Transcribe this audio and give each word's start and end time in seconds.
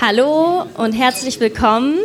Hallo 0.00 0.64
und 0.76 0.92
herzlich 0.92 1.40
willkommen 1.40 1.98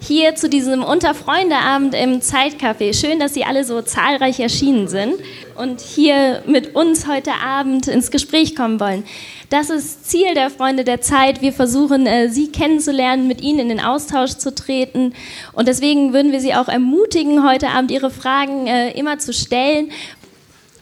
hier 0.00 0.36
zu 0.36 0.48
diesem 0.48 0.84
Unterfreundeabend 0.84 1.92
im 1.92 2.20
Zeitcafé. 2.20 2.94
Schön, 2.94 3.18
dass 3.18 3.34
Sie 3.34 3.44
alle 3.44 3.64
so 3.64 3.82
zahlreich 3.82 4.38
erschienen 4.38 4.86
sind 4.86 5.14
und 5.56 5.80
hier 5.80 6.44
mit 6.46 6.76
uns 6.76 7.08
heute 7.08 7.32
Abend 7.32 7.88
ins 7.88 8.12
Gespräch 8.12 8.54
kommen 8.54 8.78
wollen. 8.78 9.04
Das 9.50 9.70
ist 9.70 10.08
Ziel 10.08 10.34
der 10.34 10.50
Freunde 10.50 10.84
der 10.84 11.00
Zeit. 11.00 11.42
Wir 11.42 11.52
versuchen, 11.52 12.06
äh, 12.06 12.28
Sie 12.28 12.52
kennenzulernen, 12.52 13.26
mit 13.26 13.40
Ihnen 13.40 13.58
in 13.58 13.68
den 13.70 13.80
Austausch 13.80 14.34
zu 14.34 14.54
treten. 14.54 15.12
Und 15.52 15.66
deswegen 15.66 16.12
würden 16.12 16.30
wir 16.30 16.40
Sie 16.40 16.54
auch 16.54 16.68
ermutigen, 16.68 17.48
heute 17.48 17.68
Abend 17.68 17.90
Ihre 17.90 18.10
Fragen 18.10 18.68
äh, 18.68 18.90
immer 18.92 19.18
zu 19.18 19.32
stellen. 19.32 19.90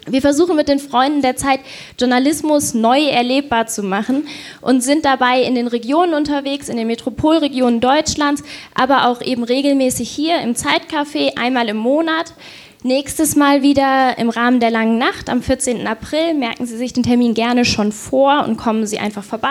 Wir 0.06 0.20
versuchen 0.20 0.56
mit 0.56 0.68
den 0.68 0.78
Freunden 0.78 1.22
der 1.22 1.36
Zeit 1.36 1.60
Journalismus 1.98 2.74
neu 2.74 3.00
erlebbar 3.06 3.66
zu 3.66 3.82
machen 3.82 4.26
und 4.60 4.82
sind 4.82 5.04
dabei 5.04 5.42
in 5.42 5.54
den 5.54 5.66
Regionen 5.66 6.12
unterwegs, 6.12 6.68
in 6.68 6.76
den 6.76 6.86
Metropolregionen 6.86 7.80
Deutschlands, 7.80 8.42
aber 8.74 9.08
auch 9.08 9.22
eben 9.22 9.44
regelmäßig 9.44 10.10
hier 10.10 10.40
im 10.42 10.54
Zeitcafé 10.54 11.38
einmal 11.38 11.68
im 11.68 11.78
Monat. 11.78 12.34
Nächstes 12.82 13.34
Mal 13.34 13.62
wieder 13.62 14.18
im 14.18 14.28
Rahmen 14.28 14.60
der 14.60 14.70
langen 14.70 14.98
Nacht 14.98 15.30
am 15.30 15.42
14. 15.42 15.86
April. 15.86 16.34
Merken 16.34 16.66
Sie 16.66 16.76
sich 16.76 16.92
den 16.92 17.02
Termin 17.02 17.32
gerne 17.32 17.64
schon 17.64 17.92
vor 17.92 18.44
und 18.46 18.58
kommen 18.58 18.86
Sie 18.86 18.98
einfach 18.98 19.24
vorbei. 19.24 19.48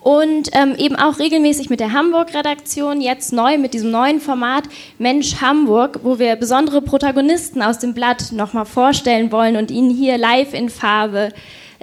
Und 0.00 0.50
ähm, 0.52 0.74
eben 0.78 0.96
auch 0.96 1.18
regelmäßig 1.18 1.70
mit 1.70 1.80
der 1.80 1.92
Hamburg-Redaktion, 1.92 3.00
jetzt 3.00 3.32
neu 3.32 3.58
mit 3.58 3.74
diesem 3.74 3.90
neuen 3.90 4.20
Format 4.20 4.64
Mensch 4.98 5.40
Hamburg, 5.40 6.00
wo 6.02 6.18
wir 6.18 6.36
besondere 6.36 6.82
Protagonisten 6.82 7.62
aus 7.62 7.78
dem 7.78 7.94
Blatt 7.94 8.32
nochmal 8.32 8.64
vorstellen 8.64 9.32
wollen 9.32 9.56
und 9.56 9.70
Ihnen 9.70 9.90
hier 9.90 10.16
live 10.16 10.54
in 10.54 10.70
Farbe 10.70 11.32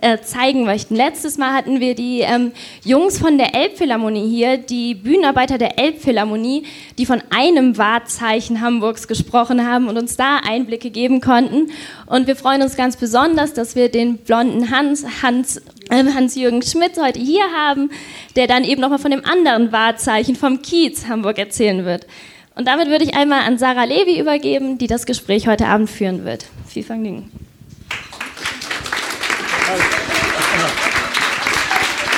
äh, 0.01 0.19
zeigen 0.19 0.65
möchten. 0.65 0.95
Letztes 0.95 1.37
Mal 1.37 1.53
hatten 1.53 1.79
wir 1.79 1.95
die 1.95 2.21
ähm, 2.21 2.51
Jungs 2.83 3.17
von 3.17 3.37
der 3.37 3.55
Elbphilharmonie 3.55 4.27
hier, 4.29 4.57
die 4.57 4.93
Bühnenarbeiter 4.93 5.57
der 5.57 5.79
Elbphilharmonie, 5.79 6.65
die 6.97 7.05
von 7.05 7.21
einem 7.29 7.77
Wahrzeichen 7.77 8.61
Hamburgs 8.61 9.07
gesprochen 9.07 9.65
haben 9.65 9.87
und 9.87 9.97
uns 9.97 10.17
da 10.17 10.37
Einblicke 10.37 10.89
geben 10.89 11.21
konnten. 11.21 11.71
Und 12.05 12.27
wir 12.27 12.35
freuen 12.35 12.61
uns 12.61 12.75
ganz 12.75 12.97
besonders, 12.97 13.53
dass 13.53 13.75
wir 13.75 13.89
den 13.89 14.17
blonden 14.17 14.69
Hans, 14.69 15.05
Hans, 15.21 15.61
Hans-Jürgen 15.91 16.61
Schmidt 16.61 16.99
heute 16.99 17.19
hier 17.19 17.45
haben, 17.55 17.89
der 18.35 18.47
dann 18.47 18.63
eben 18.63 18.81
nochmal 18.81 18.99
von 18.99 19.11
dem 19.11 19.25
anderen 19.25 19.71
Wahrzeichen 19.71 20.35
vom 20.35 20.61
Kiez 20.61 21.07
Hamburg 21.07 21.37
erzählen 21.37 21.85
wird. 21.85 22.07
Und 22.55 22.67
damit 22.67 22.87
würde 22.87 23.03
ich 23.03 23.15
einmal 23.15 23.41
an 23.41 23.57
Sarah 23.57 23.83
Levi 23.83 24.19
übergeben, 24.19 24.77
die 24.77 24.87
das 24.87 25.05
Gespräch 25.05 25.47
heute 25.47 25.67
Abend 25.67 25.89
führen 25.89 26.23
wird. 26.23 26.45
Viel 26.67 26.83
Vergnügen. 26.83 27.29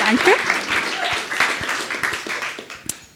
Danke. 0.06 0.30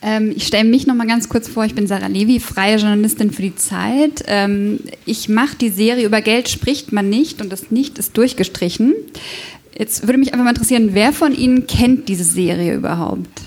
Ähm, 0.03 0.33
ich 0.35 0.49
stelle 0.49 0.65
mich 0.69 0.87
noch 0.87 0.97
mal 0.97 1.07
ganz 1.07 1.29
kurz 1.29 1.49
vor. 1.49 1.65
Ich 1.65 1.77
bin 1.77 1.87
Sarah 1.87 2.09
Levi, 2.09 2.41
freie 2.41 2.77
Journalistin 2.77 3.31
für 3.31 3.43
die 3.43 3.55
Zeit. 3.55 4.25
Ähm, 4.27 4.81
ich 5.07 5.29
mache 5.29 5.57
die 5.57 5.69
Serie 5.69 6.05
über 6.05 6.21
Geld 6.21 6.49
spricht 6.49 6.93
man 6.93 7.09
nicht 7.09 7.41
und 7.41 7.51
das 7.51 7.71
Nicht 7.71 7.99
ist 7.99 8.17
durchgestrichen. 8.17 8.95
Jetzt 9.77 10.07
würde 10.07 10.19
mich 10.19 10.33
einfach 10.33 10.45
mal 10.45 10.51
interessieren, 10.51 10.91
wer 10.93 11.13
von 11.13 11.35
Ihnen 11.35 11.67
kennt 11.67 12.09
diese 12.09 12.25
Serie 12.25 12.75
überhaupt? 12.75 13.43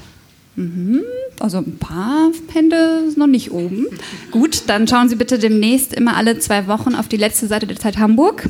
Mhm. 0.56 1.02
Also 1.40 1.58
ein 1.58 1.78
paar 1.78 2.32
Hände 2.54 3.04
noch 3.17 3.28
nicht 3.28 3.52
oben. 3.52 3.88
Gut, 4.32 4.64
dann 4.67 4.88
schauen 4.88 5.09
Sie 5.09 5.16
bitte 5.16 5.38
demnächst 5.38 5.94
immer 5.94 6.16
alle 6.16 6.40
zwei 6.40 6.67
Wochen 6.67 6.95
auf 6.95 7.08
die 7.08 7.17
letzte 7.17 7.48
Seite 7.48 7.67
der 7.67 7.78
Zeit 7.78 7.98
Hamburg. 7.98 8.50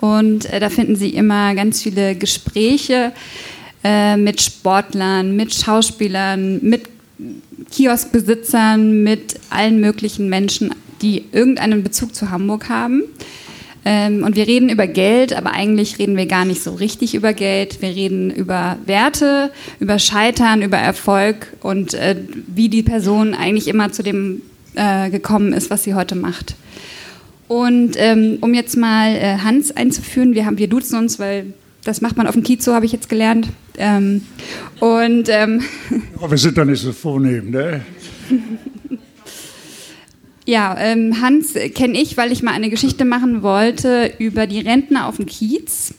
Und 0.00 0.44
äh, 0.52 0.60
da 0.60 0.68
finden 0.68 0.96
Sie 0.96 1.10
immer 1.10 1.54
ganz 1.54 1.82
viele 1.82 2.14
Gespräche 2.14 3.12
äh, 3.82 4.16
mit 4.16 4.42
Sportlern, 4.42 5.34
mit 5.34 5.54
Schauspielern, 5.54 6.60
mit 6.62 6.88
Kioskbesitzern, 7.70 9.02
mit 9.02 9.40
allen 9.50 9.80
möglichen 9.80 10.28
Menschen, 10.28 10.74
die 11.00 11.24
irgendeinen 11.32 11.82
Bezug 11.82 12.14
zu 12.14 12.30
Hamburg 12.30 12.68
haben. 12.68 13.02
Ähm, 13.84 14.24
und 14.24 14.34
wir 14.34 14.46
reden 14.46 14.68
über 14.68 14.86
Geld, 14.86 15.36
aber 15.36 15.52
eigentlich 15.52 15.98
reden 15.98 16.16
wir 16.16 16.26
gar 16.26 16.44
nicht 16.44 16.62
so 16.62 16.74
richtig 16.74 17.14
über 17.14 17.32
Geld. 17.34 17.82
Wir 17.82 17.90
reden 17.90 18.30
über 18.30 18.78
Werte, 18.86 19.50
über 19.78 19.98
Scheitern, 19.98 20.62
über 20.62 20.78
Erfolg 20.78 21.48
und 21.60 21.94
äh, 21.94 22.16
wie 22.46 22.68
die 22.68 22.82
Person 22.82 23.34
eigentlich 23.34 23.68
immer 23.68 23.92
zu 23.92 24.02
dem 24.02 24.42
äh, 24.74 25.10
gekommen 25.10 25.52
ist, 25.52 25.70
was 25.70 25.84
sie 25.84 25.94
heute 25.94 26.14
macht. 26.14 26.56
Und 27.46 27.92
ähm, 27.96 28.38
um 28.40 28.54
jetzt 28.54 28.76
mal 28.76 29.14
äh, 29.14 29.38
Hans 29.44 29.70
einzuführen, 29.76 30.34
wir, 30.34 30.46
haben, 30.46 30.56
wir 30.58 30.68
duzen 30.68 30.98
uns, 30.98 31.18
weil 31.18 31.52
das 31.84 32.00
macht 32.00 32.16
man 32.16 32.26
auf 32.26 32.32
dem 32.32 32.42
Kiez 32.42 32.64
so, 32.64 32.74
habe 32.74 32.86
ich 32.86 32.92
jetzt 32.92 33.10
gelernt. 33.10 33.48
Ähm, 33.76 34.22
und 34.80 35.28
ähm, 35.28 35.62
oh, 36.20 36.30
wir 36.30 36.38
sind 36.38 36.56
doch 36.56 36.64
nicht 36.64 36.80
so 36.80 36.92
vornehm, 36.92 37.50
ne? 37.50 37.82
ja, 40.46 40.76
ähm, 40.78 41.20
Hans 41.22 41.54
kenne 41.74 42.00
ich, 42.00 42.16
weil 42.16 42.32
ich 42.32 42.42
mal 42.42 42.52
eine 42.52 42.70
Geschichte 42.70 43.04
machen 43.04 43.42
wollte 43.42 44.12
über 44.18 44.46
die 44.46 44.60
Rentner 44.60 45.08
auf 45.08 45.16
dem 45.16 45.26
Kiez. 45.26 45.94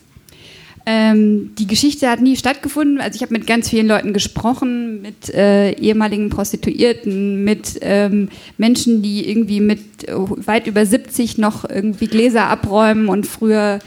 Ähm, 0.87 1.55
die 1.57 1.65
Geschichte 1.65 2.07
hat 2.09 2.21
nie 2.21 2.35
stattgefunden. 2.35 3.01
Also 3.01 3.15
ich 3.15 3.23
habe 3.23 3.33
mit 3.33 3.47
ganz 3.47 3.69
vielen 3.69 3.87
Leuten 3.87 4.13
gesprochen, 4.13 5.01
mit 5.01 5.33
äh, 5.33 5.71
ehemaligen 5.71 6.29
Prostituierten, 6.29 7.43
mit 7.43 7.79
ähm, 7.81 8.29
Menschen, 8.57 9.01
die 9.01 9.27
irgendwie 9.27 9.61
mit 9.61 10.07
äh, 10.07 10.13
weit 10.15 10.67
über 10.67 10.85
70 10.85 11.39
noch 11.39 11.67
irgendwie 11.67 12.05
Gläser 12.05 12.47
abräumen 12.47 13.07
und 13.07 13.25
früher 13.25 13.79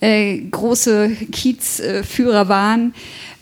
äh, 0.00 0.38
große 0.38 1.10
Kiezführer 1.30 2.48
waren. 2.48 2.94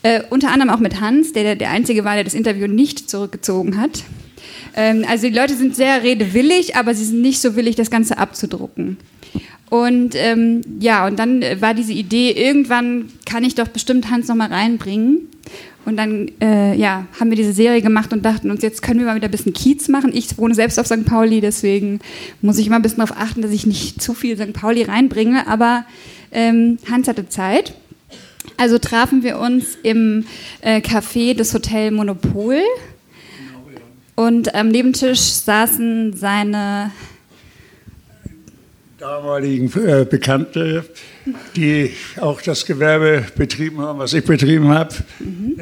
Äh, 0.02 0.22
unter 0.28 0.50
anderem 0.50 0.70
auch 0.70 0.80
mit 0.80 1.00
Hans, 1.00 1.32
der 1.32 1.56
der 1.56 1.70
Einzige 1.70 2.04
war, 2.04 2.14
der 2.14 2.24
das 2.24 2.34
Interview 2.34 2.66
nicht 2.66 3.08
zurückgezogen 3.08 3.80
hat. 3.80 4.04
Ähm, 4.74 5.04
also 5.08 5.28
die 5.28 5.34
Leute 5.34 5.54
sind 5.54 5.76
sehr 5.76 6.02
redewillig, 6.02 6.76
aber 6.76 6.94
sie 6.94 7.04
sind 7.04 7.22
nicht 7.22 7.40
so 7.40 7.56
willig, 7.56 7.76
das 7.76 7.90
Ganze 7.90 8.18
abzudrucken. 8.18 8.96
Und 9.70 10.14
ähm, 10.14 10.62
ja, 10.80 11.06
und 11.06 11.18
dann 11.18 11.42
war 11.60 11.74
diese 11.74 11.92
Idee, 11.92 12.30
irgendwann 12.30 13.10
kann 13.26 13.44
ich 13.44 13.54
doch 13.54 13.68
bestimmt 13.68 14.10
Hans 14.10 14.28
nochmal 14.28 14.48
reinbringen. 14.48 15.28
Und 15.84 15.96
dann 15.96 16.30
äh, 16.40 16.74
ja, 16.74 17.06
haben 17.18 17.30
wir 17.30 17.36
diese 17.36 17.52
Serie 17.52 17.80
gemacht 17.80 18.12
und 18.12 18.24
dachten 18.24 18.50
uns, 18.50 18.62
jetzt 18.62 18.82
können 18.82 19.00
wir 19.00 19.06
mal 19.06 19.16
wieder 19.16 19.28
ein 19.28 19.30
bisschen 19.30 19.54
Kiez 19.54 19.88
machen. 19.88 20.10
Ich 20.14 20.36
wohne 20.36 20.54
selbst 20.54 20.78
auf 20.78 20.86
St. 20.86 21.06
Pauli, 21.06 21.40
deswegen 21.40 22.00
muss 22.42 22.58
ich 22.58 22.66
immer 22.66 22.76
ein 22.76 22.82
bisschen 22.82 22.98
darauf 22.98 23.16
achten, 23.16 23.40
dass 23.40 23.52
ich 23.52 23.66
nicht 23.66 24.02
zu 24.02 24.12
viel 24.12 24.36
St. 24.36 24.52
Pauli 24.52 24.82
reinbringe. 24.82 25.46
Aber 25.46 25.86
ähm, 26.30 26.78
Hans 26.90 27.08
hatte 27.08 27.28
Zeit. 27.28 27.74
Also 28.58 28.78
trafen 28.78 29.22
wir 29.22 29.38
uns 29.38 29.78
im 29.82 30.24
äh, 30.60 30.80
Café 30.80 31.34
des 31.34 31.54
Hotel 31.54 31.90
Monopol. 31.90 32.60
Und 34.18 34.52
am 34.52 34.66
Nebentisch 34.66 35.20
saßen 35.20 36.12
seine 36.16 36.90
damaligen 38.98 39.70
äh, 39.80 40.04
Bekannte, 40.04 40.84
die 41.54 41.92
auch 42.20 42.42
das 42.42 42.66
Gewerbe 42.66 43.26
betrieben 43.36 43.80
haben, 43.80 44.00
was 44.00 44.14
ich 44.14 44.24
betrieben 44.24 44.70
habe. 44.70 44.92
Mhm. 45.20 45.56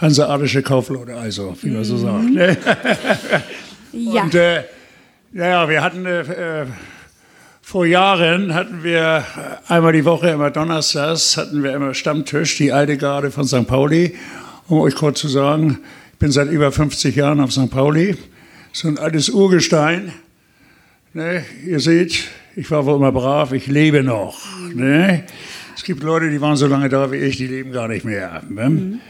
Hanseatische 0.00 0.62
Kaufleute, 0.62 1.14
also, 1.14 1.54
wie 1.60 1.68
man 1.68 1.84
so 1.84 1.96
mhm. 1.96 2.00
sagt. 2.00 2.30
Ne? 2.30 2.56
ja. 3.92 4.22
Und 4.22 4.34
äh, 4.34 4.64
ja, 5.34 5.68
wir 5.68 5.82
hatten 5.82 6.06
äh, 6.06 6.64
vor 7.60 7.84
Jahren 7.84 8.54
hatten 8.54 8.82
wir 8.82 9.22
einmal 9.68 9.92
die 9.92 10.06
Woche, 10.06 10.30
immer 10.30 10.50
donnerstags, 10.50 11.36
hatten 11.36 11.62
wir 11.62 11.74
immer 11.74 11.92
Stammtisch, 11.92 12.56
die 12.56 12.72
alte 12.72 12.96
Garde 12.96 13.30
von 13.30 13.44
St. 13.44 13.66
Pauli. 13.66 14.16
Um 14.66 14.78
euch 14.80 14.94
kurz 14.94 15.20
zu 15.20 15.28
sagen, 15.28 15.80
bin 16.20 16.30
seit 16.30 16.50
über 16.50 16.70
50 16.70 17.16
Jahren 17.16 17.40
auf 17.40 17.50
St. 17.50 17.70
Pauli. 17.70 18.14
So 18.72 18.88
ein 18.88 18.98
altes 18.98 19.30
Urgestein. 19.30 20.12
Ne, 21.14 21.42
ihr 21.66 21.80
seht, 21.80 22.28
ich 22.54 22.70
war 22.70 22.84
wohl 22.84 22.96
immer 22.96 23.10
brav, 23.10 23.52
ich 23.52 23.66
lebe 23.66 24.04
noch. 24.04 24.38
Ne? 24.74 25.24
Es 25.74 25.82
gibt 25.82 26.02
Leute, 26.02 26.30
die 26.30 26.40
waren 26.40 26.56
so 26.56 26.66
lange 26.66 26.90
da 26.90 27.10
wie 27.10 27.16
ich, 27.16 27.38
die 27.38 27.46
leben 27.46 27.72
gar 27.72 27.88
nicht 27.88 28.04
mehr. 28.04 28.42
Ne? 28.48 28.70
Mhm. 28.70 29.00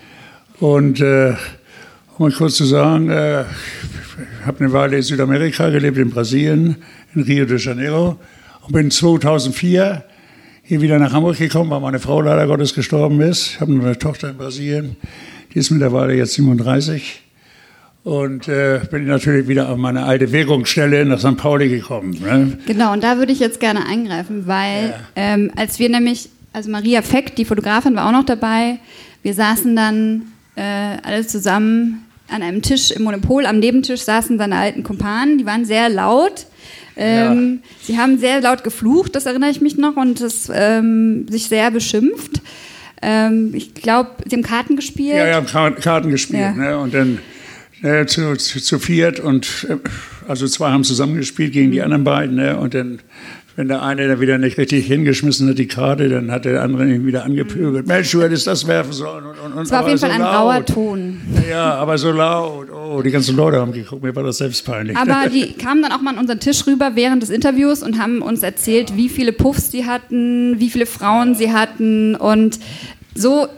Und 0.60 1.00
äh, 1.00 1.34
um 2.16 2.26
euch 2.26 2.36
kurz 2.36 2.54
zu 2.54 2.64
sagen, 2.64 3.10
äh, 3.10 3.42
ich 3.42 4.46
habe 4.46 4.60
eine 4.60 4.72
Weile 4.72 4.96
in 4.96 5.02
Südamerika 5.02 5.68
gelebt, 5.68 5.98
in 5.98 6.10
Brasilien, 6.10 6.76
in 7.14 7.22
Rio 7.22 7.44
de 7.44 7.58
Janeiro. 7.58 8.20
Und 8.62 8.72
bin 8.72 8.90
2004 8.90 10.04
hier 10.62 10.80
wieder 10.80 11.00
nach 11.00 11.12
Hamburg 11.12 11.38
gekommen, 11.38 11.70
weil 11.70 11.80
meine 11.80 11.98
Frau 11.98 12.20
leider 12.20 12.46
Gottes 12.46 12.72
gestorben 12.72 13.20
ist. 13.20 13.54
Ich 13.54 13.60
habe 13.60 13.72
eine 13.72 13.98
Tochter 13.98 14.30
in 14.30 14.36
Brasilien, 14.36 14.96
die 15.52 15.58
ist 15.58 15.70
mittlerweile 15.70 16.14
jetzt 16.14 16.34
37. 16.34 17.22
Und 18.02 18.48
äh, 18.48 18.80
bin 18.90 19.06
natürlich 19.06 19.46
wieder 19.46 19.68
auf 19.68 19.76
meine 19.76 20.04
alte 20.04 20.32
Wirkungsstelle 20.32 21.04
nach 21.04 21.18
St. 21.18 21.36
Pauli 21.36 21.68
gekommen. 21.68 22.16
Ne? 22.18 22.58
Genau, 22.66 22.94
und 22.94 23.04
da 23.04 23.18
würde 23.18 23.32
ich 23.32 23.40
jetzt 23.40 23.60
gerne 23.60 23.84
eingreifen, 23.86 24.46
weil 24.46 24.90
ja. 24.90 24.94
ähm, 25.16 25.50
als 25.54 25.78
wir 25.78 25.90
nämlich, 25.90 26.30
also 26.54 26.70
Maria 26.70 27.02
Feck, 27.02 27.36
die 27.36 27.44
Fotografin, 27.44 27.94
war 27.96 28.06
auch 28.06 28.12
noch 28.12 28.24
dabei. 28.24 28.78
Wir 29.22 29.34
saßen 29.34 29.76
dann 29.76 30.22
äh, 30.56 30.62
alle 31.02 31.26
zusammen 31.26 32.06
an 32.30 32.42
einem 32.42 32.62
Tisch 32.62 32.90
im 32.90 33.02
Monopol. 33.02 33.44
Am 33.44 33.58
Nebentisch 33.58 34.00
saßen 34.00 34.38
seine 34.38 34.56
alten 34.56 34.82
Kumpanen, 34.82 35.36
die 35.36 35.44
waren 35.44 35.66
sehr 35.66 35.90
laut. 35.90 36.46
Ähm, 36.96 37.60
ja. 37.62 37.68
Sie 37.82 37.98
haben 37.98 38.18
sehr 38.18 38.40
laut 38.40 38.64
geflucht, 38.64 39.14
das 39.14 39.26
erinnere 39.26 39.50
ich 39.50 39.60
mich 39.60 39.76
noch, 39.76 39.96
und 39.96 40.20
das, 40.20 40.50
ähm, 40.52 41.26
sich 41.28 41.48
sehr 41.48 41.70
beschimpft. 41.70 42.40
Ähm, 43.02 43.50
ich 43.54 43.74
glaube, 43.74 44.10
sie 44.26 44.36
haben 44.36 44.42
Karten 44.42 44.76
gespielt. 44.76 45.16
Ja, 45.16 45.26
ja, 45.26 45.40
Karten 45.40 46.10
gespielt. 46.10 46.40
Ja. 46.40 46.52
Ne? 46.52 46.78
Und 46.78 46.94
dann 46.94 47.18
äh, 47.82 48.06
zu, 48.06 48.36
zu, 48.36 48.60
zu, 48.60 48.78
viert 48.78 49.20
und 49.20 49.66
äh, 49.68 49.76
also 50.28 50.46
zwei 50.46 50.70
haben 50.70 50.84
zusammengespielt 50.84 51.52
gegen 51.52 51.72
die 51.72 51.82
anderen 51.82 52.04
beiden. 52.04 52.36
Ne? 52.36 52.56
Und 52.58 52.74
dann 52.74 53.00
wenn 53.56 53.68
der 53.68 53.82
eine 53.82 54.08
dann 54.08 54.20
wieder 54.20 54.38
nicht 54.38 54.58
richtig 54.58 54.86
hingeschmissen 54.86 55.48
hat, 55.48 55.58
die 55.58 55.66
Karte, 55.66 56.08
dann 56.08 56.30
hat 56.30 56.44
der 56.44 56.62
andere 56.62 56.86
ihn 56.86 57.06
wieder 57.06 57.24
angepöbelt. 57.24 57.86
Mensch, 57.86 58.10
du 58.12 58.22
hättest 58.22 58.46
das 58.46 58.66
werfen 58.66 58.92
sollen. 58.92 59.24
Und, 59.24 59.38
und, 59.38 59.52
und, 59.52 59.62
es 59.62 59.70
war 59.70 59.82
auf 59.82 59.88
jeden 59.88 59.98
Fall 59.98 60.10
so 60.10 60.14
ein 60.14 60.22
rauer 60.22 60.64
Ton. 60.64 61.20
Ja, 61.48 61.74
aber 61.74 61.98
so 61.98 62.12
laut. 62.12 62.68
Oh, 62.70 63.02
die 63.02 63.10
ganzen 63.10 63.36
Leute 63.36 63.58
haben 63.58 63.72
geguckt, 63.72 64.02
mir 64.02 64.14
war 64.14 64.22
das 64.22 64.38
selbst 64.38 64.64
peinlich. 64.64 64.96
Aber 64.96 65.28
die 65.32 65.52
kamen 65.52 65.82
dann 65.82 65.92
auch 65.92 66.00
mal 66.00 66.12
an 66.12 66.18
unseren 66.18 66.40
Tisch 66.40 66.66
rüber 66.66 66.92
während 66.94 67.22
des 67.22 67.30
Interviews 67.30 67.82
und 67.82 68.00
haben 68.00 68.22
uns 68.22 68.42
erzählt, 68.42 68.96
wie 68.96 69.08
viele 69.08 69.32
Puffs 69.32 69.70
sie 69.70 69.86
hatten, 69.86 70.58
wie 70.58 70.70
viele 70.70 70.86
Frauen 70.86 71.34
sie 71.34 71.52
hatten 71.52 72.14
und 72.14 72.58
so 73.14 73.48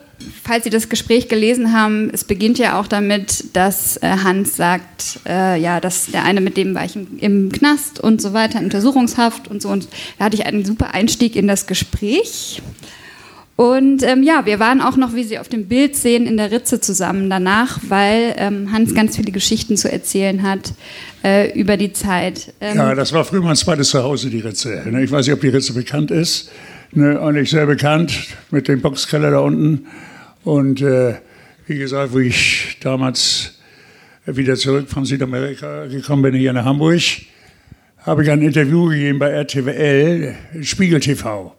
falls 0.42 0.64
Sie 0.64 0.70
das 0.70 0.88
Gespräch 0.88 1.28
gelesen 1.28 1.72
haben, 1.72 2.10
es 2.12 2.24
beginnt 2.24 2.58
ja 2.58 2.80
auch 2.80 2.86
damit, 2.86 3.56
dass 3.56 3.96
äh, 3.98 4.08
Hans 4.22 4.56
sagt, 4.56 5.20
äh, 5.26 5.60
ja, 5.60 5.80
dass 5.80 6.06
der 6.06 6.24
eine 6.24 6.40
mit 6.40 6.56
dem 6.56 6.74
war 6.74 6.84
ich 6.84 6.96
im, 6.96 7.18
im, 7.18 7.52
Knast 7.52 8.00
und 8.00 8.20
so 8.20 8.32
weiter, 8.32 8.58
Untersuchungshaft 8.58 9.48
und 9.48 9.62
so. 9.62 9.68
Und 9.68 9.88
da 10.18 10.26
hatte 10.26 10.36
ich 10.36 10.46
einen 10.46 10.64
super 10.64 10.94
Einstieg 10.94 11.36
in 11.36 11.46
das 11.46 11.66
Gespräch. 11.66 12.62
Und 13.56 14.02
ähm, 14.02 14.22
ja, 14.22 14.46
wir 14.46 14.58
waren 14.58 14.80
auch 14.80 14.96
noch, 14.96 15.14
wie 15.14 15.24
Sie 15.24 15.38
auf 15.38 15.48
dem 15.48 15.68
Bild 15.68 15.94
sehen, 15.94 16.26
in 16.26 16.36
der 16.36 16.50
Ritze 16.50 16.80
zusammen 16.80 17.28
danach, 17.28 17.78
weil 17.88 18.34
ähm, 18.38 18.72
Hans 18.72 18.94
ganz 18.94 19.16
viele 19.16 19.30
Geschichten 19.30 19.76
zu 19.76 19.92
erzählen 19.92 20.42
hat 20.42 20.72
äh, 21.22 21.52
über 21.58 21.76
die 21.76 21.92
Zeit. 21.92 22.54
Ähm 22.60 22.76
ja, 22.76 22.94
das 22.94 23.12
war 23.12 23.24
früher 23.24 23.42
mein 23.42 23.56
zweites 23.56 23.90
Zuhause, 23.90 24.30
die 24.30 24.40
Ritze. 24.40 24.82
Ich 25.02 25.10
weiß 25.10 25.26
nicht, 25.26 25.34
ob 25.34 25.40
die 25.42 25.48
Ritze 25.48 25.74
bekannt 25.74 26.10
ist. 26.10 26.50
Ne, 26.94 27.18
eigentlich 27.20 27.50
sehr 27.50 27.64
bekannt 27.64 28.12
mit 28.50 28.68
dem 28.68 28.82
Boxkeller 28.82 29.30
da 29.30 29.38
unten. 29.38 29.86
Und 30.44 30.82
äh, 30.82 31.14
wie 31.66 31.78
gesagt, 31.78 32.12
wo 32.12 32.18
ich 32.18 32.76
damals 32.80 33.58
wieder 34.26 34.56
zurück 34.56 34.88
von 34.88 35.04
Südamerika 35.04 35.86
gekommen 35.86 36.22
bin, 36.22 36.34
hier 36.34 36.52
nach 36.52 36.64
Hamburg, 36.64 37.00
habe 37.98 38.24
ich 38.24 38.30
ein 38.30 38.42
Interview 38.42 38.88
gegeben 38.88 39.18
bei 39.18 39.30
RTWL, 39.30 40.34
Spiegel 40.62 41.00
TV. 41.00 41.54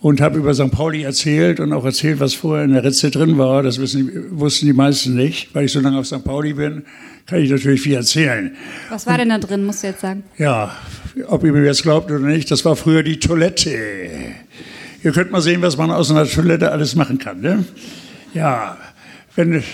Und 0.00 0.20
habe 0.20 0.38
über 0.38 0.54
St. 0.54 0.70
Pauli 0.70 1.02
erzählt 1.02 1.58
und 1.58 1.72
auch 1.72 1.84
erzählt, 1.84 2.20
was 2.20 2.34
vorher 2.34 2.64
in 2.64 2.74
der 2.74 2.84
Ritze 2.84 3.10
drin 3.10 3.38
war. 3.38 3.62
Das 3.62 3.80
wissen, 3.80 4.38
wussten 4.38 4.66
die 4.66 4.72
meisten 4.72 5.16
nicht. 5.16 5.54
Weil 5.54 5.64
ich 5.64 5.72
so 5.72 5.80
lange 5.80 5.98
auf 5.98 6.06
St. 6.06 6.22
Pauli 6.22 6.52
bin, 6.52 6.84
kann 7.24 7.40
ich 7.40 7.50
natürlich 7.50 7.80
viel 7.80 7.94
erzählen. 7.94 8.54
Was 8.90 9.06
war 9.06 9.16
denn 9.16 9.30
da 9.30 9.38
drin, 9.38 9.64
musst 9.64 9.82
du 9.82 9.88
jetzt 9.88 10.02
sagen? 10.02 10.22
Ja, 10.36 10.76
ob 11.28 11.44
ihr 11.44 11.52
mir 11.52 11.64
jetzt 11.64 11.82
glaubt 11.82 12.10
oder 12.10 12.20
nicht, 12.20 12.50
das 12.50 12.64
war 12.64 12.76
früher 12.76 13.02
die 13.02 13.18
Toilette. 13.18 13.70
Ihr 15.02 15.12
könnt 15.12 15.30
mal 15.30 15.40
sehen, 15.40 15.62
was 15.62 15.76
man 15.76 15.90
aus 15.90 16.10
einer 16.10 16.26
Toilette 16.26 16.70
alles 16.70 16.94
machen 16.94 17.18
kann. 17.18 17.40
Ne? 17.40 17.64
Ja, 18.36 18.76
wenn, 19.34 19.64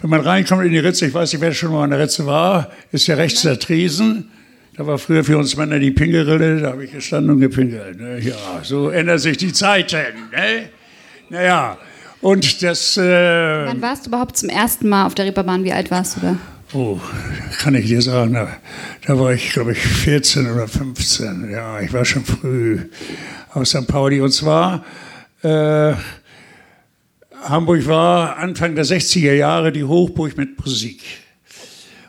wenn 0.00 0.10
man 0.10 0.20
reinkommt 0.20 0.64
in 0.64 0.72
die 0.72 0.80
Ritze, 0.80 1.06
ich 1.06 1.14
weiß 1.14 1.32
nicht, 1.32 1.40
wer 1.40 1.52
schon 1.52 1.70
mal 1.70 1.84
in 1.84 1.90
der 1.90 2.00
Ritze 2.00 2.26
war, 2.26 2.72
ist 2.90 3.06
ja 3.06 3.14
rechts 3.14 3.42
der 3.42 3.56
Tresen. 3.56 4.32
Da 4.76 4.84
war 4.84 4.98
früher 4.98 5.22
für 5.22 5.38
uns 5.38 5.56
Männer 5.56 5.78
die 5.78 5.92
Pinkelrille, 5.92 6.60
da 6.60 6.70
habe 6.72 6.84
ich 6.84 6.90
gestanden 6.90 7.30
und 7.34 7.40
gepinkelt. 7.40 8.00
Ne? 8.00 8.18
Ja, 8.18 8.34
so 8.62 8.88
ändern 8.88 9.20
sich 9.20 9.36
die 9.36 9.52
Zeiten. 9.52 9.96
Ne? 10.32 10.70
Naja, 11.28 11.78
und 12.20 12.64
das. 12.64 12.96
Äh, 12.96 13.66
Wann 13.66 13.80
warst 13.80 14.06
du 14.06 14.10
überhaupt 14.10 14.36
zum 14.36 14.48
ersten 14.48 14.88
Mal 14.88 15.06
auf 15.06 15.14
der 15.14 15.26
Reeperbahn? 15.26 15.62
Wie 15.62 15.72
alt 15.72 15.92
warst 15.92 16.16
du 16.16 16.20
da? 16.20 16.36
Oh, 16.72 16.98
kann 17.60 17.76
ich 17.76 17.86
dir 17.86 18.02
sagen, 18.02 18.32
da, 18.32 18.48
da 19.06 19.18
war 19.20 19.32
ich, 19.32 19.52
glaube 19.52 19.70
ich, 19.70 19.78
14 19.78 20.50
oder 20.50 20.66
15. 20.66 21.48
Ja, 21.52 21.78
ich 21.78 21.92
war 21.92 22.04
schon 22.04 22.24
früh 22.24 22.80
auf 23.54 23.68
St. 23.68 23.86
Pauli. 23.86 24.20
Und 24.20 24.32
zwar. 24.32 24.84
Äh, 25.42 25.94
Hamburg 27.42 27.86
war 27.86 28.36
Anfang 28.36 28.74
der 28.74 28.84
60er 28.84 29.32
Jahre 29.32 29.72
die 29.72 29.84
Hochburg 29.84 30.36
mit 30.36 30.58
Musik. 30.60 31.00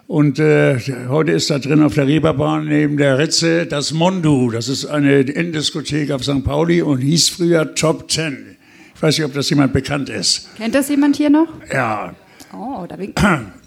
Und 0.07 0.39
äh, 0.39 0.77
heute 1.07 1.31
ist 1.31 1.49
da 1.49 1.57
drin 1.57 1.81
auf 1.83 1.93
der 1.93 2.05
Reeperbahn 2.05 2.65
neben 2.65 2.97
der 2.97 3.17
Ritze 3.17 3.65
das 3.65 3.93
Mondu. 3.93 4.51
Das 4.51 4.67
ist 4.67 4.85
eine 4.85 5.21
Innendiskothek 5.21 6.11
auf 6.11 6.23
St. 6.23 6.43
Pauli 6.43 6.81
und 6.81 6.99
hieß 6.99 7.29
früher 7.29 7.73
Top 7.75 8.09
Ten. 8.09 8.57
Ich 8.93 9.01
weiß 9.01 9.17
nicht, 9.17 9.25
ob 9.25 9.33
das 9.33 9.49
jemand 9.49 9.71
bekannt 9.71 10.09
ist. 10.09 10.49
Kennt 10.57 10.75
das 10.75 10.89
jemand 10.89 11.15
hier 11.15 11.29
noch? 11.29 11.47
Ja. 11.71 12.13
Oh, 12.53 12.85
da 12.87 12.97
bin 12.97 13.13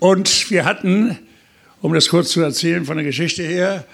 Und 0.00 0.50
wir 0.50 0.66
hatten, 0.66 1.18
um 1.80 1.94
das 1.94 2.10
kurz 2.10 2.30
zu 2.30 2.42
erzählen 2.42 2.84
von 2.84 2.98
der 2.98 3.06
Geschichte 3.06 3.42
her, 3.42 3.86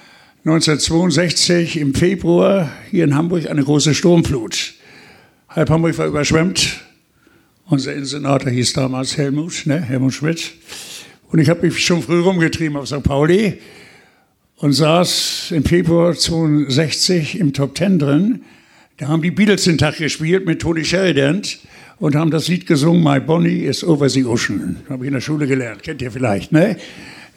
1962 0.44 1.78
im 1.78 1.94
Februar 1.94 2.68
hier 2.90 3.04
in 3.04 3.14
Hamburg 3.14 3.48
eine 3.48 3.62
große 3.62 3.94
Sturmflut. 3.94 4.74
Halb 5.48 5.70
Hamburg 5.70 5.96
war 5.98 6.06
überschwemmt. 6.06 6.80
Unser 7.70 7.92
Innensenator 7.92 8.50
hieß 8.50 8.72
damals 8.72 9.16
Helmut, 9.16 9.62
ne? 9.64 9.80
Helmut 9.80 10.12
Schmidt. 10.12 10.54
Und 11.30 11.38
ich 11.38 11.48
habe 11.48 11.64
mich 11.64 11.78
schon 11.78 12.02
früh 12.02 12.18
rumgetrieben 12.20 12.76
auf 12.76 12.88
St. 12.88 13.04
Pauli 13.04 13.58
und 14.56 14.72
saß 14.72 15.52
im 15.52 15.64
Februar 15.64 16.12
62 16.12 17.38
im 17.38 17.52
Top 17.52 17.76
Ten 17.76 18.00
drin. 18.00 18.42
Da 18.96 19.06
haben 19.06 19.22
die 19.22 19.30
Beatles 19.30 19.62
den 19.64 19.78
Tag 19.78 19.98
gespielt 19.98 20.46
mit 20.46 20.60
Tony 20.60 20.84
Sheridan 20.84 21.42
und 22.00 22.16
haben 22.16 22.32
das 22.32 22.48
Lied 22.48 22.66
gesungen, 22.66 23.04
My 23.04 23.20
Bonnie 23.20 23.60
is 23.60 23.84
Over 23.84 24.08
the 24.08 24.24
Ocean. 24.24 24.78
Habe 24.88 25.04
ich 25.04 25.06
in 25.06 25.14
der 25.14 25.20
Schule 25.20 25.46
gelernt, 25.46 25.84
kennt 25.84 26.02
ihr 26.02 26.10
vielleicht, 26.10 26.50
ne? 26.50 26.76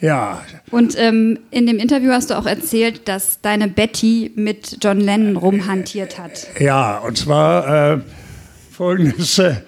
Ja. 0.00 0.42
Und 0.72 0.96
ähm, 0.98 1.38
in 1.52 1.68
dem 1.68 1.78
Interview 1.78 2.10
hast 2.10 2.30
du 2.30 2.34
auch 2.36 2.46
erzählt, 2.46 3.06
dass 3.06 3.40
deine 3.40 3.68
Betty 3.68 4.32
mit 4.34 4.78
John 4.82 4.98
Lennon 4.98 5.36
rumhantiert 5.36 6.18
hat. 6.18 6.48
Ja, 6.58 6.98
und 6.98 7.18
zwar 7.18 7.92
äh, 7.92 8.00
folgendes. 8.72 9.38
Äh, 9.38 9.58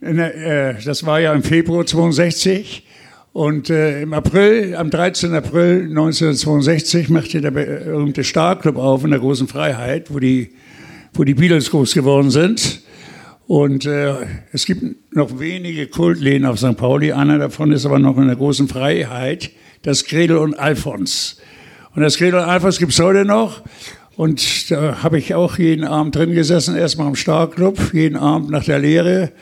das 0.00 1.04
war 1.04 1.20
ja 1.20 1.32
im 1.32 1.42
Februar 1.42 1.84
62. 1.84 2.86
Und 3.32 3.70
äh, 3.70 4.02
im 4.02 4.12
April, 4.12 4.74
am 4.74 4.90
13. 4.90 5.34
April 5.34 5.82
1962 5.88 7.10
machte 7.10 7.40
der 7.40 7.52
berühmte 7.52 8.24
Starclub 8.24 8.76
auf 8.76 9.04
in 9.04 9.10
der 9.10 9.20
großen 9.20 9.46
Freiheit, 9.46 10.12
wo 10.12 10.18
die, 10.18 10.50
wo 11.14 11.22
die 11.22 11.34
Beatles 11.34 11.70
groß 11.70 11.94
geworden 11.94 12.30
sind. 12.30 12.82
Und 13.46 13.86
äh, 13.86 14.14
es 14.52 14.64
gibt 14.64 15.14
noch 15.14 15.38
wenige 15.38 15.86
Kultläden 15.86 16.44
auf 16.46 16.58
St. 16.58 16.76
Pauli. 16.76 17.12
Einer 17.12 17.38
davon 17.38 17.70
ist 17.70 17.86
aber 17.86 17.98
noch 18.00 18.16
in 18.18 18.26
der 18.26 18.36
großen 18.36 18.68
Freiheit, 18.68 19.50
das 19.82 20.04
Gredel 20.06 20.38
und 20.38 20.58
Alfons. 20.58 21.40
Und 21.94 22.02
das 22.02 22.16
Gredel 22.16 22.40
und 22.40 22.46
Alfons 22.46 22.78
gibt 22.78 22.92
es 22.92 23.00
heute 23.00 23.24
noch. 23.24 23.62
Und 24.16 24.70
da 24.70 25.02
habe 25.02 25.18
ich 25.18 25.34
auch 25.34 25.58
jeden 25.58 25.84
Abend 25.84 26.16
drin 26.16 26.32
gesessen, 26.32 26.76
erstmal 26.76 27.08
im 27.08 27.16
Starclub, 27.16 27.94
jeden 27.94 28.16
Abend 28.16 28.50
nach 28.50 28.64
der 28.64 28.78
Lehre 28.80 29.32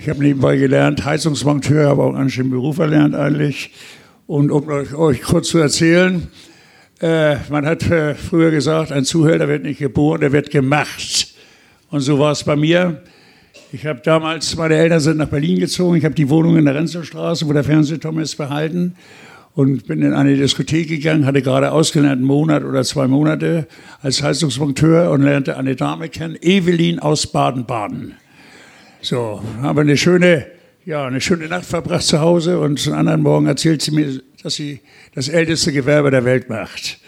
ich 0.00 0.08
habe 0.08 0.22
nebenbei 0.22 0.56
gelernt, 0.56 1.04
Heizungsmonteur, 1.04 1.88
habe 1.88 2.04
auch 2.04 2.14
einen 2.14 2.30
schönen 2.30 2.50
Beruf 2.50 2.78
erlernt 2.78 3.16
eigentlich. 3.16 3.72
Und 4.26 4.50
um 4.50 4.68
euch 4.68 5.22
kurz 5.22 5.48
zu 5.48 5.58
erzählen, 5.58 6.28
äh, 7.00 7.36
man 7.50 7.66
hat 7.66 7.88
äh, 7.90 8.14
früher 8.14 8.50
gesagt, 8.50 8.92
ein 8.92 9.04
Zuhälter 9.04 9.48
wird 9.48 9.64
nicht 9.64 9.78
geboren, 9.78 10.20
der 10.20 10.32
wird 10.32 10.50
gemacht. 10.50 11.34
Und 11.90 12.00
so 12.00 12.18
war 12.18 12.32
es 12.32 12.44
bei 12.44 12.54
mir. 12.54 13.02
Ich 13.72 13.86
habe 13.86 14.00
damals, 14.04 14.56
meine 14.56 14.76
Eltern 14.76 15.00
sind 15.00 15.16
nach 15.16 15.28
Berlin 15.28 15.58
gezogen, 15.58 15.96
ich 15.96 16.04
habe 16.04 16.14
die 16.14 16.28
Wohnung 16.28 16.56
in 16.56 16.64
der 16.64 16.74
Renzlstraße, 16.74 17.48
wo 17.48 17.52
der 17.52 17.64
Fernsehturm 17.64 18.18
ist, 18.20 18.36
behalten 18.36 18.94
und 19.54 19.86
bin 19.88 20.02
in 20.02 20.12
eine 20.14 20.36
Diskothek 20.36 20.88
gegangen, 20.88 21.26
hatte 21.26 21.42
gerade 21.42 21.72
ausgelernt, 21.72 22.18
einen 22.18 22.24
Monat 22.24 22.62
oder 22.62 22.84
zwei 22.84 23.08
Monate 23.08 23.66
als 24.00 24.22
Heizungsmonteur 24.22 25.10
und 25.10 25.22
lernte 25.22 25.56
eine 25.56 25.74
Dame 25.74 26.08
kennen, 26.08 26.36
Evelyn 26.40 27.00
aus 27.00 27.26
Baden-Baden. 27.26 28.14
So, 29.00 29.40
haben 29.62 29.76
wir 29.76 29.82
eine 29.82 29.96
schöne, 29.96 30.46
ja, 30.84 31.06
eine 31.06 31.20
schöne 31.20 31.46
Nacht 31.46 31.66
verbracht 31.66 32.02
zu 32.02 32.20
Hause 32.20 32.58
und 32.58 32.84
am 32.88 32.94
anderen 32.94 33.22
Morgen 33.22 33.46
erzählt 33.46 33.80
sie 33.80 33.92
mir, 33.92 34.20
dass 34.42 34.56
sie 34.56 34.80
das 35.14 35.28
älteste 35.28 35.72
Gewerbe 35.72 36.10
der 36.10 36.24
Welt 36.24 36.48
macht. 36.48 36.98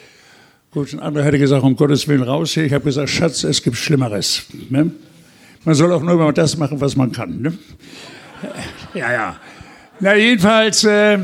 Gut, 0.71 0.93
ein 0.93 1.01
anderer 1.01 1.25
hätte 1.25 1.41
gesagt, 1.41 1.65
um 1.65 1.75
Gottes 1.75 2.07
Willen 2.07 2.23
raus 2.23 2.53
hier. 2.53 2.65
Ich 2.65 2.73
habe 2.73 2.85
gesagt, 2.85 3.11
Schatz, 3.11 3.43
es 3.43 3.61
gibt 3.61 3.77
Schlimmeres. 3.77 4.45
Ne? 4.69 4.93
Man 5.65 5.75
soll 5.75 5.93
auch 5.93 6.01
nur 6.01 6.13
immer 6.13 6.33
das 6.33 6.57
machen, 6.57 6.81
was 6.81 6.95
man 6.95 7.11
kann. 7.11 7.43
Ne? 7.43 7.59
Ja, 8.95 9.13
ja. 9.13 9.37
Na, 9.99 10.15
jedenfalls, 10.15 10.85
äh, 10.85 11.19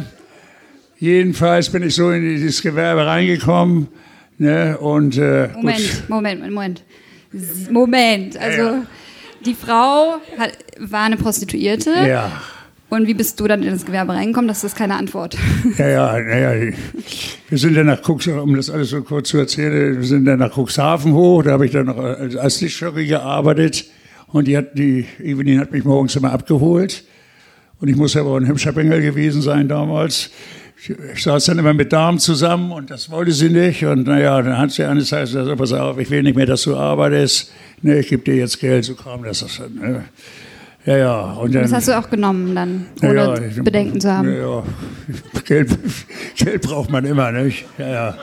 jedenfalls 0.99 1.71
bin 1.71 1.85
ich 1.85 1.95
so 1.95 2.11
in 2.11 2.23
dieses 2.23 2.61
Gewerbe 2.61 3.07
reingekommen. 3.07 3.87
Ne? 4.39 4.77
Und, 4.79 5.17
äh, 5.17 5.49
Moment, 5.55 6.09
Moment, 6.09 6.43
Moment. 6.43 6.85
Moment, 7.71 8.37
also. 8.37 8.63
Ja, 8.63 8.73
ja. 8.73 8.87
Die 9.45 9.55
Frau 9.55 10.17
hat, 10.39 10.53
war 10.79 11.03
eine 11.03 11.17
Prostituierte. 11.17 11.91
Ja. 12.07 12.33
Und 12.89 13.09
wie 13.09 13.15
bist 13.15 13.41
du 13.41 13.49
dann 13.49 13.63
in 13.63 13.71
das 13.71 13.85
Gewerbe 13.85 14.13
reingekommen? 14.13 14.47
Das 14.47 14.63
ist 14.63 14.77
keine 14.77 14.95
Antwort. 14.95 15.37
Ja, 15.77 15.89
ja, 15.89 16.21
naja. 16.21 16.73
Wir 17.49 17.59
sind 17.59 17.75
dann 17.75 17.87
nach 17.87 18.01
Cuxhaven, 18.01 18.41
um 18.41 18.55
das 18.55 18.71
alles 18.71 18.91
so 18.91 19.03
kurz 19.03 19.29
zu 19.31 19.39
erzählen, 19.39 19.99
wir 19.99 20.07
sind 20.07 20.25
dann 20.25 20.39
nach 20.39 20.57
Cuxhaven 20.57 21.13
hoch, 21.13 21.43
da 21.43 21.53
habe 21.53 21.67
ich 21.67 21.73
dann 21.73 21.87
noch 21.87 21.99
als 21.99 22.61
Lichtjockey 22.61 23.07
gearbeitet. 23.07 23.87
Und 24.29 24.47
die, 24.47 24.57
hat, 24.57 24.79
die 24.79 25.07
Evelyn 25.21 25.61
hat 25.61 25.73
mich 25.73 25.85
morgens 25.85 26.15
immer 26.17 26.33
abgeholt. 26.33 27.05
Und 27.81 27.89
ich 27.89 27.97
muss 27.97 28.15
ja 28.15 28.23
aber 28.23 28.37
ein 28.37 28.47
hübscher 28.47 28.73
Bengel 28.73 29.03
gewesen 29.03 29.43
sein 29.43 29.69
damals. 29.69 30.31
Ich 30.79 31.23
saß 31.23 31.47
dann 31.47 31.59
immer 31.59 31.73
mit 31.73 31.93
Damen 31.93 32.19
zusammen 32.19 32.71
und 32.71 32.91
das 32.91 33.11
wollte 33.11 33.33
sie 33.33 33.49
nicht. 33.49 33.85
Und 33.85 34.07
naja, 34.07 34.41
dann 34.43 34.59
hat 34.59 34.71
sie 34.71 34.85
eines 34.85 35.09
Tages 35.09 35.33
gesagt, 35.33 35.59
pass 35.59 35.73
auf, 35.73 35.99
ich 35.99 36.11
will 36.11 36.23
nicht 36.23 36.37
mehr, 36.37 36.47
dass 36.47 36.63
du 36.63 36.77
arbeitest. 36.77 37.51
Ne, 37.83 37.99
ich 37.99 38.09
gebe 38.09 38.23
dir 38.23 38.37
jetzt 38.37 38.61
Geld, 38.61 38.85
so 38.85 38.95
kam 38.95 39.25
das. 39.25 39.45
Ne. 39.75 40.05
Ja, 40.85 40.97
ja. 40.97 41.21
Und 41.33 41.55
dann, 41.55 41.63
Das 41.63 41.73
hast 41.73 41.89
du 41.89 41.99
auch 41.99 42.09
genommen 42.09 42.55
dann, 42.55 42.87
ohne 43.03 43.15
ja, 43.15 43.63
Bedenken 43.63 44.01
zu 44.01 44.13
haben. 44.13 44.33
Ja, 44.33 44.39
ja. 44.39 44.63
Geld, 45.45 45.77
Geld 46.37 46.63
braucht 46.63 46.91
man 46.91 47.05
immer, 47.05 47.33
nicht? 47.33 47.65
Ja, 47.79 47.89
ja. 47.89 48.17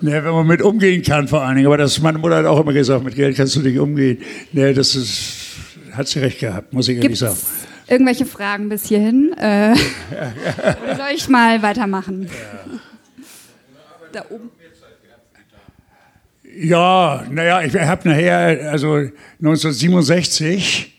Ne, 0.00 0.24
wenn 0.24 0.32
man 0.32 0.46
mit 0.46 0.62
umgehen 0.62 1.02
kann 1.02 1.28
vor 1.28 1.42
allen 1.42 1.56
Dingen. 1.56 1.66
Aber 1.66 1.76
das, 1.76 2.00
meine 2.00 2.18
Mutter 2.18 2.36
hat 2.36 2.46
auch 2.46 2.60
immer 2.60 2.72
gesagt, 2.72 3.04
mit 3.04 3.16
Geld 3.16 3.36
kannst 3.36 3.56
du 3.56 3.60
nicht 3.60 3.78
umgehen. 3.78 4.18
Ne, 4.52 4.72
das 4.72 4.94
ist, 4.94 5.56
hat 5.92 6.08
sie 6.08 6.20
recht 6.20 6.38
gehabt, 6.38 6.72
muss 6.72 6.88
ich 6.88 6.96
ehrlich 6.96 7.08
Gibt 7.08 7.18
sagen. 7.18 7.36
Irgendwelche 7.90 8.24
Fragen 8.24 8.68
bis 8.68 8.86
hierhin? 8.86 9.32
Äh, 9.36 9.74
oder 10.82 10.96
soll 10.96 11.06
ich 11.14 11.28
mal 11.28 11.62
weitermachen? 11.62 12.28
Da 14.12 14.24
oben. 14.30 14.50
Ja, 16.56 17.24
naja, 17.30 17.62
ich 17.62 17.74
habe 17.74 18.08
nachher, 18.08 18.70
also 18.70 18.94
1967 19.38 20.98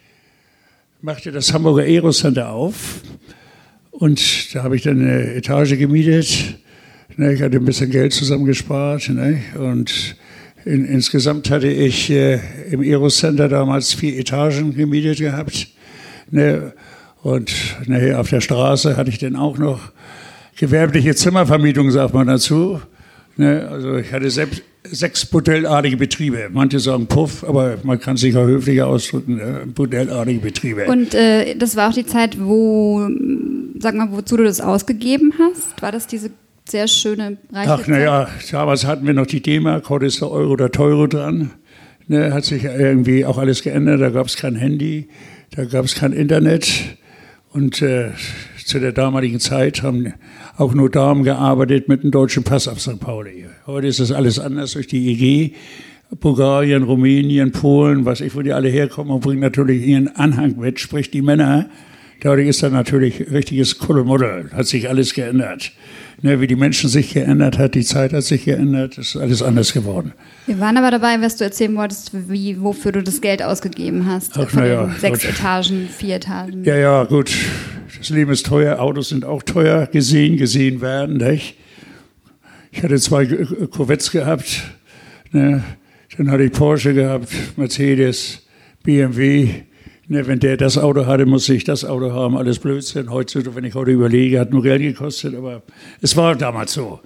machte 1.02 1.32
das 1.32 1.54
Hamburger 1.54 1.84
Aero 1.84 2.12
Center 2.12 2.50
auf 2.50 3.02
und 3.92 4.56
da 4.56 4.64
habe 4.64 4.76
ich 4.76 4.84
dann 4.84 5.02
eine 5.02 5.36
Etage 5.36 5.78
gemietet. 5.78 6.56
Ne, 7.18 7.34
ich 7.34 7.42
hatte 7.42 7.58
ein 7.58 7.66
bisschen 7.66 7.92
Geld 7.92 8.14
zusammengespart 8.14 9.10
ne, 9.10 9.42
und 9.56 10.16
in, 10.64 10.86
insgesamt 10.86 11.50
hatte 11.50 11.68
ich 11.68 12.10
äh, 12.10 12.40
im 12.72 12.82
Aero 12.82 13.10
Center 13.10 13.50
damals 13.50 13.94
vier 13.94 14.18
Etagen 14.18 14.76
gemietet 14.76 15.20
gehabt. 15.20 15.68
Ne, 16.32 16.74
und 17.24 17.52
nachher 17.86 18.20
auf 18.20 18.30
der 18.30 18.42
Straße 18.42 18.98
hatte 18.98 19.10
ich 19.10 19.20
dann 19.20 19.36
auch 19.36 19.58
noch 19.58 19.92
gewerbliche 20.58 21.14
Zimmervermietung, 21.16 21.92
sagt 21.92 22.14
man 22.14 22.28
dazu. 22.28 22.82
Ne, 23.38 23.68
also 23.70 23.96
ich 23.98 24.12
hatte 24.12 24.30
selbst 24.30 24.64
sechs 24.84 25.32
modellartige 25.32 25.98
Betriebe. 25.98 26.50
Manche 26.52 26.80
sagen 26.80 27.08
Puff, 27.08 27.44
aber 27.44 27.78
man 27.84 28.00
kann 28.00 28.18
sich 28.18 28.36
auch 28.36 28.46
höflicher 28.46 28.88
ausdrücken. 28.88 29.36
Ne? 29.36 29.62
Modellartige 29.76 30.40
Betriebe. 30.40 30.86
Und 30.86 31.14
äh, 31.14 31.56
das 31.56 31.76
war 31.76 31.90
auch 31.90 31.94
die 31.94 32.06
Zeit, 32.06 32.38
wo, 32.40 33.08
sag 33.80 33.96
mal, 33.96 34.12
wozu 34.12 34.38
du 34.38 34.44
das 34.44 34.60
ausgegeben 34.60 35.34
hast? 35.40 35.82
War 35.82 35.92
das 35.92 36.08
diese 36.08 36.32
sehr 36.68 36.88
schöne 36.88 37.38
reiche 37.52 37.72
Ach, 37.72 37.88
naja, 37.88 38.28
damals 38.52 38.86
hatten 38.86 39.06
wir 39.06 39.14
noch 39.14 39.28
die 39.28 39.42
D-Mark, 39.42 39.90
heute 39.90 40.06
ist 40.06 40.22
der 40.22 40.32
Euro 40.32 40.52
oder 40.54 40.72
Teuro 40.72 41.08
dran. 41.08 41.52
Ne, 42.08 42.34
hat 42.34 42.44
sich 42.44 42.64
irgendwie 42.64 43.26
auch 43.26 43.38
alles 43.38 43.62
geändert. 43.62 44.02
Da 44.02 44.10
gab 44.10 44.28
es 44.28 44.36
kein 44.36 44.56
Handy, 44.56 45.08
da 45.52 45.66
gab 45.66 45.86
es 45.86 45.96
kein 45.96 46.14
Internet. 46.14 46.98
Und 47.52 47.82
äh, 47.82 48.12
zu 48.66 48.80
der 48.80 48.94
damaligen 48.94 49.42
Zeit 49.42 49.84
haben 49.84 50.14
auch 50.56 50.74
nur 50.74 50.90
Damen 50.90 51.24
gearbeitet 51.24 51.90
mit 51.90 52.04
dem 52.04 52.12
deutschen 52.12 52.44
Pass 52.44 52.70
auf 52.70 52.80
St. 52.80 53.00
Pauli. 53.00 53.48
Heute 53.68 53.88
ist 53.88 54.00
das 54.00 54.14
alles 54.14 54.40
anders 54.40 54.74
durch 54.74 54.88
die 54.88 55.12
EG. 55.12 55.56
Bulgarien, 56.20 56.84
Rumänien, 56.84 57.52
Polen, 57.52 58.06
was 58.06 58.22
ich, 58.22 58.36
wo 58.36 58.42
die 58.42 58.54
alle 58.54 58.70
herkommen 58.70 59.14
und 59.14 59.22
bringen 59.22 59.42
natürlich 59.42 59.86
ihren 59.86 60.08
Anhang 60.10 60.58
mit, 60.58 60.80
sprich 60.80 61.12
die 61.12 61.22
Männer. 61.22 61.70
Dadurch 62.22 62.48
ist 62.48 62.62
da 62.62 62.70
natürlich 62.70 63.32
richtiges 63.32 63.80
Kuddelmuddel, 63.80 64.52
hat 64.54 64.68
sich 64.68 64.88
alles 64.88 65.14
geändert. 65.14 65.72
Ne, 66.22 66.40
wie 66.40 66.46
die 66.46 66.56
Menschen 66.56 66.88
sich 66.88 67.16
geändert 67.16 67.58
hat, 67.58 67.74
die 67.74 67.84
Zeit 67.84 68.14
hat 68.14 68.24
sich 68.24 68.46
geändert, 68.46 69.00
ist 69.00 69.16
alles 69.16 69.42
anders 69.42 69.74
geworden. 69.74 70.14
Wir 70.46 70.60
waren 70.60 70.78
aber 70.78 70.92
dabei, 70.92 71.20
was 71.20 71.38
du 71.38 71.44
erzählen 71.44 71.76
wolltest, 71.76 72.12
wie, 72.30 72.62
wofür 72.62 72.92
du 72.92 73.02
das 73.02 73.22
Geld 73.22 73.42
ausgegeben 73.42 74.06
hast. 74.06 74.38
Ach, 74.38 74.48
Von 74.48 74.68
ja, 74.68 74.88
sechs 75.00 75.22
gut. 75.22 75.32
Etagen, 75.32 75.90
vier 75.90 76.18
Etagen. 76.18 76.64
Ja, 76.64 76.78
ja, 76.78 77.04
gut. 77.06 77.32
Das 77.98 78.10
Leben 78.10 78.32
ist 78.32 78.46
teuer, 78.46 78.80
Autos 78.80 79.10
sind 79.10 79.26
auch 79.26 79.42
teuer, 79.42 79.88
gesehen, 79.88 80.38
gesehen 80.38 80.80
werden. 80.80 81.18
Nicht? 81.18 81.56
Ich 82.72 82.84
hatte 82.84 83.00
zwei 83.00 83.26
Corvettes 83.26 84.12
gehabt, 84.12 84.62
ne? 85.32 85.64
dann 86.18 86.30
hatte 86.30 86.44
ich 86.44 86.52
Porsche 86.52 86.94
gehabt, 86.94 87.30
Mercedes, 87.58 88.44
BMW. 88.84 89.64
Ne? 90.12 90.28
Wenn 90.28 90.40
der 90.40 90.58
das 90.58 90.78
Auto 90.78 91.06
hatte, 91.06 91.26
musste 91.26 91.54
ich 91.54 91.64
das 91.64 91.86
Auto 91.86 92.12
haben, 92.12 92.36
alles 92.36 92.60
Blödsinn. 92.60 93.10
Heutzutage, 93.10 93.56
wenn 93.56 93.64
ich 93.64 93.76
heute 93.76 93.92
überlege, 93.92 94.42
hat 94.42 94.52
nur 94.52 94.62
Geld 94.62 94.82
gekostet, 94.82 95.34
aber 95.36 95.64
es 96.02 96.18
war 96.18 96.36
damals 96.36 96.74
so. 96.74 97.00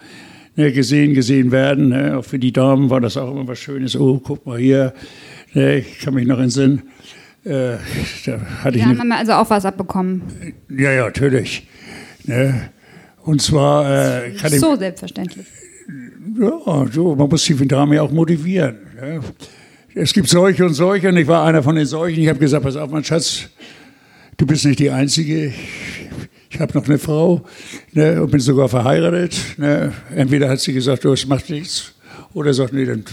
Ne? 0.56 0.72
Gesehen, 0.72 1.14
gesehen 1.14 1.52
werden. 1.52 1.90
Ne? 1.90 2.18
Auch 2.18 2.26
für 2.26 2.40
die 2.40 2.52
Damen 2.52 2.90
war 2.90 3.00
das 3.02 3.16
auch 3.16 3.30
immer 3.30 3.48
was 3.48 3.60
Schönes. 3.60 3.96
Oh, 3.96 4.20
guck 4.24 4.44
mal 4.48 4.58
hier. 4.58 4.92
Ne? 5.54 5.78
Ich 5.78 6.00
kann 6.00 6.16
mich 6.16 6.26
noch 6.26 6.40
entsinnen. 6.40 6.82
Äh, 7.44 7.76
da 8.26 8.42
hatte 8.64 8.72
Die 8.72 8.80
ich 8.80 8.86
haben 8.86 9.12
also 9.12 9.34
auch 9.34 9.52
was 9.52 9.66
abbekommen. 9.66 10.24
ja, 10.76 10.92
ja, 10.92 11.06
natürlich. 11.06 11.68
Ne? 12.24 12.72
Und 13.22 13.40
zwar 13.40 13.86
äh, 14.26 14.32
kann 14.32 14.52
ich, 14.52 14.60
So 14.60 14.76
selbstverständlich. 14.76 15.46
ja, 16.40 16.86
so, 16.92 17.16
man 17.16 17.30
muss 17.30 17.44
die 17.46 17.68
Dame 17.68 17.98
ja 17.98 18.02
auch 18.02 18.12
motivieren. 18.12 18.78
Ne? 19.00 19.20
Es 19.98 20.12
gibt 20.12 20.28
solche 20.28 20.66
und 20.66 20.74
solche 20.74 21.08
und 21.08 21.16
ich 21.16 21.26
war 21.26 21.46
einer 21.46 21.64
von 21.64 21.78
den 21.78 21.86
solchen. 21.86 22.22
Ich 22.22 22.28
habe 22.28 22.38
gesagt, 22.38 22.66
pass 22.66 22.76
auf, 22.76 22.92
mein 22.92 23.06
Schatz, 23.06 23.48
du 24.36 24.46
bist 24.46 24.66
nicht 24.66 24.80
die 24.80 24.90
Einzige. 24.90 25.54
Ich 26.50 26.60
habe 26.60 26.78
noch 26.78 26.86
eine 26.86 27.00
Frau 27.00 27.46
ne, 27.94 28.22
und 28.22 28.30
bin 28.30 28.42
sogar 28.42 28.68
verheiratet. 28.68 29.40
Ne? 29.56 29.94
Entweder 30.14 30.50
hat 30.50 30.60
sie 30.60 30.74
gesagt, 30.74 31.06
du, 31.06 31.14
es 31.14 31.26
macht 31.26 31.50
nichts. 31.50 31.94
Oder 32.34 32.54
sagt, 32.54 32.74
nee, 32.74 32.84
dann 32.84 33.06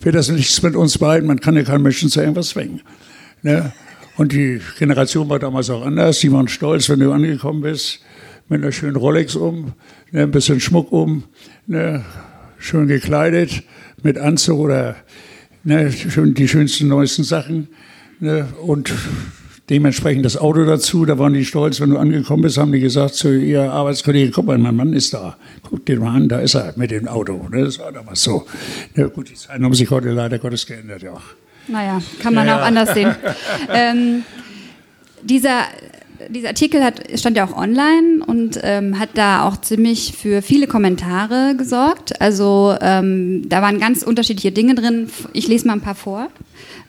wird 0.00 0.14
das 0.14 0.30
nichts 0.30 0.62
mit 0.62 0.76
uns 0.76 0.96
beiden. 0.96 1.28
Man 1.28 1.40
kann 1.40 1.56
ja 1.56 1.62
keinen 1.62 1.82
Menschen 1.82 2.08
zu 2.08 2.20
irgendwas 2.20 2.48
zwingen. 2.48 2.80
Ne? 3.42 3.70
Und 4.16 4.32
die 4.32 4.62
Generation 4.78 5.28
war 5.28 5.40
damals 5.40 5.68
auch 5.68 5.84
anders. 5.84 6.20
Die 6.20 6.32
waren 6.32 6.48
stolz, 6.48 6.88
wenn 6.88 7.00
du 7.00 7.12
angekommen 7.12 7.60
bist, 7.60 8.00
mit 8.48 8.62
einer 8.62 8.72
schönen 8.72 8.96
Rolex 8.96 9.36
um, 9.36 9.74
ne, 10.10 10.22
ein 10.22 10.30
bisschen 10.30 10.58
Schmuck 10.58 10.90
um, 10.90 11.24
ne, 11.66 12.02
schön 12.56 12.86
gekleidet, 12.86 13.62
mit 14.02 14.16
Anzug 14.16 14.58
oder 14.58 14.96
ne, 15.64 15.90
die 15.90 16.48
schönsten, 16.48 16.88
neuesten 16.88 17.24
Sachen. 17.24 17.68
Ne, 18.20 18.46
und 18.62 18.92
dementsprechend 19.70 20.24
das 20.24 20.36
Auto 20.36 20.64
dazu. 20.64 21.04
Da 21.06 21.18
waren 21.18 21.34
die 21.34 21.44
stolz, 21.44 21.80
wenn 21.80 21.90
du 21.90 21.98
angekommen 21.98 22.42
bist, 22.42 22.58
haben 22.58 22.72
die 22.72 22.80
gesagt 22.80 23.14
zu 23.14 23.32
ihr 23.32 23.72
Arbeitskollegen, 23.72 24.32
guck 24.32 24.46
mal, 24.46 24.58
mein 24.58 24.76
Mann 24.76 24.92
ist 24.92 25.14
da. 25.14 25.36
Guck 25.62 25.86
den 25.86 26.00
mal 26.00 26.14
an, 26.14 26.28
da 26.28 26.40
ist 26.40 26.54
er 26.54 26.72
mit 26.76 26.90
dem 26.90 27.08
Auto. 27.08 27.48
Ne, 27.50 27.64
das 27.64 27.78
war 27.78 27.92
damals 27.92 28.22
so. 28.22 28.46
Ja, 28.96 29.06
gut, 29.06 29.30
die 29.30 29.34
Zeiten 29.34 29.64
haben 29.64 29.74
sich 29.74 29.90
heute 29.90 30.10
leider 30.10 30.38
Gottes 30.38 30.66
geändert, 30.66 31.02
ja. 31.02 31.14
Naja, 31.68 32.02
kann 32.20 32.34
man 32.34 32.46
Ja, 32.46 32.58
auch 32.58 32.62
anders 32.62 32.92
sehen. 32.92 33.14
ähm, 33.72 34.24
dieser, 35.22 35.62
dieser 36.28 36.48
Artikel 36.48 36.82
hat, 36.82 37.02
stand 37.18 37.36
ja 37.36 37.44
auch 37.44 37.56
online 37.56 38.24
und 38.26 38.58
ähm, 38.62 38.98
hat 38.98 39.10
da 39.14 39.46
auch 39.46 39.60
ziemlich 39.60 40.14
für 40.16 40.42
viele 40.42 40.66
Kommentare 40.66 41.54
gesorgt. 41.56 42.20
Also 42.20 42.76
ähm, 42.80 43.48
da 43.48 43.62
waren 43.62 43.78
ganz 43.78 44.02
unterschiedliche 44.02 44.52
Dinge 44.52 44.74
drin. 44.74 45.08
Ich 45.32 45.48
lese 45.48 45.66
mal 45.66 45.74
ein 45.74 45.80
paar 45.80 45.94
vor. 45.94 46.28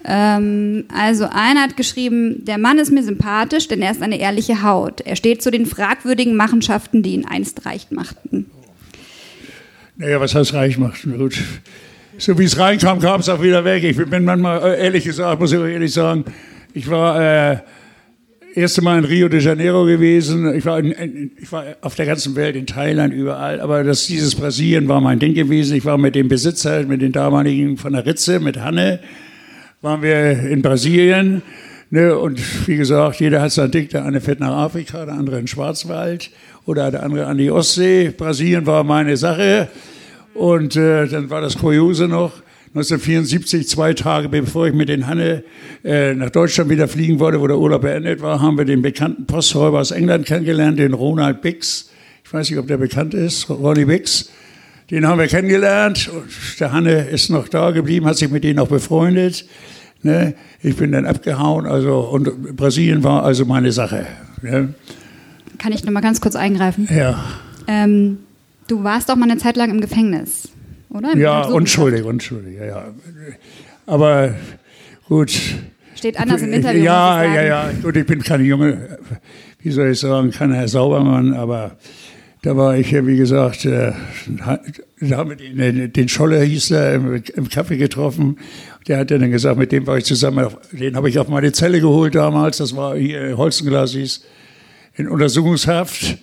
Ähm, 0.06 0.86
also 0.94 1.26
einer 1.26 1.62
hat 1.62 1.78
geschrieben, 1.78 2.44
der 2.46 2.58
Mann 2.58 2.78
ist 2.78 2.92
mir 2.92 3.04
sympathisch, 3.04 3.68
denn 3.68 3.82
er 3.82 3.92
ist 3.92 4.02
eine 4.02 4.20
ehrliche 4.20 4.64
Haut. 4.64 5.02
Er 5.02 5.16
steht 5.16 5.42
zu 5.42 5.52
den 5.52 5.66
fragwürdigen 5.66 6.36
Machenschaften, 6.36 7.04
die 7.04 7.14
ihn 7.14 7.26
einst 7.26 7.66
reich 7.66 7.88
machten. 7.92 8.50
Naja, 9.96 10.20
was 10.20 10.36
heißt 10.36 10.54
reich 10.54 10.78
machen? 10.78 11.18
Gut. 11.18 11.38
So 12.18 12.38
wie 12.38 12.44
es 12.44 12.58
reinkam, 12.58 13.00
kam 13.00 13.22
es 13.22 13.30
auch 13.30 13.42
wieder 13.42 13.66
weg. 13.66 13.84
Ich 13.84 13.98
bin 13.98 14.24
manchmal, 14.24 14.62
äh, 14.62 14.84
ehrlich 14.84 15.04
gesagt, 15.04 15.40
muss 15.40 15.52
ich 15.52 15.60
ehrlich 15.60 15.94
sagen, 15.94 16.26
ich 16.74 16.90
war 16.90 17.22
äh, 17.52 17.58
erste 18.56 18.82
Mal 18.82 19.00
in 19.00 19.06
Rio 19.06 19.28
de 19.28 19.40
Janeiro 19.40 19.86
gewesen. 19.86 20.54
Ich 20.56 20.66
war, 20.66 20.80
in, 20.80 21.32
ich 21.38 21.52
war 21.52 21.66
auf 21.82 21.96
der 21.96 22.06
ganzen 22.06 22.36
Welt, 22.36 22.56
in 22.56 22.66
Thailand, 22.66 23.14
überall. 23.14 23.60
Aber 23.62 23.84
das, 23.84 24.08
dieses 24.08 24.36
Brasilien 24.36 24.88
war 24.88 25.02
mein 25.02 25.20
Ding 25.20 25.34
gewesen. 25.34 25.76
Ich 25.76 25.86
war 25.86 25.98
mit 25.98 26.16
dem 26.16 26.28
Besitzer, 26.28 26.84
mit 26.84 27.02
den 27.02 27.12
damaligen 27.12 27.78
von 27.78 27.94
der 27.94 28.06
Ritze, 28.06 28.40
mit 28.40 28.60
Hanne, 28.60 29.00
waren 29.82 30.02
wir 30.02 30.40
in 30.50 30.62
Brasilien. 30.62 31.42
Ne, 31.90 32.18
und 32.18 32.68
wie 32.68 32.78
gesagt, 32.78 33.20
jeder 33.20 33.42
hat 33.42 33.52
sein 33.52 33.72
Ding. 33.72 33.90
Der 33.90 34.06
eine 34.06 34.22
fährt 34.22 34.40
nach 34.40 34.56
Afrika, 34.66 35.06
der 35.06 35.16
andere 35.16 35.40
in 35.40 35.48
Schwarzwald 35.48 36.32
oder 36.66 36.90
der 36.90 37.04
andere 37.04 37.28
an 37.28 37.38
die 37.38 37.52
Ostsee. 37.52 38.14
Brasilien 38.16 38.66
war 38.66 38.84
meine 38.84 39.18
Sache. 39.18 39.68
Und 40.34 40.76
äh, 40.76 41.08
dann 41.08 41.30
war 41.30 41.42
das 41.42 41.58
Kuriose 41.58 42.08
noch. 42.08 42.32
1974, 42.76 43.68
zwei 43.68 43.94
Tage 43.94 44.30
bevor 44.30 44.66
ich 44.66 44.74
mit 44.74 44.90
den 44.90 45.06
Hanne 45.06 45.44
äh, 45.84 46.16
nach 46.16 46.32
Deutschland 46.32 46.72
wieder 46.72 46.88
fliegen 46.88 47.20
wollte, 47.20 47.40
wo 47.40 47.46
der 47.46 47.60
Urlaub 47.60 47.84
beendet 47.84 48.22
war, 48.22 48.42
haben 48.42 48.58
wir 48.58 48.66
den 48.66 48.82
bekannten 48.82 49.28
Posträuber 49.28 49.80
aus 49.80 49.92
England 49.92 50.26
kennengelernt, 50.26 50.80
den 50.80 50.94
Ronald 50.94 51.42
Bix. 51.42 51.92
Ich 52.26 52.34
weiß 52.34 52.50
nicht, 52.50 52.58
ob 52.58 52.68
der 52.68 52.78
bekannt 52.78 53.14
ist, 53.14 53.48
Ronnie 53.48 53.86
Bix. 53.86 54.32
Den 54.90 55.08
haben 55.08 55.20
wir 55.20 55.28
kennengelernt. 55.28 56.10
Und 56.12 56.26
der 56.60 56.72
Hanne 56.72 57.08
ist 57.10 57.30
noch 57.30 57.48
da 57.48 57.70
geblieben, 57.70 58.08
hat 58.08 58.18
sich 58.18 58.32
mit 58.32 58.44
denen 58.44 58.58
auch 58.58 58.68
befreundet. 58.68 59.46
Ne? 60.02 60.34
Ich 60.64 60.76
bin 60.76 60.92
dann 60.92 61.06
abgehauen. 61.06 61.68
Also, 61.68 62.00
und 62.00 62.56
Brasilien 62.56 63.04
war 63.04 63.24
also 63.24 63.46
meine 63.46 63.72
Sache. 63.72 64.08
Ne? 64.42 64.74
Kann 65.60 65.72
ich 65.74 65.84
noch 65.86 65.92
mal 65.92 66.02
ganz 66.02 66.22
kurz 66.22 66.36
eingreifen? 66.36 66.90
Ja, 66.92 67.24
Ähm, 67.68 68.18
du 68.68 68.84
warst 68.84 69.10
auch 69.12 69.16
mal 69.16 69.30
eine 69.30 69.40
Zeit 69.40 69.56
lang 69.58 69.70
im 69.70 69.80
Gefängnis, 69.80 70.50
oder? 70.94 71.14
Im 71.14 71.20
ja 71.20 71.46
unschuldig, 71.46 72.04
unschuldig. 72.04 72.58
Ja, 72.58 72.66
ja. 72.66 72.84
Aber 73.86 74.36
gut. 75.08 75.32
Steht 75.96 76.20
anders 76.20 76.42
im 76.42 76.54
Interview. 76.54 76.84
Ja, 76.84 77.18
muss 77.18 77.28
ich 77.28 77.36
ja, 77.36 77.44
ja. 77.44 77.72
Gut, 77.82 77.96
ich 77.96 78.06
bin 78.06 78.22
kein 78.24 78.44
Junge, 78.46 79.00
wie 79.60 79.72
soll 79.72 79.92
ich 79.92 80.00
sagen, 80.00 80.32
kein 80.32 80.52
Herr 80.54 80.68
Saubermann, 80.68 81.34
aber 81.34 81.78
Da 82.44 82.58
war 82.58 82.76
ich, 82.76 82.92
wie 82.92 83.16
gesagt, 83.16 83.64
äh, 83.64 83.94
da 85.00 85.18
haben 85.18 85.30
wir 85.30 85.38
den, 85.38 85.94
den 85.94 86.10
Scholler 86.10 86.42
hieß 86.42 86.72
er, 86.72 86.96
im, 86.96 87.24
im 87.36 87.48
Kaffee 87.48 87.78
getroffen. 87.78 88.38
Der 88.86 88.98
hat 88.98 89.12
dann 89.12 89.32
gesagt, 89.32 89.58
mit 89.58 89.72
dem 89.72 89.88
war 89.88 89.98
ich 89.98 90.04
zusammen, 90.04 90.50
den 90.74 90.98
habe 90.98 91.08
ich 91.08 91.18
auf 91.20 91.30
meine 91.30 91.54
Zelle 91.54 91.80
geholt 91.80 92.16
damals, 92.16 92.58
das 92.58 92.76
war 92.76 92.98
hier 92.98 93.38
Holzenglas 93.38 93.94
hieß, 93.94 94.26
in 94.96 95.08
Untersuchungshaft. 95.08 96.18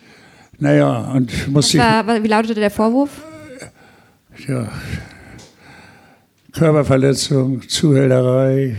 Naja, 0.58 1.10
und 1.14 1.48
musste 1.48 1.78
war, 1.78 2.22
Wie 2.22 2.28
lautete 2.28 2.60
der 2.60 2.70
Vorwurf? 2.70 3.22
Ja, 4.49 4.68
Körperverletzung, 6.52 7.68
Zuhälterei, 7.68 8.76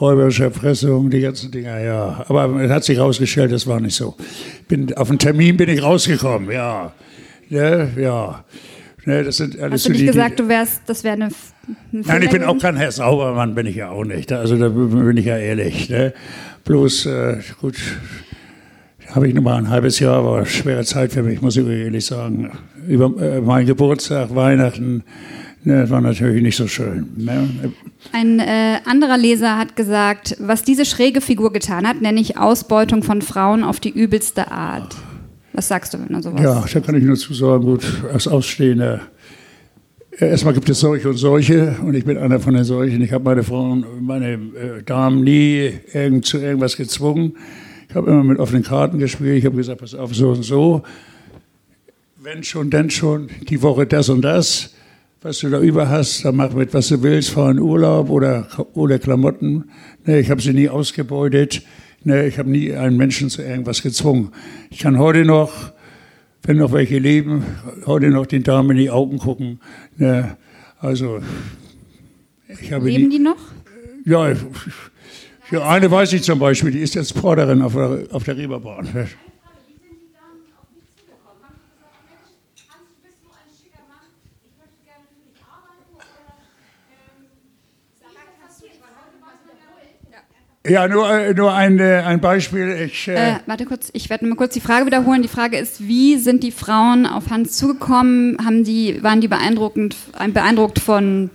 räuberische 0.00 0.44
Erpressung, 0.44 1.10
die 1.10 1.20
ganzen 1.20 1.50
Dinger, 1.50 1.80
ja. 1.80 2.24
Aber 2.28 2.60
es 2.60 2.70
hat 2.70 2.84
sich 2.84 2.98
herausgestellt, 2.98 3.52
das 3.52 3.66
war 3.66 3.80
nicht 3.80 3.94
so. 3.94 4.14
Bin, 4.68 4.92
auf 4.94 5.08
den 5.08 5.18
Termin 5.18 5.56
bin 5.56 5.68
ich 5.68 5.82
rausgekommen, 5.82 6.50
ja. 6.50 6.92
Ja, 7.48 7.84
ja. 7.96 8.44
Ne, 9.06 9.22
das 9.22 9.36
sind 9.36 9.58
alles 9.58 9.72
Hast 9.72 9.86
du 9.86 9.90
nicht 9.90 10.00
die, 10.02 10.06
gesagt, 10.06 10.40
du 10.40 10.48
wärst, 10.48 10.82
das 10.86 11.04
wäre 11.04 11.14
eine, 11.14 11.24
eine 11.24 12.02
Nein, 12.06 12.22
ich 12.22 12.30
bin 12.30 12.42
auch 12.42 12.58
kein 12.58 12.76
Herr 12.76 12.90
Saubermann, 12.90 13.54
bin 13.54 13.66
ich 13.66 13.76
ja 13.76 13.90
auch 13.90 14.04
nicht. 14.04 14.32
Also 14.32 14.56
da 14.56 14.68
bin 14.70 15.16
ich 15.16 15.26
ja 15.26 15.36
ehrlich. 15.36 15.90
Ne? 15.90 16.14
Bloß, 16.64 17.06
äh, 17.06 17.40
gut, 17.60 17.76
habe 19.10 19.28
ich 19.28 19.34
nur 19.34 19.44
mal 19.44 19.56
ein 19.56 19.68
halbes 19.68 19.98
Jahr, 19.98 20.24
war 20.24 20.46
schwere 20.46 20.84
Zeit 20.84 21.12
für 21.12 21.22
mich, 21.22 21.42
muss 21.42 21.56
ich 21.56 21.66
ehrlich 21.66 22.06
sagen. 22.06 22.50
Über 22.88 23.12
äh, 23.20 23.40
meinen 23.40 23.66
Geburtstag, 23.66 24.34
Weihnachten, 24.34 25.04
ne, 25.64 25.88
war 25.90 26.00
natürlich 26.00 26.42
nicht 26.42 26.56
so 26.56 26.66
schön. 26.66 27.08
Ne? 27.16 27.48
Ein 28.12 28.38
äh, 28.38 28.78
anderer 28.84 29.16
Leser 29.16 29.58
hat 29.58 29.76
gesagt, 29.76 30.36
was 30.40 30.62
diese 30.62 30.84
schräge 30.84 31.20
Figur 31.20 31.52
getan 31.52 31.86
hat, 31.86 32.00
nenne 32.00 32.20
ich 32.20 32.38
Ausbeutung 32.38 33.02
von 33.02 33.22
Frauen 33.22 33.64
auf 33.64 33.80
die 33.80 33.90
übelste 33.90 34.50
Art. 34.50 34.94
Was 35.52 35.68
sagst 35.68 35.94
du, 35.94 35.98
wenn 35.98 36.14
du 36.14 36.22
sowas 36.22 36.42
Ja, 36.42 36.64
da 36.72 36.80
kann 36.80 36.96
ich 36.96 37.04
nur 37.04 37.16
zu 37.16 37.32
sagen, 37.32 37.64
gut, 37.64 37.84
als 38.12 38.26
Ausstehender. 38.26 39.00
Erstmal 40.18 40.54
gibt 40.54 40.68
es 40.68 40.78
solche 40.80 41.08
und 41.08 41.16
solche 41.16 41.76
und 41.82 41.94
ich 41.94 42.04
bin 42.04 42.18
einer 42.18 42.38
von 42.38 42.54
den 42.54 42.64
solchen. 42.64 43.02
Ich 43.02 43.12
habe 43.12 43.24
meine 43.24 43.42
Frauen, 43.42 43.84
meine 44.00 44.32
äh, 44.32 44.82
Damen 44.84 45.24
nie 45.24 45.72
irgend, 45.92 46.24
zu 46.24 46.38
irgendwas 46.38 46.76
gezwungen. 46.76 47.36
Ich 47.88 47.94
habe 47.94 48.10
immer 48.10 48.24
mit 48.24 48.38
offenen 48.38 48.62
Karten 48.62 48.98
gespielt. 48.98 49.38
Ich 49.38 49.46
habe 49.46 49.56
gesagt, 49.56 49.80
pass 49.80 49.94
auf, 49.94 50.14
so 50.14 50.30
und 50.30 50.42
so. 50.42 50.82
Wenn 52.24 52.42
schon, 52.42 52.70
denn 52.70 52.88
schon, 52.88 53.28
die 53.50 53.60
Woche 53.60 53.84
das 53.84 54.08
und 54.08 54.22
das. 54.22 54.72
Was 55.20 55.40
du 55.40 55.50
da 55.50 55.60
über 55.60 55.90
hast, 55.90 56.24
dann 56.24 56.36
mach 56.36 56.54
mit, 56.54 56.72
was 56.72 56.88
du 56.88 57.02
willst, 57.02 57.28
fahr 57.28 57.50
in 57.50 57.58
Urlaub 57.58 58.08
oder, 58.08 58.48
oder 58.72 58.98
Klamotten. 58.98 59.64
Nee, 60.06 60.20
ich 60.20 60.30
habe 60.30 60.40
sie 60.40 60.54
nie 60.54 60.70
ausgebeutet. 60.70 61.60
Ne, 62.02 62.26
ich 62.26 62.38
habe 62.38 62.48
nie 62.48 62.72
einen 62.72 62.96
Menschen 62.96 63.28
zu 63.28 63.42
irgendwas 63.42 63.82
gezwungen. 63.82 64.32
Ich 64.70 64.78
kann 64.78 64.98
heute 64.98 65.26
noch, 65.26 65.52
wenn 66.44 66.56
noch 66.56 66.72
welche 66.72 66.98
leben, 66.98 67.44
heute 67.84 68.08
noch 68.08 68.24
den 68.24 68.42
Damen 68.42 68.70
in 68.70 68.78
die 68.78 68.90
Augen 68.90 69.18
gucken. 69.18 69.60
Ne, 69.98 70.38
also, 70.78 71.20
ich 72.58 72.72
habe 72.72 72.86
leben 72.88 73.08
nie, 73.08 73.18
die 73.18 73.22
noch? 73.22 73.36
Ja, 74.06 74.32
ja, 75.50 75.68
eine 75.68 75.90
weiß 75.90 76.14
ich 76.14 76.22
zum 76.22 76.38
Beispiel, 76.38 76.70
die 76.70 76.80
ist 76.80 76.94
jetzt 76.94 77.14
Porterin 77.14 77.60
auf 77.60 77.74
der, 77.74 78.06
auf 78.12 78.24
der 78.24 78.38
Reeperbahn. 78.38 79.08
Ja, 90.66 90.88
nur, 90.88 91.10
äh, 91.10 91.34
nur 91.34 91.52
ein, 91.52 91.78
äh, 91.78 92.02
ein 92.06 92.20
Beispiel. 92.20 92.88
Ich, 92.90 93.06
äh 93.06 93.32
äh, 93.32 93.34
warte 93.44 93.66
kurz, 93.66 93.90
ich 93.92 94.08
werde 94.08 94.26
mal 94.26 94.34
kurz 94.34 94.54
die 94.54 94.60
Frage 94.60 94.86
wiederholen. 94.86 95.20
Die 95.20 95.28
Frage 95.28 95.58
ist, 95.58 95.86
wie 95.86 96.16
sind 96.16 96.42
die 96.42 96.52
Frauen 96.52 97.04
auf 97.06 97.28
Hans 97.28 97.58
zugekommen? 97.58 98.38
Haben 98.42 98.64
die, 98.64 99.02
waren 99.02 99.20
die 99.20 99.28
beeindruckend, 99.28 99.94
beeindruckt 100.32 100.78
von 100.78 101.28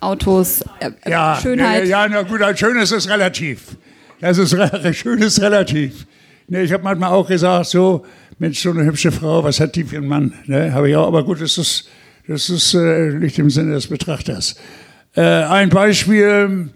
Autos, 0.00 0.60
äh, 0.80 0.90
ja, 1.08 1.38
Schönheit? 1.40 1.86
Ja, 1.86 2.04
ja, 2.04 2.08
na 2.10 2.22
gut, 2.22 2.42
ein 2.42 2.54
schönes 2.54 2.92
ist 2.92 3.08
relativ. 3.08 3.76
Das 4.20 4.36
ist 4.36 4.54
schön 4.92 5.22
ist 5.22 5.40
relativ. 5.40 6.06
Ne, 6.48 6.62
ich 6.62 6.72
habe 6.72 6.82
manchmal 6.82 7.12
auch 7.12 7.26
gesagt, 7.26 7.66
so, 7.66 8.04
Mensch, 8.38 8.60
so 8.60 8.70
eine 8.72 8.84
hübsche 8.84 9.10
Frau, 9.10 9.42
was 9.42 9.58
hat 9.58 9.74
die 9.74 9.84
für 9.84 9.96
einen 9.96 10.08
Mann? 10.08 10.34
Ne, 10.44 10.70
habe 10.74 10.90
ich 10.90 10.96
auch, 10.96 11.06
aber 11.06 11.24
gut, 11.24 11.40
das 11.40 11.56
ist, 11.56 11.88
das 12.28 12.50
ist 12.50 12.74
äh, 12.74 13.14
nicht 13.14 13.38
im 13.38 13.48
Sinne 13.48 13.72
des 13.72 13.86
Betrachters. 13.86 14.56
Ein 15.16 15.68
Beispiel, 15.68 16.70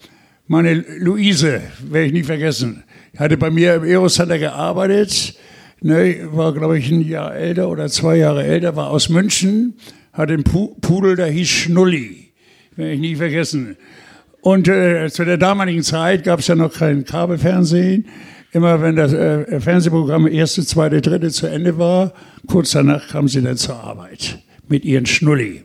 meine 0.49 0.85
Luise, 0.99 1.61
werde 1.89 2.07
ich 2.07 2.13
nie 2.13 2.25
vergessen, 2.25 2.83
hatte 3.17 3.37
bei 3.37 3.51
mir 3.51 3.75
im 3.75 3.85
Eros 3.85 4.15
Center 4.15 4.39
gearbeitet, 4.39 5.35
ne, 5.83 6.27
war, 6.33 6.53
glaube 6.55 6.79
ich, 6.79 6.91
ein 6.91 7.07
Jahr 7.07 7.35
älter 7.35 7.69
oder 7.69 7.89
zwei 7.89 8.17
Jahre 8.17 8.45
älter, 8.45 8.75
war 8.75 8.91
aus 8.91 9.11
München, 9.11 9.75
hatte 10.13 10.33
einen 10.33 10.45
Pudel, 10.45 11.17
der 11.17 11.27
hieß 11.27 11.49
Schnulli, 11.49 12.33
werde 12.77 12.93
ich 12.93 13.01
nie 13.01 13.15
vergessen. 13.15 13.77
Und 14.41 14.69
äh, 14.69 15.11
zu 15.11 15.25
der 15.25 15.37
damaligen 15.37 15.83
Zeit 15.83 16.25
gab 16.25 16.41
es 16.41 16.47
ja 16.47 16.55
noch 16.55 16.73
kein 16.73 17.05
Kabelfernsehen. 17.05 18.07
Immer 18.53 18.81
wenn 18.81 18.97
das 18.97 19.13
äh, 19.13 19.61
Fernsehprogramm 19.61 20.27
erste, 20.27 20.65
zweite, 20.65 21.03
dritte 21.03 21.31
zu 21.31 21.47
Ende 21.47 21.77
war, 21.77 22.15
kurz 22.47 22.71
danach 22.71 23.09
kam 23.09 23.29
sie 23.29 23.43
dann 23.43 23.59
zur 23.59 23.77
Arbeit 23.77 24.39
mit 24.69 24.85
ihren 24.85 25.05
Schnulli. 25.05 25.65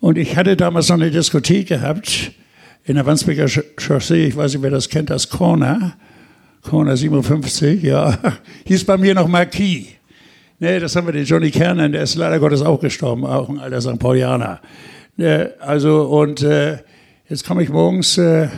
Und 0.00 0.16
ich 0.16 0.36
hatte 0.36 0.56
damals 0.56 0.88
noch 0.88 0.96
eine 0.96 1.10
Diskothek 1.10 1.68
gehabt, 1.68 2.32
in 2.86 2.94
der 2.94 3.04
Wandsbeker 3.04 3.48
Chaussee, 3.48 4.28
ich 4.28 4.36
weiß 4.36 4.54
nicht, 4.54 4.62
wer 4.62 4.70
das 4.70 4.88
kennt, 4.88 5.10
das 5.10 5.28
Corner, 5.28 5.96
Corner 6.62 6.96
57, 6.96 7.82
ja, 7.82 8.16
hieß 8.64 8.84
bei 8.84 8.96
mir 8.96 9.14
noch 9.14 9.26
Marquis. 9.26 9.88
Nee, 10.60 10.78
das 10.78 10.94
haben 10.94 11.06
wir 11.06 11.12
den 11.12 11.24
Johnny 11.24 11.50
Kernan, 11.50 11.92
der 11.92 12.02
ist 12.02 12.14
leider 12.14 12.38
Gottes 12.38 12.62
auch 12.62 12.80
gestorben, 12.80 13.26
auch 13.26 13.48
ein 13.48 13.58
alter 13.58 13.80
St. 13.80 13.98
Paulianer. 13.98 14.60
Nee, 15.16 15.46
also, 15.58 16.04
und 16.04 16.42
äh, 16.42 16.78
jetzt 17.28 17.44
komme 17.44 17.62
ich 17.64 17.68
morgens 17.68 18.16
äh, 18.18 18.48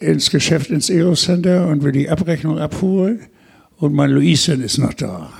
ins 0.00 0.30
Geschäft, 0.30 0.70
ins 0.70 0.88
Eros 0.88 1.22
Center 1.22 1.68
und 1.68 1.84
will 1.84 1.92
die 1.92 2.08
Abrechnung 2.08 2.58
abholen 2.58 3.20
und 3.76 3.92
mein 3.92 4.10
Luischen 4.10 4.62
ist 4.62 4.78
noch 4.78 4.94
da. 4.94 5.30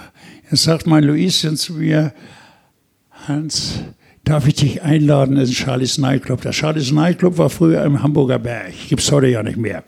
Jetzt 0.50 0.64
sagt 0.64 0.86
mein 0.86 1.02
Luischen 1.02 1.56
zu 1.56 1.72
mir, 1.72 2.12
Hans, 3.26 3.80
darf 4.26 4.46
ich 4.48 4.56
dich 4.56 4.82
einladen 4.82 5.36
in 5.36 5.46
Charlie's 5.46 5.98
Nightclub. 5.98 6.42
Der 6.42 6.52
Charlie's 6.52 6.90
Nightclub 6.90 7.38
war 7.38 7.48
früher 7.48 7.84
im 7.84 8.02
Hamburger 8.02 8.38
Berg, 8.38 8.72
gibt 8.88 9.00
es 9.00 9.10
heute 9.10 9.28
ja 9.28 9.42
nicht 9.42 9.56
mehr. 9.56 9.84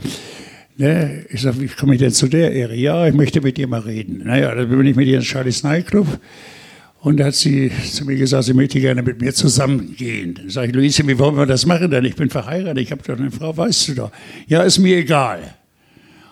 Ne? 0.76 1.26
Ich 1.28 1.42
sage, 1.42 1.60
wie 1.60 1.66
komme 1.66 1.94
ich 1.94 2.00
denn 2.00 2.12
zu 2.12 2.28
der 2.28 2.52
Ehre? 2.52 2.74
Ja, 2.76 3.06
ich 3.06 3.14
möchte 3.14 3.40
mit 3.40 3.56
dir 3.56 3.66
mal 3.66 3.80
reden. 3.80 4.22
Naja, 4.24 4.54
dann 4.54 4.68
bin 4.68 4.86
ich 4.86 4.94
mit 4.94 5.08
ihr 5.08 5.18
in 5.18 5.24
Charlie's 5.24 5.64
Nightclub. 5.64 6.06
Und 7.00 7.18
da 7.18 7.26
hat 7.26 7.34
sie 7.34 7.72
zu 7.92 8.04
mir 8.04 8.14
gesagt, 8.14 8.44
sie 8.44 8.54
möchte 8.54 8.80
gerne 8.80 9.02
mit 9.02 9.20
mir 9.20 9.34
zusammengehen. 9.34 10.34
Dann 10.34 10.50
sage 10.50 10.68
ich, 10.68 10.74
Luise, 10.74 11.06
wie 11.08 11.18
wollen 11.18 11.36
wir 11.36 11.46
das 11.46 11.66
machen 11.66 11.90
denn? 11.90 12.04
Ich 12.04 12.14
bin 12.14 12.30
verheiratet, 12.30 12.78
ich 12.78 12.92
habe 12.92 13.02
doch 13.02 13.18
eine 13.18 13.32
Frau, 13.32 13.56
weißt 13.56 13.88
du 13.88 13.94
doch. 13.94 14.12
Ja, 14.46 14.62
ist 14.62 14.78
mir 14.78 14.98
egal. 14.98 15.38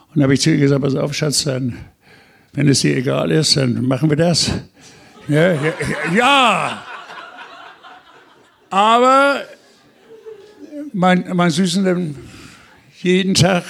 Und 0.08 0.16
dann 0.16 0.24
habe 0.24 0.34
ich 0.34 0.40
zu 0.40 0.50
ihr 0.50 0.58
gesagt, 0.58 0.82
pass 0.82 0.94
auf, 0.94 1.12
Schatz, 1.12 1.42
dann, 1.42 1.74
wenn 2.52 2.68
es 2.68 2.82
dir 2.82 2.96
egal 2.96 3.32
ist, 3.32 3.56
dann 3.56 3.84
machen 3.84 4.10
wir 4.10 4.16
das. 4.16 4.52
Ja, 5.26 5.52
ja, 5.52 5.72
ja. 6.16 6.85
Aber 8.70 9.42
mein, 10.92 11.24
mein 11.34 11.50
Süßen, 11.50 12.16
jeden 13.02 13.34
Tag 13.34 13.64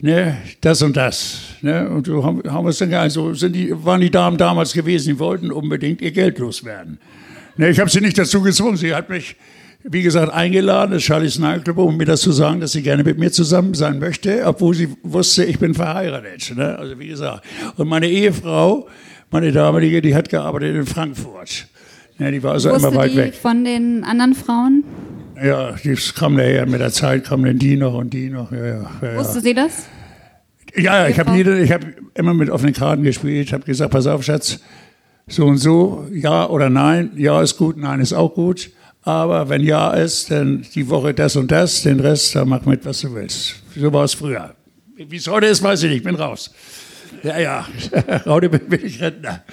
ne, 0.00 0.38
das 0.60 0.82
und 0.82 0.96
das. 0.96 1.40
Ne, 1.62 1.88
und 1.88 2.06
so 2.06 2.24
haben, 2.24 2.42
haben 2.50 2.70
dann 2.70 2.94
also 2.94 3.34
sind 3.34 3.54
die, 3.54 3.72
waren 3.84 4.00
die 4.00 4.10
Damen 4.10 4.36
damals 4.36 4.72
gewesen, 4.72 5.14
die 5.14 5.18
wollten 5.18 5.50
unbedingt 5.50 6.00
ihr 6.00 6.12
Geld 6.12 6.38
loswerden. 6.38 6.98
Ne, 7.56 7.70
ich 7.70 7.80
habe 7.80 7.90
sie 7.90 8.00
nicht 8.00 8.18
dazu 8.18 8.42
gezwungen. 8.42 8.76
Sie 8.76 8.94
hat 8.94 9.08
mich, 9.08 9.36
wie 9.82 10.02
gesagt, 10.02 10.32
eingeladen, 10.32 10.92
das 10.92 11.02
Charlie's 11.02 11.38
Nightclub, 11.38 11.78
um 11.78 11.96
mir 11.96 12.04
das 12.04 12.20
zu 12.20 12.32
sagen, 12.32 12.60
dass 12.60 12.72
sie 12.72 12.82
gerne 12.82 13.04
mit 13.04 13.18
mir 13.18 13.32
zusammen 13.32 13.74
sein 13.74 13.98
möchte, 13.98 14.44
obwohl 14.44 14.74
sie 14.74 14.88
wusste, 15.02 15.44
ich 15.44 15.58
bin 15.58 15.74
verheiratet. 15.74 16.54
Ne? 16.56 16.78
Also 16.78 16.98
wie 16.98 17.08
gesagt. 17.08 17.44
Und 17.76 17.88
meine 17.88 18.08
Ehefrau, 18.08 18.88
meine 19.30 19.52
damalige, 19.52 20.02
die 20.02 20.14
hat 20.14 20.28
gearbeitet 20.28 20.76
in 20.76 20.86
Frankfurt. 20.86 21.66
Ja, 22.18 22.30
die 22.30 22.42
war 22.42 22.52
also 22.52 22.70
Wusste 22.70 22.88
immer 22.88 22.96
weit 22.96 23.12
die 23.12 23.16
weg. 23.16 23.34
von 23.34 23.64
den 23.64 24.04
anderen 24.04 24.34
Frauen? 24.34 24.84
Ja, 25.42 25.72
die 25.72 25.94
kam 26.14 26.36
daher 26.36 26.66
mit 26.66 26.80
der 26.80 26.90
Zeit, 26.90 27.24
kamen 27.24 27.44
dann 27.44 27.58
die 27.58 27.76
noch 27.76 27.94
und 27.94 28.12
die 28.12 28.30
noch. 28.30 28.50
Ja, 28.52 28.64
ja, 28.64 28.90
ja, 29.02 29.16
Wusste 29.16 29.40
sie 29.40 29.52
das? 29.52 29.86
Ja, 30.74 31.06
ja 31.06 31.08
ich 31.08 31.18
habe 31.18 31.30
hab 31.68 31.84
immer 32.14 32.32
mit 32.32 32.48
offenen 32.48 32.72
Karten 32.72 33.02
gespielt. 33.02 33.46
Ich 33.46 33.52
habe 33.52 33.64
gesagt, 33.64 33.90
pass 33.90 34.06
auf, 34.06 34.22
Schatz, 34.22 34.60
so 35.26 35.44
und 35.44 35.58
so, 35.58 36.06
ja 36.10 36.48
oder 36.48 36.70
nein. 36.70 37.10
Ja 37.16 37.42
ist 37.42 37.58
gut, 37.58 37.76
nein 37.76 38.00
ist 38.00 38.14
auch 38.14 38.34
gut. 38.34 38.70
Aber 39.02 39.48
wenn 39.48 39.62
ja 39.62 39.92
ist, 39.92 40.30
dann 40.30 40.66
die 40.74 40.88
Woche 40.88 41.14
das 41.14 41.36
und 41.36 41.50
das, 41.50 41.82
den 41.82 42.00
Rest, 42.00 42.34
da 42.34 42.44
mach 42.44 42.64
mit, 42.64 42.84
was 42.84 43.02
du 43.02 43.14
willst. 43.14 43.56
So 43.76 43.92
war 43.92 44.04
es 44.04 44.14
früher. 44.14 44.54
Wie 44.96 45.16
es 45.16 45.28
heute 45.28 45.46
ist, 45.46 45.62
weiß 45.62 45.82
ich 45.82 45.90
nicht, 45.90 45.98
ich 45.98 46.04
bin 46.04 46.16
raus. 46.16 46.52
Ja, 47.22 47.38
ja, 47.38 47.66
heute 48.24 48.48
bin 48.48 48.84
ich 48.84 49.00
Rentner. 49.00 49.44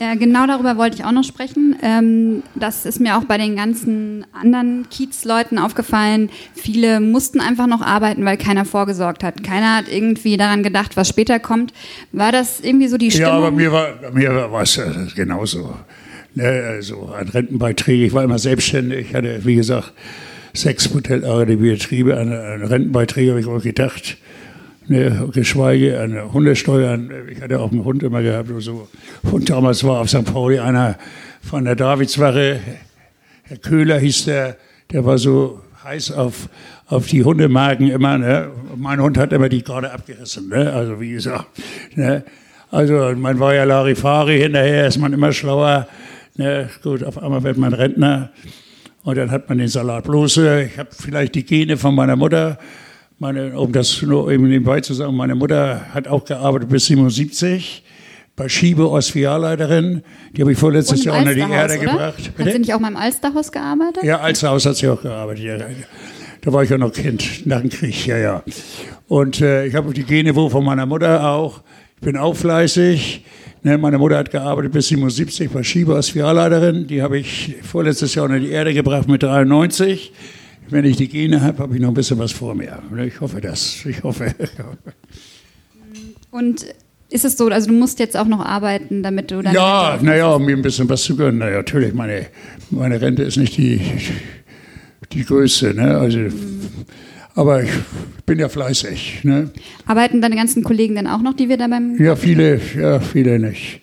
Ja, 0.00 0.14
genau 0.14 0.46
darüber 0.46 0.76
wollte 0.76 0.96
ich 0.96 1.04
auch 1.04 1.12
noch 1.12 1.24
sprechen. 1.24 1.74
Ähm, 1.82 2.44
das 2.54 2.86
ist 2.86 3.00
mir 3.00 3.18
auch 3.18 3.24
bei 3.24 3.36
den 3.36 3.56
ganzen 3.56 4.24
anderen 4.32 4.88
Kiezleuten 4.90 5.58
aufgefallen. 5.58 6.30
Viele 6.54 7.00
mussten 7.00 7.40
einfach 7.40 7.66
noch 7.66 7.82
arbeiten, 7.82 8.24
weil 8.24 8.36
keiner 8.36 8.64
vorgesorgt 8.64 9.24
hat. 9.24 9.42
Keiner 9.42 9.76
hat 9.76 9.88
irgendwie 9.90 10.36
daran 10.36 10.62
gedacht, 10.62 10.96
was 10.96 11.08
später 11.08 11.40
kommt. 11.40 11.72
War 12.12 12.30
das 12.30 12.60
irgendwie 12.60 12.86
so 12.86 12.96
die 12.96 13.10
Stimmung? 13.10 13.28
Ja, 13.28 13.40
bei 13.40 13.50
mir 13.50 13.72
war, 13.72 13.88
mir 14.12 14.52
war 14.52 14.62
es 14.62 14.78
äh, 14.78 14.92
genauso. 15.16 15.74
Ne, 16.34 16.44
also 16.68 17.06
an 17.06 17.28
Rentenbeiträge, 17.28 18.04
ich 18.06 18.12
war 18.12 18.22
immer 18.22 18.38
selbstständig, 18.38 19.08
ich 19.08 19.14
hatte, 19.16 19.44
wie 19.44 19.56
gesagt, 19.56 19.92
sechs 20.52 20.94
modellartige 20.94 21.56
Betriebe, 21.56 22.16
an, 22.16 22.32
an 22.32 22.62
Rentenbeiträge 22.62 23.30
habe 23.30 23.40
ich 23.40 23.46
auch 23.46 23.60
gedacht 23.60 24.18
ne, 24.88 25.28
geschweige 25.32 26.00
an 26.00 26.32
Hundesteuern. 26.32 27.10
Ich 27.30 27.40
hatte 27.40 27.60
auch 27.60 27.70
einen 27.70 27.84
Hund 27.84 28.02
immer 28.02 28.22
gehabt 28.22 28.48
so. 28.58 28.88
Und 29.22 29.50
damals 29.50 29.84
war 29.84 30.00
auf 30.00 30.08
St. 30.08 30.24
Pauli 30.24 30.58
einer 30.58 30.96
von 31.40 31.64
der 31.64 31.76
Davidswache, 31.76 32.60
Herr 33.44 33.56
Köhler 33.56 33.98
hieß 33.98 34.26
der, 34.26 34.56
der 34.92 35.04
war 35.04 35.16
so 35.18 35.60
heiß 35.84 36.12
auf, 36.12 36.48
auf 36.86 37.06
die 37.06 37.24
Hundemarken 37.24 37.88
immer. 37.90 38.18
Ne? 38.18 38.50
Mein 38.76 39.00
Hund 39.00 39.16
hat 39.16 39.32
immer 39.32 39.48
die 39.48 39.62
gerade 39.62 39.90
abgerissen, 39.90 40.48
ne? 40.48 40.72
also 40.72 41.00
wie 41.00 41.12
gesagt. 41.12 41.46
Ne? 41.94 42.24
Also 42.70 43.14
man 43.16 43.38
war 43.38 43.54
ja 43.54 43.64
Larifari, 43.64 44.38
hinterher 44.38 44.86
ist 44.86 44.98
man 44.98 45.12
immer 45.12 45.32
schlauer. 45.32 45.88
Ne? 46.36 46.68
Gut, 46.82 47.02
auf 47.02 47.22
einmal 47.22 47.42
wird 47.42 47.56
man 47.56 47.72
Rentner 47.72 48.30
und 49.04 49.16
dann 49.16 49.30
hat 49.30 49.48
man 49.48 49.58
den 49.58 49.68
Salat 49.68 50.04
bloß. 50.04 50.36
Ich 50.36 50.78
habe 50.78 50.90
vielleicht 50.90 51.34
die 51.34 51.44
Gene 51.44 51.78
von 51.78 51.94
meiner 51.94 52.16
Mutter 52.16 52.58
meine, 53.18 53.58
um 53.58 53.72
das 53.72 54.02
nur 54.02 54.30
eben 54.30 54.48
nebenbei 54.48 54.80
zu 54.80 54.94
sagen, 54.94 55.16
meine 55.16 55.34
Mutter 55.34 55.92
hat 55.92 56.08
auch 56.08 56.24
gearbeitet 56.24 56.68
bis 56.68 56.86
77 56.86 57.82
bei 58.36 58.48
Schiebe 58.48 58.88
als 58.92 59.08
Filialleiterin. 59.10 60.02
Die 60.36 60.42
habe 60.42 60.52
ich 60.52 60.58
vorletztes 60.58 61.04
Jahr 61.04 61.18
unter 61.18 61.34
die 61.34 61.40
Erde 61.40 61.78
oder? 61.78 61.90
gebracht. 61.90 62.32
Bitte? 62.36 62.44
Hat 62.44 62.52
sie 62.52 62.58
nicht 62.60 62.74
auch 62.74 62.80
mal 62.80 62.88
im 62.88 62.96
Alsterhaus 62.96 63.50
gearbeitet? 63.50 64.04
Ja, 64.04 64.20
Alsterhaus 64.20 64.64
hat 64.64 64.76
sie 64.76 64.88
auch 64.88 65.02
gearbeitet. 65.02 65.44
Ja. 65.44 65.58
Da 66.40 66.52
war 66.52 66.62
ich 66.62 66.70
ja 66.70 66.78
noch 66.78 66.92
Kind, 66.92 67.46
nach 67.46 67.60
dem 67.60 67.70
Krieg, 67.70 68.06
ja, 68.06 68.16
ja. 68.16 68.42
Und 69.08 69.40
äh, 69.40 69.66
ich 69.66 69.74
habe 69.74 69.92
die 69.92 70.04
Gene 70.04 70.36
wohl 70.36 70.50
von 70.50 70.64
meiner 70.64 70.86
Mutter 70.86 71.28
auch. 71.28 71.62
Ich 71.96 72.02
bin 72.02 72.16
auch 72.16 72.36
fleißig. 72.36 73.24
Ne, 73.64 73.76
meine 73.76 73.98
Mutter 73.98 74.16
hat 74.16 74.30
gearbeitet 74.30 74.70
bis 74.70 74.86
77 74.86 75.50
bei 75.50 75.64
Schiebe 75.64 75.96
als 75.96 76.10
Filialleiterin. 76.10 76.86
Die 76.86 77.02
habe 77.02 77.18
ich 77.18 77.56
vorletztes 77.62 78.14
Jahr 78.14 78.26
unter 78.26 78.38
die 78.38 78.50
Erde 78.50 78.72
gebracht 78.72 79.08
mit 79.08 79.24
93 79.24 80.12
wenn 80.70 80.84
ich 80.84 80.96
die 80.96 81.08
Gene 81.08 81.40
habe, 81.40 81.58
habe 81.62 81.74
ich 81.74 81.80
noch 81.80 81.88
ein 81.88 81.94
bisschen 81.94 82.18
was 82.18 82.32
vor 82.32 82.54
mir. 82.54 82.82
Ich 83.06 83.20
hoffe 83.20 83.40
das. 83.40 83.84
Ich 83.84 84.02
hoffe. 84.02 84.34
Und 86.30 86.66
ist 87.10 87.24
es 87.24 87.36
so, 87.36 87.46
also 87.48 87.68
du 87.68 87.74
musst 87.74 87.98
jetzt 87.98 88.16
auch 88.16 88.26
noch 88.26 88.44
arbeiten, 88.44 89.02
damit 89.02 89.30
du 89.30 89.40
dann. 89.42 89.54
Ja, 89.54 89.98
naja, 90.02 90.34
um 90.34 90.44
mir 90.44 90.56
ein 90.56 90.62
bisschen 90.62 90.88
was 90.88 91.02
zu 91.02 91.16
gönnen. 91.16 91.38
Naja, 91.38 91.58
natürlich, 91.58 91.94
meine, 91.94 92.26
meine 92.70 93.00
Rente 93.00 93.22
ist 93.22 93.36
nicht 93.36 93.56
die, 93.56 93.80
die 95.12 95.24
größte. 95.24 95.74
Ne? 95.74 95.96
Also, 95.96 96.20
aber 97.34 97.62
ich 97.62 97.70
bin 98.26 98.38
ja 98.38 98.48
fleißig. 98.48 99.20
Ne? 99.24 99.50
Arbeiten 99.86 100.20
deine 100.20 100.36
ganzen 100.36 100.62
Kollegen 100.62 100.96
dann 100.96 101.06
auch 101.06 101.22
noch, 101.22 101.34
die 101.34 101.48
wir 101.48 101.56
da 101.56 101.68
beim. 101.68 101.96
Ja, 101.98 102.14
viele, 102.14 102.60
ja, 102.78 103.00
viele 103.00 103.38
nicht. 103.38 103.80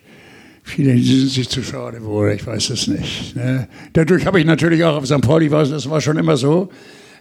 Viele 0.68 0.98
sind 0.98 1.30
sich 1.30 1.48
zu 1.48 1.62
schade 1.62 2.04
wohl, 2.04 2.32
ich 2.32 2.46
weiß 2.46 2.72
es 2.72 2.88
nicht. 2.88 3.36
Ne? 3.36 3.68
Dadurch 3.94 4.26
habe 4.26 4.40
ich 4.40 4.48
natürlich 4.48 4.84
auch 4.84 4.98
auf 4.98 5.06
St. 5.06 5.22
Pauli, 5.22 5.48
das 5.48 5.90
war 5.92 6.02
schon 6.02 6.18
immer 6.18 6.38
so, 6.38 6.70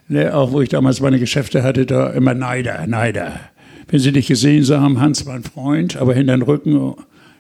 ne? 0.08 0.34
auch 0.34 0.50
wo 0.50 0.62
ich 0.62 0.70
damals 0.70 1.00
meine 1.00 1.18
Geschäfte 1.18 1.62
hatte, 1.62 1.84
da 1.84 2.08
immer 2.10 2.32
Neider, 2.32 2.86
Neider. 2.86 3.38
Wenn 3.86 4.00
sie 4.00 4.12
dich 4.12 4.28
gesehen 4.28 4.66
haben, 4.68 4.98
Hans 4.98 5.26
war 5.26 5.34
ein 5.34 5.42
Freund, 5.42 5.98
aber 5.98 6.14
hinter 6.14 6.34
den 6.34 6.42
Rücken, 6.42 6.94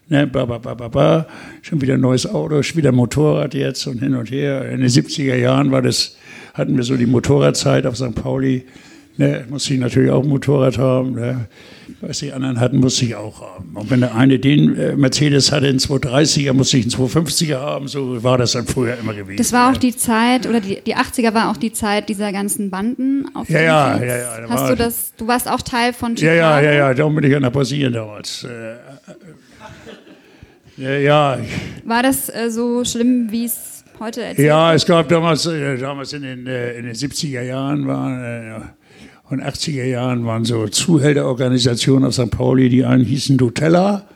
ne, 0.08 0.26
ba, 0.26 0.44
ba, 0.44 0.58
ba, 0.58 0.74
ba, 0.74 0.88
ba, 0.88 1.26
schon 1.62 1.80
wieder 1.80 1.94
ein 1.94 2.02
neues 2.02 2.26
Auto, 2.26 2.62
schon 2.62 2.76
wieder 2.76 2.92
Motorrad 2.92 3.54
jetzt 3.54 3.86
und 3.86 4.00
hin 4.00 4.14
und 4.14 4.30
her. 4.30 4.70
In 4.70 4.80
den 4.80 4.90
70er 4.90 5.36
Jahren 5.36 5.72
war 5.72 5.80
das, 5.80 6.18
hatten 6.52 6.76
wir 6.76 6.84
so 6.84 6.98
die 6.98 7.06
Motorradzeit 7.06 7.86
auf 7.86 7.96
St. 7.96 8.14
Pauli. 8.14 8.66
Ne, 9.16 9.44
musste 9.48 9.74
ich 9.74 9.80
natürlich 9.80 10.10
auch 10.10 10.24
ein 10.24 10.28
Motorrad 10.28 10.76
haben. 10.76 11.12
Ne. 11.12 11.46
Was 12.00 12.18
die 12.18 12.32
anderen 12.32 12.58
hatten, 12.58 12.78
musste 12.78 13.04
ich 13.04 13.14
auch 13.14 13.40
haben. 13.40 13.76
Und 13.76 13.88
wenn 13.88 14.00
der 14.00 14.16
eine 14.16 14.40
den 14.40 14.76
äh, 14.76 14.96
Mercedes 14.96 15.52
hatte, 15.52 15.68
einen 15.68 15.78
230er, 15.78 16.52
musste 16.52 16.78
ich 16.78 16.84
einen 16.84 17.08
250er 17.08 17.60
haben. 17.60 17.86
So 17.86 18.24
war 18.24 18.38
das 18.38 18.52
dann 18.52 18.66
früher 18.66 18.98
immer 18.98 19.14
gewesen. 19.14 19.36
Das 19.36 19.52
war 19.52 19.70
auch 19.70 19.76
die 19.76 19.96
Zeit, 19.96 20.48
oder 20.48 20.60
die, 20.60 20.80
die 20.80 20.96
80er 20.96 21.32
war 21.32 21.50
auch 21.50 21.56
die 21.56 21.72
Zeit 21.72 22.08
dieser 22.08 22.32
ganzen 22.32 22.70
Banden. 22.70 23.26
Auf 23.34 23.48
ja, 23.48 23.60
ja, 23.60 24.02
ja, 24.02 24.16
ja, 24.16 24.48
Hast 24.48 24.70
du 24.70 24.74
das, 24.74 25.12
du 25.16 25.28
warst 25.28 25.48
auch 25.48 25.62
Teil 25.62 25.92
von 25.92 26.16
Chicago? 26.16 26.36
Ja, 26.36 26.60
ja, 26.60 26.72
ja, 26.72 26.72
ja, 26.72 26.94
darum 26.94 27.14
bin 27.14 27.24
ich 27.24 27.36
an 27.36 27.42
der 27.42 27.50
Brasilien 27.50 27.92
damals. 27.92 28.44
Äh, 28.44 28.72
äh, 28.72 28.76
ja, 30.76 31.36
ja. 31.36 31.38
War 31.84 32.02
das 32.02 32.28
äh, 32.30 32.50
so 32.50 32.84
schlimm, 32.84 33.28
wie 33.30 33.44
es 33.44 33.84
heute 34.00 34.22
erzählt 34.22 34.48
Ja, 34.48 34.74
es 34.74 34.84
gab 34.84 35.08
damals, 35.08 35.46
äh, 35.46 35.78
damals 35.78 36.12
in 36.12 36.22
den, 36.22 36.46
äh, 36.48 36.72
in 36.78 36.86
den 36.86 36.94
70er 36.94 37.42
Jahren, 37.42 37.86
war 37.86 38.74
und 39.30 39.42
80er 39.42 39.84
Jahren 39.84 40.26
waren 40.26 40.44
so 40.44 40.68
Zuhälterorganisationen 40.68 42.06
auf 42.06 42.14
St. 42.14 42.30
Pauli, 42.30 42.68
die 42.68 42.84
einen 42.84 43.04
hießen 43.04 43.36
Nutella. 43.36 44.06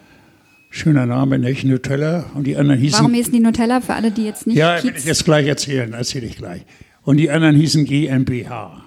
Schöner 0.70 1.06
Name, 1.06 1.38
nicht 1.38 1.64
Nutella. 1.64 2.30
Und 2.34 2.46
die 2.46 2.56
anderen 2.56 2.78
hießen. 2.78 2.98
Warum 2.98 3.14
hießen 3.14 3.32
die 3.32 3.40
Nutella 3.40 3.80
für 3.80 3.94
alle, 3.94 4.10
die 4.10 4.26
jetzt 4.26 4.46
nicht 4.46 4.58
Ja, 4.58 4.82
will 4.82 4.94
ich 4.94 5.04
jetzt 5.06 5.24
gleich 5.24 5.46
erzählen, 5.46 5.92
erzähle 5.94 6.26
ich 6.26 6.36
gleich. 6.36 6.62
Und 7.02 7.16
die 7.16 7.30
anderen 7.30 7.56
hießen 7.56 7.86
GmbH. 7.86 8.84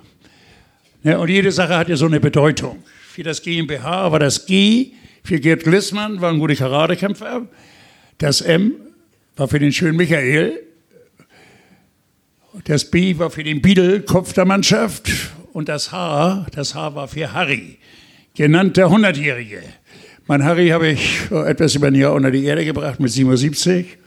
Ja, 1.03 1.17
und 1.17 1.29
jede 1.29 1.51
Sache 1.51 1.75
hat 1.75 1.89
ja 1.89 1.95
so 1.95 2.05
eine 2.05 2.19
Bedeutung. 2.19 2.84
Für 3.10 3.23
das 3.23 3.41
GmbH 3.41 4.12
war 4.12 4.19
das 4.19 4.45
G, 4.45 4.91
für 5.23 5.39
Gerd 5.39 5.63
Glissmann, 5.63 6.21
war 6.21 6.31
ein 6.31 6.38
guter 6.38 6.53
Karatekämpfer. 6.53 7.47
Das 8.19 8.41
M 8.41 8.73
war 9.36 9.47
für 9.47 9.57
den 9.57 9.73
schönen 9.73 9.97
Michael. 9.97 10.60
Das 12.65 12.91
B 12.91 13.17
war 13.17 13.31
für 13.31 13.43
den 13.43 13.63
Biedel, 13.63 14.01
Kopf 14.01 14.34
der 14.34 14.45
Mannschaft 14.45 15.10
und 15.53 15.69
das 15.69 15.91
H, 15.91 16.45
das 16.53 16.75
H 16.75 16.95
war 16.95 17.07
für 17.07 17.33
Harry, 17.33 17.77
genannt 18.35 18.77
der 18.77 18.89
Hundertjährige. 18.89 19.61
Mein 20.27 20.43
Harry 20.43 20.69
habe 20.69 20.87
ich 20.87 21.29
etwas 21.31 21.75
über 21.75 21.87
ein 21.87 21.95
Jahr 21.95 22.13
unter 22.13 22.31
die 22.31 22.45
Erde 22.45 22.63
gebracht 22.63 22.99
mit 22.99 23.11
77. 23.11 23.97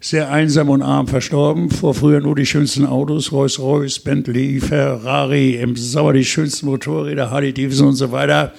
Sehr 0.00 0.30
einsam 0.30 0.68
und 0.68 0.82
arm 0.82 1.08
verstorben. 1.08 1.70
Vor 1.70 1.94
früher 1.94 2.20
nur 2.20 2.36
die 2.36 2.44
schönsten 2.44 2.84
Autos, 2.84 3.32
Rolls-Royce, 3.32 4.00
Bentley, 4.00 4.60
Ferrari, 4.60 5.54
im 5.56 5.74
Sommer 5.74 6.12
die 6.12 6.24
schönsten 6.24 6.66
Motorräder, 6.66 7.30
Harley 7.30 7.54
Davidson 7.54 7.88
und 7.88 7.96
so 7.96 8.12
weiter. 8.12 8.52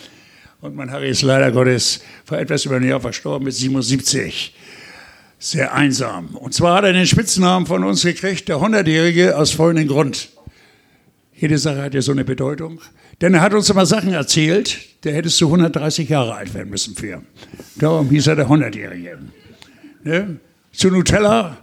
Und 0.61 0.75
mein 0.75 0.89
Harry 0.89 1.09
ist 1.09 1.21
leider 1.21 1.51
Gottes 1.51 2.01
vor 2.25 2.39
etwas 2.39 2.65
über 2.65 2.77
ein 2.77 2.87
Jahr 2.87 2.99
verstorben 2.99 3.45
mit 3.45 3.53
77. 3.53 4.55
Sehr 5.37 5.73
einsam. 5.73 6.35
Und 6.35 6.55
zwar 6.55 6.77
hat 6.77 6.85
er 6.85 6.93
den 6.93 7.05
Spitznamen 7.05 7.67
von 7.67 7.83
uns 7.83 8.01
gekriegt, 8.01 8.49
der 8.49 8.59
Hundertjährige, 8.59 9.37
aus 9.37 9.51
folgendem 9.51 9.87
Grund. 9.87 10.29
Jede 11.39 11.59
Sache 11.59 11.83
hat 11.83 11.93
ja 11.93 12.01
so 12.01 12.11
eine 12.11 12.25
Bedeutung. 12.25 12.81
Denn 13.21 13.33
er 13.35 13.41
hat 13.41 13.53
uns 13.53 13.69
immer 13.69 13.85
Sachen 13.85 14.11
erzählt, 14.11 14.79
der 15.03 15.13
hättest 15.13 15.39
du 15.39 15.45
130 15.45 16.09
Jahre 16.09 16.33
alt 16.33 16.53
werden 16.53 16.69
müssen 16.69 16.95
für. 16.95 17.21
Darum 17.75 18.09
hieß 18.09 18.27
er 18.27 18.35
der 18.35 18.47
100-Jährige. 18.47 19.19
Ne? 20.03 20.39
Zu 20.73 20.89
Nutella, 20.89 21.57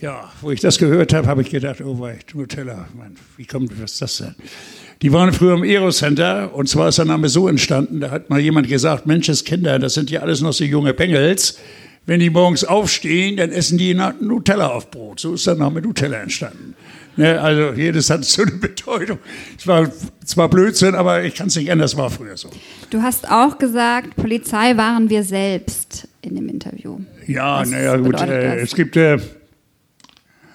ja, 0.00 0.32
wo 0.40 0.50
ich 0.50 0.60
das 0.60 0.78
gehört 0.78 1.12
habe, 1.12 1.26
habe 1.26 1.42
ich 1.42 1.50
gedacht, 1.50 1.80
oh 1.80 1.98
weit, 2.00 2.26
Nutella, 2.34 2.88
Mann, 2.96 3.16
wie 3.36 3.44
kommt, 3.44 3.80
was 3.80 3.98
das 3.98 4.18
denn? 4.18 4.34
Die 5.02 5.12
waren 5.12 5.32
früher 5.32 5.54
im 5.54 5.62
Aero-Center 5.62 6.52
und 6.54 6.68
zwar 6.68 6.88
ist 6.88 6.98
der 6.98 7.04
Name 7.04 7.28
so 7.28 7.46
entstanden, 7.46 8.00
da 8.00 8.10
hat 8.10 8.30
mal 8.30 8.40
jemand 8.40 8.68
gesagt, 8.68 9.06
Mensches 9.06 9.44
Kinder, 9.44 9.78
das 9.78 9.94
sind 9.94 10.10
ja 10.10 10.20
alles 10.20 10.40
noch 10.40 10.52
so 10.52 10.64
junge 10.64 10.92
Bengels. 10.92 11.58
Wenn 12.04 12.20
die 12.20 12.30
morgens 12.30 12.64
aufstehen, 12.64 13.36
dann 13.36 13.52
essen 13.52 13.78
die 13.78 13.94
Nutella 13.94 14.68
auf 14.68 14.90
Brot. 14.90 15.20
So 15.20 15.34
ist 15.34 15.46
der 15.46 15.56
Name 15.56 15.82
Nutella 15.82 16.16
entstanden. 16.16 16.74
Ne, 17.18 17.40
also 17.40 17.72
jedes 17.72 18.10
hat 18.10 18.24
so 18.24 18.42
eine 18.42 18.52
Bedeutung. 18.52 19.18
Es 19.58 19.66
war 19.66 19.90
zwar 20.24 20.48
Blödsinn, 20.48 20.94
aber 20.94 21.24
ich 21.24 21.34
kann 21.34 21.48
es 21.48 21.56
nicht 21.56 21.66
ändern, 21.66 21.80
das 21.80 21.96
war 21.96 22.10
früher 22.10 22.36
so. 22.36 22.48
Du 22.90 23.02
hast 23.02 23.28
auch 23.28 23.58
gesagt, 23.58 24.14
Polizei 24.14 24.76
waren 24.76 25.10
wir 25.10 25.24
selbst 25.24 26.06
in 26.22 26.36
dem 26.36 26.48
Interview. 26.48 27.00
Ja, 27.26 27.64
naja, 27.66 27.96
gut. 27.96 28.20
Äh, 28.20 28.60
es 28.60 28.72
gibt 28.72 28.96
äh, 28.96 29.18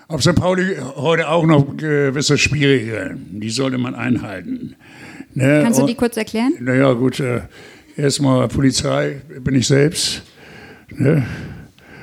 auf 0.08 0.22
St. 0.22 0.36
Pauli 0.36 0.78
heute 0.96 1.28
auch 1.28 1.46
noch 1.46 1.76
gewisse 1.76 2.38
Spielregeln, 2.38 3.42
die 3.42 3.50
sollte 3.50 3.78
man 3.78 3.94
einhalten. 3.94 4.78
Ne? 5.34 5.64
Kannst 5.66 5.82
du 5.82 5.86
die 5.86 5.96
kurz 5.96 6.16
erklären? 6.16 6.54
Naja, 6.62 6.94
gut. 6.94 7.20
Äh, 7.20 7.42
erstmal 7.98 8.48
Polizei 8.48 9.22
bin 9.42 9.56
ich 9.56 9.68
selbst. 9.68 10.24
Ne? 10.90 11.26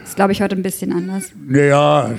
Das 0.03 0.11
ist, 0.11 0.17
glaube 0.17 0.33
ich, 0.33 0.43
heute 0.43 0.55
ein 0.55 0.63
bisschen 0.63 0.93
anders. 0.93 1.33
Naja, 1.49 2.11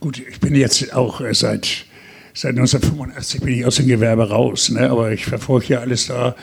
gut, 0.00 0.22
ich 0.26 0.40
bin 0.40 0.54
jetzt 0.54 0.94
auch 0.94 1.20
äh, 1.20 1.34
seit, 1.34 1.86
seit 2.34 2.50
1985 2.50 3.40
bin 3.40 3.54
ich 3.54 3.66
aus 3.66 3.76
dem 3.76 3.86
Gewerbe 3.86 4.28
raus, 4.28 4.70
ne? 4.70 4.90
aber 4.90 5.12
ich 5.12 5.26
verfolge 5.26 5.66
ja 5.74 5.80
alles 5.80 6.06
da, 6.06 6.34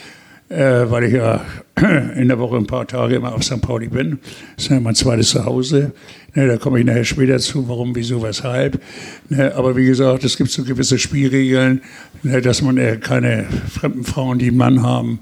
äh, 0.50 0.90
weil 0.90 1.06
ich 1.06 1.14
ja 1.14 1.46
in 2.16 2.28
der 2.28 2.40
Woche 2.40 2.58
ein 2.58 2.68
paar 2.68 2.88
Tage 2.88 3.16
immer 3.16 3.34
auf 3.34 3.44
St. 3.44 3.62
Pauli 3.62 3.88
bin. 3.88 4.20
Das 4.56 4.66
ist 4.66 4.72
ja 4.72 4.80
mein 4.80 4.96
zweites 4.96 5.30
Zuhause. 5.30 5.92
Ne? 6.34 6.48
Da 6.48 6.58
komme 6.58 6.80
ich 6.80 6.86
nachher 6.86 7.06
später 7.06 7.40
zu, 7.40 7.68
warum, 7.68 7.96
wieso, 7.96 8.22
weshalb. 8.22 8.82
Ne? 9.30 9.54
Aber 9.56 9.76
wie 9.76 9.86
gesagt, 9.86 10.24
es 10.24 10.38
gibt 10.38 10.52
so 10.52 10.64
gewisse 10.64 11.00
Spielregeln, 11.00 11.82
ne? 12.22 12.42
dass 12.42 12.62
man 12.62 12.78
äh, 12.78 12.98
keine 12.98 13.46
fremden 13.72 14.04
Frauen, 14.04 14.40
die 14.40 14.50
einen 14.50 14.58
Mann 14.58 14.84
haben, 14.84 15.20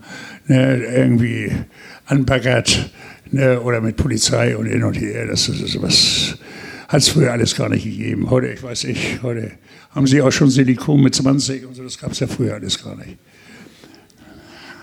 ne? 0.48 0.84
irgendwie 0.84 1.52
anbaggert 2.06 2.92
Ne? 3.32 3.62
Oder 3.62 3.80
mit 3.80 3.96
Polizei 3.96 4.58
und 4.58 4.66
hin 4.66 4.84
und 4.84 5.00
her. 5.00 5.26
Das 5.28 5.48
ist 5.48 5.82
was 5.82 6.38
hat 6.92 7.00
es 7.00 7.08
früher 7.08 7.32
alles 7.32 7.56
gar 7.56 7.70
nicht 7.70 7.86
gegeben. 7.86 8.30
Heute, 8.30 8.48
ich 8.48 8.62
weiß 8.62 8.84
nicht, 8.84 9.24
heute 9.24 9.52
haben 9.92 10.08
sie 10.08 10.22
auch 10.22 10.32
schon 10.32 10.50
Silikon 10.50 11.02
mit 11.02 11.16
20 11.16 11.66
und 11.66 11.76
so, 11.76 11.84
das 11.84 11.98
gab 11.98 12.12
es 12.12 12.20
ja 12.20 12.28
früher 12.28 12.56
alles 12.56 12.84
gar 12.84 12.98
nicht. 12.98 13.18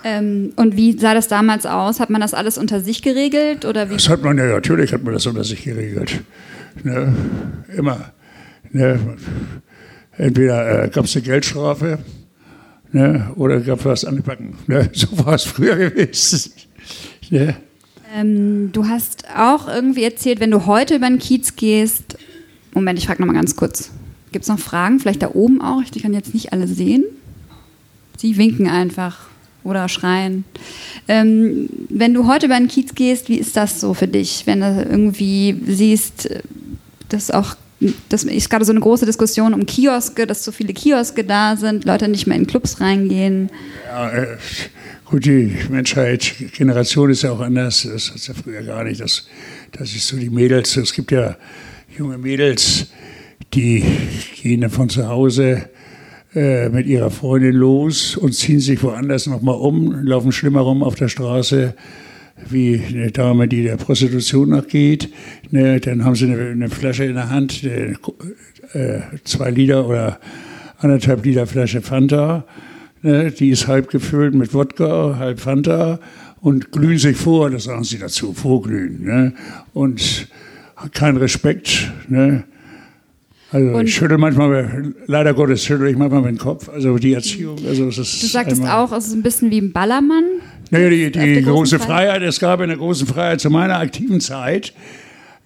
Ähm, 0.03 0.53
und 0.55 0.75
wie 0.75 0.97
sah 0.97 1.13
das 1.13 1.27
damals 1.27 1.67
aus? 1.67 1.99
Hat 1.99 2.09
man 2.09 2.21
das 2.21 2.33
alles 2.33 2.57
unter 2.57 2.79
sich 2.79 3.03
geregelt? 3.03 3.63
Oder 3.65 3.89
wie? 3.89 3.93
Das 3.93 4.09
hat 4.09 4.23
man 4.23 4.37
ja, 4.37 4.45
natürlich 4.45 4.91
hat 4.91 5.03
man 5.03 5.13
das 5.13 5.27
unter 5.27 5.43
sich 5.43 5.63
geregelt. 5.63 6.21
Ne? 6.83 7.13
Immer. 7.75 8.11
Ne? 8.71 9.17
Entweder 10.17 10.85
äh, 10.85 10.89
gab 10.89 11.05
es 11.05 11.15
eine 11.15 11.25
Geldstrafe 11.25 11.99
ne? 12.91 13.31
oder 13.35 13.59
gab 13.59 13.79
es 13.79 13.85
was 13.85 14.05
an 14.05 14.15
die 14.15 14.21
Backen. 14.21 14.57
Ne? 14.67 14.89
So 14.93 15.07
war 15.25 15.35
es 15.35 15.43
früher 15.43 15.75
gewesen. 15.75 16.53
Ne? 17.29 17.55
Ähm, 18.15 18.71
du 18.71 18.87
hast 18.87 19.25
auch 19.35 19.67
irgendwie 19.67 20.03
erzählt, 20.03 20.39
wenn 20.39 20.51
du 20.51 20.65
heute 20.65 20.95
über 20.95 21.07
den 21.07 21.19
Kiez 21.19 21.55
gehst. 21.55 22.17
Moment, 22.73 22.97
ich 22.99 23.07
frage 23.07 23.21
nochmal 23.21 23.35
ganz 23.35 23.55
kurz. 23.55 23.91
Gibt 24.31 24.43
es 24.43 24.49
noch 24.49 24.59
Fragen? 24.59 24.99
Vielleicht 24.99 25.21
da 25.21 25.31
oben 25.33 25.61
auch? 25.61 25.81
Ich 25.81 26.01
kann 26.01 26.13
jetzt 26.13 26.33
nicht 26.33 26.53
alle 26.53 26.67
sehen. 26.67 27.03
Sie 28.17 28.37
winken 28.37 28.67
einfach 28.67 29.27
oder 29.63 29.87
schreien. 29.89 30.45
Ähm, 31.07 31.69
wenn 31.89 32.13
du 32.13 32.27
heute 32.27 32.47
über 32.47 32.57
den 32.57 32.67
Kiez 32.67 32.95
gehst, 32.95 33.29
wie 33.29 33.37
ist 33.37 33.55
das 33.55 33.79
so 33.79 33.93
für 33.93 34.07
dich, 34.07 34.43
wenn 34.45 34.61
du 34.61 34.87
irgendwie 34.89 35.55
siehst, 35.67 36.29
dass 37.09 37.31
auch 37.31 37.55
das 38.09 38.25
ist 38.25 38.49
gerade 38.49 38.65
so 38.65 38.73
eine 38.73 38.81
große 38.81 39.05
Diskussion 39.05 39.53
um 39.53 39.65
Kioske, 39.65 40.27
dass 40.27 40.43
so 40.43 40.51
viele 40.51 40.73
Kioske 40.73 41.23
da 41.23 41.55
sind, 41.55 41.85
Leute 41.85 42.09
nicht 42.09 42.27
mehr 42.27 42.35
in 42.35 42.45
Clubs 42.45 42.81
reingehen. 42.81 43.49
Ja, 43.87 44.09
äh, 44.09 44.37
gut, 45.09 45.25
die 45.25 45.55
Menschheit, 45.69 46.35
Generation 46.53 47.09
ist 47.09 47.23
ja 47.23 47.31
auch 47.31 47.39
anders. 47.39 47.87
Das 47.91 48.09
hat 48.09 48.17
es 48.17 48.27
ja 48.27 48.33
früher 48.33 48.61
gar 48.61 48.83
nicht. 48.83 49.01
Das, 49.01 49.27
das 49.71 49.95
ist 49.95 50.07
so 50.07 50.17
die 50.17 50.29
Mädels. 50.29 50.77
Es 50.77 50.93
gibt 50.93 51.11
ja 51.11 51.35
junge 51.97 52.17
Mädels, 52.17 52.91
die 53.53 53.83
gehen 54.41 54.61
dann 54.61 54.69
von 54.69 54.89
zu 54.89 55.07
Hause 55.07 55.69
äh, 56.35 56.69
mit 56.69 56.85
ihrer 56.85 57.09
Freundin 57.09 57.55
los 57.55 58.15
und 58.17 58.33
ziehen 58.33 58.59
sich 58.59 58.83
woanders 58.83 59.25
nochmal 59.25 59.55
um, 59.55 60.05
laufen 60.05 60.31
schlimmer 60.31 60.61
rum 60.61 60.83
auf 60.83 60.95
der 60.95 61.07
Straße 61.07 61.73
wie 62.47 62.81
eine 62.87 63.11
Dame, 63.11 63.47
die 63.47 63.63
der 63.63 63.77
Prostitution 63.77 64.49
nachgeht. 64.49 65.09
Ne, 65.49 65.79
dann 65.79 66.05
haben 66.05 66.15
sie 66.15 66.25
eine, 66.25 66.51
eine 66.51 66.69
Flasche 66.69 67.05
in 67.05 67.15
der 67.15 67.29
Hand, 67.29 67.63
eine, 67.63 67.97
äh, 68.73 69.01
zwei 69.23 69.49
Liter 69.49 69.87
oder 69.87 70.19
anderthalb 70.77 71.25
Liter 71.25 71.47
Flasche 71.47 71.81
Fanta. 71.81 72.45
Ne, 73.01 73.31
die 73.31 73.49
ist 73.49 73.67
halb 73.67 73.89
gefüllt 73.89 74.33
mit 74.35 74.53
Wodka, 74.53 75.15
halb 75.17 75.39
Fanta 75.39 75.99
und 76.41 76.71
glühen 76.71 76.97
sich 76.97 77.15
vor, 77.15 77.49
das 77.49 77.65
sagen 77.65 77.83
sie 77.83 77.97
dazu, 77.97 78.33
vorglühen. 78.33 79.03
Ne, 79.03 79.33
und 79.73 80.27
kein 80.93 81.17
Respekt. 81.17 81.91
Ne, 82.09 82.43
also 83.51 83.67
und 83.71 83.85
ich 83.87 83.95
schüttel 83.95 84.17
manchmal, 84.17 84.93
leider 85.07 85.33
Gottes 85.33 85.63
schüttel 85.63 85.87
ich 85.87 85.97
manchmal 85.97 86.23
den 86.23 86.37
Kopf. 86.37 86.69
Also 86.69 86.97
die 86.97 87.13
Erziehung, 87.13 87.57
also 87.67 87.87
es 87.87 87.97
ist 87.97 88.21
Du 88.21 88.27
sagtest 88.27 88.63
auch, 88.63 88.91
es 88.91 89.07
ist 89.07 89.13
ein 89.13 89.23
bisschen 89.23 89.49
wie 89.49 89.59
ein 89.59 89.71
Ballermann. 89.71 90.25
Naja, 90.69 90.89
die, 90.89 91.11
die 91.11 91.41
große 91.41 91.79
Freiheit. 91.79 92.17
Freiheit, 92.17 92.21
es 92.21 92.39
gab 92.39 92.61
in 92.61 92.67
der 92.67 92.77
großen 92.77 93.07
Freiheit 93.07 93.41
zu 93.41 93.49
meiner 93.49 93.79
aktiven 93.79 94.21
Zeit, 94.21 94.73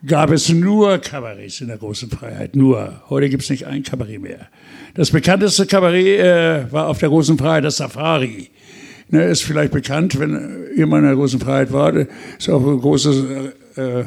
gab 0.05 0.31
es 0.31 0.49
nur 0.49 0.97
Kabarets 0.97 1.61
in 1.61 1.67
der 1.67 1.77
großen 1.77 2.09
Freiheit. 2.09 2.57
Nur. 2.57 3.03
Heute 3.09 3.29
gibt 3.29 3.43
es 3.43 3.49
nicht 3.49 3.67
ein 3.67 3.83
Kabarett 3.83 4.21
mehr. 4.21 4.49
Das 4.95 5.11
bekannteste 5.11 5.65
Kabarett 5.65 6.19
äh, 6.19 6.71
war 6.71 6.87
auf 6.87 6.99
der 6.99 7.09
großen 7.09 7.37
Freiheit 7.37 7.63
das 7.63 7.77
Safari. 7.77 8.49
Ne, 9.09 9.23
ist 9.25 9.43
vielleicht 9.43 9.73
bekannt, 9.73 10.19
wenn 10.19 10.67
jemand 10.75 11.01
in 11.01 11.07
der 11.07 11.15
großen 11.15 11.39
Freiheit 11.39 11.73
war. 11.73 11.93
Ist 11.95 12.49
auch 12.49 12.65
ein 12.65 12.79
großes 12.79 13.23
äh, 13.75 14.03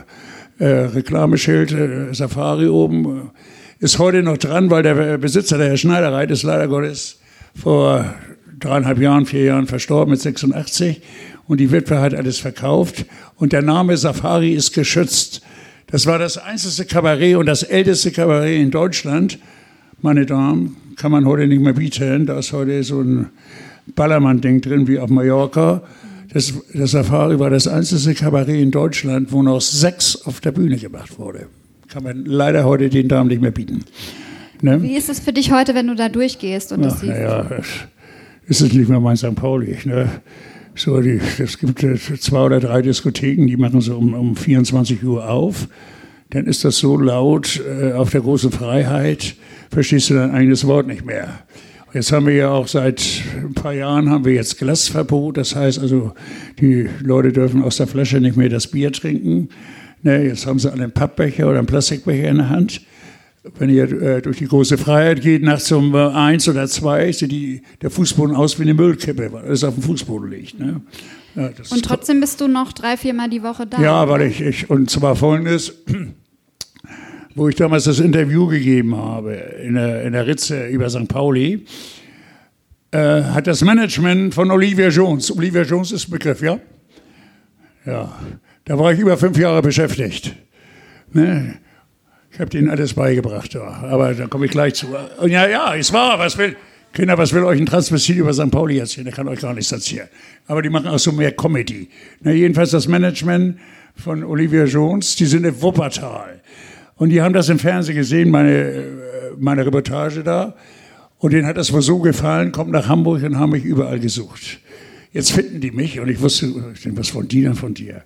äh, 0.59 0.67
Reklameschild, 0.67 1.73
äh, 1.73 2.15
Safari 2.15 2.69
oben 2.69 3.31
ist 3.79 3.99
heute 3.99 4.23
noch 4.23 4.39
dran, 4.39 4.71
weil 4.71 4.83
der 4.83 5.19
Besitzer 5.19 5.59
der 5.59 5.69
Herr 5.69 5.77
Schneidereit 5.77 6.31
ist 6.31 6.43
leider 6.43 6.67
Gottes 6.67 7.19
vor 7.55 8.15
dreieinhalb 8.59 8.99
Jahren, 8.99 9.27
vier 9.27 9.45
Jahren 9.45 9.67
verstorben 9.67 10.13
mit 10.13 10.21
86 10.21 11.03
und 11.47 11.61
die 11.61 11.71
Witwe 11.71 12.01
hat 12.01 12.15
alles 12.15 12.39
verkauft 12.39 13.05
und 13.37 13.53
der 13.53 13.63
Name 13.63 13.97
Safari 13.97 14.55
ist 14.55 14.73
geschützt. 14.73 15.43
Das 15.89 16.07
war 16.07 16.19
das 16.19 16.39
einzige 16.39 16.89
Kabarett 16.89 17.37
und 17.37 17.47
das 17.47 17.63
älteste 17.63 18.13
Kabarett 18.13 18.59
in 18.59 18.71
Deutschland. 18.71 19.39
Meine 20.07 20.25
Damen, 20.25 20.77
kann 20.95 21.11
man 21.11 21.27
heute 21.27 21.49
nicht 21.49 21.61
mehr 21.61 21.73
bieten. 21.73 22.27
Da 22.27 22.39
ist 22.39 22.53
heute 22.53 22.85
so 22.85 23.01
ein 23.01 23.27
Ballermann-Ding 23.97 24.61
drin 24.61 24.87
wie 24.87 25.01
auf 25.01 25.11
Mallorca. 25.11 25.83
Das, 26.33 26.55
das 26.73 26.93
Safari 26.93 27.41
war 27.41 27.51
das 27.51 27.67
einzige 27.67 28.15
Kabarett 28.15 28.61
in 28.61 28.71
Deutschland, 28.71 29.33
wo 29.33 29.43
noch 29.43 29.61
sechs 29.61 30.15
auf 30.25 30.41
der 30.41 30.53
Bühne 30.53 30.77
gemacht 30.77 31.19
wurde 31.19 31.49
kann 31.89 32.05
man 32.05 32.25
leider 32.25 32.65
heute 32.65 32.89
den 32.89 33.09
Damen 33.09 33.29
nicht 33.29 33.41
mehr 33.41 33.51
bieten. 33.51 33.85
Ne? 34.61 34.81
Wie 34.81 34.97
ist 34.97 35.09
es 35.09 35.19
für 35.19 35.33
dich 35.33 35.51
heute, 35.51 35.75
wenn 35.75 35.89
du 35.89 35.97
da 35.97 36.09
durchgehst 36.09 36.71
und 36.71 36.85
Ach, 36.85 36.91
das 36.91 37.01
siehst? 37.01 37.13
Naja, 37.13 37.47
es 38.47 38.61
ist 38.61 38.75
nicht 38.75 38.89
mehr 38.89 39.01
mein 39.01 39.17
St. 39.17 39.35
Pauli. 39.35 39.77
Ne? 39.85 40.09
So, 40.77 41.01
die, 41.01 41.21
es 41.39 41.59
gibt 41.59 41.83
äh, 41.83 41.97
zwei 41.97 42.45
oder 42.45 42.61
drei 42.61 42.83
Diskotheken, 42.83 43.47
die 43.47 43.57
machen 43.57 43.81
so 43.81 43.97
um, 43.97 44.15
um 44.15 44.37
24 44.37 45.03
Uhr 45.03 45.29
auf. 45.29 45.69
Dann 46.31 46.47
ist 46.47 46.65
das 46.65 46.79
so 46.79 46.97
laut 46.97 47.61
äh, 47.65 47.93
auf 47.93 48.11
der 48.11 48.21
großen 48.21 48.51
Freiheit, 48.51 49.37
verstehst 49.71 50.11
du 50.11 50.15
dein 50.15 50.33
eigenes 50.33 50.67
Wort 50.67 50.87
nicht 50.87 51.05
mehr. 51.05 51.47
Jetzt 51.97 52.13
haben 52.13 52.27
wir 52.27 52.35
ja 52.35 52.51
auch 52.51 52.69
seit 52.69 53.03
ein 53.37 53.55
paar 53.55 53.73
Jahren 53.73 54.11
haben 54.11 54.25
wir 54.25 54.35
jetzt 54.35 54.59
Glasverbot. 54.59 55.39
Das 55.39 55.57
heißt 55.57 55.79
also, 55.79 56.13
die 56.61 56.89
Leute 57.01 57.33
dürfen 57.33 57.63
aus 57.63 57.79
der 57.79 57.87
Flasche 57.87 58.21
nicht 58.21 58.37
mehr 58.37 58.49
das 58.49 58.67
Bier 58.67 58.93
trinken. 58.93 59.49
Ne, 60.03 60.27
jetzt 60.27 60.47
haben 60.47 60.59
sie 60.59 60.71
einen 60.71 60.93
Pappbecher 60.93 61.49
oder 61.49 61.59
einen 61.59 61.67
Plastikbecher 61.67 62.29
in 62.29 62.37
der 62.37 62.51
Hand. 62.51 62.83
Wenn 63.59 63.71
ihr 63.71 63.91
äh, 64.03 64.21
durch 64.21 64.39
die 64.39 64.47
große 64.47 64.77
Freiheit 64.77 65.23
geht, 65.23 65.43
nachts 65.43 65.71
um 65.73 65.95
äh, 65.95 65.99
eins 65.99 66.49
oder 66.49 66.67
zwei, 66.67 67.11
sieht 67.13 67.33
die, 67.33 67.63
der 67.81 67.91
Fußboden 67.91 68.37
aus 68.37 68.59
wie 68.59 68.65
eine 68.65 68.75
Müllkippe, 68.75 69.33
weil 69.33 69.45
alles 69.45 69.65
auf 69.65 69.75
dem 69.75 69.83
Fußboden 69.85 70.31
liegt. 70.31 70.59
Ne? 70.59 70.83
Ja, 71.37 71.51
und 71.71 71.85
trotzdem 71.85 72.21
bist 72.21 72.41
du 72.41 72.49
noch 72.49 72.73
drei, 72.73 72.97
viermal 72.97 73.29
die 73.29 73.43
Woche 73.43 73.67
da? 73.67 73.81
Ja, 73.81 74.09
weil 74.09 74.23
ich, 74.23 74.41
ich 74.41 74.71
und 74.71 74.91
zwar 74.91 75.17
folgendes, 75.17 75.75
wo 77.35 77.49
ich 77.49 77.55
damals 77.57 77.85
das 77.85 78.01
Interview 78.01 78.47
gegeben 78.47 78.97
habe 78.97 79.35
in 79.35 79.75
der, 79.75 80.03
in 80.05 80.13
der 80.15 80.27
Ritze 80.27 80.67
über 80.69 80.89
St. 80.89 81.09
Pauli, 81.09 81.67
äh, 82.91 83.23
hat 83.23 83.47
das 83.47 83.63
Management 83.63 84.35
von 84.35 84.51
Olivia 84.51 84.89
Jones, 84.89 85.31
Olivia 85.31 85.63
Jones 85.63 85.93
ist 85.93 86.09
ein 86.09 86.13
Begriff, 86.13 86.41
ja? 86.41 86.59
Ja, 87.85 88.13
da 88.65 88.79
war 88.79 88.93
ich 88.93 88.99
über 88.99 89.17
fünf 89.19 89.39
Jahre 89.39 89.61
beschäftigt. 89.61 90.35
Ne? 91.13 91.59
Ich 92.33 92.41
habe 92.41 92.51
denen 92.51 92.71
alles 92.71 92.95
beigebracht, 92.95 93.55
ja. 93.55 93.63
aber 93.63 94.15
da 94.15 94.27
komme 94.27 94.47
ich 94.47 94.53
gleich 94.53 94.75
zu. 94.75 94.89
Und 95.19 95.31
ja, 95.31 95.47
ja, 95.47 95.75
es 95.75 95.93
war, 95.93 96.19
was 96.19 96.37
will, 96.39 96.57
Kinder, 96.93 97.19
was 97.19 97.33
will 97.33 97.45
euch 97.45 97.61
ein 97.61 97.67
Transvestit 97.67 98.17
über 98.17 98.33
St. 98.33 98.51
Pauli 98.51 98.79
erzählen? 98.79 99.05
Der 99.05 99.15
kann 99.15 99.29
euch 99.29 99.41
gar 99.41 99.53
nichts 99.53 99.71
erzählen. 99.71 100.09
Aber 100.47 100.63
die 100.63 100.71
machen 100.71 100.89
auch 100.89 100.99
so 100.99 101.13
mehr 101.13 101.33
Comedy. 101.33 101.89
Na, 102.23 102.33
jedenfalls 102.33 102.71
das 102.71 102.89
Management 102.89 103.59
von 103.97 104.25
Olivia 104.25 104.65
Jones, 104.65 105.17
die 105.17 105.27
sind 105.27 105.45
in 105.45 105.61
Wuppertal. 105.61 106.41
Und 106.97 107.11
die 107.11 107.21
haben 107.21 107.35
das 107.35 107.49
im 107.49 107.59
Fernsehen 107.59 107.97
gesehen, 107.97 108.31
meine, 108.31 108.53
äh, 108.53 108.83
meine 109.39 109.67
Reportage 109.67 110.23
da. 110.23 110.55
Und 111.19 111.33
denen 111.33 111.47
hat 111.47 111.57
das 111.57 111.73
wohl 111.73 111.83
so 111.83 111.99
gefallen, 111.99 112.53
kommt 112.53 112.71
nach 112.73 112.89
Hamburg 112.89 113.23
und 113.23 113.39
haben 113.39 113.53
mich 113.53 113.65
überall 113.65 114.01
gesucht. 114.01 114.61
Jetzt 115.13 115.33
finden 115.33 115.61
die 115.61 115.71
mich 115.71 115.99
und 115.99 116.09
ich 116.09 116.21
wusste, 116.21 116.53
was 116.91 117.09
von 117.09 117.27
die 117.27 117.43
dann 117.43 117.55
von 117.55 117.73
dir? 117.73 118.03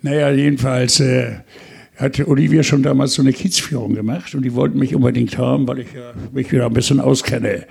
Naja, 0.00 0.30
jedenfalls 0.30 1.00
äh, 1.00 1.40
hatte 1.96 2.28
Olivia 2.28 2.62
schon 2.62 2.82
damals 2.82 3.14
so 3.14 3.22
eine 3.22 3.32
Kiezführung 3.32 3.94
gemacht 3.94 4.34
und 4.34 4.42
die 4.42 4.54
wollten 4.54 4.78
mich 4.78 4.94
unbedingt 4.94 5.36
haben, 5.36 5.66
weil 5.66 5.80
ich 5.80 5.92
ja, 5.92 6.12
mich 6.32 6.50
wieder 6.50 6.66
ein 6.66 6.72
bisschen 6.72 7.00
auskenne. 7.00 7.66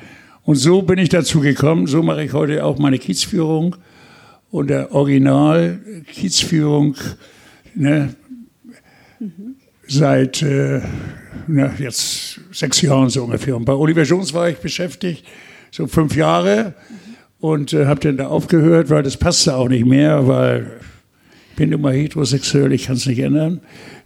Und 0.48 0.56
so 0.56 0.82
bin 0.82 0.98
ich 0.98 1.10
dazu 1.10 1.42
gekommen. 1.42 1.88
So 1.88 2.02
mache 2.02 2.24
ich 2.24 2.32
heute 2.32 2.64
auch 2.64 2.80
meine 2.80 3.00
Kiezführung. 3.00 3.76
Und 4.50 4.70
der 4.70 4.94
Original 4.94 5.78
Kiezführung 6.10 6.96
ne, 7.76 8.16
mhm. 9.20 9.58
seit 9.90 10.42
äh, 10.42 10.80
na, 11.48 11.74
jetzt 11.78 12.40
sechs 12.54 12.82
Jahren 12.82 13.10
so 13.10 13.26
ungefähr. 13.26 13.58
Und 13.58 13.66
bei 13.66 13.74
Oliver 13.74 14.04
Jones 14.04 14.34
war 14.34 14.50
ich 14.50 14.60
beschäftigt, 14.60 15.26
so 15.70 15.86
fünf 15.86 16.16
Jahre. 16.16 16.76
Und 17.42 17.74
äh, 17.74 17.86
habe 17.86 18.00
dann 18.00 18.16
da 18.16 18.28
aufgehört, 18.28 18.90
weil 18.90 19.04
das 19.04 19.18
passte 19.18 19.54
auch 19.54 19.68
nicht 19.68 19.86
mehr, 19.86 20.30
weil 20.30 20.80
bin 21.58 21.74
immer 21.74 21.92
heterosexuell, 21.92 22.72
ich 22.72 22.86
kann 22.86 22.96
es 22.96 23.06
nicht 23.06 23.20
ändern. 23.20 23.60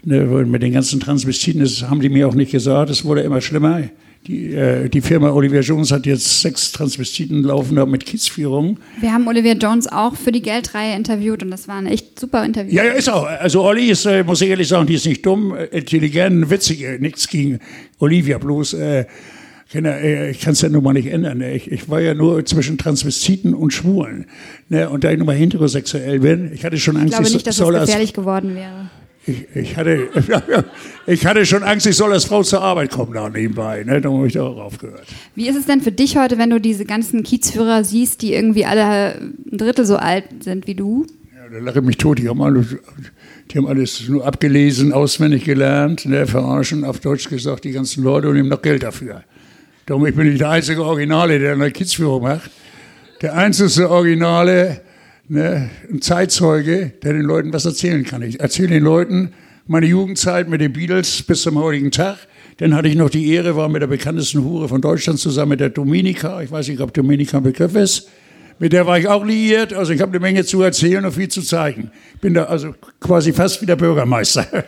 Ne, 0.03 0.25
mit 0.25 0.63
den 0.63 0.73
ganzen 0.73 0.99
Transvestiten, 0.99 1.61
das 1.61 1.83
haben 1.87 2.01
die 2.01 2.09
mir 2.09 2.27
auch 2.27 2.33
nicht 2.33 2.51
gesagt, 2.51 2.89
es 2.89 3.05
wurde 3.05 3.21
immer 3.21 3.41
schlimmer. 3.41 3.83
Die, 4.27 4.53
äh, 4.53 4.87
die 4.87 5.01
Firma 5.01 5.31
Oliver 5.31 5.61
Jones 5.61 5.91
hat 5.91 6.05
jetzt 6.05 6.41
sechs 6.41 6.71
Transvestiten 6.71 7.41
laufen 7.41 7.75
da 7.75 7.87
mit 7.87 8.05
Kiezführungen. 8.05 8.77
Wir 8.99 9.11
haben 9.13 9.27
Oliver 9.27 9.53
Jones 9.53 9.87
auch 9.87 10.15
für 10.15 10.31
die 10.31 10.43
Geldreihe 10.43 10.95
interviewt 10.95 11.41
und 11.41 11.49
das 11.49 11.67
war 11.67 11.77
ein 11.77 11.87
echt 11.87 12.19
super 12.19 12.45
Interview. 12.45 12.71
Ja, 12.71 12.83
ja, 12.83 12.91
ist 12.91 13.09
auch. 13.09 13.25
Also 13.25 13.63
Olli 13.63 13.89
ist, 13.89 14.05
äh, 14.05 14.23
muss 14.23 14.41
ich 14.41 14.49
ehrlich 14.49 14.67
sagen, 14.67 14.85
die 14.85 14.93
ist 14.93 15.07
nicht 15.07 15.25
dumm, 15.25 15.55
äh, 15.55 15.65
intelligent, 15.65 16.51
witzig, 16.51 16.85
nichts 16.99 17.27
gegen 17.27 17.59
Olivia, 17.97 18.37
bloß 18.37 18.73
äh, 18.73 19.05
äh, 19.73 20.31
ich 20.31 20.39
kann 20.39 20.53
es 20.53 20.61
ja 20.61 20.69
nun 20.69 20.83
mal 20.83 20.93
nicht 20.93 21.07
ändern. 21.07 21.39
Ne? 21.39 21.53
Ich, 21.53 21.71
ich, 21.71 21.89
war 21.89 22.01
ja 22.01 22.13
nur 22.13 22.45
zwischen 22.45 22.77
Transvestiten 22.77 23.53
und 23.53 23.71
Schwulen. 23.71 24.25
Ne? 24.69 24.89
Und 24.89 25.03
da 25.03 25.11
ich 25.11 25.17
nun 25.17 25.25
mal 25.25 25.35
heterosexuell 25.35 26.19
bin, 26.19 26.51
ich 26.53 26.65
hatte 26.65 26.77
schon 26.77 26.97
Angst, 26.97 27.13
ich 27.13 27.19
glaube 27.19 27.33
nicht, 27.33 27.47
dass 27.47 27.59
es 27.59 27.67
gefährlich 27.67 28.13
geworden 28.13 28.55
wäre. 28.55 28.89
Ich, 29.27 29.45
ich, 29.55 29.77
hatte, 29.77 30.09
ich 31.07 31.25
hatte 31.25 31.45
schon 31.45 31.61
Angst, 31.61 31.85
ich 31.85 31.95
soll 31.95 32.11
als 32.11 32.25
Frau 32.25 32.41
zur 32.41 32.61
Arbeit 32.61 32.91
kommen 32.91 33.13
da 33.13 33.29
nebenbei. 33.29 33.83
Ne? 33.83 34.01
Da 34.01 34.11
habe 34.11 34.27
ich 34.27 34.39
auch 34.39 34.57
aufgehört. 34.57 35.05
Wie 35.35 35.47
ist 35.47 35.55
es 35.55 35.67
denn 35.67 35.81
für 35.81 35.91
dich 35.91 36.17
heute, 36.17 36.37
wenn 36.39 36.49
du 36.49 36.59
diese 36.59 36.85
ganzen 36.85 37.21
Kiezführer 37.21 37.83
siehst, 37.83 38.23
die 38.23 38.33
irgendwie 38.33 38.65
alle 38.65 39.15
ein 39.15 39.33
Drittel 39.51 39.85
so 39.85 39.97
alt 39.97 40.25
sind 40.43 40.65
wie 40.65 40.73
du? 40.73 41.05
Ja, 41.35 41.49
da 41.51 41.63
lache 41.63 41.79
ich 41.79 41.85
mich 41.85 41.97
tot. 41.97 42.17
Die 42.17 42.29
haben, 42.29 42.41
alle, 42.41 42.65
die 43.51 43.57
haben 43.57 43.67
alles 43.67 44.09
nur 44.09 44.25
abgelesen, 44.25 44.91
auswendig 44.91 45.43
gelernt, 45.43 46.05
ne? 46.05 46.25
verarschen, 46.25 46.83
auf 46.83 46.99
Deutsch 46.99 47.29
gesagt, 47.29 47.63
die 47.63 47.71
ganzen 47.71 48.03
Leute 48.03 48.27
und 48.27 48.35
nehmen 48.35 48.49
noch 48.49 48.63
Geld 48.63 48.81
dafür. 48.81 49.23
Darum 49.85 50.05
ich 50.07 50.15
bin 50.15 50.27
nicht 50.27 50.41
der 50.41 50.49
einzige 50.49 50.83
Originale, 50.83 51.37
der 51.37 51.53
eine 51.53 51.69
Kiezführung 51.69 52.23
macht. 52.23 52.49
Der 53.21 53.35
einzige 53.35 53.87
Originale, 53.87 54.81
ne, 55.31 55.69
ein 55.89 56.01
Zeitzeuge, 56.01 56.91
der 57.01 57.13
den 57.13 57.21
Leuten 57.23 57.53
was 57.53 57.65
erzählen 57.65 58.03
kann. 58.03 58.21
Ich 58.21 58.39
erzähle 58.39 58.69
den 58.69 58.83
Leuten 58.83 59.31
meine 59.65 59.85
Jugendzeit 59.85 60.49
mit 60.49 60.59
den 60.59 60.73
Beatles 60.73 61.23
bis 61.23 61.43
zum 61.43 61.57
heutigen 61.57 61.91
Tag. 61.91 62.17
Dann 62.57 62.75
hatte 62.75 62.89
ich 62.89 62.95
noch 62.95 63.09
die 63.09 63.31
Ehre, 63.31 63.55
war 63.55 63.69
mit 63.69 63.81
der 63.81 63.87
bekanntesten 63.87 64.43
Hure 64.43 64.67
von 64.67 64.81
Deutschland 64.81 65.19
zusammen, 65.19 65.51
mit 65.51 65.61
der 65.61 65.69
Dominika. 65.69 66.41
Ich 66.41 66.51
weiß 66.51 66.67
nicht, 66.67 66.81
ob 66.81 66.93
Dominika 66.93 67.37
ein 67.37 67.43
Begriff 67.43 67.75
ist. 67.75 68.09
Mit 68.59 68.73
der 68.73 68.85
war 68.85 68.99
ich 68.99 69.07
auch 69.07 69.25
liiert. 69.25 69.73
Also 69.73 69.93
ich 69.93 70.01
habe 70.01 70.11
eine 70.11 70.19
Menge 70.19 70.43
zu 70.43 70.61
erzählen 70.61 71.03
und 71.05 71.13
viel 71.13 71.29
zu 71.29 71.41
zeigen. 71.41 71.91
Ich 72.13 72.19
bin 72.19 72.33
da 72.33 72.43
also 72.43 72.75
quasi 72.99 73.31
fast 73.31 73.61
wie 73.61 73.65
der 73.65 73.77
Bürgermeister. 73.77 74.45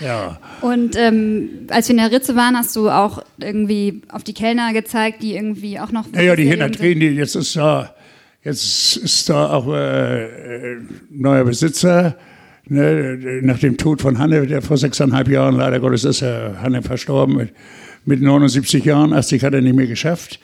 ja. 0.00 0.38
Und 0.60 0.96
ähm, 0.96 1.48
als 1.68 1.88
wir 1.88 1.94
in 1.94 2.02
der 2.02 2.10
Ritze 2.10 2.34
waren, 2.34 2.56
hast 2.56 2.74
du 2.74 2.90
auch 2.90 3.22
irgendwie 3.40 4.02
auf 4.10 4.24
die 4.24 4.34
Kellner 4.34 4.72
gezeigt, 4.72 5.22
die 5.22 5.36
irgendwie 5.36 5.78
auch 5.78 5.92
noch. 5.92 6.06
Ja, 6.12 6.22
ja, 6.22 6.36
die 6.36 6.44
Hintertränen, 6.44 7.00
die 7.00 7.06
jetzt 7.06 7.36
ist 7.36 7.56
da 7.56 7.94
Jetzt 8.44 8.96
ist 8.96 9.28
da 9.28 9.50
auch 9.52 9.72
äh, 9.72 10.24
äh, 10.24 10.76
neuer 11.10 11.44
Besitzer. 11.44 12.16
Ne, 12.70 13.40
nach 13.42 13.58
dem 13.58 13.78
Tod 13.78 14.02
von 14.02 14.18
Hanne, 14.18 14.46
der 14.46 14.60
vor 14.60 14.76
sechseinhalb 14.76 15.28
Jahren, 15.28 15.56
leider 15.56 15.80
Gottes 15.80 16.04
ist 16.04 16.20
er, 16.20 16.60
Hanne 16.60 16.82
verstorben 16.82 17.36
mit, 17.36 17.52
mit 18.04 18.20
79 18.20 18.84
Jahren, 18.84 19.14
80 19.14 19.42
hat 19.42 19.54
er 19.54 19.62
nicht 19.62 19.74
mehr 19.74 19.86
geschafft. 19.86 20.38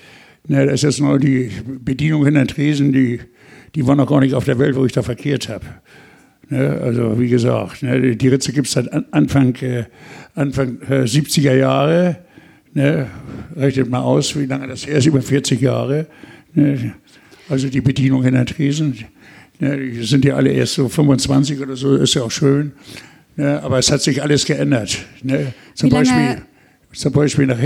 Ne, 0.48 0.64
da 0.66 0.72
ist 0.72 0.83
jetzt 0.83 1.00
noch 1.00 1.18
die 1.18 1.50
Bedienung 1.66 2.24
hinter 2.24 2.46
Tresen, 2.46 2.92
die, 2.92 3.20
die 3.74 3.87
war 3.87 3.94
noch 3.94 4.09
gar 4.09 4.20
nicht 4.20 4.35
auf 4.35 4.46
der 4.46 4.59
Welt, 4.59 4.74
wo 4.74 4.87
ich 4.87 4.92
da 4.92 5.02
verkehrt 5.02 5.48
habe. 5.50 5.66
Ne, 6.48 6.80
also 6.83 7.20
wie 7.20 7.28
gesagt, 7.28 7.83
ne, 7.83 8.16
die 8.16 8.28
Ritze 8.28 8.52
gibt 8.52 8.66
es 8.66 8.72
seit 8.72 8.88
Anfang, 9.12 9.54
äh, 9.57 9.85
Anfang 10.35 10.80
äh, 10.88 11.04
70er 11.04 11.54
Jahre. 11.54 12.16
Ne, 12.72 13.07
rechnet 13.54 13.90
mal 13.90 14.00
aus, 14.00 14.37
wie 14.38 14.46
lange 14.46 14.66
das 14.66 14.87
her 14.87 14.96
ist, 14.96 15.07
über 15.07 15.20
40 15.20 15.61
Jahre. 15.61 16.07
Ne, 16.54 16.94
also 17.48 17.68
die 17.68 17.80
Bedienung 17.80 18.24
in 18.24 18.35
der 18.35 18.46
Tresen. 18.46 19.04
Die 19.61 20.04
sind 20.04 20.24
ja 20.24 20.35
alle 20.35 20.50
erst 20.50 20.74
so 20.74 20.88
25 20.88 21.61
oder 21.61 21.76
so, 21.76 21.96
ist 21.96 22.14
ja 22.14 22.22
auch 22.22 22.30
schön. 22.30 22.72
Ja, 23.37 23.62
aber 23.62 23.78
es 23.78 23.90
hat 23.90 24.02
sich 24.02 24.22
alles 24.22 24.44
geändert. 24.44 24.98
Ne? 25.22 25.54
Zum, 25.74 25.90
Beispiel, 25.90 26.42
zum 26.92 27.12
Beispiel, 27.12 27.46
nach, 27.46 27.59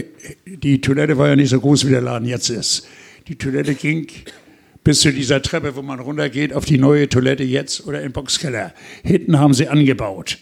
die 0.46 0.80
Toilette 0.80 1.18
war 1.18 1.28
ja 1.28 1.36
nicht 1.36 1.50
so 1.50 1.60
groß, 1.60 1.86
wie 1.86 1.90
der 1.90 2.00
Laden 2.00 2.26
jetzt 2.26 2.50
ist. 2.50 2.86
Die 3.28 3.36
Toilette 3.36 3.74
ging 3.74 4.06
bis 4.84 5.00
zu 5.00 5.12
dieser 5.12 5.42
Treppe, 5.42 5.76
wo 5.76 5.82
man 5.82 6.00
runtergeht, 6.00 6.54
auf 6.54 6.64
die 6.64 6.78
neue 6.78 7.08
Toilette 7.08 7.44
jetzt 7.44 7.86
oder 7.86 8.00
im 8.02 8.12
Boxkeller. 8.12 8.72
Hinten 9.02 9.38
haben 9.38 9.52
sie 9.52 9.68
angebaut. 9.68 10.38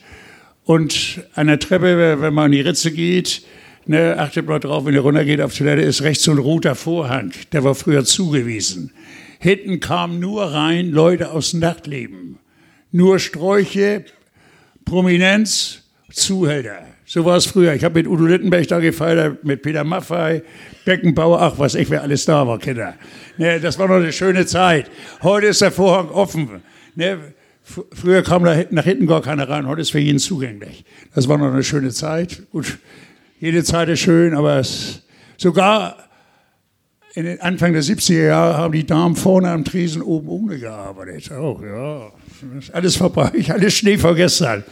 Und 0.64 1.20
an 1.34 1.48
der 1.48 1.58
Treppe, 1.58 2.20
wenn 2.20 2.34
man 2.34 2.46
in 2.46 2.52
die 2.52 2.60
Ritze 2.60 2.92
geht, 2.92 3.42
ne, 3.86 4.16
achtet 4.18 4.46
mal 4.46 4.60
drauf, 4.60 4.84
wenn 4.84 4.94
ihr 4.94 5.00
runtergeht 5.00 5.40
auf 5.40 5.52
die 5.52 5.58
Toilette, 5.58 5.82
ist 5.82 6.02
rechts 6.02 6.24
so 6.24 6.30
ein 6.30 6.38
roter 6.38 6.76
Vorhang. 6.76 7.32
Der 7.52 7.64
war 7.64 7.74
früher 7.74 8.04
zugewiesen. 8.04 8.92
Hinten 9.38 9.80
kamen 9.80 10.20
nur 10.20 10.44
rein 10.44 10.90
Leute 10.90 11.30
aus 11.30 11.50
dem 11.50 11.60
Nachtleben. 11.60 12.38
Nur 12.92 13.18
Sträuche, 13.18 14.04
Prominenz, 14.84 15.82
Zuhälter. 16.12 16.86
So 17.04 17.24
war 17.24 17.36
es 17.36 17.46
früher. 17.46 17.74
Ich 17.74 17.84
habe 17.84 18.00
mit 18.00 18.08
Udo 18.08 18.26
Littenberg 18.26 18.66
da 18.66 18.80
gefeiert, 18.80 19.44
mit 19.44 19.62
Peter 19.62 19.84
Maffei, 19.84 20.42
Beckenbauer, 20.84 21.40
ach 21.40 21.54
was 21.58 21.74
ich, 21.74 21.88
wer 21.88 22.02
alles 22.02 22.24
da 22.24 22.46
war, 22.46 22.58
Kinder. 22.58 22.94
Ne, 23.38 23.60
das 23.60 23.78
war 23.78 23.86
noch 23.86 23.96
eine 23.96 24.12
schöne 24.12 24.44
Zeit. 24.46 24.90
Heute 25.22 25.46
ist 25.46 25.60
der 25.60 25.70
Vorhang 25.70 26.08
offen. 26.08 26.62
Ne, 26.96 27.18
früher 27.62 28.22
kam 28.22 28.44
da 28.44 28.64
nach 28.70 28.84
hinten 28.84 29.06
gar 29.06 29.22
keiner 29.22 29.48
rein, 29.48 29.68
heute 29.68 29.82
ist 29.82 29.90
für 29.90 30.00
jeden 30.00 30.18
zugänglich. 30.18 30.84
Das 31.14 31.28
war 31.28 31.38
noch 31.38 31.52
eine 31.52 31.62
schöne 31.62 31.90
Zeit. 31.90 32.42
Gut, 32.50 32.78
jede 33.38 33.62
Zeit 33.62 33.88
ist 33.88 34.00
schön, 34.00 34.34
aber 34.34 34.58
es, 34.58 35.02
sogar 35.36 36.05
in 37.16 37.24
den 37.24 37.40
Anfang 37.40 37.72
der 37.72 37.82
70er 37.82 38.26
Jahre 38.26 38.58
haben 38.58 38.72
die 38.72 38.84
Damen 38.84 39.16
vorne 39.16 39.50
am 39.50 39.64
Tresen 39.64 40.02
oben 40.02 40.28
ohne 40.28 40.58
gearbeitet. 40.58 41.32
Auch, 41.32 41.62
ja. 41.62 42.12
Alles 42.72 42.96
vorbei, 42.96 43.32
alles 43.48 43.72
Schnee 43.72 43.96
vor 43.96 44.14
gestern. 44.14 44.64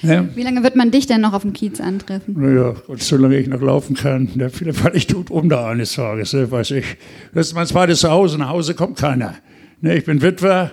Ja. 0.00 0.26
Wie 0.34 0.42
lange 0.42 0.62
wird 0.62 0.74
man 0.74 0.90
dich 0.90 1.06
denn 1.06 1.20
noch 1.20 1.34
auf 1.34 1.42
dem 1.42 1.52
Kiez 1.52 1.80
antreffen? 1.82 2.34
Naja, 2.38 2.74
solange 2.96 3.36
ich 3.36 3.46
noch 3.46 3.60
laufen 3.60 3.94
kann. 3.94 4.30
Ja, 4.36 4.48
vielleicht 4.48 4.78
falle 4.78 4.96
ich 4.96 5.06
tot 5.06 5.30
um 5.30 5.50
da 5.50 5.68
eines 5.68 5.92
Tages, 5.92 6.32
ne, 6.32 6.50
weiß 6.50 6.70
ich. 6.72 6.96
Das 7.34 7.48
ist 7.48 7.54
mein 7.54 7.66
zweites 7.66 8.00
Zuhause. 8.00 8.38
Nach 8.38 8.48
Hause 8.48 8.72
kommt 8.72 8.96
keiner. 8.96 9.34
Ne, 9.82 9.94
ich 9.98 10.06
bin 10.06 10.22
Witwer 10.22 10.72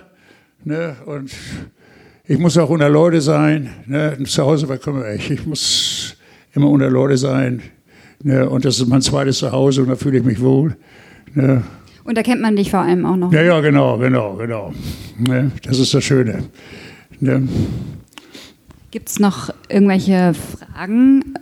ne, 0.64 0.96
und 1.04 1.30
ich 2.24 2.38
muss 2.38 2.56
auch 2.56 2.70
unter 2.70 2.88
Leute 2.88 3.20
sein. 3.20 3.68
Ne, 3.86 4.16
zu 4.24 4.42
Hause 4.42 4.66
verkümmere 4.66 5.16
ich. 5.16 5.30
Ich 5.30 5.44
muss 5.44 6.16
immer 6.54 6.70
unter 6.70 6.88
Leute 6.88 7.18
sein. 7.18 7.60
Ne, 8.22 8.48
und 8.48 8.64
das 8.64 8.80
ist 8.80 8.88
mein 8.88 9.02
zweites 9.02 9.38
Zuhause 9.38 9.82
und 9.82 9.88
da 9.88 9.96
fühle 9.96 10.16
ich 10.16 10.24
mich 10.24 10.40
wohl. 10.40 10.76
Ja. 11.34 11.62
Und 12.04 12.16
da 12.16 12.22
kennt 12.22 12.40
man 12.40 12.56
dich 12.56 12.70
vor 12.70 12.80
allem 12.80 13.06
auch 13.06 13.16
noch. 13.16 13.32
Ja, 13.32 13.42
ja, 13.42 13.60
genau, 13.60 13.98
genau, 13.98 14.34
genau. 14.36 14.72
Ja, 15.28 15.50
das 15.62 15.78
ist 15.78 15.92
das 15.94 16.02
Schöne. 16.02 16.44
Ja. 17.20 17.40
Gibt 18.90 19.08
es 19.08 19.20
noch 19.20 19.50
irgendwelche 19.68 20.34
Fragen, 20.34 21.34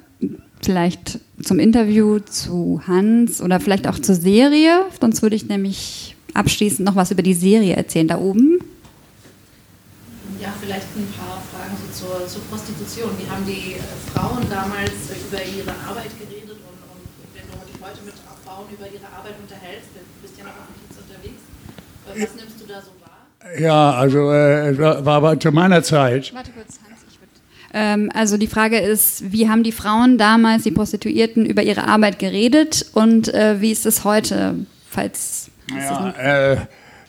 vielleicht 0.62 1.20
zum 1.42 1.58
Interview 1.58 2.18
zu 2.18 2.82
Hans 2.86 3.40
oder 3.40 3.60
vielleicht 3.60 3.86
auch 3.86 3.98
zur 3.98 4.16
Serie? 4.16 4.84
Sonst 5.00 5.22
würde 5.22 5.36
ich 5.36 5.48
nämlich 5.48 6.16
abschließend 6.34 6.86
noch 6.86 6.96
was 6.96 7.10
über 7.10 7.22
die 7.22 7.34
Serie 7.34 7.74
erzählen, 7.74 8.08
da 8.08 8.18
oben. 8.18 8.58
Ja, 10.40 10.52
vielleicht 10.60 10.86
ein 10.96 11.08
paar 11.16 11.42
Fragen 11.50 11.74
so 11.80 12.06
zur, 12.06 12.26
zur 12.26 12.42
Prostitution. 12.42 13.10
Wie 13.18 13.30
haben 13.30 13.46
die 13.46 13.76
Frauen 14.12 14.44
damals 14.50 14.92
über 15.28 15.40
ihre 15.42 15.70
Arbeit 15.88 16.10
geredet 16.18 16.50
und, 16.50 16.78
und 16.84 17.04
wenn 17.34 17.46
du 17.48 17.66
dich 17.66 17.80
heute 17.80 18.04
mit 18.04 18.14
Frauen 18.58 18.66
über 18.76 18.86
ihre 18.86 19.06
Arbeit 19.16 19.34
unterhältst, 19.40 19.90
du 19.94 20.22
bist 20.22 20.36
ja 20.36 20.44
noch 20.44 20.50
auf 20.50 20.66
dem 20.66 20.88
Kiez 20.88 20.98
unterwegs, 20.98 21.42
was 22.06 22.34
nimmst 22.34 22.60
du 22.60 22.66
da 22.66 22.80
so 22.80 22.90
wahr? 23.00 23.60
Ja, 23.60 23.92
also 23.92 24.32
äh, 24.32 25.04
war 25.04 25.14
aber 25.14 25.38
zu 25.38 25.52
meiner 25.52 25.82
Zeit. 25.82 26.34
Warte 26.34 26.50
kurz, 26.50 26.78
Hans, 26.84 27.04
ich 27.08 27.20
würde. 27.20 27.32
Ähm, 27.72 28.10
also 28.14 28.36
die 28.36 28.48
Frage 28.48 28.78
ist, 28.78 29.30
wie 29.30 29.48
haben 29.48 29.62
die 29.62 29.70
Frauen 29.70 30.18
damals, 30.18 30.64
die 30.64 30.72
Prostituierten, 30.72 31.46
über 31.46 31.62
ihre 31.62 31.86
Arbeit 31.86 32.18
geredet 32.18 32.86
und 32.94 33.32
äh, 33.32 33.60
wie 33.60 33.70
ist 33.70 33.86
es 33.86 34.04
heute, 34.04 34.54
falls... 34.88 35.50
Ja, 35.72 36.10
äh, 36.18 36.56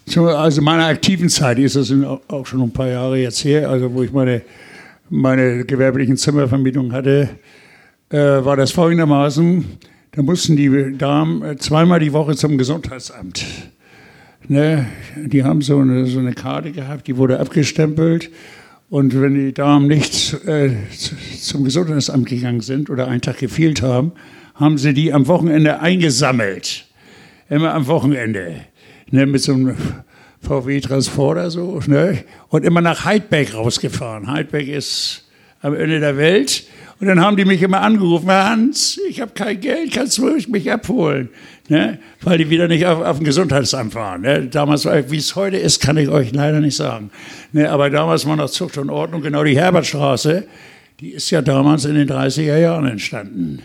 zu, 0.05 0.27
also 0.27 0.62
meiner 0.62 0.85
aktiven 0.85 1.29
Zeit 1.29 1.57
ist 1.57 1.75
das 1.75 1.91
auch 2.27 2.45
schon 2.45 2.62
ein 2.62 2.73
paar 2.73 2.89
Jahre 2.89 3.17
jetzt 3.17 3.43
her, 3.43 3.69
also 3.69 3.91
wo 3.93 4.03
ich 4.03 4.12
meine, 4.12 4.43
meine 5.09 5.65
gewerblichen 5.65 6.15
Zimmervermietungen 6.17 6.91
hatte, 6.91 7.29
äh, 8.09 8.17
war 8.17 8.55
das 8.55 8.71
folgendermaßen, 8.71 9.79
da 10.12 10.22
mussten 10.22 10.56
die 10.56 10.98
Damen 10.98 11.43
äh, 11.43 11.58
zweimal 11.58 12.00
die 12.00 12.13
Woche 12.13 12.36
zum 12.36 12.58
Gesundheitsamt. 12.58 13.45
Ne? 14.48 14.88
Die 15.15 15.43
haben 15.43 15.62
so 15.62 15.80
eine, 15.80 16.08
so 16.08 16.19
eine 16.19 16.34
Karte 16.34 16.72
gehabt, 16.72 17.08
die 17.08 17.17
wurde 17.17 17.39
abgestempelt. 17.39 18.32
Und 18.89 19.19
wenn 19.22 19.36
die 19.36 19.54
Damen 19.54 19.88
nicht 19.88 20.34
äh, 20.45 20.72
zum 21.39 21.63
Gesundheitsamt 21.63 22.28
gegangen 22.28 22.62
sind 22.62 22.89
oder 22.89 23.08
einen 23.08 23.22
Tag 23.22 23.38
gefehlt 23.38 23.84
haben, 23.84 24.13
haben 24.56 24.80
sie 24.80 24.93
die 24.93 25.13
am 25.13 25.28
Wochenende 25.28 25.80
eingesammelt. 25.80 26.88
Immer 27.50 27.76
am 27.76 27.86
Wochenende. 27.86 28.56
Ne? 29.12 29.28
Mit 29.28 29.41
so 29.43 29.54
einem 29.54 29.78
VW-Transporter 30.41 31.52
so. 31.52 31.80
Ne? 31.86 32.24
Und 32.48 32.65
immer 32.65 32.82
nach 32.82 33.06
Heidberg 33.06 33.54
rausgefahren. 33.54 34.28
Heidberg 34.28 34.67
ist 34.67 35.30
am 35.62 35.76
Ende 35.76 36.00
der 36.00 36.17
Welt. 36.17 36.63
Und 36.99 37.07
dann 37.07 37.21
haben 37.21 37.38
die 37.38 37.45
mich 37.45 37.62
immer 37.62 37.81
angerufen, 37.81 38.29
Hans, 38.29 38.99
ich 39.07 39.21
habe 39.21 39.31
kein 39.33 39.62
Geld, 39.62 39.93
kannst 39.93 40.17
du 40.17 40.38
mich 40.49 40.69
abholen? 40.69 41.29
Ne? 41.69 41.99
Weil 42.21 42.39
die 42.39 42.49
wieder 42.49 42.67
nicht 42.67 42.85
auf, 42.85 43.01
auf 43.01 43.17
dem 43.17 43.25
Gesundheitsamt 43.25 43.95
waren. 43.95 44.21
Ne? 44.21 44.47
Damals, 44.47 44.85
wie 44.85 45.17
es 45.17 45.35
heute 45.35 45.57
ist, 45.57 45.81
kann 45.81 45.95
ich 45.95 46.09
euch 46.09 46.33
leider 46.33 46.59
nicht 46.59 46.75
sagen. 46.75 47.09
Ne? 47.53 47.69
Aber 47.69 47.89
damals 47.89 48.25
war 48.25 48.35
noch 48.35 48.49
Zucht 48.49 48.77
und 48.77 48.89
Ordnung, 48.89 49.21
genau 49.21 49.45
die 49.45 49.55
Herbertstraße, 49.55 50.45
die 50.99 51.12
ist 51.12 51.29
ja 51.29 51.41
damals 51.41 51.85
in 51.85 51.95
den 51.95 52.09
30er 52.09 52.57
Jahren 52.57 52.85
entstanden. 52.85 53.62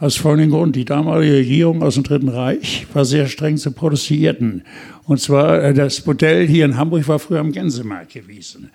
Aus 0.00 0.16
folgendem 0.16 0.52
Grund, 0.52 0.76
die 0.76 0.84
damalige 0.86 1.34
Regierung 1.34 1.82
aus 1.82 1.94
dem 1.94 2.04
Dritten 2.04 2.28
Reich 2.28 2.86
war 2.94 3.04
sehr 3.04 3.26
streng 3.26 3.58
zu 3.58 3.72
Protestierten. 3.72 4.62
Und 5.04 5.20
zwar, 5.20 5.62
äh, 5.62 5.74
das 5.74 6.06
Modell 6.06 6.46
hier 6.46 6.64
in 6.64 6.78
Hamburg 6.78 7.06
war 7.08 7.18
früher 7.18 7.40
am 7.40 7.52
Gänsemarkt 7.52 8.14
gewesen. 8.14 8.70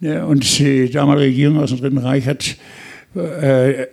Ne? 0.00 0.24
Und 0.24 0.58
die 0.58 0.88
damalige 0.88 1.26
Regierung 1.26 1.58
aus 1.58 1.70
dem 1.70 1.80
Dritten 1.80 1.98
Reich 1.98 2.26
hat 2.26 2.56
äh, 3.14 3.86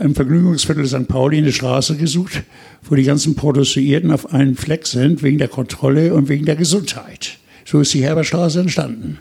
im 0.00 0.14
Vergnügungsviertel 0.14 0.86
St. 0.86 1.08
Pauli 1.08 1.38
eine 1.38 1.52
Straße 1.52 1.96
gesucht, 1.96 2.42
wo 2.82 2.94
die 2.94 3.04
ganzen 3.04 3.34
Prostituierten 3.34 4.10
auf 4.10 4.32
einen 4.32 4.56
Fleck 4.56 4.86
sind, 4.86 5.22
wegen 5.22 5.38
der 5.38 5.48
Kontrolle 5.48 6.14
und 6.14 6.28
wegen 6.28 6.44
der 6.44 6.56
Gesundheit. 6.56 7.38
So 7.64 7.80
ist 7.80 7.94
die 7.94 8.02
Herberstraße 8.02 8.60
entstanden. 8.60 9.18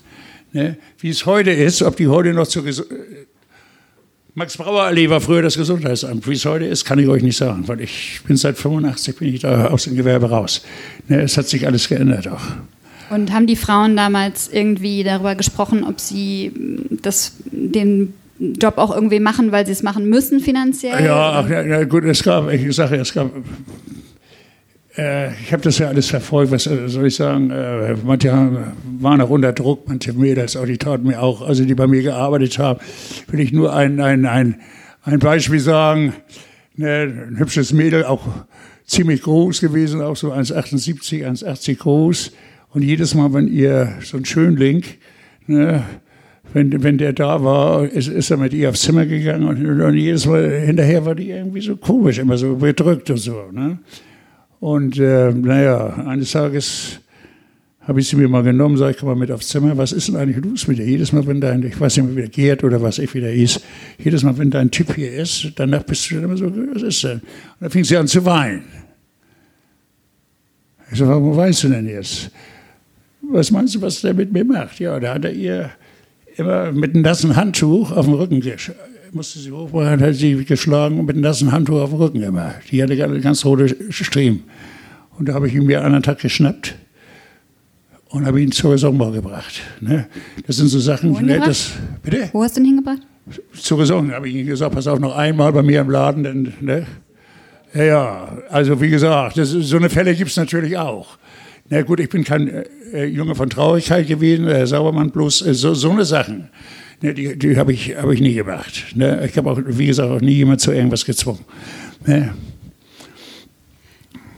Ne? 0.52 0.78
Wie 1.00 1.10
es 1.10 1.26
heute 1.26 1.52
ist, 1.52 1.82
ob 1.82 1.96
die 1.96 2.08
heute 2.08 2.34
noch 2.34 2.48
zur 2.48 2.64
Gesundheit. 2.64 2.98
Max 4.36 4.58
Brauer 4.58 4.82
Allee 4.82 5.12
war 5.12 5.22
früher 5.22 5.44
das 5.44 5.56
Gesundheitsamt. 5.58 6.28
Wie 6.28 6.34
es 6.34 6.44
heute 6.46 6.66
ist, 6.66 6.86
kann 6.86 6.98
ich 6.98 7.08
euch 7.08 7.22
nicht 7.22 7.38
sagen, 7.38 7.68
weil 7.68 7.82
ich 7.82 8.20
bin 8.26 8.36
seit 8.36 8.58
85 8.58 9.16
bin 9.18 9.32
ich 9.32 9.42
da 9.42 9.68
aus 9.68 9.84
dem 9.84 9.96
Gewerbe 9.96 10.28
raus. 10.28 10.64
Ne, 11.08 11.22
es 11.22 11.38
hat 11.38 11.48
sich 11.48 11.68
alles 11.68 11.88
geändert 11.88 12.28
auch. 12.28 12.42
Und 13.12 13.32
haben 13.32 13.46
die 13.46 13.56
Frauen 13.56 13.96
damals 13.96 14.50
irgendwie 14.52 15.04
darüber 15.04 15.36
gesprochen, 15.36 15.84
ob 15.84 16.00
sie 16.00 16.52
das, 17.04 17.34
den 17.52 18.14
Job 18.52 18.78
auch 18.78 18.94
irgendwie 18.94 19.20
machen, 19.20 19.52
weil 19.52 19.66
sie 19.66 19.72
es 19.72 19.84
machen 19.84 20.10
müssen 20.10 20.40
finanziell? 20.40 21.04
Ja, 21.04 21.44
ach, 21.44 21.50
ja, 21.50 21.62
ja 21.62 21.84
gut, 21.86 22.04
es 22.04 22.24
gab, 22.24 22.52
ich 22.52 22.76
sage, 22.76 22.98
es 22.98 23.14
gab 23.14 23.32
äh, 24.98 25.32
ich 25.42 25.52
habe 25.52 25.64
das 25.64 25.80
ja 25.80 25.88
alles 25.88 26.10
verfolgt, 26.10 26.52
was 26.52 26.68
äh, 26.68 26.88
soll 26.88 27.08
ich 27.08 27.16
sagen, 27.16 27.50
äh, 27.50 27.96
manche 28.04 28.32
waren 29.00 29.22
auch 29.22 29.30
unter 29.30 29.52
Druck, 29.54 29.88
manche 29.88 30.14
Mädels, 30.14 30.56
auch 30.56 30.66
die 30.66 30.78
taten 30.78 31.08
mir 31.08 31.22
auch, 31.22 31.42
also 31.42 31.66
die 31.66 31.74
bei 31.74 31.88
mir 31.88 32.04
gearbeitet 32.04 32.60
haben, 32.60 32.80
will 33.28 33.40
ich 33.40 33.52
nur 33.52 33.74
ein, 33.74 34.00
ein, 34.00 34.26
ein, 34.26 34.62
ein 35.02 35.20
Beispiel 35.20 35.60
sagen, 35.60 36.14
ne, 36.76 37.28
ein 37.30 37.40
hübsches 37.40 37.74
Mädel, 37.74 38.06
auch 38.06 38.28
ziemlich 38.86 39.24
groß 39.24 39.62
gewesen, 39.62 40.02
auch 40.02 40.16
so 40.16 40.32
1,78, 40.32 41.26
1,80 41.26 41.78
groß 41.78 42.32
und 42.70 42.84
jedes 42.84 43.16
Mal, 43.16 43.34
wenn 43.34 43.48
ihr 43.48 43.94
so 44.04 44.18
ein 44.18 44.26
Schönling, 44.26 44.84
ne, 45.48 45.84
wenn, 46.54 46.84
wenn 46.84 46.98
der 46.98 47.14
da 47.14 47.44
war, 47.44 47.84
ist, 47.84 48.08
ist 48.08 48.30
er 48.30 48.38
mit 48.38 48.54
ihr 48.54 48.70
aufs 48.70 48.82
Zimmer 48.82 49.06
gegangen 49.06 49.48
und, 49.48 49.82
und 49.82 49.96
jedes 49.96 50.28
Mal 50.28 50.62
hinterher 50.62 51.06
war 51.06 51.16
die 51.16 51.32
irgendwie 51.32 51.62
so 51.62 51.76
komisch, 51.76 52.20
immer 52.20 52.38
so 52.38 52.56
bedrückt 52.56 53.10
und 53.10 53.18
so. 53.18 53.46
Ne? 53.52 53.80
Und 54.60 55.00
äh, 55.00 55.32
naja, 55.32 56.06
eines 56.06 56.32
Tages 56.32 57.00
habe 57.82 58.00
ich 58.00 58.08
sie 58.08 58.16
mir 58.16 58.30
mal 58.30 58.44
genommen, 58.44 58.78
sage 58.78 58.92
ich, 58.92 58.98
komm 58.98 59.10
mal 59.10 59.16
mit 59.16 59.32
aufs 59.32 59.50
Zimmer, 59.50 59.76
was 59.78 59.92
ist 59.92 60.08
denn 60.08 60.16
eigentlich 60.16 60.46
los 60.46 60.68
mit 60.68 60.78
dir? 60.78 60.86
Jedes 60.86 61.12
Mal, 61.12 61.26
wenn 61.28 61.42
dein, 61.42 61.64
ich 61.64 61.80
weiß 61.80 61.98
nicht 61.98 62.06
mehr, 62.06 62.16
wie 62.16 62.22
der 62.22 62.30
Gerd 62.30 62.64
oder 62.64 62.82
was 62.82 63.00
ich 63.00 63.14
wieder 63.14 63.32
ist, 63.32 63.62
jedes 63.98 64.24
Mal, 64.24 64.38
wenn 64.38 64.52
dein 64.52 64.72
Typ 64.72 64.94
hier 64.96 65.12
ist, 65.12 65.52
danach 65.56 65.84
bist 65.84 66.10
du 66.10 66.16
dann 66.16 66.26
immer 66.26 66.38
so, 66.38 66.46
was 66.74 66.84
ist 66.84 67.04
denn? 67.04 67.18
Und 67.18 67.22
dann 67.62 67.70
fing 67.72 67.84
sie 67.84 67.98
an 67.98 68.08
zu 68.08 68.24
weinen. 68.24 68.64
Ich 70.92 71.00
so, 71.00 71.08
warum 71.08 71.36
weinst 71.36 71.64
du 71.64 71.70
denn 71.70 71.88
jetzt? 71.88 72.30
Was 73.22 73.50
meinst 73.50 73.74
du, 73.74 73.82
was 73.82 74.02
der 74.02 74.14
mit 74.14 74.32
mir 74.32 74.46
macht? 74.46 74.80
Ja, 74.80 75.00
da 75.00 75.16
hat 75.16 75.26
er 75.26 75.34
ihr 75.34 75.72
immer 76.38 76.72
mit 76.72 76.94
einem 76.94 77.04
nassen 77.04 77.36
Handtuch 77.36 77.92
auf 77.92 78.06
dem 78.06 78.14
Rücken 78.14 78.42
musste 79.14 79.40
sie 79.40 79.52
hochbringen, 79.52 80.02
hat 80.02 80.16
sie 80.16 80.44
geschlagen 80.44 81.00
und 81.00 81.06
mit 81.06 81.16
einem 81.16 81.24
nassen 81.24 81.52
Handtuch 81.52 81.82
auf 81.82 81.90
dem 81.92 82.00
Rücken 82.00 82.22
immer. 82.22 82.56
Die 82.72 82.82
hatte 82.82 82.98
ganz 83.22 83.46
rote 83.46 83.76
Striemen. 83.92 84.44
Und 85.18 85.30
da 85.30 85.36
habe 85.36 85.48
ich 85.48 85.54
ihn 85.54 85.66
mir 85.66 85.84
einen 85.84 86.02
Tag 86.02 86.20
geschnappt 86.20 86.76
und 88.10 88.26
habe 88.26 88.42
ihn 88.42 88.52
zur 88.52 88.72
Raison 88.72 88.98
gebracht. 89.14 89.62
Ne? 89.82 90.08
Das 90.48 90.58
sind 90.58 90.68
so 90.68 90.80
Sachen. 90.80 91.16
Wo, 91.16 91.20
ne, 91.20 91.40
das, 91.40 91.72
bitte? 92.02 92.30
Wo 92.32 92.44
hast 92.44 92.58
du 92.58 92.62
ihn 92.62 92.68
hingebracht? 92.68 93.02
Zur 93.54 93.80
Raison 93.80 94.12
habe 94.12 94.28
ich 94.28 94.36
ihm 94.36 94.48
gesagt, 94.48 94.74
pass 94.74 94.88
auf, 94.88 95.00
noch 95.00 95.16
einmal 95.16 95.54
bei 95.54 95.62
mir 95.62 95.82
im 95.82 95.90
Laden. 95.90 96.24
Denn, 96.24 96.54
ne? 96.62 96.88
Ja, 97.74 97.84
ja, 97.84 98.38
also 98.50 98.80
wie 98.82 98.90
gesagt, 98.90 99.38
das, 99.38 99.50
so 99.50 99.78
eine 99.78 99.90
Fälle 99.90 100.16
gibt 100.16 100.32
es 100.32 100.38
natürlich 100.38 100.78
auch. 100.78 101.18
Na 101.74 101.82
gut, 101.82 102.00
ich 102.00 102.10
bin 102.10 102.24
kein 102.24 102.66
äh, 102.94 103.06
Junge 103.06 103.34
von 103.34 103.50
Traurigkeit 103.50 104.08
gewesen, 104.08 104.46
Herr 104.46 104.68
Sauermann, 104.68 105.10
bloß 105.10 105.42
äh, 105.42 105.56
so, 105.56 105.74
so 105.74 105.90
eine 105.90 106.06
Sachen. 106.06 106.50
Ne, 107.02 107.16
die 107.16 107.36
die 107.36 107.58
habe 107.58 107.74
ich, 107.74 107.96
hab 107.96 108.12
ich 108.12 108.22
nie 108.22 108.36
gemacht. 108.36 108.96
Ne? 108.96 109.26
Ich 109.26 109.36
habe 109.40 109.50
auch, 109.50 109.60
wie 109.66 109.88
gesagt, 109.88 110.12
auch 110.12 110.22
nie 110.22 110.34
jemand 110.34 110.62
zu 110.62 110.72
irgendwas 110.72 111.04
gezwungen. 111.04 111.44
Ne? 112.06 112.36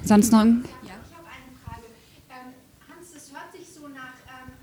Sonst 0.05 0.31
noch 0.31 0.39
ein 0.39 0.63
Ja, 0.87 0.93
ich 0.95 1.11
habe 1.11 1.27
eine 1.27 1.51
Frage. 1.59 1.83
Hans, 2.87 3.11
das 3.13 3.27
hört 3.33 3.51
sich 3.51 3.67
so 3.67 3.89
nach 3.89 4.15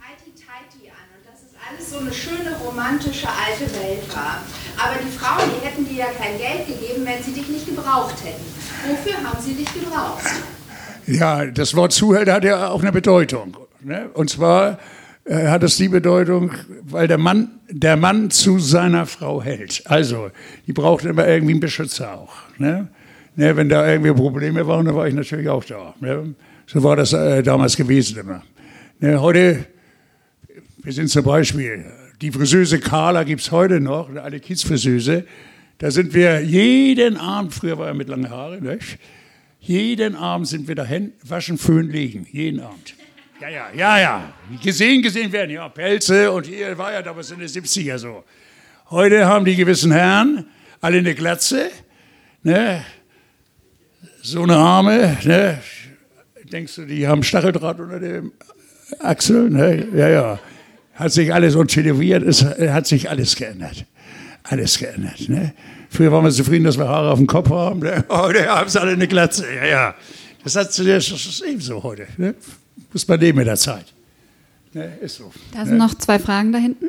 IT-Tighty 0.09 0.89
an 0.89 1.07
und 1.13 1.29
dass 1.29 1.45
es 1.45 1.53
alles 1.61 1.91
so 1.91 1.99
eine 1.99 2.11
schöne, 2.11 2.57
romantische 2.65 3.29
alte 3.29 3.69
Welt 3.85 4.09
war. 4.17 4.41
Aber 4.81 4.97
die 4.97 5.13
Frauen, 5.13 5.45
die 5.53 5.67
hätten 5.67 5.85
dir 5.85 6.09
ja 6.09 6.11
kein 6.17 6.39
Geld 6.39 6.67
gegeben, 6.67 7.05
wenn 7.05 7.23
sie 7.23 7.39
dich 7.39 7.51
nicht 7.51 7.67
gebraucht 7.67 8.17
hätten. 8.25 8.47
Wofür 8.89 9.23
haben 9.23 9.43
sie 9.43 9.57
dich 9.57 9.69
gebraucht? 9.75 10.25
Ja, 11.07 11.47
das 11.47 11.75
Wort 11.75 11.93
Zuhälter 11.93 12.35
hat 12.35 12.45
ja 12.45 12.69
auch 12.69 12.83
eine 12.83 12.93
Bedeutung. 12.93 13.57
Ne? 13.81 14.11
Und 14.15 14.31
zwar 14.31 14.79
äh, 15.25 15.49
hat 15.49 15.63
es 15.63 15.77
die 15.77 15.89
Bedeutung, 15.89 16.53
weil 16.83 17.09
der 17.09 17.19
Mann, 17.19 17.61
der 17.69 17.97
Mann 17.97 18.31
zu 18.31 18.59
seiner 18.59 19.07
Frau 19.07 19.43
hält. 19.43 19.83
Also, 19.87 20.31
die 20.67 20.73
braucht 20.73 21.05
immer 21.05 21.27
irgendwie 21.27 21.53
einen 21.53 21.61
Beschützer 21.61 22.15
auch. 22.15 22.35
Ne? 22.59 22.89
Ne, 23.35 23.57
wenn 23.57 23.69
da 23.69 23.89
irgendwie 23.89 24.13
Probleme 24.13 24.67
waren, 24.67 24.85
dann 24.85 24.95
war 24.95 25.09
ich 25.09 25.15
natürlich 25.15 25.49
auch 25.49 25.65
da. 25.65 25.95
Ne? 26.01 26.35
So 26.67 26.83
war 26.83 26.97
das 26.97 27.13
äh, 27.13 27.43
damals 27.43 27.77
gewesen 27.77 28.19
immer. 28.19 28.43
Ne, 29.01 29.21
heute, 29.21 29.65
wir 30.83 30.93
sind 30.93 31.09
zum 31.09 31.25
Beispiel, 31.25 31.85
die 32.21 32.31
Friseuse 32.31 32.79
Carla 32.79 33.25
gibt 33.25 33.41
es 33.41 33.51
heute 33.51 33.81
noch, 33.81 34.11
eine 34.11 34.23
alte 34.23 34.39
Kiezfriseuse. 34.39 35.25
Da 35.79 35.91
sind 35.91 36.15
wir 36.15 36.43
jeden 36.43 37.17
Abend, 37.17 37.55
früher 37.55 37.79
war 37.79 37.89
er 37.89 37.95
mit 37.95 38.09
langen 38.09 38.31
Haaren, 38.31 38.63
nicht? 38.63 38.99
Jeden 39.63 40.17
Abend 40.17 40.49
sind 40.49 40.67
wir 40.67 40.75
dahin, 40.75 41.13
waschen, 41.23 41.57
föhnen, 41.57 41.89
legen. 41.91 42.27
Jeden 42.33 42.61
Abend. 42.61 42.95
Ja, 43.41 43.49
ja, 43.49 43.67
ja, 43.75 43.99
ja. 44.01 44.33
Gesehen, 44.63 45.03
gesehen 45.03 45.31
werden, 45.31 45.51
ja, 45.51 45.69
Pelze 45.69 46.31
und 46.33 46.47
hier 46.47 46.77
war 46.77 46.93
ja 46.93 47.01
damals 47.01 47.31
in 47.31 47.39
den 47.39 47.49
70er 47.49 47.97
so. 47.97 48.25
Heute 48.91 49.25
haben 49.27 49.45
die 49.45 49.55
gewissen 49.55 49.93
Herren 49.93 50.47
alle 50.81 50.99
eine 50.99 51.15
Glatze, 51.15 51.71
ne? 52.43 52.85
so 54.21 54.43
eine 54.43 54.57
Arme, 54.57 55.17
ne? 55.23 55.61
denkst 56.53 56.75
du, 56.75 56.85
die 56.85 57.07
haben 57.07 57.23
Stacheldraht 57.23 57.79
unter 57.79 58.01
dem 58.01 58.33
Achsel, 58.99 59.49
ne? 59.49 59.87
ja, 59.95 60.09
ja. 60.09 60.41
Hat 60.95 61.13
sich 61.13 61.33
alles 61.33 61.55
und 61.55 61.69
tätowiert, 61.69 62.25
es 62.25 62.45
hat 62.45 62.87
sich 62.87 63.09
alles 63.09 63.37
geändert. 63.37 63.87
Alles 64.43 64.79
geändert. 64.79 65.29
Ne? 65.29 65.55
Früher 65.93 66.11
waren 66.11 66.25
wir 66.25 66.31
zufrieden, 66.31 66.65
dass 66.65 66.79
wir 66.79 66.89
Haare 66.89 67.11
auf 67.11 67.19
dem 67.19 67.27
Kopf 67.27 67.51
haben. 67.51 67.83
Heute 68.09 68.49
haben 68.49 68.69
sie 68.69 68.81
alle 68.81 68.93
eine 68.93 69.07
Glatze. 69.07 69.45
Ja, 69.55 69.67
ja. 69.67 69.95
Das, 70.43 70.57
hat, 70.57 70.69
das 70.69 70.79
ist 71.11 71.45
ebenso 71.47 71.83
heute. 71.83 72.07
Ne? 72.17 72.35
Muss 72.93 73.07
man 73.07 73.21
leben 73.21 73.39
mit 73.39 73.47
der 73.47 73.57
Zeit. 73.57 73.85
Ne? 74.73 74.91
Ist 75.03 75.17
so. 75.17 75.31
Da 75.53 75.65
sind 75.67 75.75
ne? 75.75 75.85
noch 75.85 75.95
zwei 75.95 76.19
Fragen 76.19 76.51
da 76.51 76.59
hinten. 76.59 76.87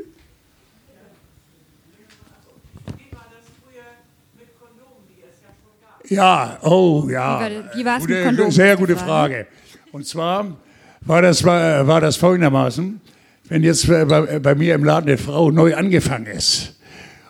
Ja, 6.09 6.57
oh 6.61 7.07
ja. 7.09 7.39
Wie 7.39 7.43
war- 7.43 7.75
wie 7.75 7.85
war 7.85 7.97
es 7.97 8.07
mit 8.07 8.23
Kondom? 8.23 8.51
Sehr 8.51 8.77
gute 8.77 8.95
Frage. 8.95 9.47
Und 9.91 10.05
zwar 10.07 10.57
war 11.01 11.21
das, 11.21 11.43
war, 11.43 11.85
war 11.87 12.01
das 12.01 12.15
folgendermaßen, 12.15 13.01
wenn 13.49 13.63
jetzt 13.63 13.87
bei, 13.87 14.39
bei 14.39 14.55
mir 14.55 14.75
im 14.75 14.83
Laden 14.83 15.09
eine 15.09 15.17
Frau 15.17 15.51
neu 15.51 15.75
angefangen 15.75 16.27
ist 16.27 16.75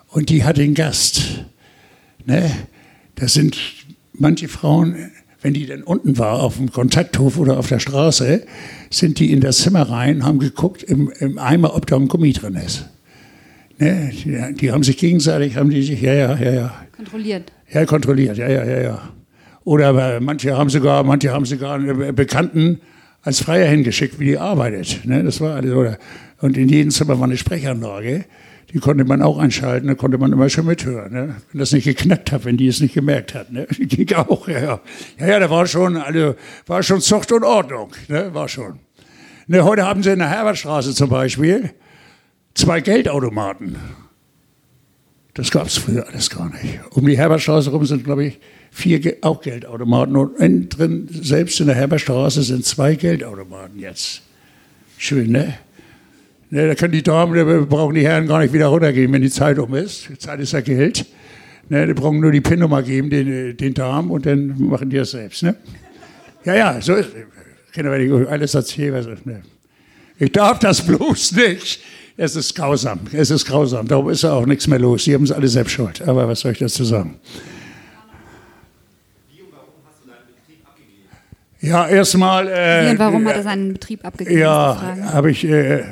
und 0.08 0.28
die 0.28 0.44
hat 0.44 0.56
den 0.56 0.74
Gast, 0.74 1.44
ne, 2.26 2.50
das 3.14 3.34
sind 3.34 3.56
manche 4.12 4.48
Frauen, 4.48 5.10
wenn 5.42 5.54
die 5.54 5.66
dann 5.66 5.82
unten 5.82 6.16
war, 6.18 6.42
auf 6.42 6.56
dem 6.56 6.72
Kontakthof 6.72 7.38
oder 7.38 7.58
auf 7.58 7.68
der 7.68 7.78
Straße, 7.78 8.46
sind 8.90 9.18
die 9.18 9.32
in 9.32 9.40
das 9.40 9.58
Zimmer 9.58 9.82
rein, 9.82 10.24
haben 10.24 10.38
geguckt 10.38 10.82
im, 10.82 11.12
im 11.18 11.38
Eimer, 11.38 11.76
ob 11.76 11.86
da 11.86 11.96
ein 11.96 12.08
Gummi 12.08 12.32
drin 12.32 12.54
ist. 12.54 12.88
Ne, 13.78 14.10
die, 14.12 14.54
die 14.54 14.72
haben 14.72 14.82
sich 14.82 14.96
gegenseitig, 14.96 15.56
haben 15.56 15.70
die 15.70 15.82
sich, 15.82 16.00
ja, 16.00 16.14
ja, 16.14 16.36
ja, 16.36 16.52
ja, 16.52 16.74
Kontrolliert. 16.96 17.52
ja, 17.72 17.84
kontrolliert, 17.84 18.36
ja, 18.38 18.48
ja, 18.48 18.64
ja, 18.64 18.80
ja. 18.80 19.08
Oder 19.64 19.88
aber 19.88 20.20
manche 20.20 20.56
haben 20.56 20.70
sogar, 20.70 21.02
manche 21.02 21.32
haben 21.32 21.44
sogar 21.44 21.74
einen 21.74 22.14
Bekannten 22.14 22.80
als 23.22 23.40
Freier 23.40 23.68
hingeschickt, 23.68 24.18
wie 24.20 24.26
die 24.26 24.38
arbeitet. 24.38 25.00
Ne? 25.04 25.24
Das 25.24 25.40
war 25.40 25.56
alles, 25.56 25.72
oder. 25.72 25.98
Und 26.40 26.56
in 26.56 26.68
jedem 26.68 26.90
Zimmer 26.90 27.18
war 27.18 27.24
eine 27.24 27.38
Sprechanlage, 27.38 28.26
die 28.72 28.78
konnte 28.78 29.04
man 29.04 29.22
auch 29.22 29.38
einschalten, 29.38 29.88
da 29.88 29.94
konnte 29.94 30.18
man 30.18 30.32
immer 30.32 30.48
schon 30.48 30.66
mithören. 30.66 31.12
Ne? 31.12 31.36
Wenn 31.52 31.58
das 31.58 31.72
nicht 31.72 31.84
geknackt 31.84 32.32
hat, 32.32 32.44
wenn 32.44 32.56
die 32.56 32.66
es 32.66 32.80
nicht 32.80 32.94
gemerkt 32.94 33.34
hat. 33.34 33.52
Ne? 33.52 33.66
Ging 33.78 34.12
auch, 34.16 34.48
ja, 34.48 34.60
ja. 34.60 34.80
Ja, 35.18 35.38
da 35.38 35.50
war 35.50 35.66
schon, 35.66 35.96
also, 35.96 36.34
war 36.66 36.82
schon 36.82 37.00
Zucht 37.00 37.32
und 37.32 37.44
Ordnung, 37.44 37.92
ne? 38.08 38.32
war 38.34 38.48
schon. 38.48 38.78
Ne, 39.46 39.62
heute 39.62 39.84
haben 39.84 40.02
sie 40.02 40.10
in 40.10 40.20
der 40.20 40.30
Herbertstraße 40.30 40.94
zum 40.94 41.10
Beispiel 41.10 41.70
zwei 42.54 42.80
Geldautomaten. 42.80 43.76
Das 45.34 45.50
gab 45.50 45.66
es 45.66 45.76
früher 45.76 46.06
alles 46.08 46.30
gar 46.30 46.48
nicht. 46.50 46.80
Um 46.90 47.06
die 47.06 47.18
Herbertstraße 47.18 47.70
rum 47.70 47.84
sind, 47.84 48.04
glaube 48.04 48.24
ich, 48.24 48.40
vier 48.70 49.00
Ge 49.00 49.16
auch 49.20 49.42
Geldautomaten. 49.42 50.16
Und 50.16 50.38
innen 50.38 50.68
drin, 50.68 51.08
selbst 51.10 51.60
in 51.60 51.66
der 51.66 51.74
Herbertstraße, 51.74 52.42
sind 52.42 52.64
zwei 52.64 52.94
Geldautomaten 52.94 53.78
jetzt. 53.78 54.22
Schön, 54.96 55.32
ne? 55.32 55.58
Ne 56.54 56.68
da 56.68 56.74
können 56.74 56.92
die 56.92 57.02
Damen, 57.02 57.34
da 57.34 57.44
brauchen 57.64 57.94
die 57.94 58.06
Herren 58.06 58.26
gar 58.26 58.40
nicht 58.40 58.52
wieder 58.52 58.66
runtergehen, 58.66 59.12
wenn 59.12 59.22
die 59.22 59.30
Zeit 59.30 59.58
um 59.58 59.74
ist. 59.74 60.08
Die 60.08 60.18
Zeit 60.18 60.40
ist 60.40 60.52
ja 60.52 60.60
Geld. 60.60 61.06
Ne, 61.68 61.86
die 61.86 61.94
brauchen 61.94 62.20
nur 62.20 62.30
die 62.30 62.40
PIN-Nummer 62.40 62.82
geben, 62.82 63.10
den, 63.10 63.56
den 63.56 63.74
Damen, 63.74 64.10
und 64.10 64.26
dann 64.26 64.54
machen 64.58 64.90
die 64.90 64.96
das 64.98 65.12
selbst. 65.12 65.42
Ne? 65.42 65.56
Ja, 66.44 66.54
ja, 66.54 66.80
so 66.80 66.94
ist 66.94 67.08
Ich 67.66 67.72
kann 67.72 67.86
aber 67.86 67.98
nicht 67.98 68.28
alles 68.28 68.54
erzählen. 68.54 68.92
Was, 68.92 69.06
ne? 69.24 69.42
Ich 70.18 70.30
darf 70.32 70.58
das 70.58 70.82
bloß 70.82 71.32
nicht. 71.32 71.80
Es 72.16 72.36
ist 72.36 72.54
grausam, 72.54 73.00
es 73.12 73.30
ist 73.30 73.44
grausam. 73.46 73.88
Darum 73.88 74.08
ist 74.10 74.24
auch 74.24 74.46
nichts 74.46 74.68
mehr 74.68 74.78
los. 74.78 75.04
Sie 75.04 75.14
haben 75.14 75.24
es 75.24 75.32
alle 75.32 75.48
selbst 75.48 75.72
schuld. 75.72 76.00
Aber 76.02 76.28
was 76.28 76.40
soll 76.40 76.52
ich 76.52 76.58
dazu 76.58 76.84
sagen? 76.84 77.18
Ja, 81.60 81.88
erstmal. 81.88 82.46
Äh, 82.46 82.90
und 82.90 82.98
warum 82.98 83.26
hat 83.26 83.36
er 83.36 83.42
seinen 83.42 83.72
Betrieb 83.72 84.04
abgegeben? 84.04 84.38
Ja, 84.38 84.96
habe 85.12 85.30
ich, 85.30 85.44
äh, 85.44 85.82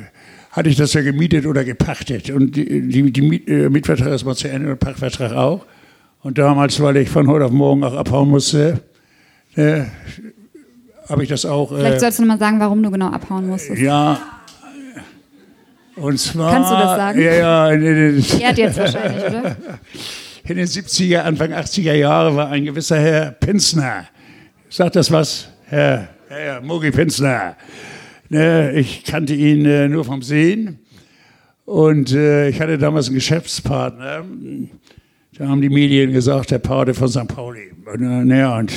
hatte 0.53 0.69
ich 0.69 0.77
das 0.77 0.93
ja 0.93 1.01
gemietet 1.01 1.47
oder 1.47 1.65
gepachtet. 1.65 2.31
Und 2.31 2.55
die, 2.57 2.89
die, 2.89 3.11
die 3.11 3.23
Miet, 3.23 3.49
äh, 3.49 3.71
Mietvertrag 3.71 4.13
ist 4.13 4.25
mal 4.25 4.37
zu 4.37 4.49
Ende 4.49 4.71
und 4.71 4.79
Pachtvertrag 4.79 5.33
auch. 5.33 5.65
Und 6.23 6.39
damals, 6.39 6.81
weil 6.81 6.99
ich 6.99 7.09
von 7.09 7.27
heute 7.27 7.47
auf 7.47 7.51
morgen 7.51 7.83
auch 7.83 7.95
abhauen 7.95 8.29
musste, 8.29 8.81
äh, 9.57 9.83
habe 11.09 11.23
ich 11.23 11.29
das 11.29 11.47
auch. 11.47 11.73
Äh, 11.73 11.77
Vielleicht 11.77 12.01
sollst 12.01 12.19
du 12.19 12.23
noch 12.23 12.35
mal 12.35 12.39
sagen, 12.39 12.61
warum 12.61 12.83
du 12.83 12.91
genau 12.91 13.09
abhauen 13.09 13.49
musstest. 13.49 13.81
Ja. 13.81 14.21
Und 15.97 16.19
zwar. 16.19 16.53
Kannst 16.53 16.71
du 16.71 16.75
das 16.75 16.97
sagen? 16.97 17.21
Ja, 17.21 17.33
ja. 17.33 17.71
In, 17.71 17.83
in, 17.83 17.97
in, 18.19 18.57
jetzt 18.57 18.79
wahrscheinlich, 18.79 19.25
oder? 19.25 19.57
In 20.45 20.57
den 20.57 20.67
70er, 20.67 21.19
Anfang 21.19 21.53
80er 21.53 21.93
Jahre 21.93 22.35
war 22.35 22.49
ein 22.49 22.65
gewisser 22.65 22.99
Herr 22.99 23.31
Pinsner. 23.31 24.07
Sagt 24.69 24.97
das 24.97 25.09
was? 25.13 25.49
Herr, 25.67 26.09
Herr 26.29 26.61
Mogi 26.61 26.91
Pinsner. 26.91 27.57
Ne, 28.33 28.73
ich 28.73 29.05
kannte 29.05 29.35
ihn 29.35 29.67
äh, 29.67 29.89
nur 29.91 30.07
vom 30.07 30.23
Sehen. 30.23 30.79
Und 31.67 32.15
äh, 32.15 32.49
ich 32.49 32.63
hatte 32.63 32.79
damals 32.79 33.09
einen 33.09 33.17
Geschäftspartner. 33.17 34.25
Da 35.37 35.49
haben 35.49 35.61
die 35.61 35.69
Medien 35.69 36.13
gesagt, 36.15 36.51
der 36.51 36.59
Pate 36.59 36.95
von 36.95 37.09
St. 37.09 37.29
Pauli. 37.29 37.73
Und, 37.85 38.01
äh, 38.01 38.25
naja, 38.25 38.59
und 38.59 38.73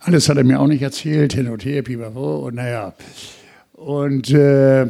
alles 0.00 0.26
hat 0.30 0.38
er 0.38 0.44
mir 0.44 0.58
auch 0.58 0.66
nicht 0.68 0.80
erzählt, 0.80 1.34
hin 1.34 1.50
und 1.50 1.66
her, 1.66 1.82
pipapo. 1.82 2.46
Und 2.46 2.54
naja. 2.54 2.94
Und 3.74 4.30
äh, 4.30 4.86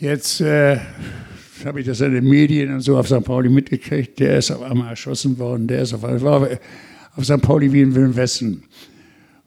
jetzt 0.00 0.40
äh, 0.40 0.78
habe 1.64 1.78
ich 1.78 1.86
das 1.86 2.00
in 2.00 2.12
den 2.12 2.24
Medien 2.24 2.74
und 2.74 2.80
so 2.80 2.98
auf 2.98 3.06
St. 3.06 3.22
Pauli 3.22 3.48
mitgekriegt. 3.48 4.18
Der 4.18 4.38
ist 4.38 4.50
auf 4.50 4.62
einmal 4.62 4.90
erschossen 4.90 5.38
worden. 5.38 5.68
Der 5.68 5.82
ist 5.82 5.94
auf 5.94 6.02
war 6.02 6.48
auf 7.14 7.24
St. 7.24 7.40
Pauli 7.40 7.72
wie 7.72 7.82
in 7.82 7.94
Wilhelm 7.94 8.16
Westen. 8.16 8.64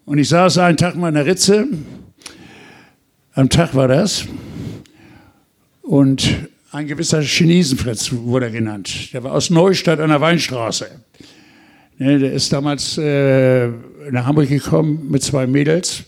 Und 0.05 0.17
ich 0.17 0.29
saß 0.29 0.59
einen 0.59 0.77
Tag 0.77 0.95
mal 0.95 1.09
in 1.09 1.15
der 1.15 1.25
Ritze. 1.25 1.67
Am 3.37 3.49
Tag 3.49 3.75
war 3.75 3.87
das. 3.87 4.25
Und 5.83 6.49
ein 6.71 6.87
gewisser 6.87 7.21
Chinesenfritz 7.21 8.11
wurde 8.11 8.47
er 8.47 8.51
genannt. 8.51 9.13
Der 9.13 9.23
war 9.23 9.33
aus 9.33 9.51
Neustadt 9.51 9.99
an 9.99 10.09
der 10.09 10.19
Weinstraße. 10.19 10.87
Ne, 11.99 12.17
der 12.17 12.33
ist 12.33 12.51
damals 12.51 12.97
äh, 12.97 13.67
nach 14.09 14.25
Hamburg 14.25 14.49
gekommen 14.49 15.11
mit 15.11 15.21
zwei 15.21 15.45
Mädels 15.45 16.05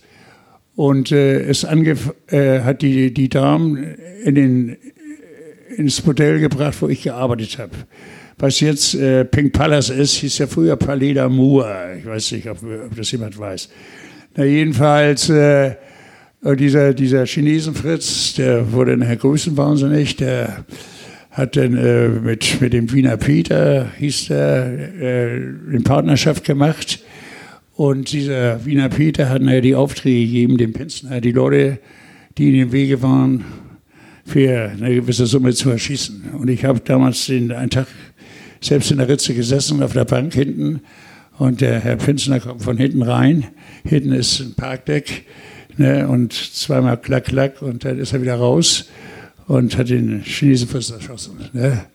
und 0.75 1.11
äh, 1.11 1.51
äh, 1.51 2.61
hat 2.61 2.81
die, 2.81 3.13
die 3.13 3.29
Damen 3.29 3.77
in 4.23 4.33
den, 4.33 4.77
ins 5.77 6.03
Hotel 6.03 6.39
gebracht, 6.39 6.81
wo 6.81 6.87
ich 6.87 7.03
gearbeitet 7.03 7.59
habe 7.59 7.75
was 8.41 8.61
jetzt 8.61 8.95
äh, 8.95 9.25
Pink 9.25 9.51
Palace 9.51 9.89
ist, 9.89 10.13
hieß 10.13 10.37
ja 10.37 10.47
früher 10.47 10.77
Palais 10.77 11.11
d'Amour. 11.11 11.97
Ich 11.97 12.05
weiß 12.05 12.31
nicht, 12.31 12.49
ob, 12.49 12.63
ob, 12.63 12.95
das 12.95 13.11
jemand 13.11 13.37
weiß. 13.37 13.67
Na, 14.37 14.45
jedenfalls, 14.45 15.29
äh, 15.29 15.75
dieser, 16.41 16.93
dieser 16.93 17.25
Chinesenfritz, 17.25 18.35
der 18.35 18.71
wurde 18.71 18.95
nachher 18.95 19.17
größenwahnsinnig, 19.17 20.15
der 20.15 20.65
hat 21.31 21.55
dann 21.55 21.75
äh, 21.75 22.07
mit, 22.07 22.61
mit 22.61 22.73
dem 22.73 22.91
Wiener 22.91 23.17
Peter, 23.17 23.91
hieß 23.97 24.27
der, 24.27 24.93
äh, 24.99 25.37
in 25.37 25.83
Partnerschaft 25.83 26.43
gemacht. 26.43 27.03
Und 27.75 28.11
dieser 28.11 28.65
Wiener 28.65 28.89
Peter 28.89 29.29
hat 29.29 29.41
nachher 29.41 29.61
die 29.61 29.75
Aufträge 29.75 30.25
gegeben, 30.25 30.57
dem 30.57 30.73
Pinsner, 30.73 31.21
die 31.21 31.31
Leute, 31.31 31.79
die 32.37 32.49
in 32.49 32.53
den 32.53 32.71
Wege 32.71 33.01
waren, 33.01 33.45
für 34.25 34.69
eine 34.69 34.95
gewisse 34.95 35.25
Summe 35.25 35.53
zu 35.53 35.69
erschießen. 35.69 36.31
Und 36.37 36.49
ich 36.49 36.65
habe 36.65 36.79
damals 36.79 37.25
den, 37.25 37.51
einen 37.51 37.69
Tag 37.69 37.87
selbst 38.61 38.91
in 38.91 38.97
der 38.97 39.07
Ritze 39.07 39.33
gesessen, 39.33 39.81
auf 39.81 39.93
der 39.93 40.05
Bank 40.05 40.33
hinten. 40.33 40.81
Und 41.37 41.61
der 41.61 41.79
Herr 41.79 41.95
Pinsner 41.95 42.39
kommt 42.39 42.63
von 42.63 42.77
hinten 42.77 43.01
rein. 43.01 43.45
Hinten 43.83 44.13
ist 44.13 44.39
ein 44.39 44.55
Parkdeck. 44.55 45.25
Ne, 45.79 46.07
und 46.07 46.33
zweimal 46.33 46.97
klack, 46.97 47.25
klack. 47.25 47.61
Und 47.61 47.85
dann 47.85 47.97
ist 47.97 48.13
er 48.13 48.21
wieder 48.21 48.35
raus 48.35 48.89
und 49.47 49.77
hat 49.77 49.89
den 49.89 50.21
Chinesen 50.21 50.67
fast 50.67 50.91
erschossen. 50.91 51.49
Ne? 51.53 51.85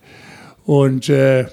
Und 0.64 1.08
äh, 1.08 1.46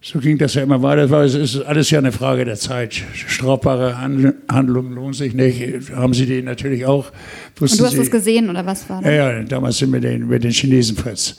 so 0.00 0.18
ging 0.18 0.38
das 0.38 0.54
ja 0.54 0.62
immer 0.62 0.82
weiter. 0.82 1.10
Es 1.22 1.34
ist 1.34 1.60
alles 1.62 1.90
ja 1.90 1.98
eine 1.98 2.12
Frage 2.12 2.44
der 2.44 2.56
Zeit. 2.56 2.94
Strafbare 3.14 4.00
Handlungen 4.00 4.94
lohnen 4.94 5.12
sich 5.12 5.34
nicht. 5.34 5.92
Haben 5.94 6.14
Sie 6.14 6.26
den 6.26 6.46
natürlich 6.46 6.86
auch. 6.86 7.12
Und 7.60 7.78
du 7.78 7.84
hast 7.84 7.92
Sie, 7.92 7.98
das 7.98 8.10
gesehen 8.10 8.50
oder 8.50 8.64
was 8.64 8.88
war 8.88 9.02
das? 9.02 9.12
Ja, 9.12 9.42
damals 9.42 9.78
sind 9.78 9.92
wir 9.92 10.00
den, 10.00 10.26
mit 10.26 10.42
den 10.42 10.52
Chinesen 10.52 10.96
Fritz. 10.96 11.36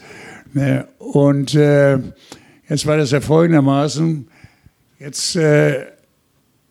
Ne? 0.54 0.88
Und 1.00 1.56
äh, 1.56 1.98
Jetzt 2.70 2.86
war 2.86 2.98
das 2.98 3.10
ja 3.10 3.20
folgendermaßen, 3.20 4.28
jetzt 5.00 5.36
äh, 5.36 5.88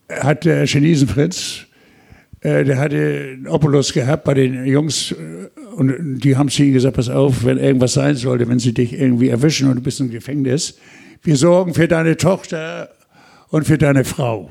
hat 0.08 0.44
der 0.44 0.64
Chinesenfritz, 0.64 1.66
der 2.42 2.78
hatte 2.78 2.96
einen 3.32 3.48
Opulus 3.48 3.92
gehabt 3.92 4.24
bei 4.24 4.34
den 4.34 4.64
Jungs 4.64 5.12
äh, 5.12 5.48
und 5.74 6.20
die 6.20 6.36
haben 6.36 6.48
zu 6.48 6.62
ihm 6.62 6.72
gesagt, 6.72 6.96
pass 6.96 7.08
auf, 7.08 7.44
wenn 7.44 7.58
irgendwas 7.58 7.94
sein 7.94 8.16
sollte, 8.16 8.48
wenn 8.48 8.58
sie 8.58 8.74
dich 8.74 8.92
irgendwie 8.92 9.28
erwischen 9.28 9.68
und 9.68 9.76
du 9.76 9.82
bist 9.82 10.00
im 10.00 10.10
Gefängnis, 10.10 10.78
wir 11.22 11.36
sorgen 11.36 11.74
für 11.74 11.88
deine 11.88 12.16
Tochter 12.16 12.90
und 13.48 13.64
für 13.64 13.78
deine 13.78 14.04
Frau. 14.04 14.50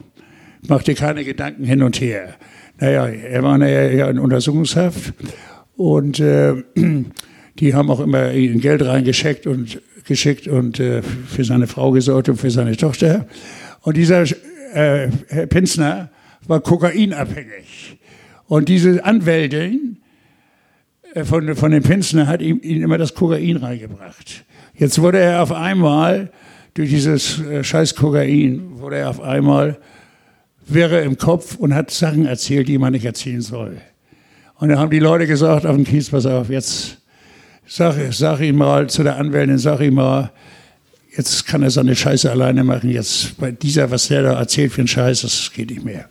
Mach 0.67 0.83
dir 0.83 0.95
keine 0.95 1.23
Gedanken 1.23 1.63
hin 1.63 1.83
und 1.83 1.99
her. 2.01 2.35
Naja, 2.79 3.07
er 3.07 3.43
war 3.43 3.57
ja 3.65 4.09
in 4.09 4.19
Untersuchungshaft 4.19 5.13
und 5.75 6.19
äh, 6.19 6.55
die 7.59 7.73
haben 7.73 7.89
auch 7.89 7.99
immer 7.99 8.31
Geld 8.31 8.83
reingeschickt 8.83 9.47
und 9.47 9.81
geschickt 10.05 10.47
und 10.47 10.79
äh, 10.79 11.01
für 11.01 11.43
seine 11.43 11.67
Frau 11.67 11.91
gesorgt 11.91 12.29
und 12.29 12.38
für 12.38 12.51
seine 12.51 12.75
Tochter. 12.75 13.27
Und 13.81 13.97
dieser 13.97 14.23
äh, 14.73 15.09
Herr 15.27 15.47
Pinsner 15.47 16.09
war 16.45 16.61
kokainabhängig. 16.61 17.97
Und 18.47 18.69
diese 18.69 19.03
Anwältin 19.03 19.97
äh, 21.13 21.23
von, 21.23 21.55
von 21.55 21.71
dem 21.71 21.83
Pinsner 21.83 22.27
hat 22.27 22.41
ihm, 22.41 22.59
ihm 22.61 22.83
immer 22.83 22.97
das 22.97 23.13
Kokain 23.13 23.57
reingebracht. 23.57 24.45
Jetzt 24.75 25.01
wurde 25.01 25.19
er 25.19 25.41
auf 25.41 25.51
einmal, 25.51 26.31
durch 26.73 26.89
dieses 26.89 27.39
äh, 27.41 27.63
scheiß 27.63 27.95
Kokain, 27.95 28.79
wurde 28.79 28.97
er 28.97 29.09
auf 29.09 29.21
einmal 29.21 29.79
wäre 30.69 31.01
im 31.01 31.17
Kopf 31.17 31.55
und 31.55 31.73
hat 31.73 31.91
Sachen 31.91 32.25
erzählt, 32.25 32.67
die 32.67 32.77
man 32.77 32.91
nicht 32.91 33.05
erzählen 33.05 33.41
soll. 33.41 33.77
Und 34.55 34.69
da 34.69 34.77
haben 34.77 34.91
die 34.91 34.99
Leute 34.99 35.25
gesagt 35.25 35.65
auf 35.65 35.75
dem 35.75 35.85
Kies, 35.85 36.09
pass 36.09 36.25
auf, 36.25 36.49
jetzt 36.49 36.97
Sag, 37.69 37.95
sag 38.13 38.39
ihm 38.39 38.55
mal 38.55 38.88
zu 38.88 39.03
der 39.03 39.17
Anwältin, 39.17 39.57
sag 39.57 39.81
ihm 39.81 39.95
mal, 39.95 40.31
jetzt 41.18 41.47
kann 41.47 41.63
er 41.63 41.72
seine 41.72 41.95
Scheiße 41.95 42.30
alleine 42.30 42.63
machen. 42.63 42.89
Jetzt 42.89 43.38
bei 43.38 43.51
dieser, 43.51 43.89
was 43.91 44.07
der 44.07 44.24
da 44.24 44.39
erzählt 44.39 44.72
für 44.72 44.82
einen 44.82 44.88
Scheiß, 44.88 45.22
das 45.22 45.51
geht 45.53 45.72
nicht 45.72 45.84
mehr. 45.84 46.07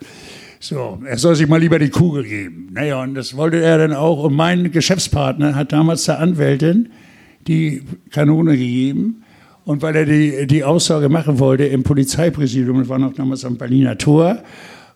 So, 0.58 1.00
er 1.06 1.16
soll 1.18 1.36
sich 1.36 1.46
mal 1.46 1.60
lieber 1.60 1.78
die 1.78 1.90
Kugel 1.90 2.24
geben. 2.24 2.70
Naja, 2.72 3.02
und 3.02 3.14
das 3.14 3.36
wollte 3.36 3.62
er 3.62 3.78
dann 3.78 3.92
auch. 3.92 4.24
Und 4.24 4.34
mein 4.34 4.70
Geschäftspartner 4.72 5.54
hat 5.54 5.72
damals 5.72 6.04
der 6.04 6.18
Anwältin 6.18 6.88
die 7.46 7.82
Kanone 8.10 8.56
gegeben. 8.56 9.22
Und 9.64 9.82
weil 9.82 9.96
er 9.96 10.06
die, 10.06 10.46
die 10.46 10.64
Aussage 10.64 11.08
machen 11.08 11.38
wollte 11.38 11.64
im 11.64 11.82
Polizeipräsidium, 11.82 12.78
das 12.78 12.88
war 12.88 12.98
noch 12.98 13.14
damals 13.14 13.44
am 13.44 13.56
Berliner 13.56 13.98
Tor, 13.98 14.42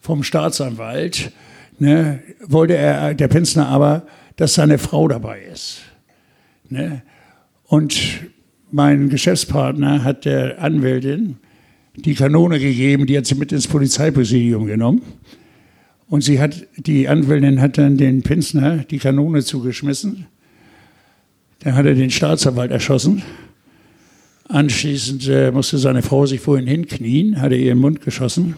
vom 0.01 0.23
Staatsanwalt, 0.23 1.33
ne, 1.79 2.21
wollte 2.47 2.77
er, 2.77 3.15
der 3.15 3.29
Pinsner 3.29 3.69
aber, 3.69 4.07
dass 4.37 4.55
seine 4.55 4.79
Frau 4.79 5.09
dabei 5.09 5.41
ist. 5.53 5.81
Ne? 6.69 7.03
Und 7.67 7.97
mein 8.73 9.09
Geschäftspartner 9.09 10.05
hat 10.05 10.25
der 10.25 10.61
Anwältin 10.63 11.37
die 11.97 12.15
Kanone 12.15 12.59
gegeben, 12.59 13.07
die 13.07 13.17
hat 13.17 13.27
sie 13.27 13.35
mit 13.35 13.53
ins 13.53 13.69
Polizeipräsidium 13.69 14.67
genommen. 14.67 15.03
Und 16.09 16.23
sie 16.23 16.41
hat, 16.41 16.67
die 16.77 17.09
Anwältin 17.09 17.61
hat 17.61 17.79
dann 17.79 17.97
den 17.97 18.23
Pinsner 18.23 18.79
die 18.79 18.99
Kanone 18.99 19.43
zugeschmissen. 19.43 20.27
Dann 21.61 21.75
hat 21.75 21.87
er 21.87 21.95
den 21.95 22.11
Staatsanwalt 22.11 22.71
erschossen. 22.71 23.23
Anschließend 24.49 25.29
äh, 25.29 25.53
musste 25.53 25.79
seine 25.79 26.03
Frau 26.03 26.27
sich 26.27 26.41
vorhin 26.41 26.67
hinknien, 26.67 27.41
hat 27.41 27.53
er 27.53 27.59
ihr 27.59 27.73
im 27.73 27.79
Mund 27.79 28.01
geschossen 28.01 28.57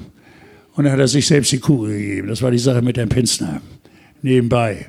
und 0.74 0.84
dann 0.84 0.92
hat 0.92 1.00
er 1.00 1.08
sich 1.08 1.26
selbst 1.26 1.52
die 1.52 1.58
Kugel 1.58 1.98
gegeben. 1.98 2.28
Das 2.28 2.40
war 2.40 2.50
die 2.50 2.58
Sache 2.58 2.80
mit 2.80 2.96
dem 2.96 3.10
Pinsner 3.10 3.60
nebenbei. 4.22 4.86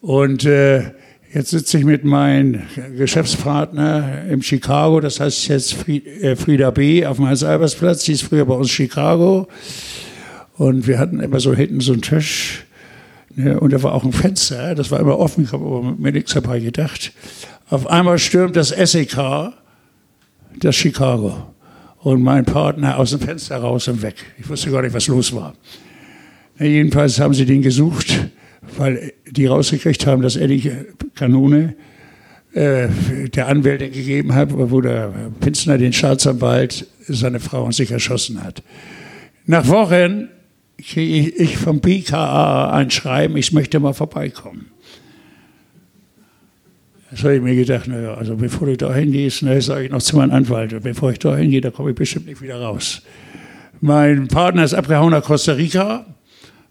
Und 0.00 0.44
äh, 0.46 0.92
Jetzt 1.34 1.48
sitze 1.48 1.78
ich 1.78 1.84
mit 1.86 2.04
meinem 2.04 2.60
Geschäftspartner 2.98 4.26
im 4.28 4.42
Chicago, 4.42 5.00
das 5.00 5.18
heißt 5.18 5.48
jetzt 5.48 5.88
äh, 5.88 6.36
Frieda 6.36 6.70
B. 6.70 7.06
auf 7.06 7.16
dem 7.16 7.26
Heinz-Albers-Platz, 7.26 8.04
die 8.04 8.12
ist 8.12 8.22
früher 8.24 8.44
bei 8.44 8.52
uns 8.52 8.70
Chicago. 8.70 9.48
Und 10.58 10.86
wir 10.86 10.98
hatten 10.98 11.20
immer 11.20 11.40
so 11.40 11.54
hinten 11.54 11.80
so 11.80 11.94
einen 11.94 12.02
Tisch. 12.02 12.64
Ne, 13.34 13.58
und 13.58 13.72
da 13.72 13.82
war 13.82 13.94
auch 13.94 14.04
ein 14.04 14.12
Fenster, 14.12 14.74
das 14.74 14.90
war 14.90 15.00
immer 15.00 15.18
offen, 15.18 15.44
ich 15.44 15.52
habe 15.52 15.94
mir 15.96 16.12
nichts 16.12 16.34
dabei 16.34 16.60
gedacht. 16.60 17.12
Auf 17.70 17.86
einmal 17.86 18.18
stürmt 18.18 18.54
das 18.54 18.68
SEK, 18.68 19.54
das 20.58 20.76
Chicago. 20.76 21.46
Und 22.00 22.22
mein 22.22 22.44
Partner 22.44 22.98
aus 22.98 23.12
dem 23.12 23.20
Fenster 23.20 23.56
raus 23.56 23.88
und 23.88 24.02
weg. 24.02 24.16
Ich 24.38 24.50
wusste 24.50 24.70
gar 24.70 24.82
nicht, 24.82 24.92
was 24.92 25.06
los 25.06 25.34
war. 25.34 25.54
Ja, 26.58 26.66
jedenfalls 26.66 27.18
haben 27.18 27.32
sie 27.32 27.46
den 27.46 27.62
gesucht 27.62 28.18
weil 28.76 29.12
die 29.30 29.46
rausgekriegt 29.46 30.06
haben, 30.06 30.22
dass 30.22 30.36
er 30.36 30.48
die 30.48 30.72
Kanone 31.14 31.74
äh, 32.52 32.88
der 33.28 33.48
Anwältin 33.48 33.92
gegeben 33.92 34.34
habe, 34.34 34.70
wo 34.70 34.80
der 34.80 35.12
Pinzner 35.40 35.78
den 35.78 35.92
Staatsanwalt 35.92 36.86
seine 37.08 37.40
Frau 37.40 37.64
und 37.64 37.74
sich 37.74 37.90
erschossen 37.90 38.42
hat. 38.42 38.62
Nach 39.46 39.66
Wochen 39.68 40.28
kriege 40.78 41.30
ich 41.30 41.56
vom 41.56 41.80
BKA 41.80 42.72
ein 42.72 42.90
Schreiben, 42.90 43.36
ich 43.36 43.52
möchte 43.52 43.80
mal 43.80 43.94
vorbeikommen. 43.94 44.66
Das 47.10 47.24
habe 47.24 47.36
ich 47.36 47.42
mir 47.42 47.54
gedacht, 47.54 47.88
naja, 47.88 48.14
also 48.14 48.36
bevor 48.36 48.68
du 48.68 48.76
da 48.76 48.94
hingehst, 48.94 49.42
ne, 49.42 49.60
sage 49.60 49.84
ich 49.84 49.90
noch 49.90 50.00
zu 50.00 50.16
meinem 50.16 50.30
Anwalt, 50.30 50.82
bevor 50.82 51.12
ich 51.12 51.18
da 51.18 51.36
hingehe, 51.36 51.60
da 51.60 51.70
komme 51.70 51.90
ich 51.90 51.96
bestimmt 51.96 52.26
nicht 52.26 52.40
wieder 52.40 52.60
raus. 52.60 53.02
Mein 53.80 54.28
Partner 54.28 54.64
ist 54.64 54.74
abgehauen 54.74 55.10
nach 55.10 55.22
Costa 55.22 55.52
Rica, 55.52 56.06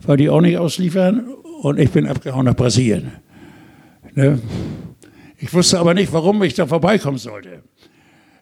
weil 0.05 0.17
die 0.17 0.29
auch 0.29 0.41
nicht 0.41 0.57
ausliefern, 0.57 1.25
und 1.61 1.79
ich 1.79 1.91
bin 1.91 2.07
abgehauen 2.07 2.45
nach 2.45 2.55
Brasilien. 2.55 3.11
Ne? 4.15 4.39
Ich 5.37 5.53
wusste 5.53 5.79
aber 5.79 5.93
nicht, 5.93 6.11
warum 6.11 6.41
ich 6.43 6.55
da 6.55 6.65
vorbeikommen 6.65 7.17
sollte. 7.17 7.61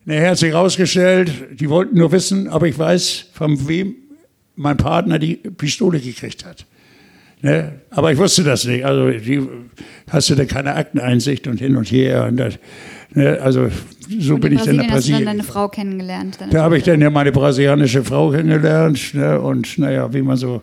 Nachher 0.05 0.31
hat 0.31 0.37
sich 0.37 0.53
herausgestellt, 0.53 1.31
die 1.59 1.69
wollten 1.69 1.97
nur 1.97 2.11
wissen, 2.11 2.47
ob 2.47 2.63
ich 2.63 2.79
weiß, 2.79 3.25
von 3.33 3.67
wem 3.67 3.95
mein 4.55 4.77
Partner 4.77 5.19
die 5.19 5.35
Pistole 5.35 5.99
gekriegt 5.99 6.45
hat. 6.45 6.65
Ne? 7.41 7.73
Aber 7.89 8.11
ich 8.11 8.17
wusste 8.17 8.43
das 8.43 8.65
nicht. 8.65 8.85
Also 8.85 9.09
die, 9.11 9.41
hast 10.09 10.29
du 10.29 10.35
da 10.35 10.45
keine 10.45 10.75
Akteneinsicht 10.75 11.47
und 11.47 11.59
hin 11.59 11.77
und 11.77 11.89
her. 11.91 12.25
Und 12.25 12.37
das, 12.37 12.59
ne? 13.13 13.39
Also 13.41 13.69
so 14.19 14.35
und 14.35 14.41
bin 14.41 14.53
ich 14.53 14.63
dann 14.63 14.77
nach 14.77 14.87
Brasilien. 14.87 14.91
Hast 14.91 15.07
du 15.07 15.13
dann 15.13 15.25
deine 15.25 15.43
Frau 15.43 15.67
kennengelernt? 15.69 16.37
Da 16.51 16.63
habe 16.63 16.77
ich 16.77 16.83
dann 16.83 16.99
ja 16.99 17.09
meine 17.09 17.31
brasilianische 17.31 18.03
Frau 18.03 18.31
kennengelernt. 18.31 19.13
Ne? 19.13 19.39
Und 19.39 19.77
naja, 19.77 20.13
wie 20.13 20.21
man 20.21 20.35
so, 20.35 20.61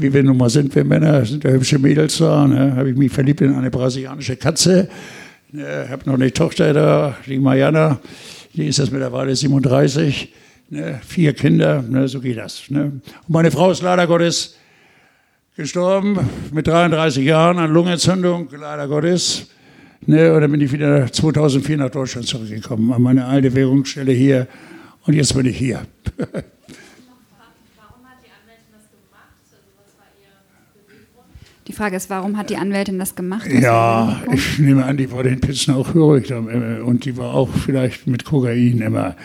wie 0.00 0.12
wir 0.12 0.22
nun 0.22 0.36
mal 0.36 0.50
sind, 0.50 0.74
wir 0.74 0.84
Männer, 0.84 1.24
sind 1.24 1.44
ja 1.44 1.50
hübsche 1.50 1.78
Mädels 1.78 2.18
da. 2.18 2.46
Ne? 2.46 2.76
Habe 2.76 2.90
ich 2.90 2.96
mich 2.96 3.12
verliebt 3.12 3.40
in 3.40 3.54
eine 3.54 3.70
brasilianische 3.70 4.36
Katze. 4.36 4.88
Ne? 5.52 5.86
Habe 5.88 6.02
noch 6.06 6.14
eine 6.14 6.32
Tochter 6.32 6.72
da, 6.72 7.16
die 7.26 7.38
Mariana. 7.38 8.00
Die 8.54 8.66
ist 8.66 8.78
jetzt 8.78 8.92
mittlerweile 8.92 9.34
37. 9.34 10.32
Ne? 10.70 11.00
Vier 11.06 11.32
Kinder, 11.32 11.82
ne? 11.82 12.08
so 12.08 12.20
geht 12.20 12.38
das. 12.38 12.70
Ne? 12.70 12.82
Und 12.82 13.02
meine 13.28 13.50
Frau 13.50 13.70
ist 13.70 13.82
leider 13.82 14.06
Gottes 14.06 14.56
gestorben 15.56 16.18
mit 16.52 16.66
33 16.66 17.24
Jahren 17.24 17.58
an 17.58 17.72
Lungenentzündung, 17.72 18.48
leider 18.58 18.88
Gottes. 18.88 19.48
Ne, 20.06 20.32
und 20.32 20.40
dann 20.40 20.50
bin 20.50 20.62
ich 20.62 20.72
wieder 20.72 21.12
2004 21.12 21.76
nach 21.76 21.90
Deutschland 21.90 22.26
zurückgekommen, 22.26 22.90
an 22.92 23.02
meine 23.02 23.26
alte 23.26 23.54
Währungsstelle 23.54 24.12
hier. 24.12 24.46
Und 25.04 25.14
jetzt 25.14 25.34
bin 25.34 25.44
ich 25.44 25.58
hier. 25.58 25.82
Die 31.66 31.72
Frage 31.72 31.96
ist, 31.96 32.10
warum 32.10 32.36
hat 32.36 32.50
die 32.50 32.56
Anwältin 32.56 32.98
das 32.98 33.14
gemacht? 33.14 33.46
Ja, 33.50 34.22
ich 34.32 34.58
nehme 34.58 34.84
an, 34.84 34.96
die 34.96 35.12
war 35.12 35.22
den 35.22 35.40
Pilzen 35.40 35.74
auch 35.74 35.94
hörig 35.94 36.30
äh, 36.30 36.80
und 36.80 37.04
die 37.04 37.16
war 37.16 37.34
auch 37.34 37.48
vielleicht 37.48 38.06
mit 38.06 38.24
Kokain 38.24 38.80
immer. 38.80 39.16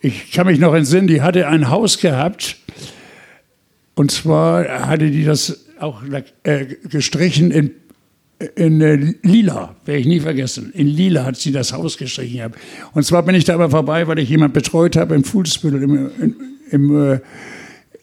Ich 0.00 0.32
kann 0.32 0.46
mich 0.46 0.58
noch 0.58 0.74
entsinnen, 0.74 1.06
die 1.06 1.22
hatte 1.22 1.48
ein 1.48 1.70
Haus 1.70 1.98
gehabt 1.98 2.56
und 3.94 4.10
zwar 4.10 4.88
hatte 4.88 5.10
die 5.10 5.24
das 5.24 5.66
auch 5.80 6.02
äh, 6.44 6.66
gestrichen 6.88 7.50
in, 7.50 7.70
in 8.54 8.80
äh, 8.80 9.14
Lila, 9.22 9.76
werde 9.84 10.00
ich 10.00 10.06
nie 10.06 10.20
vergessen. 10.20 10.72
In 10.74 10.86
Lila 10.86 11.24
hat 11.24 11.36
sie 11.36 11.52
das 11.52 11.72
Haus 11.72 11.98
gestrichen. 11.98 12.52
Und 12.92 13.04
zwar 13.04 13.22
bin 13.22 13.34
ich 13.34 13.44
da 13.44 13.54
aber 13.54 13.70
vorbei, 13.70 14.06
weil 14.06 14.18
ich 14.18 14.28
jemanden 14.28 14.54
betreut 14.54 14.96
habe 14.96 15.14
im 15.14 15.24
Fußbüttel 15.24 15.82
im, 15.82 16.10
im, 16.20 16.36
im, 16.70 17.12
äh, 17.12 17.20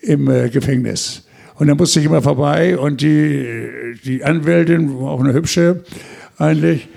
im 0.02 0.30
äh, 0.30 0.50
Gefängnis. 0.50 1.26
Und 1.60 1.68
da 1.68 1.76
musste 1.76 2.00
ich 2.00 2.06
immer 2.06 2.22
vorbei 2.22 2.78
und 2.78 3.02
die, 3.02 3.46
die 4.06 4.24
Anwältin, 4.24 4.90
auch 5.02 5.20
eine 5.20 5.34
hübsche 5.34 5.84
eigentlich, 6.38 6.88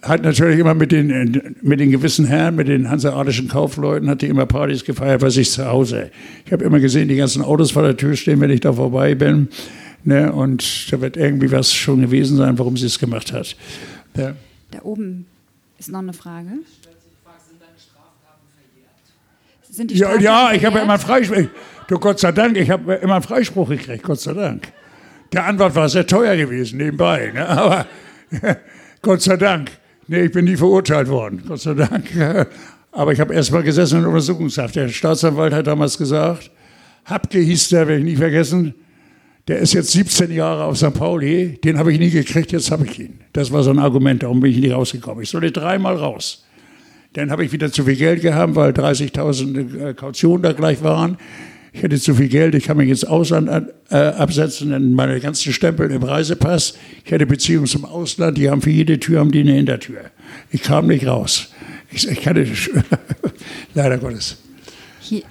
hat 0.00 0.22
natürlich 0.22 0.60
immer 0.60 0.74
mit 0.74 0.92
den, 0.92 1.56
mit 1.60 1.80
den 1.80 1.90
gewissen 1.90 2.24
Herren, 2.24 2.54
mit 2.54 2.68
den 2.68 2.88
hanseatischen 2.88 3.48
Kaufleuten, 3.48 4.08
hat 4.08 4.22
die 4.22 4.28
immer 4.28 4.46
Partys 4.46 4.84
gefeiert 4.84 5.20
bei 5.20 5.30
sich 5.30 5.50
zu 5.50 5.66
Hause. 5.66 6.12
Ich 6.46 6.52
habe 6.52 6.64
immer 6.64 6.78
gesehen, 6.78 7.08
die 7.08 7.16
ganzen 7.16 7.42
Autos 7.42 7.72
vor 7.72 7.82
der 7.82 7.96
Tür 7.96 8.14
stehen, 8.14 8.40
wenn 8.40 8.50
ich 8.50 8.60
da 8.60 8.72
vorbei 8.72 9.16
bin. 9.16 9.48
Ne? 10.04 10.30
Und 10.30 10.92
da 10.92 11.00
wird 11.00 11.16
irgendwie 11.16 11.50
was 11.50 11.72
schon 11.72 12.00
gewesen 12.00 12.36
sein, 12.36 12.56
warum 12.58 12.76
sie 12.76 12.86
es 12.86 13.00
gemacht 13.00 13.32
hat. 13.32 13.56
Ja. 14.16 14.36
Da 14.70 14.82
oben 14.82 15.26
ist 15.78 15.88
noch 15.88 15.98
eine 15.98 16.12
Frage. 16.12 16.50
Sind 19.68 19.90
die 19.90 19.96
ja, 19.96 20.16
ja, 20.20 20.52
ich 20.52 20.64
habe 20.64 20.78
immer 20.78 20.92
einen 20.92 21.02
Freispruch. 21.02 21.48
Du 21.86 21.98
Gott 21.98 22.18
sei 22.18 22.32
Dank, 22.32 22.56
ich 22.56 22.70
habe 22.70 22.94
immer 22.94 23.14
einen 23.14 23.22
Freispruch 23.22 23.68
gekriegt, 23.68 24.02
Gott 24.02 24.20
sei 24.20 24.32
Dank. 24.32 24.72
Der 25.32 25.46
Anwalt 25.46 25.74
war 25.74 25.88
sehr 25.88 26.06
teuer 26.06 26.36
gewesen 26.36 26.78
nebenbei, 26.78 27.30
ne? 27.34 27.46
aber 27.48 27.86
Gott 29.02 29.20
sei 29.20 29.36
Dank. 29.36 29.70
Nee, 30.06 30.22
ich 30.24 30.32
bin 30.32 30.44
nie 30.46 30.56
verurteilt 30.56 31.08
worden, 31.08 31.42
Gott 31.46 31.60
sei 31.60 31.74
Dank. 31.74 32.04
Aber 32.92 33.12
ich 33.12 33.18
habe 33.18 33.34
erst 33.34 33.50
mal 33.50 33.62
gesessen 33.62 34.00
in 34.00 34.06
Untersuchungshaft. 34.06 34.76
Der 34.76 34.88
Staatsanwalt 34.88 35.52
hat 35.52 35.66
damals 35.66 35.98
gesagt, 35.98 36.50
Habke 37.06 37.38
hieß 37.38 37.70
der, 37.70 37.88
werde 37.88 37.98
ich 37.98 38.04
nie 38.04 38.16
vergessen, 38.16 38.74
der 39.48 39.58
ist 39.58 39.72
jetzt 39.72 39.90
17 39.90 40.30
Jahre 40.30 40.64
auf 40.64 40.76
St. 40.76 40.94
Pauli, 40.94 41.58
den 41.64 41.76
habe 41.76 41.92
ich 41.92 41.98
nie 41.98 42.10
gekriegt, 42.10 42.52
jetzt 42.52 42.70
habe 42.70 42.86
ich 42.86 43.00
ihn. 43.00 43.18
Das 43.32 43.50
war 43.50 43.62
so 43.62 43.70
ein 43.70 43.78
Argument, 43.78 44.22
darum 44.22 44.40
bin 44.40 44.52
ich 44.52 44.58
nicht 44.58 44.72
rausgekommen. 44.72 45.22
Ich 45.22 45.30
sollte 45.30 45.50
dreimal 45.50 45.96
raus. 45.96 46.46
Dann 47.14 47.30
habe 47.30 47.44
ich 47.44 47.52
wieder 47.52 47.70
zu 47.72 47.84
viel 47.84 47.96
Geld 47.96 48.22
gehabt, 48.22 48.54
weil 48.54 48.72
30.000 48.72 49.90
äh, 49.90 49.94
Kautionen 49.94 50.42
da 50.42 50.52
gleich 50.52 50.82
waren. 50.82 51.18
Ich 51.74 51.82
hätte 51.82 51.98
zu 51.98 52.14
viel 52.14 52.28
Geld, 52.28 52.54
ich 52.54 52.64
kann 52.64 52.76
mich 52.76 52.88
ins 52.88 53.02
Ausland 53.02 53.50
äh, 53.90 53.96
absetzen, 53.96 54.70
dann 54.70 54.92
meine 54.92 55.18
ganzen 55.18 55.52
Stempel 55.52 55.90
im 55.90 56.04
Reisepass. 56.04 56.74
Ich 57.04 57.10
hätte 57.10 57.26
Beziehungen 57.26 57.66
zum 57.66 57.84
Ausland, 57.84 58.38
die 58.38 58.48
haben 58.48 58.62
für 58.62 58.70
jede 58.70 59.00
Tür 59.00 59.18
haben 59.18 59.32
die 59.32 59.40
eine 59.40 59.54
Hintertür. 59.54 60.02
Ich 60.52 60.62
kam 60.62 60.86
nicht 60.86 61.04
raus. 61.04 61.48
Ich, 61.90 62.08
ich 62.08 62.28
hatte, 62.28 62.46
leider 63.74 63.98
Gottes. 63.98 64.36
Hier, 65.00 65.22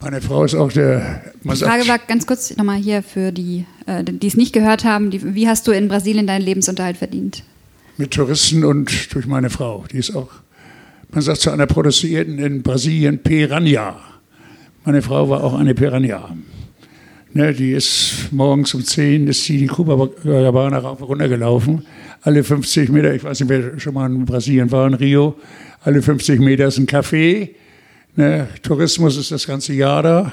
Meine 0.00 0.20
Frau 0.20 0.44
ist 0.44 0.54
auch 0.54 0.70
der. 0.70 1.22
Die 1.42 1.48
Frage 1.56 1.88
war 1.88 1.98
ganz 1.98 2.26
kurz 2.26 2.56
nochmal 2.56 2.78
hier 2.78 3.02
für 3.02 3.32
die, 3.32 3.66
äh, 3.86 4.04
die 4.04 4.26
es 4.26 4.36
nicht 4.36 4.52
gehört 4.52 4.84
haben. 4.84 5.10
Die, 5.10 5.34
wie 5.34 5.48
hast 5.48 5.66
du 5.66 5.72
in 5.72 5.88
Brasilien 5.88 6.26
deinen 6.26 6.42
Lebensunterhalt 6.42 6.96
verdient? 6.96 7.42
Mit 7.98 8.12
Touristen 8.12 8.64
und 8.64 9.14
durch 9.14 9.26
meine 9.26 9.50
Frau. 9.50 9.84
Die 9.92 9.98
ist 9.98 10.16
auch, 10.16 10.30
man 11.10 11.20
sagt 11.20 11.40
zu 11.40 11.50
einer 11.50 11.66
Prostituierten 11.66 12.38
in 12.38 12.62
Brasilien 12.62 13.18
Piranha. 13.18 14.00
Meine 14.84 15.02
Frau 15.02 15.28
war 15.28 15.44
auch 15.44 15.58
eine 15.58 15.74
Piranha. 15.74 16.34
Ne, 17.34 17.52
die 17.52 17.72
ist 17.72 18.28
morgens 18.30 18.72
um 18.72 18.82
10 18.82 19.26
ist 19.26 19.44
sie 19.44 19.58
die 19.58 19.66
Copacabana 19.66 20.78
rauf 20.78 21.02
und 21.02 21.08
runter 21.08 21.28
gelaufen. 21.28 21.84
Alle 22.22 22.42
50 22.42 22.88
Meter, 22.88 23.14
ich 23.14 23.22
weiß 23.22 23.40
nicht, 23.40 23.50
wer 23.50 23.78
schon 23.78 23.92
mal 23.92 24.10
in 24.10 24.24
Brasilien 24.24 24.72
war, 24.72 24.86
in 24.86 24.94
Rio, 24.94 25.36
alle 25.82 26.00
50 26.00 26.40
Meter 26.40 26.68
ist 26.68 26.78
ein 26.78 26.86
Café 26.86 27.50
Ne? 28.18 28.48
Tourismus 28.62 29.16
ist 29.16 29.30
das 29.30 29.46
ganze 29.46 29.74
Jahr 29.74 30.02
da. 30.02 30.32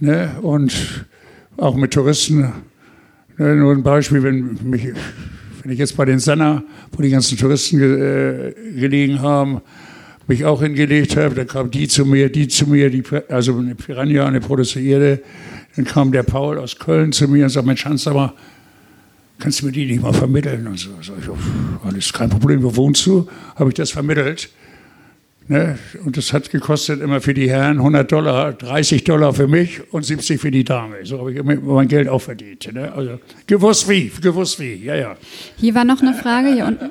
Ne? 0.00 0.36
Und 0.42 1.06
auch 1.56 1.74
mit 1.74 1.94
Touristen. 1.94 2.52
Ne? 3.38 3.56
Nur 3.56 3.72
ein 3.72 3.82
Beispiel, 3.82 4.22
wenn, 4.22 4.58
mich, 4.64 4.88
wenn 5.66 5.72
ich 5.72 5.80
jetzt 5.80 5.96
bei 5.96 6.04
den 6.04 6.20
Senna, 6.20 6.62
wo 6.92 7.02
die 7.02 7.10
ganzen 7.10 7.36
Touristen 7.36 7.78
ge, 7.78 8.52
äh, 8.52 8.78
gelegen 8.78 9.20
haben, 9.20 9.62
mich 10.28 10.44
auch 10.44 10.62
hingelegt 10.62 11.16
habe, 11.16 11.34
dann 11.34 11.48
kam 11.48 11.72
die 11.72 11.88
zu 11.88 12.04
mir, 12.04 12.30
die 12.30 12.46
zu 12.46 12.68
mir, 12.68 12.88
die, 12.88 13.02
also 13.28 13.58
eine 13.58 13.74
Piranha, 13.74 14.26
eine 14.26 14.38
Prostituierte. 14.38 15.24
Dann 15.74 15.84
kam 15.84 16.12
der 16.12 16.22
Paul 16.22 16.58
aus 16.58 16.78
Köln 16.78 17.10
zu 17.10 17.26
mir 17.26 17.42
und 17.42 17.50
sagte, 17.50 17.66
Mensch, 17.66 17.84
Hans, 17.84 18.06
aber 18.06 18.34
kannst 19.40 19.60
du 19.60 19.66
mir 19.66 19.72
die 19.72 19.86
nicht 19.86 20.00
mal 20.00 20.12
vermitteln? 20.12 20.68
Und 20.68 20.78
so, 20.78 20.90
so 21.00 21.14
ich, 21.20 21.28
alles 21.84 22.12
kein 22.12 22.30
Problem, 22.30 22.62
wo 22.62 22.76
wohnst 22.76 23.04
du? 23.04 23.26
Habe 23.56 23.70
ich 23.70 23.74
das 23.74 23.90
vermittelt. 23.90 24.48
Ne? 25.48 25.78
Und 26.04 26.16
das 26.16 26.32
hat 26.32 26.50
gekostet 26.50 27.00
immer 27.00 27.20
für 27.20 27.32
die 27.32 27.48
Herren 27.48 27.78
100 27.78 28.10
Dollar, 28.10 28.52
30 28.52 29.04
Dollar 29.04 29.32
für 29.32 29.46
mich 29.46 29.92
und 29.92 30.04
70 30.04 30.40
für 30.40 30.50
die 30.50 30.64
Dame. 30.64 31.04
So 31.04 31.20
habe 31.20 31.32
ich 31.32 31.38
immer 31.38 31.54
mein 31.56 31.88
Geld 31.88 32.08
auch 32.08 32.20
verdient. 32.20 32.72
Ne? 32.72 32.92
Also 32.92 33.20
gewusst 33.46 33.88
wie, 33.88 34.10
gewusst 34.20 34.58
wie, 34.58 34.74
ja, 34.74 34.96
ja. 34.96 35.16
Hier 35.56 35.74
war 35.74 35.84
noch 35.84 36.00
eine 36.00 36.14
Frage, 36.14 36.52
hier 36.52 36.66
unten. 36.66 36.90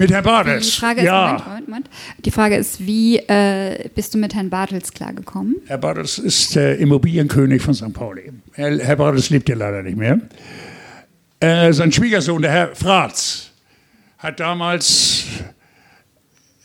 Mit 0.00 0.10
Herrn 0.10 0.24
Bartels. 0.24 0.66
Die 0.66 0.80
Frage 0.80 1.00
ist, 1.00 1.06
ja. 1.06 1.42
Moment, 1.46 1.68
Moment, 1.68 1.90
Die 2.24 2.30
Frage 2.30 2.56
ist, 2.56 2.86
wie 2.86 3.18
äh, 3.18 3.90
bist 3.94 4.14
du 4.14 4.18
mit 4.18 4.34
Herrn 4.34 4.48
Bartels 4.48 4.92
klargekommen? 4.92 5.56
Herr 5.66 5.76
Bartels 5.76 6.18
ist 6.18 6.54
der 6.54 6.78
Immobilienkönig 6.78 7.60
von 7.60 7.74
St. 7.74 7.92
Pauli. 7.92 8.32
Herr, 8.52 8.78
Herr 8.78 8.96
Bartels 8.96 9.28
lebt 9.28 9.48
ja 9.50 9.56
leider 9.56 9.82
nicht 9.82 9.98
mehr. 9.98 10.20
Äh, 11.40 11.72
sein 11.74 11.92
Schwiegersohn, 11.92 12.40
der 12.40 12.50
Herr 12.50 12.74
Fratz, 12.74 13.49
hat 14.20 14.38
damals, 14.38 15.24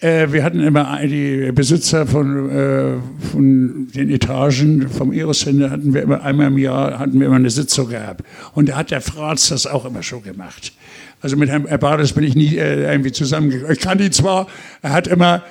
äh, 0.01 0.28
wir 0.30 0.43
hatten 0.43 0.60
immer 0.60 0.99
die 1.03 1.51
Besitzer 1.53 2.06
von, 2.06 2.49
äh, 2.49 2.97
von 3.32 3.88
den 3.93 4.10
Etagen 4.10 4.89
vom 4.89 5.14
Eros-Center, 5.14 5.72
hatten 5.72 5.93
wir 5.93 6.03
immer 6.03 6.22
einmal 6.22 6.47
im 6.47 6.58
Jahr 6.58 6.99
hatten 6.99 7.18
wir 7.18 7.28
immer 7.28 7.38
eine 7.38 7.49
Sitzung 7.49 7.88
gehabt. 7.88 8.26
Und 8.53 8.68
da 8.68 8.76
hat 8.76 8.91
der 8.91 8.99
Fratz 8.99 9.49
das 9.49 9.68
auch 9.68 9.86
immer 9.86 10.03
schon 10.03 10.22
gemacht. 10.22 10.74
Also 11.22 11.38
mit 11.38 11.49
Herrn 11.49 11.64
Bades 11.80 12.12
bin 12.12 12.26
ich 12.26 12.36
nie 12.36 12.58
äh, 12.58 12.91
irgendwie 12.91 13.14
zusammengekommen. 13.14 13.72
Ich 13.72 13.80
kann 13.80 13.99
ihn 13.99 14.12
zwar, 14.12 14.47
er 14.82 14.91
hat 14.91 15.08
immer 15.08 15.41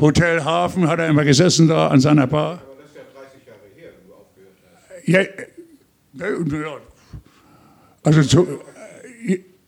Hotel 0.00 0.44
Hafen, 0.44 0.88
hat 0.88 0.98
er 0.98 1.06
immer 1.06 1.24
gesessen 1.24 1.68
da 1.68 1.88
an 1.88 2.00
seiner 2.00 2.26
Bar. 2.26 2.60
Ja, 5.04 5.20
ja, 5.20 6.26
also 8.02 8.22
so, 8.22 8.46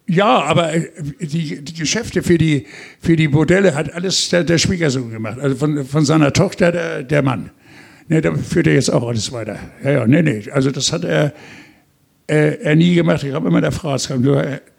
ja, 0.06 0.42
aber 0.42 0.74
äh, 0.74 0.90
die, 1.20 1.64
die 1.64 1.74
Geschäfte 1.74 2.22
für 2.22 2.36
die, 2.36 2.66
für 3.00 3.16
die 3.16 3.28
Bordelle 3.28 3.74
hat 3.74 3.92
alles 3.94 4.28
der, 4.28 4.44
der 4.44 4.58
Schwiegersohn 4.58 5.10
gemacht. 5.10 5.38
Also 5.38 5.56
von, 5.56 5.84
von 5.84 6.04
seiner 6.04 6.32
Tochter 6.32 6.72
der, 6.72 7.02
der 7.02 7.22
Mann. 7.22 7.50
Ne, 8.08 8.20
da 8.20 8.34
führt 8.34 8.66
er 8.66 8.74
jetzt 8.74 8.90
auch 8.90 9.06
alles 9.08 9.32
weiter. 9.32 9.58
Ja, 9.82 9.90
ja, 9.90 10.06
nee, 10.06 10.20
nee. 10.20 10.50
Also 10.50 10.70
das 10.70 10.92
hat 10.92 11.04
er, 11.04 11.32
er, 12.26 12.60
er 12.60 12.76
nie 12.76 12.94
gemacht. 12.94 13.22
Ich 13.22 13.32
habe 13.32 13.48
immer 13.48 13.62
der 13.62 13.72
Fratz. 13.72 14.12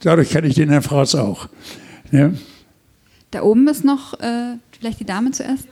Dadurch 0.04 0.30
kenne 0.30 0.48
ich 0.48 0.56
den 0.56 0.70
Herrn 0.70 0.84
Fratz 0.84 1.16
auch. 1.16 1.50
Ne? 2.12 2.38
Da 3.32 3.42
oben 3.42 3.68
ist 3.68 3.84
noch 3.84 4.20
äh, 4.20 4.58
vielleicht 4.80 5.00
die 5.00 5.06
Dame 5.06 5.32
zuerst. 5.32 5.68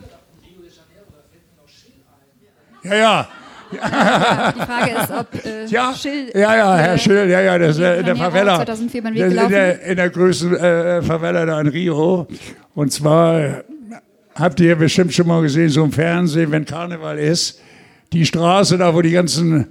Ja, 2.82 2.94
ja. 2.96 3.28
Ja, 3.72 4.52
die 4.52 4.60
Frage 4.60 4.90
ist, 4.90 5.10
ob 5.10 5.26
äh, 5.44 5.64
ja, 5.66 5.92
Schill. 5.94 6.30
Ja, 6.34 6.56
ja, 6.56 6.76
Herr 6.76 6.94
äh, 6.94 6.98
Schill, 6.98 7.30
ja, 7.30 7.40
ja, 7.40 7.58
das 7.58 7.76
ist 7.76 7.80
Rio 7.80 7.94
in 7.98 8.06
der 8.06 8.16
Favela. 8.16 8.56
2004 8.56 9.00
über 9.00 9.10
den 9.10 9.16
Weg 9.16 9.22
Das 9.22 9.32
ist 9.32 9.42
in, 9.42 9.48
der, 9.50 9.82
in 9.82 9.96
der 9.96 10.10
größten 10.10 10.56
äh, 10.56 11.02
Favela 11.02 11.46
da 11.46 11.60
in 11.60 11.68
Rio. 11.68 12.26
Und 12.74 12.92
zwar 12.92 13.40
äh, 13.40 13.62
habt 14.34 14.60
ihr 14.60 14.76
bestimmt 14.76 15.14
schon 15.14 15.26
mal 15.26 15.42
gesehen, 15.42 15.68
so 15.68 15.84
im 15.84 15.92
Fernsehen, 15.92 16.50
wenn 16.52 16.64
Karneval 16.64 17.18
ist, 17.18 17.60
die 18.12 18.24
Straße 18.26 18.78
da, 18.78 18.94
wo 18.94 19.02
die 19.02 19.10
ganzen, 19.10 19.66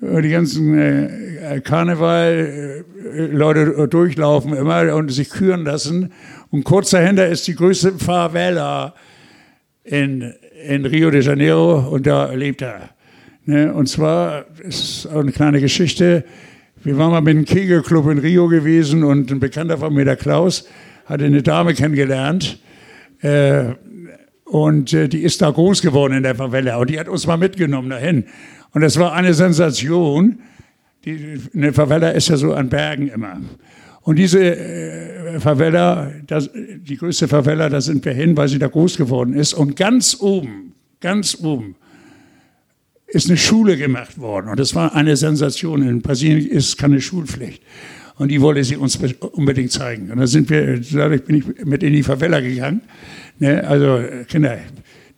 wo 0.00 0.20
die 0.20 0.30
ganzen 0.30 0.78
äh, 0.78 1.60
Karneval-Leute 1.60 3.88
durchlaufen 3.88 4.54
immer 4.54 4.94
und 4.94 5.10
sich 5.10 5.28
küren 5.30 5.64
lassen. 5.64 6.12
Und 6.50 6.64
kurz 6.64 6.90
dahinter 6.90 7.26
ist 7.28 7.46
die 7.46 7.54
größte 7.54 7.92
Favela 7.98 8.94
in, 9.82 10.32
in 10.66 10.86
Rio 10.86 11.10
de 11.10 11.20
Janeiro 11.20 11.80
und 11.90 12.06
da 12.06 12.32
lebt 12.32 12.62
er. 12.62 12.93
Ne? 13.46 13.72
Und 13.72 13.88
zwar 13.88 14.46
ist 14.60 15.06
auch 15.06 15.20
eine 15.20 15.32
kleine 15.32 15.60
Geschichte. 15.60 16.24
Wir 16.82 16.96
waren 16.98 17.10
mal 17.10 17.20
mit 17.20 17.36
einem 17.36 17.44
Kegelclub 17.44 18.10
in 18.10 18.18
Rio 18.18 18.48
gewesen 18.48 19.04
und 19.04 19.30
ein 19.30 19.40
Bekannter 19.40 19.78
von 19.78 19.92
mir, 19.94 20.04
der 20.04 20.16
Klaus, 20.16 20.66
hatte 21.06 21.24
eine 21.24 21.42
Dame 21.42 21.74
kennengelernt. 21.74 22.58
Äh, 23.20 23.74
und 24.44 24.92
äh, 24.92 25.08
die 25.08 25.22
ist 25.22 25.42
da 25.42 25.50
groß 25.50 25.82
geworden 25.82 26.14
in 26.14 26.22
der 26.22 26.34
Favela. 26.34 26.76
Und 26.76 26.90
die 26.90 26.98
hat 26.98 27.08
uns 27.08 27.26
mal 27.26 27.36
mitgenommen 27.36 27.90
dahin. 27.90 28.24
Und 28.72 28.82
das 28.82 28.98
war 28.98 29.12
eine 29.12 29.34
Sensation. 29.34 30.40
Die, 31.04 31.40
eine 31.54 31.72
Favela 31.72 32.10
ist 32.10 32.28
ja 32.28 32.36
so 32.36 32.52
an 32.54 32.68
Bergen 32.68 33.08
immer. 33.08 33.40
Und 34.02 34.16
diese 34.16 34.56
äh, 34.56 35.40
Favela, 35.40 36.12
das, 36.26 36.50
die 36.52 36.96
größte 36.96 37.28
Favela, 37.28 37.68
da 37.68 37.80
sind 37.80 38.04
wir 38.04 38.12
hin, 38.12 38.36
weil 38.36 38.48
sie 38.48 38.58
da 38.58 38.68
groß 38.68 38.96
geworden 38.96 39.34
ist. 39.34 39.54
Und 39.54 39.76
ganz 39.76 40.18
oben, 40.20 40.74
ganz 41.00 41.38
oben, 41.40 41.76
ist 43.14 43.28
eine 43.28 43.38
Schule 43.38 43.76
gemacht 43.76 44.18
worden. 44.18 44.48
Und 44.48 44.58
das 44.58 44.74
war 44.74 44.94
eine 44.94 45.16
Sensation. 45.16 45.82
In 45.82 46.02
Brasilien 46.02 46.46
ist 46.46 46.76
keine 46.76 47.00
Schulpflicht. 47.00 47.62
Und 48.16 48.28
die 48.28 48.40
wollte 48.40 48.62
sie 48.64 48.76
uns 48.76 48.96
unbedingt 49.32 49.72
zeigen. 49.72 50.10
Und 50.10 50.18
da 50.18 50.26
sind 50.26 50.50
wir, 50.50 50.80
dadurch 50.92 51.24
bin 51.24 51.36
ich 51.36 51.64
mit 51.64 51.82
in 51.82 51.92
die 51.92 52.02
Favela 52.02 52.40
gegangen. 52.40 52.82
Ne, 53.38 53.66
also, 53.66 54.00
Kinder, 54.28 54.58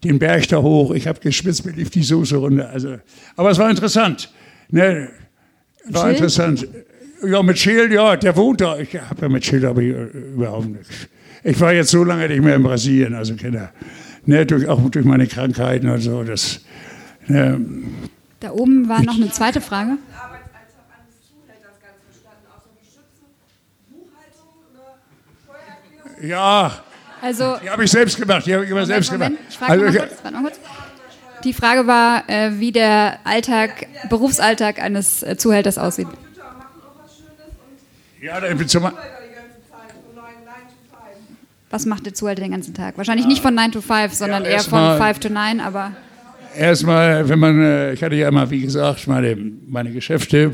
den 0.03 0.19
Berg 0.19 0.49
da 0.49 0.63
hoch, 0.63 0.95
ich 0.95 1.07
habe 1.07 1.21
geschwitzt, 1.21 1.67
mir 1.67 1.73
lief 1.73 1.91
die 1.91 2.03
Soße 2.03 2.37
runter. 2.37 2.71
Also, 2.71 2.97
aber 3.37 3.51
es 3.51 3.59
war 3.59 3.69
interessant. 3.69 4.33
Ne, 4.71 5.11
war 5.89 6.05
Schild? 6.05 6.17
interessant. 6.17 6.69
Ja, 7.27 7.43
mit 7.43 7.59
Schild, 7.59 7.93
ja, 7.93 8.17
der 8.17 8.37
wohnt 8.37 8.61
da. 8.61 8.79
Ich 8.79 8.95
habe 8.95 9.23
ja 9.23 9.29
mit 9.29 9.45
Schild 9.45 9.65
aber 9.65 9.83
überhaupt 9.83 10.69
nichts. 10.69 11.09
Ich 11.45 11.61
war 11.61 11.73
jetzt 11.73 11.91
so 11.91 12.05
lange 12.05 12.29
nicht 12.29 12.43
mehr 12.43 12.57
in 12.57 12.63
Brasilien, 12.63 13.15
also 13.15 13.35
Kinder. 13.35 13.73
Ne, 14.27 14.45
durch, 14.45 14.67
auch 14.69 14.91
durch 14.91 15.05
meine 15.05 15.27
Krankheiten 15.27 15.89
und 15.89 16.01
so. 16.01 16.25
Das, 16.25 16.61
Da 17.29 18.51
oben 18.51 18.89
war 18.89 19.03
noch 19.03 19.15
eine 19.17 19.31
zweite 19.31 19.61
Frage. 19.61 19.99
Ja, 26.23 26.73
Also, 27.23 27.57
die 27.63 27.71
habe 27.71 27.85
ich 27.85 27.91
selbst 27.91 28.17
gemacht. 28.19 28.47
Die 28.47 28.55
habe 28.55 28.65
ich 28.65 28.71
immer 28.71 28.87
selbst 28.87 29.11
Moment, 29.13 29.37
gemacht. 29.37 29.47
ich 29.51 29.59
frage 29.59 29.73
Also, 29.73 29.85
mal 29.85 29.93
kurz, 30.09 30.19
warte 30.23 30.37
noch 30.37 30.43
kurz. 30.43 30.61
Die 31.45 31.53
Frage 31.53 31.87
war, 31.87 32.29
äh, 32.29 32.59
wie 32.59 32.73
der 32.73 33.19
Alltag, 33.25 33.87
Berufsalltag 34.09 34.81
eines 34.81 35.23
äh, 35.23 35.37
Zuhälters 35.37 35.79
aussieht. 35.79 36.09
Ja, 38.21 38.41
zum, 38.41 38.83
Steuer 38.83 38.93
die 39.29 39.35
ganze 39.35 39.61
Zeit 39.71 39.93
von 39.93 40.15
9, 40.15 40.25
9 40.25 40.55
to 40.55 40.97
5. 40.97 41.39
Was 41.71 41.87
macht 41.87 42.07
der 42.07 42.15
Zuhälter 42.15 42.43
den 42.43 42.53
ganzen 42.53 42.75
Tag? 42.75 42.97
Wahrscheinlich 42.97 43.27
nicht 43.27 43.43
von 43.43 43.55
9 43.55 43.73
to 43.73 43.81
5, 43.83 44.15
sondern 44.15 44.45
Ja, 44.45 44.51
eher 44.51 44.61
von 44.61 44.81
mal- 44.81 44.99
5 44.99 45.19
to 45.21 45.29
9, 45.29 45.61
aber 45.61 45.93
erstmal, 46.59 47.29
wenn 47.29 47.39
man, 47.39 47.63
äh, 47.63 47.93
ich 47.93 48.03
hatte 48.03 48.17
ja 48.17 48.29
immer, 48.29 48.51
wie 48.51 48.61
gesagt, 48.61 49.07
meine, 49.07 49.37
meine 49.67 49.93
Geschäfte, 49.93 50.53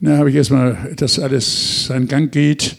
da 0.00 0.16
habe 0.16 0.30
ich 0.30 0.36
erstmal, 0.36 0.94
dass 0.96 1.18
alles 1.18 1.86
seinen 1.86 2.08
Gang 2.08 2.32
geht. 2.32 2.76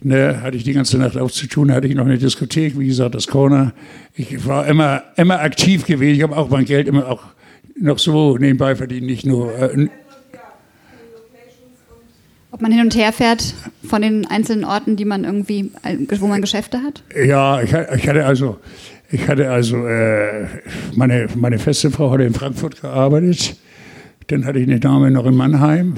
Ne, 0.00 0.42
hatte 0.42 0.56
ich 0.56 0.62
die 0.62 0.74
ganze 0.74 0.96
Nacht 0.96 1.16
auch 1.16 1.30
zu 1.30 1.48
tun, 1.48 1.72
hatte 1.72 1.88
ich 1.88 1.94
noch 1.96 2.04
eine 2.04 2.18
Diskothek, 2.18 2.78
wie 2.78 2.86
gesagt, 2.86 3.16
das 3.16 3.26
Corner. 3.26 3.72
Ich 4.14 4.46
war 4.46 4.64
immer, 4.68 5.02
immer 5.16 5.40
aktiv 5.40 5.86
gewesen. 5.86 6.14
Ich 6.14 6.22
habe 6.22 6.36
auch 6.36 6.50
mein 6.50 6.66
Geld 6.66 6.86
immer 6.86 7.08
auch 7.08 7.24
noch 7.80 7.98
so 7.98 8.38
nebenbei 8.38 8.76
verdient, 8.76 9.06
nicht 9.06 9.26
nur. 9.26 9.52
Äh, 9.58 9.88
ob 12.50 12.62
man 12.62 12.72
hin 12.72 12.80
und 12.80 12.94
her 12.94 13.12
fährt 13.12 13.54
von 13.84 14.02
den 14.02 14.26
einzelnen 14.26 14.64
Orten, 14.64 14.96
die 14.96 15.04
man 15.04 15.24
irgendwie, 15.24 15.70
äh, 15.82 15.96
wo 16.20 16.26
man 16.26 16.40
Geschäfte 16.40 16.80
hat? 16.82 17.02
ja, 17.14 17.60
ich, 17.60 17.72
ich 17.72 18.08
hatte 18.08 18.24
also, 18.24 18.58
ich 19.10 19.26
hatte 19.28 19.50
also, 19.50 19.86
äh, 19.86 20.46
meine, 20.94 21.28
meine 21.34 21.58
feste 21.58 21.90
Frau 21.90 22.10
hatte 22.10 22.24
in 22.24 22.34
Frankfurt 22.34 22.80
gearbeitet. 22.80 23.56
Dann 24.28 24.44
hatte 24.44 24.58
ich 24.58 24.68
eine 24.68 24.78
Dame 24.80 25.10
noch 25.10 25.24
in 25.26 25.34
Mannheim. 25.34 25.94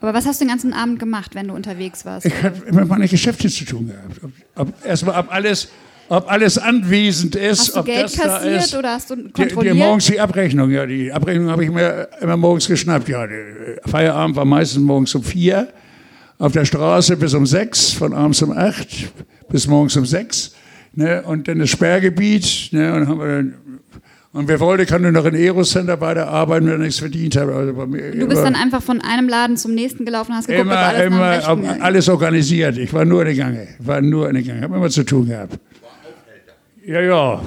Aber 0.00 0.12
was 0.12 0.26
hast 0.26 0.40
du 0.40 0.44
den 0.44 0.50
ganzen 0.50 0.74
Abend 0.74 0.98
gemacht, 0.98 1.34
wenn 1.34 1.48
du 1.48 1.54
unterwegs 1.54 2.04
warst? 2.04 2.26
Ich 2.26 2.42
habe 2.42 2.56
immer 2.66 2.84
meine 2.84 3.08
Geschäfte 3.08 3.48
zu 3.48 3.64
tun 3.64 3.88
gehabt. 3.88 4.20
Ob, 4.22 4.68
ob, 4.68 4.86
erstmal, 4.86 5.18
ob 5.18 5.32
alles, 5.32 5.68
ob 6.10 6.30
alles 6.30 6.58
anwesend 6.58 7.34
ist, 7.34 7.60
Hast 7.60 7.74
du 7.76 7.80
ob 7.80 7.86
Geld 7.86 8.04
das 8.04 8.12
da 8.12 8.22
kassiert 8.24 8.64
ist. 8.64 8.74
oder 8.76 8.90
hast 8.92 9.08
du 9.10 9.16
Die, 9.16 9.22
die, 9.24 9.30
kontrolliert? 9.32 9.76
morgens 9.76 10.04
die 10.06 10.20
Abrechnung, 10.20 10.70
ja, 10.70 10.84
die 10.84 11.10
Abrechnung 11.10 11.48
habe 11.48 11.64
ich 11.64 11.70
mir 11.70 12.08
immer 12.20 12.36
morgens 12.36 12.68
geschnappt. 12.68 13.08
Ja, 13.08 13.26
der 13.26 13.80
Feierabend 13.86 14.36
war 14.36 14.44
meistens 14.44 14.82
morgens 14.82 15.14
um 15.14 15.22
vier, 15.22 15.68
auf 16.38 16.52
der 16.52 16.66
Straße 16.66 17.16
bis 17.16 17.32
um 17.32 17.46
sechs, 17.46 17.92
von 17.92 18.12
abends 18.12 18.42
um 18.42 18.52
acht 18.52 18.88
bis 19.48 19.66
morgens 19.66 19.96
um 19.96 20.04
sechs. 20.04 20.54
Ne, 20.96 21.22
und 21.22 21.46
dann 21.46 21.58
das 21.58 21.68
Sperrgebiet. 21.70 22.70
Ne, 22.72 22.92
und, 22.94 23.06
haben 23.06 23.20
wir 23.20 23.26
dann, 23.26 23.54
und 24.32 24.48
wer 24.48 24.58
wollte, 24.60 24.86
kann 24.86 25.02
nur 25.02 25.12
noch 25.12 25.24
in 25.26 25.34
Aerocenter 25.34 25.96
bei 25.98 26.14
der 26.14 26.28
arbeiten, 26.28 26.66
wenn 26.66 26.72
er 26.72 26.78
nichts 26.78 26.98
verdient 26.98 27.36
hat. 27.36 27.48
Also 27.48 27.72
du 27.72 27.86
bist 27.86 28.12
immer- 28.14 28.34
dann 28.42 28.54
einfach 28.54 28.82
von 28.82 29.00
einem 29.02 29.28
Laden 29.28 29.56
zum 29.56 29.74
nächsten 29.74 30.04
gelaufen 30.04 30.32
und 30.32 30.38
hast 30.38 30.46
geguckt, 30.46 30.66
Immer, 30.66 30.76
alles 30.78 31.06
immer, 31.06 31.56
ging. 31.56 31.82
alles 31.82 32.08
organisiert. 32.08 32.78
Ich 32.78 32.92
war 32.92 33.04
nur 33.04 33.20
in 33.26 33.26
der 33.36 33.44
Gange. 33.44 33.68
Ich 33.78 33.86
war 33.86 34.00
nur 34.00 34.28
in 34.28 34.34
der 34.34 34.42
Gange. 34.42 34.62
Habe 34.62 34.76
immer 34.76 34.88
zu 34.90 35.04
tun 35.04 35.26
gehabt. 35.28 35.58
Ja, 36.86 37.00
ja. 37.00 37.42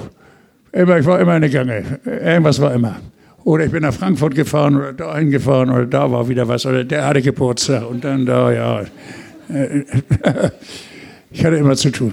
Immer, 0.72 0.98
ich 0.98 1.06
war 1.06 1.18
immer 1.20 1.34
in 1.36 1.42
der 1.42 1.50
Gange. 1.50 1.82
Irgendwas 2.04 2.60
war 2.60 2.72
immer. 2.74 2.96
Oder 3.42 3.64
ich 3.64 3.72
bin 3.72 3.82
nach 3.82 3.94
Frankfurt 3.94 4.34
gefahren 4.34 4.76
oder 4.76 4.92
dahin 4.92 5.30
gefahren 5.30 5.70
oder 5.70 5.86
da 5.86 6.10
war 6.12 6.28
wieder 6.28 6.46
was 6.46 6.66
oder 6.66 6.84
der 6.84 7.04
hatte 7.06 7.22
Geburtstag 7.22 7.88
und 7.88 8.04
dann 8.04 8.26
da, 8.26 8.52
ja. 8.52 8.84
Ich 11.32 11.44
hatte 11.44 11.56
immer 11.56 11.76
zu 11.76 11.90
tun. 11.90 12.12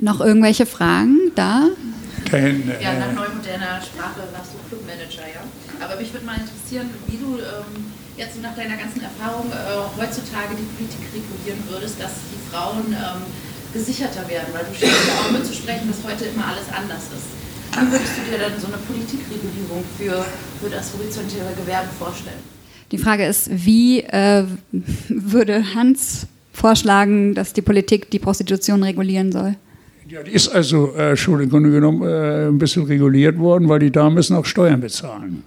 Noch 0.00 0.20
irgendwelche 0.20 0.66
Fragen 0.66 1.32
da? 1.34 1.68
Dahin, 2.30 2.70
äh, 2.70 2.82
Ja, 2.82 2.94
nach 2.94 3.12
neumoderner 3.12 3.82
Sprache 3.82 4.22
warst 4.32 4.54
du 4.54 4.58
Clubmanager, 4.68 5.26
ja. 5.26 5.42
Aber 5.82 5.96
mich 5.98 6.12
würde 6.12 6.26
mal 6.26 6.36
interessieren, 6.38 6.90
wie 7.06 7.16
du 7.16 7.38
ähm, 7.38 7.90
jetzt 8.16 8.36
so 8.36 8.40
nach 8.40 8.54
deiner 8.54 8.76
ganzen 8.76 9.02
Erfahrung 9.02 9.50
äh, 9.50 9.56
heutzutage 9.98 10.54
die 10.54 10.66
Politik 10.76 11.02
regulieren 11.10 11.62
würdest, 11.68 11.98
dass 11.98 12.12
die 12.30 12.38
Frauen 12.50 12.94
ähm, 12.94 13.22
gesicherter 13.72 14.28
werden, 14.28 14.48
weil 14.52 14.64
du 14.66 14.74
schickst 14.74 15.08
ja 15.08 15.14
auch 15.18 15.30
mitzusprechen, 15.32 15.88
dass 15.90 15.98
heute 16.06 16.30
immer 16.30 16.46
alles 16.46 16.68
anders 16.70 17.10
ist. 17.10 17.28
Wie 17.74 17.92
würdest 17.92 18.12
du 18.16 18.30
dir 18.30 18.38
dann 18.38 18.58
so 18.58 18.66
eine 18.66 18.78
Politikregulierung 18.78 19.84
für, 19.98 20.24
für 20.60 20.70
das 20.70 20.92
horizontäre 20.94 21.54
Gewerbe 21.54 21.88
vorstellen? 21.98 22.42
Die 22.90 22.98
Frage 22.98 23.26
ist, 23.26 23.50
wie 23.52 24.00
äh, 24.00 24.44
würde 25.08 25.74
Hans 25.74 26.26
vorschlagen, 26.52 27.34
dass 27.34 27.52
die 27.52 27.62
Politik 27.62 28.10
die 28.10 28.18
Prostitution 28.18 28.82
regulieren 28.82 29.32
soll? 29.32 29.56
Ja, 30.08 30.22
die 30.22 30.30
ist 30.30 30.48
also 30.48 30.94
äh, 30.96 31.16
schon 31.16 31.40
im 31.42 31.50
Grunde 31.50 31.70
genommen 31.70 32.02
äh, 32.02 32.48
ein 32.48 32.56
bisschen 32.56 32.84
reguliert 32.84 33.38
worden, 33.38 33.68
weil 33.68 33.78
die 33.78 33.90
Damen 33.90 34.14
müssen 34.14 34.36
auch 34.36 34.46
Steuern 34.46 34.80
bezahlen. 34.80 35.42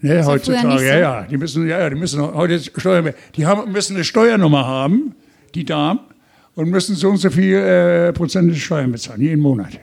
Ne, 0.00 0.14
früher 0.14 0.26
heutzutage, 0.26 0.78
so. 0.78 0.84
ja, 0.84 0.98
ja, 0.98 1.22
die 1.22 1.36
müssen, 1.36 1.68
ja, 1.68 1.78
ja, 1.78 1.88
die 1.88 1.94
müssen 1.94 2.20
heute 2.20 2.58
Steuern, 2.58 3.12
die 3.36 3.46
haben, 3.46 3.70
müssen 3.70 3.94
eine 3.94 4.02
Steuernummer 4.02 4.66
haben, 4.66 5.14
die 5.54 5.64
Damen, 5.64 6.00
und 6.56 6.70
müssen 6.70 6.96
so 6.96 7.10
und 7.10 7.18
so 7.18 7.30
viel 7.30 7.54
äh, 7.54 8.12
Prozent 8.12 8.56
Steuern 8.56 8.90
bezahlen, 8.90 9.20
jeden 9.20 9.40
Monat. 9.40 9.78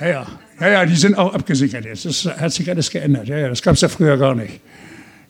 Ja, 0.00 0.06
ja, 0.08 0.26
ja, 0.58 0.68
ja, 0.68 0.86
die 0.86 0.96
sind 0.96 1.16
auch 1.18 1.34
abgesichert 1.34 1.84
jetzt. 1.84 2.06
Das 2.06 2.24
hat 2.24 2.52
sich 2.52 2.70
alles 2.70 2.90
geändert. 2.90 3.28
Ja, 3.28 3.36
ja, 3.36 3.48
das 3.50 3.60
gab 3.60 3.74
es 3.74 3.82
ja 3.82 3.88
früher 3.88 4.16
gar 4.16 4.34
nicht. 4.34 4.60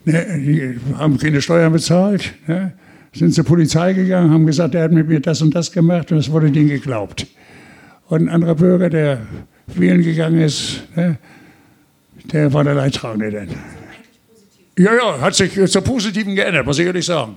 Ne, 0.05 0.27
die 0.39 0.79
haben 0.97 1.19
keine 1.19 1.43
Steuern 1.43 1.73
bezahlt, 1.73 2.35
ne, 2.47 2.73
sind 3.13 3.35
zur 3.35 3.45
Polizei 3.45 3.93
gegangen, 3.93 4.31
haben 4.31 4.47
gesagt, 4.47 4.75
der 4.75 4.85
hat 4.85 4.93
mit 4.93 5.09
mir 5.09 5.21
das 5.21 5.43
und 5.43 5.55
das 5.55 5.71
gemacht 5.71 6.11
und 6.13 6.19
es 6.19 6.31
wurde 6.31 6.51
denen 6.51 6.69
geglaubt. 6.69 7.27
Und 8.09 8.23
ein 8.23 8.29
anderer 8.29 8.55
Bürger, 8.55 8.91
der 8.91 9.27
wählen 9.67 10.03
gegangen 10.03 10.41
ist, 10.41 10.83
ne, 10.97 11.19
der 12.33 12.53
war 12.53 12.65
der 12.65 12.75
Leidtragende 12.75 13.31
dann. 13.31 13.49
Ja, 14.79 14.95
ja, 14.95 15.21
hat 15.21 15.35
sich 15.35 15.53
zur 15.71 15.83
Positiven 15.83 16.35
geändert, 16.35 16.65
muss 16.65 16.79
ich 16.79 16.87
ehrlich 16.87 17.05
sagen. 17.05 17.37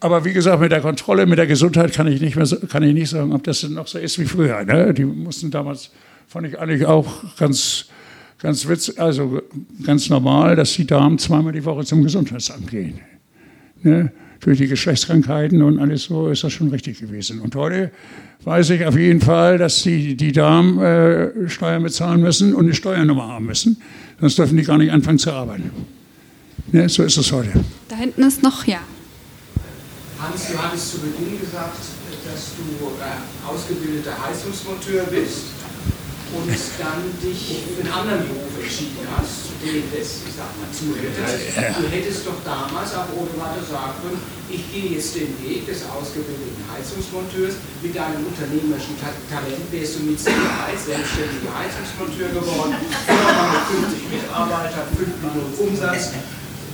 Aber 0.00 0.24
wie 0.26 0.34
gesagt, 0.34 0.60
mit 0.60 0.70
der 0.70 0.82
Kontrolle, 0.82 1.24
mit 1.24 1.38
der 1.38 1.46
Gesundheit 1.46 1.92
kann 1.94 2.06
ich 2.06 2.20
nicht, 2.20 2.36
mehr, 2.36 2.46
kann 2.68 2.82
ich 2.82 2.92
nicht 2.92 3.08
sagen, 3.08 3.32
ob 3.32 3.42
das 3.44 3.62
noch 3.68 3.86
so 3.86 3.98
ist 3.98 4.18
wie 4.18 4.26
früher. 4.26 4.62
Ne? 4.64 4.92
Die 4.92 5.06
mussten 5.06 5.50
damals, 5.50 5.90
fand 6.28 6.46
ich 6.46 6.58
eigentlich 6.58 6.84
auch 6.84 7.06
ganz, 7.38 7.86
ganz 8.38 8.68
witzig, 8.68 9.00
also 9.00 9.40
ganz 9.84 10.10
normal, 10.10 10.54
dass 10.54 10.74
die 10.74 10.86
Damen 10.86 11.18
zweimal 11.18 11.52
die 11.52 11.64
Woche 11.64 11.84
zum 11.84 12.02
Gesundheitsamt 12.02 12.70
gehen. 12.70 13.00
Ne? 13.82 14.12
Durch 14.40 14.58
die 14.58 14.68
Geschlechtskrankheiten 14.68 15.62
und 15.62 15.78
alles 15.78 16.04
so 16.04 16.28
ist 16.28 16.44
das 16.44 16.52
schon 16.52 16.68
richtig 16.68 17.00
gewesen. 17.00 17.40
Und 17.40 17.54
heute 17.56 17.90
weiß 18.44 18.70
ich 18.70 18.84
auf 18.84 18.96
jeden 18.96 19.20
Fall, 19.20 19.58
dass 19.58 19.82
die, 19.82 20.16
die 20.16 20.32
Damen 20.32 20.78
äh, 20.78 21.48
Steuern 21.48 21.82
bezahlen 21.82 22.20
müssen 22.20 22.54
und 22.54 22.66
eine 22.66 22.74
Steuernummer 22.74 23.28
haben 23.28 23.46
müssen. 23.46 23.80
Sonst 24.20 24.38
dürfen 24.38 24.56
die 24.56 24.62
gar 24.62 24.78
nicht 24.78 24.92
anfangen 24.92 25.18
zu 25.18 25.32
arbeiten. 25.32 25.70
Ne? 26.72 26.88
So 26.88 27.02
ist 27.02 27.16
es 27.16 27.32
heute. 27.32 27.52
Da 27.88 27.96
hinten 27.96 28.22
ist 28.22 28.42
noch, 28.42 28.66
ja. 28.66 28.80
Hans, 30.20 30.48
du 30.50 30.58
hattest 30.58 30.92
zu 30.92 30.98
Beginn 31.00 31.40
gesagt, 31.40 31.76
dass 32.30 32.52
du 32.56 32.86
äh, 32.86 33.48
ausgebildeter 33.48 34.12
Heizungsmonteur 34.26 35.04
bist 35.04 35.55
und 36.34 36.50
dann 36.50 37.02
dich 37.22 37.62
für 37.70 37.82
einen 37.82 37.92
anderen 37.92 38.26
Beruf 38.26 38.54
entschieden 38.58 39.06
hast, 39.14 39.46
zu 39.46 39.52
dem 39.62 39.86
das, 39.94 40.26
ich 40.26 40.34
sag 40.34 40.50
mal, 40.58 40.66
zuhältst. 40.74 41.54
Du 41.54 41.86
hättest 41.86 42.26
doch 42.26 42.40
damals 42.42 42.94
auch 42.98 43.10
ohne 43.14 43.30
Worte 43.38 43.62
sagen 43.62 43.94
können, 44.02 44.20
ich 44.50 44.62
gehe 44.70 44.98
jetzt 44.98 45.14
den 45.14 45.34
Weg 45.42 45.66
des 45.66 45.82
ausgebildeten 45.86 46.62
Heizungsmonteurs. 46.70 47.58
Mit 47.82 47.94
deinem 47.94 48.26
unternehmerischen 48.26 48.94
Ta 48.98 49.10
Talent 49.26 49.66
wärst 49.70 49.98
du 49.98 50.06
mit 50.06 50.18
Sicherheit 50.18 50.78
selbstständiger 50.78 51.50
Heizungsmonteur 51.50 52.30
geworden. 52.30 52.74
Firma 53.06 53.44
mit 53.54 53.90
50 53.90 54.22
Mitarbeitern, 54.22 54.86
5 54.94 55.02
Millionen 55.22 55.54
Umsatz. 55.58 56.14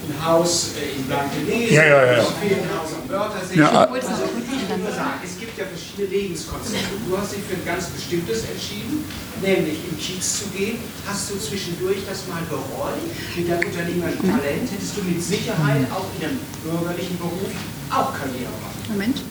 Ein 0.02 0.26
Haus 0.26 0.70
äh, 0.76 0.98
in 0.98 1.04
Blankenese, 1.06 1.74
Ja, 1.74 1.84
ja, 1.84 2.04
ja. 2.12 2.18
ein 2.18 2.26
Ferienhaus 2.40 2.90
am 3.00 3.08
Wörthersee. 3.08 3.58
Ja, 3.58 3.68
also 3.86 3.98
ich 4.36 4.68
will 4.68 4.78
nur 4.78 4.90
sagen, 4.90 5.20
es 5.24 5.38
gibt 5.38 5.56
ja 5.56 5.64
verschiedene 5.66 6.08
Lebenskonzepte. 6.08 6.94
Du 7.08 7.16
hast 7.16 7.32
dich 7.32 7.42
für 7.48 7.54
ein 7.54 7.64
ganz 7.64 7.86
bestimmtes 7.86 8.44
entschieden, 8.50 9.04
nämlich 9.40 9.78
im 9.90 9.96
Kiez 9.98 10.40
zu 10.40 10.44
gehen. 10.56 10.78
Hast 11.06 11.30
du 11.30 11.38
zwischendurch 11.38 11.98
das 12.08 12.26
mal 12.26 12.42
bereut? 12.50 12.98
Mit 13.36 13.48
deinem 13.48 13.68
unternehmerischen 13.68 14.22
Talent 14.28 14.70
hättest 14.72 14.96
du 14.96 15.02
mit 15.04 15.22
Sicherheit 15.22 15.86
auch 15.94 16.06
in 16.18 16.26
einem 16.28 16.40
bürgerlichen 16.64 17.18
Beruf 17.18 17.50
auch 17.90 18.12
Karriere 18.12 18.50
machen. 18.60 18.82
Moment. 18.88 19.22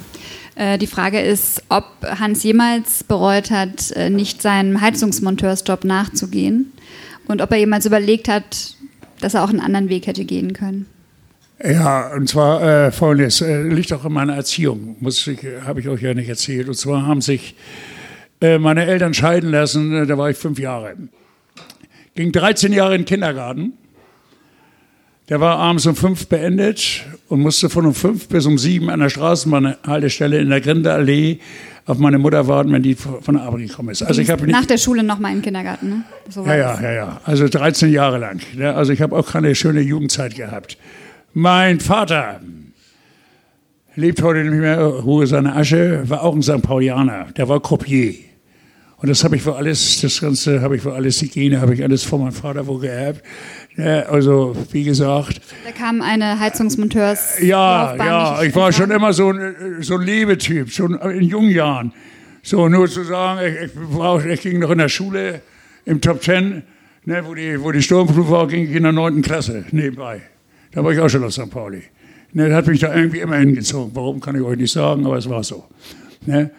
Äh, 0.56 0.78
Die 0.78 0.88
Frage 0.88 1.20
ist, 1.20 1.64
ob 1.70 1.86
Hans 2.04 2.44
jemals 2.44 3.04
bereut 3.04 3.52
hat, 3.52 3.94
nicht 4.10 4.42
seinem 4.42 4.80
Heizungsmonteursjob 4.80 5.84
nachzugehen 5.84 6.72
und 7.28 7.42
ob 7.42 7.52
er 7.52 7.58
jemals 7.58 7.86
überlegt 7.86 8.28
hat, 8.30 8.76
dass 9.22 9.34
er 9.34 9.44
auch 9.44 9.50
einen 9.50 9.62
anderen 9.62 9.90
Weg 9.90 10.08
hätte 10.08 10.26
gehen 10.26 10.54
können. 10.54 10.86
Ja, 11.64 12.14
und 12.16 12.28
zwar 12.28 12.62
äh, 12.64 12.92
folgendes, 12.92 13.42
äh, 13.42 13.62
liegt 13.62 13.94
auch 13.94 14.06
in 14.06 14.14
meiner 14.14 14.36
Erziehung, 14.36 14.96
ich, 15.02 15.40
habe 15.66 15.80
ich 15.80 15.88
euch 15.88 16.02
ja 16.02 16.14
nicht 16.14 16.28
erzählt. 16.28 16.68
Und 16.68 16.76
zwar 16.76 17.06
haben 17.06 17.22
sich 17.22 17.56
äh, 18.42 18.58
meine 18.58 18.86
Eltern 18.86 19.14
scheiden 19.14 19.52
lassen, 19.52 19.94
äh, 19.94 20.08
da 20.08 20.18
war 20.18 20.30
ich 20.30 20.38
fünf 20.38 20.58
Jahre. 20.58 20.96
Ging 22.16 22.32
13 22.32 22.74
Jahre 22.74 22.96
in 22.96 23.02
den 23.02 23.06
Kindergarten. 23.06 23.74
Der 25.32 25.40
war 25.40 25.60
abends 25.60 25.86
um 25.86 25.96
fünf 25.96 26.28
beendet 26.28 27.06
und 27.30 27.40
musste 27.40 27.70
von 27.70 27.86
um 27.86 27.94
fünf 27.94 28.28
bis 28.28 28.46
um 28.46 28.58
sieben 28.58 28.90
an 28.90 29.00
der 29.00 29.08
Straßenbahnhaltestelle 29.08 30.38
in 30.38 30.50
der 30.50 30.60
Grindeallee 30.60 31.40
auf 31.86 32.00
meine 32.00 32.18
Mutter 32.18 32.50
warten, 32.50 32.74
wenn 32.74 32.84
die 32.84 32.96
von 32.96 33.36
der 33.36 33.44
Arbeit 33.44 33.70
gekommen 33.70 33.92
ist. 33.92 34.04
Also 34.04 34.20
ich 34.20 34.30
habe 34.30 34.46
Nach 34.52 34.66
der 34.66 34.78
Schule 34.78 35.04
nochmal 35.04 35.32
in 35.32 35.38
den 35.38 35.44
Kindergarten, 35.44 35.88
ne? 35.88 36.04
So 36.28 36.46
ja, 36.46 36.58
ja, 36.58 36.82
ja, 36.82 36.92
ja. 36.92 37.22
Also 37.24 37.48
13 37.48 37.94
Jahre 37.94 38.18
lang. 38.18 38.42
Ne? 38.58 38.76
Also 38.76 38.92
ich 38.92 39.02
habe 39.02 39.16
auch 39.16 39.26
keine 39.26 39.56
schöne 39.56 39.80
Jugendzeit 39.80 40.36
gehabt. 40.36 40.78
Mein 41.34 41.80
Vater 41.80 42.42
lebt 43.96 44.22
heute 44.22 44.44
nicht 44.44 44.60
mehr, 44.60 44.84
Ruhe 44.84 45.28
seine 45.28 45.56
Asche, 45.56 46.10
war 46.10 46.24
auch 46.24 46.36
ein 46.36 46.42
St. 46.42 46.62
Paulianer. 46.62 47.28
Der 47.38 47.48
war 47.48 47.62
Croupier. 47.62 48.16
Und 49.02 49.10
das 49.10 49.24
habe 49.24 49.36
ich 49.36 49.42
für 49.42 49.56
alles, 49.56 50.00
das 50.02 50.22
Ganze 50.22 50.62
habe 50.62 50.76
ich 50.76 50.84
für 50.84 50.94
alles, 50.94 51.18
die 51.18 51.28
Gene 51.28 51.60
habe 51.60 51.74
ich 51.74 51.82
alles 51.82 52.04
von 52.04 52.22
meinem 52.22 52.34
Vater 52.34 52.68
wohl 52.68 52.82
geerbt. 52.82 53.24
Ja, 53.76 54.02
also, 54.04 54.56
wie 54.72 54.84
gesagt, 54.84 55.42
Da 55.66 55.72
kam 55.72 56.04
eine 56.04 56.40
Heizungsmonteurs. 56.40 57.40
ja, 57.42 57.96
ja, 57.96 58.44
ich 58.44 58.56
war 58.56 58.72
schon 58.72 58.92
immer 58.92 59.12
so 59.12 59.32
ein, 59.32 59.82
so 59.82 59.96
ein 59.96 60.02
Lebetyp, 60.02 60.72
schon 60.72 60.94
in 61.00 61.24
jungen 61.24 61.50
Jahren. 61.50 61.94
So, 62.44 62.70
nur 62.70 62.88
zu 62.88 63.04
sagen, 63.04 63.42
ich, 63.44 63.72
ich, 63.72 63.72
war, 63.76 64.24
ich 64.24 64.42
ging 64.42 64.60
noch 64.60 64.70
in 64.70 64.78
der 64.78 64.90
Schule 64.90 65.42
im 65.86 66.00
Top 66.00 66.22
Ten, 66.22 66.62
ne, 67.06 67.24
wo, 67.26 67.34
die, 67.34 67.60
wo 67.60 67.72
die 67.72 67.82
Sturmflut 67.82 68.30
war, 68.30 68.48
ging 68.48 68.70
ich 68.70 68.76
in 68.76 68.84
der 68.84 68.92
9. 68.92 69.24
Klasse 69.24 69.66
nebenbei. 69.72 70.22
Da 70.74 70.84
war 70.84 70.92
ich 70.92 71.00
auch 71.00 71.10
schon 71.10 71.24
aus 71.24 71.34
St. 71.34 71.50
Pauli. 71.50 71.82
Ne, 72.34 72.50
das 72.50 72.58
hat 72.58 72.68
mich 72.68 72.80
da 72.80 72.94
irgendwie 72.94 73.20
immer 73.20 73.38
hingezogen. 73.38 73.92
Warum, 73.96 74.20
kann 74.20 74.36
ich 74.36 74.44
euch 74.44 74.58
nicht 74.58 74.72
sagen, 74.72 75.08
aber 75.08 75.18
es 75.18 75.28
war 75.28 75.44
so. 75.44 75.66
Ne? 76.28 76.52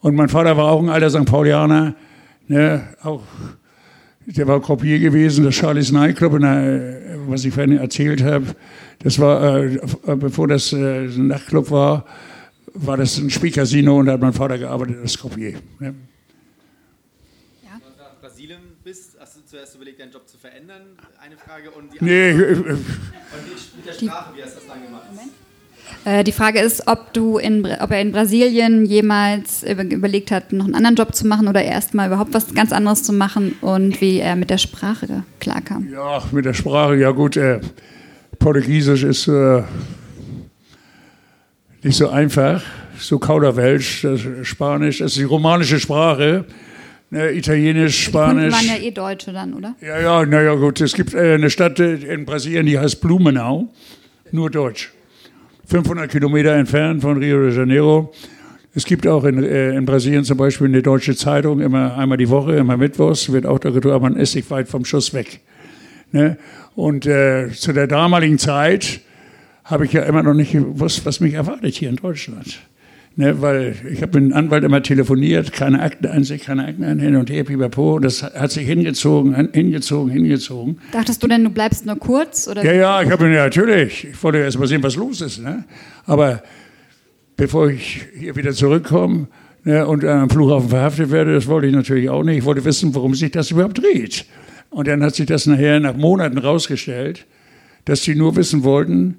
Und 0.00 0.14
mein 0.14 0.28
Vater 0.28 0.56
war 0.56 0.66
auch 0.66 0.80
ein 0.82 0.88
alter 0.88 1.10
St. 1.10 1.26
Paulianer, 1.26 1.94
ne, 2.48 2.88
auch 3.02 3.22
der 4.26 4.46
war 4.46 4.60
Croupier 4.60 4.98
gewesen, 4.98 5.44
das 5.44 5.54
Charlie's 5.56 5.90
Nightclub, 5.92 6.34
in 6.34 6.42
der, 6.42 7.02
was 7.26 7.44
ich 7.44 7.52
vorhin 7.52 7.76
erzählt 7.78 8.22
habe. 8.22 8.46
Das 9.00 9.18
war, 9.18 9.58
äh, 9.64 9.78
bevor 10.16 10.46
das 10.46 10.72
äh, 10.72 11.04
ein 11.06 11.26
Nachtclub 11.28 11.70
war, 11.70 12.04
war 12.74 12.96
das 12.96 13.18
ein 13.18 13.28
Spielcasino 13.30 13.98
und 13.98 14.06
da 14.06 14.12
hat 14.12 14.20
mein 14.20 14.32
Vater 14.32 14.56
gearbeitet 14.58 14.98
als 15.02 15.18
Croupier. 15.18 15.54
Ne? 15.80 15.94
Nach 17.64 17.80
Brasilien 18.20 18.60
bist, 18.84 19.16
hast 19.18 19.36
du 19.36 19.40
zuerst 19.44 19.74
überlegt, 19.74 20.00
deinen 20.00 20.12
Job 20.12 20.28
zu 20.28 20.38
verändern? 20.38 20.82
Eine 21.20 21.36
Frage. 21.36 21.70
Und 21.72 21.92
die 21.92 22.04
Nee, 22.04 22.30
andere 22.30 22.50
ich- 22.52 22.58
Frage, 22.58 22.72
und 22.72 22.78
die, 22.78 23.76
mit 23.78 23.86
der 23.88 23.92
Sprache, 23.94 24.36
wie 24.36 24.42
hast 24.42 24.54
du 24.54 24.60
das 24.60 24.68
dann 24.68 24.82
gemacht? 24.84 25.02
Äh, 25.12 25.16
die 26.24 26.32
Frage 26.32 26.60
ist, 26.60 26.88
ob, 26.88 27.12
du 27.12 27.36
in, 27.36 27.66
ob 27.78 27.90
er 27.90 28.00
in 28.00 28.10
Brasilien 28.12 28.86
jemals 28.86 29.62
über, 29.62 29.84
überlegt 29.84 30.30
hat, 30.30 30.50
noch 30.52 30.64
einen 30.64 30.74
anderen 30.74 30.96
Job 30.96 31.14
zu 31.14 31.26
machen 31.26 31.46
oder 31.46 31.62
erstmal 31.62 32.06
überhaupt 32.06 32.32
was 32.32 32.54
ganz 32.54 32.72
anderes 32.72 33.02
zu 33.02 33.12
machen 33.12 33.56
und 33.60 34.00
wie 34.00 34.18
er 34.18 34.34
mit 34.34 34.48
der 34.48 34.56
Sprache 34.58 35.24
klarkam. 35.40 35.88
ja, 35.92 36.22
mit 36.32 36.46
der 36.46 36.54
Sprache, 36.54 36.96
ja 36.96 37.10
gut, 37.10 37.36
äh, 37.36 37.60
Portugiesisch 38.38 39.02
ist 39.02 39.28
äh, 39.28 39.62
nicht 41.82 41.96
so 41.96 42.08
einfach, 42.08 42.62
so 42.98 43.18
Kauderwelsch, 43.18 44.02
das 44.02 44.20
Spanisch, 44.42 44.98
das 44.98 45.12
ist 45.12 45.18
die 45.18 45.24
romanische 45.24 45.78
Sprache, 45.80 46.44
ne, 47.10 47.30
Italienisch, 47.32 47.96
Die 47.98 48.02
Spanisch. 48.04 48.54
waren 48.54 48.66
ja 48.66 48.76
eh 48.82 48.90
Deutsche 48.90 49.32
dann, 49.32 49.54
oder? 49.54 49.74
Ja, 49.80 50.00
ja, 50.00 50.24
naja, 50.26 50.54
gut. 50.54 50.80
Es 50.80 50.94
gibt 50.94 51.14
äh, 51.14 51.34
eine 51.34 51.50
Stadt 51.50 51.78
äh, 51.80 51.94
in 51.94 52.24
Brasilien, 52.24 52.66
die 52.66 52.78
heißt 52.78 53.00
Blumenau. 53.00 53.72
Nur 54.32 54.48
Deutsch. 54.50 54.92
500 55.70 56.10
Kilometer 56.10 56.56
entfernt 56.56 57.00
von 57.00 57.16
Rio 57.16 57.42
de 57.42 57.56
Janeiro. 57.56 58.12
Es 58.74 58.84
gibt 58.84 59.06
auch 59.06 59.22
in, 59.22 59.40
äh, 59.44 59.76
in 59.76 59.84
Brasilien 59.84 60.24
zum 60.24 60.36
Beispiel 60.36 60.66
eine 60.66 60.82
deutsche 60.82 61.14
Zeitung, 61.14 61.60
immer 61.60 61.96
einmal 61.96 62.18
die 62.18 62.28
Woche, 62.28 62.56
immer 62.56 62.76
mittwochs, 62.76 63.30
wird 63.30 63.46
auch 63.46 63.60
da 63.60 63.70
gedruckt, 63.70 63.94
aber 63.94 64.10
man 64.10 64.16
ist 64.16 64.34
nicht 64.34 64.50
weit 64.50 64.68
vom 64.68 64.84
Schuss 64.84 65.14
weg. 65.14 65.38
Ne? 66.10 66.38
Und 66.74 67.06
äh, 67.06 67.50
zu 67.52 67.72
der 67.72 67.86
damaligen 67.86 68.36
Zeit 68.36 69.00
habe 69.62 69.84
ich 69.84 69.92
ja 69.92 70.02
immer 70.02 70.24
noch 70.24 70.34
nicht 70.34 70.50
gewusst, 70.50 71.06
was 71.06 71.20
mich 71.20 71.34
erwartet 71.34 71.72
hier 71.76 71.88
in 71.88 71.96
Deutschland. 71.96 72.60
Ne, 73.16 73.42
weil 73.42 73.74
ich 73.92 74.02
habe 74.02 74.20
mit 74.20 74.30
dem 74.30 74.36
Anwalt 74.36 74.62
immer 74.62 74.82
telefoniert, 74.82 75.52
keine 75.52 75.82
Akteneinsicht, 75.82 76.44
keine 76.46 76.64
Akten 76.66 77.00
hin 77.00 77.16
und 77.16 77.28
her, 77.28 77.42
pipapo. 77.44 77.98
Das 77.98 78.22
hat 78.22 78.52
sich 78.52 78.66
hingezogen, 78.66 79.34
hin- 79.34 79.48
hingezogen, 79.52 80.10
hingezogen. 80.12 80.78
Dachtest 80.92 81.22
du 81.22 81.26
denn, 81.26 81.42
du 81.42 81.50
bleibst 81.50 81.84
nur 81.86 81.96
kurz? 81.96 82.46
Oder 82.48 82.64
Ja, 82.64 82.72
ja, 82.72 83.02
ich 83.02 83.10
habe 83.10 83.24
ja 83.28 83.44
natürlich. 83.44 84.04
Ich 84.12 84.22
wollte 84.22 84.38
erst 84.38 84.58
mal 84.60 84.68
sehen, 84.68 84.82
was 84.84 84.94
los 84.96 85.20
ist. 85.20 85.42
Ne? 85.42 85.64
Aber 86.06 86.42
bevor 87.36 87.68
ich 87.70 88.06
hier 88.16 88.36
wieder 88.36 88.52
zurückkomme 88.52 89.26
ne, 89.64 89.86
und 89.86 90.04
am 90.04 90.30
Flughafen 90.30 90.68
verhaftet 90.70 91.10
werde, 91.10 91.34
das 91.34 91.48
wollte 91.48 91.66
ich 91.66 91.74
natürlich 91.74 92.08
auch 92.08 92.22
nicht. 92.22 92.38
Ich 92.38 92.44
wollte 92.44 92.64
wissen, 92.64 92.94
worum 92.94 93.14
sich 93.16 93.32
das 93.32 93.50
überhaupt 93.50 93.78
dreht. 93.82 94.24
Und 94.70 94.86
dann 94.86 95.02
hat 95.02 95.16
sich 95.16 95.26
das 95.26 95.46
nachher 95.46 95.80
nach 95.80 95.96
Monaten 95.96 96.38
rausgestellt, 96.38 97.26
dass 97.86 98.02
die 98.02 98.14
nur 98.14 98.36
wissen 98.36 98.62
wollten, 98.62 99.18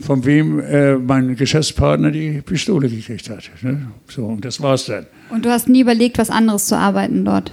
von 0.00 0.24
wem 0.24 0.60
äh, 0.60 0.96
mein 0.96 1.36
Geschäftspartner 1.36 2.10
die 2.10 2.42
Pistole 2.42 2.88
gekriegt 2.88 3.30
hat. 3.30 3.50
Ne? 3.62 3.88
So, 4.08 4.26
und 4.26 4.44
das 4.44 4.60
war's 4.60 4.86
dann. 4.86 5.06
Und 5.30 5.44
du 5.44 5.50
hast 5.50 5.68
nie 5.68 5.80
überlegt, 5.80 6.18
was 6.18 6.30
anderes 6.30 6.66
zu 6.66 6.76
arbeiten 6.76 7.24
dort? 7.24 7.52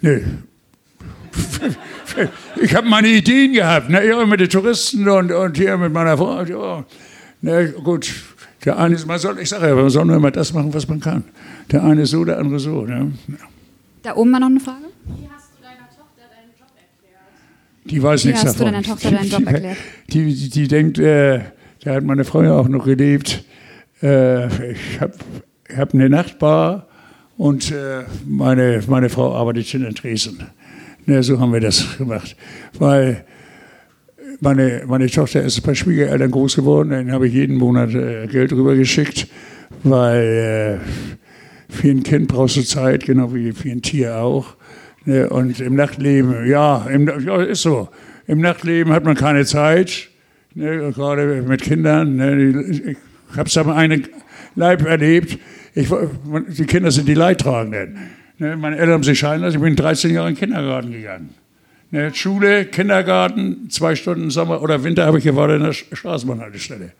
Nee. 0.00 0.22
Ich 2.60 2.74
habe 2.74 2.88
meine 2.88 3.06
Ideen 3.06 3.52
gehabt, 3.52 3.88
ne? 3.88 4.04
ja, 4.04 4.26
mit 4.26 4.40
den 4.40 4.48
Touristen 4.48 5.08
und, 5.08 5.30
und 5.30 5.56
hier 5.56 5.76
mit 5.78 5.92
meiner 5.92 6.18
Frau. 6.18 6.42
Ja. 6.42 6.84
Ne, 7.40 7.72
gut, 7.84 8.12
der 8.64 8.78
eine 8.78 8.96
ist, 8.96 9.06
man 9.06 9.18
soll, 9.18 9.38
ich 9.38 9.48
sage 9.48 9.68
ja, 9.68 9.74
man 9.74 9.88
soll 9.88 10.04
nur 10.04 10.16
immer 10.16 10.30
das 10.30 10.52
machen, 10.52 10.74
was 10.74 10.86
man 10.88 11.00
kann. 11.00 11.24
Der 11.70 11.82
eine 11.84 12.04
so, 12.06 12.24
der 12.24 12.38
andere 12.38 12.58
so. 12.58 12.82
Ne? 12.84 13.12
Da 14.02 14.16
oben 14.16 14.32
war 14.32 14.40
noch 14.40 14.48
eine 14.48 14.60
Frage? 14.60 14.86
Wie 15.04 15.28
hast 15.32 15.50
du 15.56 15.62
deiner 15.62 15.88
Tochter 15.88 16.24
deinen 16.28 16.50
Job 16.58 16.68
erklärt? 16.76 17.84
Die 17.84 18.02
weiß 18.02 18.24
Wie 18.24 18.28
nichts 18.28 18.44
hast 18.44 18.60
du 18.60 18.64
davon. 18.64 18.72
deiner 18.72 18.86
Tochter 18.86 19.10
deinen 19.12 19.30
Job 19.30 19.46
erklärt? 19.46 19.76
Die, 20.08 20.34
die, 20.34 20.50
die 20.50 20.68
denkt, 20.68 20.98
äh, 20.98 21.40
da 21.82 21.94
hat 21.94 22.04
meine 22.04 22.24
Frau 22.24 22.42
ja 22.42 22.58
auch 22.58 22.68
noch 22.68 22.84
gelebt. 22.84 23.44
Äh, 24.02 24.72
ich 24.72 25.00
habe 25.00 25.14
hab 25.76 25.94
eine 25.94 26.08
Nachtbar 26.08 26.86
und 27.36 27.70
äh, 27.70 28.04
meine, 28.26 28.82
meine 28.86 29.08
Frau 29.08 29.34
arbeitet 29.34 29.72
in 29.74 29.88
Dresden. 29.94 30.46
Ne, 31.06 31.22
so 31.22 31.40
haben 31.40 31.52
wir 31.52 31.60
das 31.60 31.96
gemacht. 31.96 32.36
Weil 32.78 33.24
meine, 34.40 34.82
meine 34.86 35.08
Tochter 35.08 35.42
ist 35.42 35.60
bei 35.62 35.74
Schwiegereltern 35.74 36.30
groß 36.30 36.56
geworden, 36.56 36.90
dann 36.90 37.12
habe 37.12 37.28
ich 37.28 37.34
jeden 37.34 37.56
Monat 37.56 37.94
äh, 37.94 38.26
Geld 38.26 38.52
rübergeschickt, 38.52 39.26
weil 39.82 40.78
äh, 40.78 41.72
für 41.72 41.88
ein 41.88 42.02
Kind 42.02 42.28
brauchst 42.28 42.56
du 42.56 42.62
Zeit, 42.62 43.06
genau 43.06 43.34
wie 43.34 43.52
für 43.52 43.70
ein 43.70 43.82
Tier 43.82 44.18
auch. 44.18 44.56
Ne? 45.06 45.28
Und 45.30 45.60
im 45.60 45.76
Nachtleben, 45.76 46.46
ja, 46.46 46.86
im, 46.86 47.08
ja, 47.24 47.42
ist 47.42 47.62
so. 47.62 47.88
Im 48.26 48.40
Nachtleben 48.40 48.92
hat 48.92 49.04
man 49.04 49.16
keine 49.16 49.44
Zeit, 49.44 50.09
ne? 50.54 50.92
gerade 50.92 51.42
mit 51.42 51.62
Kindern. 51.62 52.16
Ne? 52.16 52.96
Ich 53.30 53.36
habe 53.36 53.48
es 53.48 53.56
am 53.56 53.70
einen 53.70 54.08
Leib 54.54 54.84
erlebt. 54.84 55.38
Ich, 55.74 55.88
die 56.48 56.64
Kinder 56.64 56.90
sind 56.90 57.08
die 57.08 57.14
Leidtragenden. 57.14 57.98
Ne? 58.38 58.56
Meine 58.56 58.76
Eltern 58.76 58.94
haben 58.94 59.02
sich 59.02 59.18
scheiden 59.18 59.42
lassen. 59.42 59.56
Ich 59.56 59.62
bin 59.62 59.76
13 59.76 60.12
Jahre 60.12 60.28
in 60.28 60.34
den 60.34 60.40
Kindergarten 60.40 60.92
gegangen. 60.92 61.34
Ne? 61.90 62.14
Schule, 62.14 62.66
Kindergarten, 62.66 63.68
zwei 63.70 63.94
Stunden 63.94 64.30
Sommer 64.30 64.62
oder 64.62 64.82
Winter 64.84 65.06
habe 65.06 65.18
ich 65.18 65.24
gewartet 65.24 65.58
in 65.58 65.64
der 65.64 65.72
Straßenbahnhaltestelle. 65.72 66.92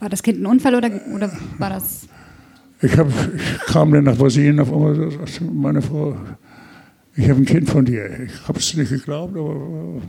War 0.00 0.08
das 0.08 0.22
Kind 0.22 0.40
ein 0.40 0.46
Unfall 0.46 0.74
oder, 0.74 0.90
oder 1.12 1.30
war 1.58 1.70
das? 1.70 2.06
Ich, 2.80 2.96
hab, 2.96 3.08
ich 3.08 3.72
kam 3.72 3.92
dann 3.92 4.04
nach 4.04 4.16
Brasilien 4.16 4.60
auf 4.60 4.72
einmal 4.72 5.10
meine 5.52 5.82
Frau, 5.82 6.16
ich 7.18 7.28
habe 7.28 7.40
ein 7.40 7.46
Kind 7.46 7.68
von 7.68 7.84
dir. 7.84 8.08
Ich 8.26 8.46
habe 8.46 8.60
es 8.60 8.74
nicht 8.74 8.90
geglaubt, 8.90 9.36
aber 9.36 10.00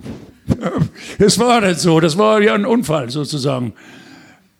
es 1.17 1.39
war 1.39 1.59
nicht 1.59 1.79
so. 1.79 1.99
Das 1.99 2.19
war 2.19 2.39
ja 2.39 2.53
ein 2.53 2.65
Unfall 2.65 3.09
sozusagen. 3.09 3.73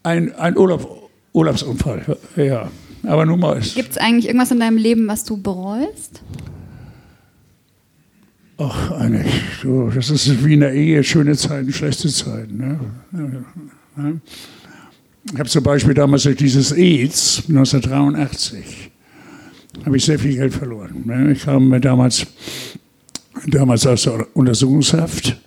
Ein, 0.02 0.34
ein 0.34 0.58
Urlaub, 0.58 1.12
Urlaubsunfall, 1.32 2.18
ja. 2.36 2.72
Aber 3.04 3.26
nun 3.28 3.39
mal 3.39 3.60
ist. 3.60 3.76
Gibt 3.76 3.91
es 3.91 3.97
eigentlich 3.97 4.26
irgendwas 4.26 4.50
in 4.50 4.60
deinem 4.60 4.78
Leben, 4.78 5.08
was 5.08 5.24
du 5.26 5.38
bereust? 5.38 6.24
Ach, 8.58 8.91
eigentlich. 8.91 9.32
So, 9.62 9.89
das 9.89 10.10
ist 10.10 10.43
wie 10.43 10.56
in 10.56 10.62
der 10.62 10.74
Ehe: 10.74 11.04
schöne 11.04 11.38
Zeiten, 11.38 11.72
schlechte 11.72 12.10
Zeiten. 12.10 12.58
Ne? 13.95 14.22
Ich 15.32 15.39
habe 15.39 15.50
zum 15.50 15.64
Beispiel 15.64 15.93
damals 15.93 16.24
durch 16.24 16.38
dieses 16.38 16.72
AIDS 16.72 17.43
1983 17.47 18.89
habe 19.86 19.97
ich 19.97 20.05
sehr 20.05 20.20
viel 20.20 20.36
Geld 20.36 20.53
verloren. 20.53 21.03
Ne? 21.05 21.32
Ich 21.32 21.43
kam 21.43 21.80
damals, 21.82 22.28
damals 23.47 23.86
aus 23.88 24.03
der 24.03 24.28
Untersuchungshaft 24.36 25.39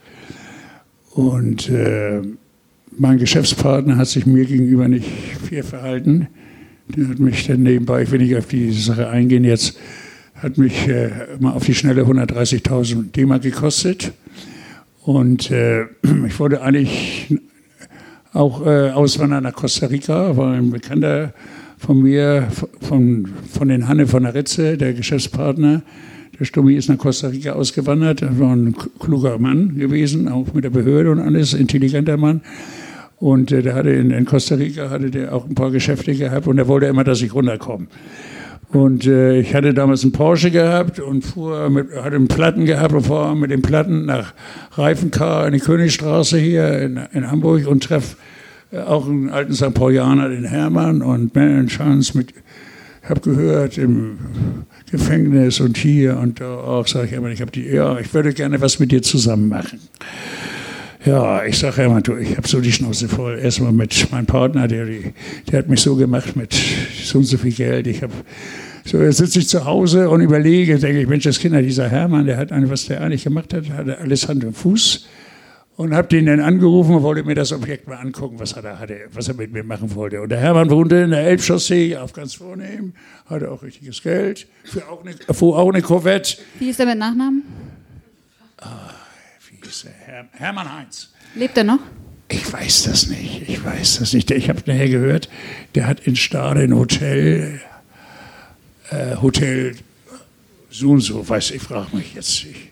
und 1.11 1.69
äh, 1.69 2.23
mein 2.97 3.19
Geschäftspartner 3.19 3.97
hat 3.97 4.09
sich 4.09 4.27
mir 4.27 4.45
gegenüber 4.45 4.89
nicht 4.89 5.09
fair 5.49 5.65
verhalten. 5.65 6.29
Der 6.89 7.09
hat 7.09 7.19
mich 7.19 7.47
dann 7.47 7.63
nebenbei, 7.63 8.03
ich 8.03 8.11
will 8.11 8.21
nicht 8.21 8.37
auf 8.37 8.47
die 8.47 8.73
Sache 8.73 9.09
eingehen 9.09 9.45
jetzt, 9.45 9.79
hat 10.35 10.59
mich 10.59 10.89
äh, 10.89 11.11
mal 11.39 11.53
auf 11.53 11.65
die 11.65 11.75
Schnelle 11.75 12.03
130.000 12.03 13.13
D-Mark 13.13 13.43
gekostet. 13.43 14.13
Und 15.03 15.51
äh, 15.51 15.85
ich 16.27 16.39
wollte 16.39 16.63
eigentlich 16.63 17.35
auch 18.33 18.67
äh, 18.67 18.91
auswandern 18.91 19.45
nach 19.45 19.53
Costa 19.53 19.87
Rica, 19.87 20.37
war 20.37 20.55
ein 20.55 20.71
Bekannter 20.71 21.35
von 21.85 22.01
mir, 22.01 22.47
von, 22.81 23.29
von 23.51 23.69
den 23.69 23.89
Hanne 23.89 24.07
von 24.07 24.23
der 24.23 24.35
Ritze, 24.35 24.77
der 24.77 24.93
Geschäftspartner. 24.95 25.83
Der 26.39 26.45
Stummi 26.45 26.75
ist 26.75 26.89
nach 26.89 26.97
Costa 26.97 27.29
Rica 27.29 27.53
ausgewandert, 27.53 28.23
er 28.23 28.39
war 28.39 28.55
ein 28.55 28.75
kluger 29.01 29.39
Mann 29.39 29.77
gewesen, 29.77 30.29
auch 30.29 30.55
mit 30.55 30.65
der 30.65 30.71
Behörde 30.71 31.11
und 31.11 31.19
alles, 31.19 31.55
intelligenter 31.55 32.17
Mann. 32.17 32.41
Und 33.19 33.51
äh, 33.51 33.63
der 33.63 33.75
hatte 33.75 33.91
in, 33.91 34.13
in, 34.13 34.25
Costa 34.25 34.55
Rica 34.55 34.91
hatte 34.91 35.11
der 35.11 35.35
auch 35.35 35.49
ein 35.49 35.57
paar 35.57 35.73
Geschäfte 35.73 36.15
gehabt 36.15 36.47
und 36.47 36.57
er 36.59 36.69
wollte 36.69 36.87
immer, 36.87 37.03
dass 37.03 37.21
ich 37.21 37.35
runterkomme. 37.35 37.89
Und 38.71 39.07
äh, 39.07 39.41
ich 39.41 39.53
hatte 39.55 39.75
damals 39.75 40.05
einen 40.05 40.13
Porsche 40.13 40.53
gehabt 40.53 41.01
und 41.01 41.23
fuhr 41.23 41.69
mit, 41.69 41.89
hatte 41.97 42.17
einen 42.17 42.29
Platten 42.29 42.65
gehabt 42.65 42.95
und 42.95 43.03
fuhr 43.03 43.35
mit 43.35 43.51
den 43.51 43.61
Platten 43.61 44.07
nach 44.07 44.35
Reifenkar 44.73 45.49
in 45.49 45.53
die 45.53 45.59
Königstraße 45.59 46.39
hier 46.39 46.79
in, 46.79 47.01
in 47.13 47.31
Hamburg 47.31 47.67
und 47.67 47.83
treff 47.83 48.17
auch 48.73 49.07
einen 49.07 49.31
alten 49.31 49.55
St. 49.55 49.75
Paulianer, 49.75 50.29
den 50.29 50.45
Hermann 50.45 51.03
und 51.03 51.35
Man 51.35 51.67
Chance 51.67 52.17
mit, 52.17 52.33
ich 53.03 53.11
habe 53.11 53.21
gehört 53.21 53.79
im 53.79 54.19
Gefängnis 54.91 55.61
und 55.61 55.77
hier 55.77 56.19
und 56.19 56.41
da 56.41 56.55
auch, 56.57 56.87
sage 56.87 57.07
ich 57.07 57.13
immer, 57.13 57.29
ich 57.29 57.41
habe 57.41 57.51
die, 57.51 57.65
ja, 57.65 57.99
ich 57.99 58.13
würde 58.15 58.33
gerne 58.33 58.61
was 58.61 58.79
mit 58.79 58.93
dir 58.93 59.03
zusammen 59.03 59.49
machen. 59.49 59.81
Ja, 61.05 61.45
ich 61.45 61.59
sage 61.59 61.83
immer, 61.83 62.01
du, 62.01 62.17
ich 62.17 62.37
habe 62.37 62.47
so 62.47 62.61
die 62.61 62.71
Schnauze 62.71 63.09
voll. 63.09 63.39
Erstmal 63.39 63.73
mit 63.73 64.13
meinem 64.13 64.27
Partner, 64.27 64.69
der, 64.69 64.87
der 65.51 65.59
hat 65.59 65.69
mich 65.69 65.81
so 65.81 65.97
gemacht 65.97 66.37
mit 66.37 66.55
so 66.55 67.19
und 67.19 67.25
so 67.25 67.39
viel 67.39 67.53
Geld. 67.53 67.89
Ich 67.89 68.03
habe 68.03 68.13
so, 68.85 69.03
jetzt 69.03 69.17
sitze 69.17 69.41
ich 69.41 69.49
zu 69.49 69.65
Hause 69.65 70.09
und 70.09 70.21
überlege, 70.21 70.79
denke 70.79 71.01
ich, 71.01 71.09
Mensch, 71.09 71.25
das 71.25 71.41
Kinder, 71.41 71.61
dieser 71.61 71.89
Hermann, 71.89 72.27
der 72.27 72.37
hat 72.37 72.51
was 72.53 72.87
der 72.87 73.01
eigentlich 73.01 73.25
gemacht 73.25 73.53
hat, 73.53 73.69
hatte 73.71 73.99
alles 73.99 74.29
Hand 74.29 74.45
und 74.45 74.57
Fuß. 74.57 75.09
Und 75.77 75.95
habe 75.95 76.07
den 76.09 76.27
dann 76.27 76.41
angerufen 76.41 76.97
und 76.97 77.03
wollte 77.03 77.25
mir 77.25 77.35
das 77.35 77.51
Objekt 77.51 77.89
mal 77.89 77.97
angucken, 77.97 78.39
was 78.39 78.53
er 78.53 78.63
da 78.63 78.79
hatte, 78.79 79.09
was 79.13 79.29
er 79.29 79.35
mit 79.35 79.53
mir 79.53 79.65
machen 79.65 79.95
wollte. 79.95 80.21
Und 80.21 80.29
der 80.29 80.39
Hermann 80.39 80.71
wohnte 80.71 80.97
in 80.97 81.11
der 81.11 81.21
Elbchaussee, 81.21 81.97
auf 81.97 82.13
ganz 82.13 82.35
vornehm, 82.35 82.93
hatte 83.27 83.51
auch 83.51 83.63
richtiges 83.63 84.03
Geld, 84.03 84.47
fuhr 84.65 84.89
auch 84.91 85.03
eine, 85.03 85.15
fuhr 85.35 85.59
auch 85.59 85.71
eine 85.71 85.81
Corvette. 85.81 86.37
Wie 86.59 86.69
ist 86.69 86.79
er 86.79 86.87
mit 86.87 86.99
Nachnamen? 86.99 87.43
Ah, 88.59 88.91
wie 89.49 89.67
ist 89.67 89.85
er? 89.85 89.93
Her 89.93 90.29
Hermann 90.33 90.73
Heinz. 90.73 91.11
Lebt 91.35 91.57
er 91.57 91.65
noch? 91.65 91.81
Ich 92.29 92.51
weiß 92.51 92.85
das 92.85 93.09
nicht. 93.09 93.49
Ich 93.49 93.65
weiß 93.65 93.99
das 93.99 94.13
nicht. 94.13 94.31
Ich 94.31 94.49
habe 94.49 94.61
nachher 94.67 94.89
gehört, 94.89 95.29
der 95.75 95.87
hat 95.87 96.01
in 96.07 96.17
Stade 96.17 96.61
ein 96.61 96.75
Hotel, 96.75 97.61
äh, 98.91 99.17
Hotel 99.17 99.77
so 100.71 100.91
und 100.91 101.01
so, 101.01 101.29
weiß 101.29 101.51
ich, 101.53 101.63
frage 101.63 101.95
mich 101.97 102.15
jetzt. 102.15 102.45
Ich, 102.45 102.72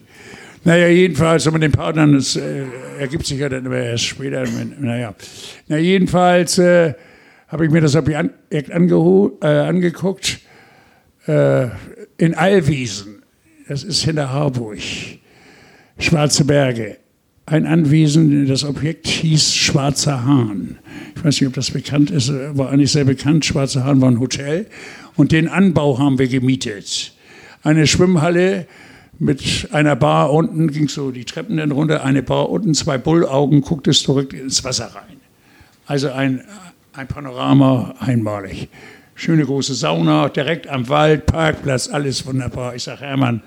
naja, 0.63 0.89
jedenfalls, 0.89 1.51
mit 1.51 1.63
den 1.63 1.73
Partnern, 1.73 2.13
das 2.13 2.37
äh, 2.37 2.65
ergibt 2.99 3.27
sich 3.27 3.39
ja 3.39 3.49
dann 3.49 3.71
erst 3.73 4.05
später. 4.05 4.45
Naja, 4.79 5.15
Na, 5.69 5.79
jedenfalls 5.79 6.59
äh, 6.59 6.95
habe 7.49 7.65
ich 7.65 7.71
mir 7.71 7.81
das 7.81 7.97
Objekt 7.97 8.31
äh, 8.51 8.73
angeguckt 8.73 10.41
äh, 11.27 11.69
in 12.19 12.35
Allwiesen. 12.35 13.23
Das 13.69 13.85
ist 13.85 14.03
hinter 14.03 14.33
Harburg. 14.33 14.79
Schwarze 15.99 16.45
Berge. 16.45 16.99
Ein 17.47 17.67
Anwesen, 17.67 18.47
das 18.47 18.65
Objekt 18.65 19.07
hieß 19.09 19.55
Schwarzer 19.55 20.25
Hahn. 20.25 20.79
Ich 21.17 21.25
weiß 21.25 21.41
nicht, 21.41 21.49
ob 21.49 21.55
das 21.55 21.71
bekannt 21.71 22.11
ist, 22.11 22.33
war 22.57 22.71
eigentlich 22.71 22.93
sehr 22.93 23.05
bekannt. 23.05 23.45
Schwarzer 23.45 23.85
Hahn 23.85 24.01
war 24.01 24.11
ein 24.11 24.21
Hotel 24.21 24.67
und 25.17 25.33
den 25.33 25.49
Anbau 25.49 25.99
haben 25.99 26.19
wir 26.19 26.29
gemietet. 26.29 27.13
Eine 27.63 27.87
Schwimmhalle 27.87 28.67
mit 29.21 29.69
einer 29.71 29.97
Bar 29.97 30.33
unten, 30.33 30.73
ging 30.73 30.89
so 30.89 31.11
die 31.11 31.27
Treppen 31.27 31.59
dann 31.59 31.71
runter, 31.71 32.03
eine 32.03 32.23
Bar 32.23 32.49
unten, 32.49 32.75
zwei 32.75 32.97
Bullaugen, 32.97 33.61
gucktest 33.61 34.03
zurück 34.05 34.33
ins 34.33 34.65
Wasser 34.65 34.87
rein. 34.87 35.21
Also 35.87 36.11
ein, 36.11 36.43
ein 36.95 37.07
Panorama 37.07 37.95
einmalig. 38.01 38.69
Schöne 39.15 39.45
große 39.45 39.75
Sauna, 39.75 40.31
direkt 40.31 40.69
am 40.69 40.89
Wald, 40.89 41.27
Parkplatz, 41.27 41.89
alles 41.89 42.25
wunderbar. 42.27 42.75
Ich 42.75 42.85
sage, 42.85 43.03
Hermann, 43.03 43.43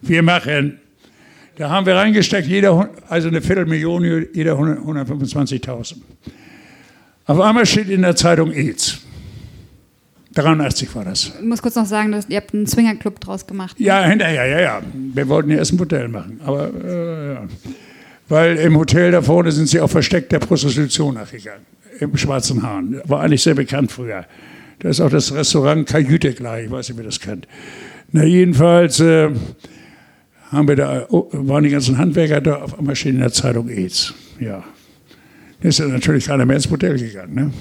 wir 0.00 0.22
machen. 0.22 0.78
Da 1.56 1.68
haben 1.68 1.86
wir 1.86 1.96
reingesteckt, 1.96 2.46
jeder, 2.46 2.88
also 3.08 3.26
eine 3.26 3.42
Viertelmillion, 3.42 4.28
jeder 4.32 4.54
125.000. 4.54 5.96
Auf 7.26 7.40
einmal 7.40 7.66
steht 7.66 7.88
in 7.88 8.02
der 8.02 8.14
Zeitung 8.14 8.52
AIDS. 8.52 9.00
83 10.34 10.94
war 10.94 11.04
das. 11.04 11.32
Ich 11.38 11.46
muss 11.46 11.62
kurz 11.62 11.74
noch 11.74 11.86
sagen, 11.86 12.12
dass 12.12 12.28
ihr 12.28 12.36
habt 12.36 12.54
einen 12.54 12.66
Swingerclub 12.66 13.20
draus 13.20 13.46
gemacht. 13.46 13.78
Ne? 13.80 13.86
Ja, 13.86 14.04
hinterher, 14.04 14.46
ja, 14.46 14.60
ja. 14.60 14.82
Wir 14.92 15.28
wollten 15.28 15.50
ja 15.50 15.56
erst 15.56 15.72
ein 15.72 15.80
Hotel 15.80 16.08
machen, 16.08 16.40
aber 16.44 16.70
äh, 16.84 17.34
ja. 17.34 17.48
Weil 18.28 18.56
im 18.56 18.76
Hotel 18.76 19.10
da 19.10 19.22
vorne 19.22 19.52
sind 19.52 19.68
sie 19.68 19.80
auch 19.80 19.88
versteckt 19.88 20.32
der 20.32 20.38
Prostitution 20.38 21.14
nachgegangen. 21.14 21.62
Im 21.98 22.16
Schwarzen 22.16 22.62
Hahn. 22.62 23.00
War 23.04 23.22
eigentlich 23.22 23.42
sehr 23.42 23.54
bekannt 23.54 23.90
früher. 23.90 24.26
Da 24.80 24.90
ist 24.90 25.00
auch 25.00 25.10
das 25.10 25.34
Restaurant 25.34 25.88
Kajüte 25.88 26.34
gleich, 26.34 26.66
ich 26.66 26.70
weiß 26.70 26.88
nicht, 26.90 26.98
wer 26.98 27.04
das 27.04 27.18
kennt. 27.18 27.48
Na, 28.12 28.24
jedenfalls 28.24 29.00
äh, 29.00 29.30
haben 30.50 30.68
wir 30.68 30.76
da, 30.76 31.06
oh, 31.08 31.28
waren 31.32 31.64
die 31.64 31.70
ganzen 31.70 31.98
Handwerker 31.98 32.40
da, 32.40 32.56
auf 32.56 32.78
einmal 32.78 32.94
stehen 32.94 33.16
in 33.16 33.20
der 33.20 33.32
Zeitung 33.32 33.68
AIDS. 33.68 34.14
Ja. 34.38 34.62
Da 35.60 35.68
ist 35.68 35.78
ja 35.78 35.86
natürlich 35.86 36.26
keiner 36.26 36.46
mehr 36.46 36.56
ins 36.56 36.70
Hotel 36.70 36.98
gegangen, 36.98 37.34
ne? 37.34 37.52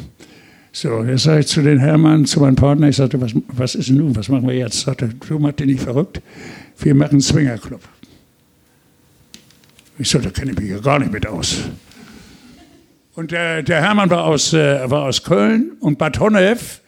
So, 0.80 1.04
jetzt 1.04 1.24
sage 1.24 1.40
ich 1.40 1.48
zu 1.48 1.64
den 1.64 1.80
Hermann, 1.80 2.26
zu 2.26 2.40
meinem 2.40 2.56
Partner, 2.56 2.88
ich 2.88 2.98
sagte, 2.98 3.20
was, 3.20 3.32
was 3.48 3.74
ist 3.74 3.90
denn 3.90 3.98
nun, 3.98 4.16
was 4.16 4.30
machen 4.30 4.48
wir 4.48 4.54
jetzt? 4.54 4.82
Sagte, 4.82 5.10
du 5.28 5.40
machst 5.40 5.60
dich 5.60 5.66
nicht 5.66 5.82
verrückt, 5.82 6.22
wir 6.78 6.94
machen 6.94 7.14
einen 7.14 7.22
Swingerclub. 7.22 7.82
Ich 9.98 10.08
sagte, 10.08 10.28
da 10.28 10.40
kenne 10.40 10.52
ich 10.52 10.60
mich 10.60 10.70
ja 10.70 10.78
gar 10.78 11.00
nicht 11.00 11.12
mit 11.12 11.26
aus. 11.26 11.64
Und 13.16 13.32
der, 13.32 13.64
der 13.64 13.82
Hermann 13.82 14.12
war 14.12 14.26
aus, 14.26 14.54
äh, 14.54 14.88
war 14.88 15.06
aus 15.06 15.24
Köln 15.24 15.72
und 15.80 15.98
Bad 15.98 16.20
Honnef 16.20 16.82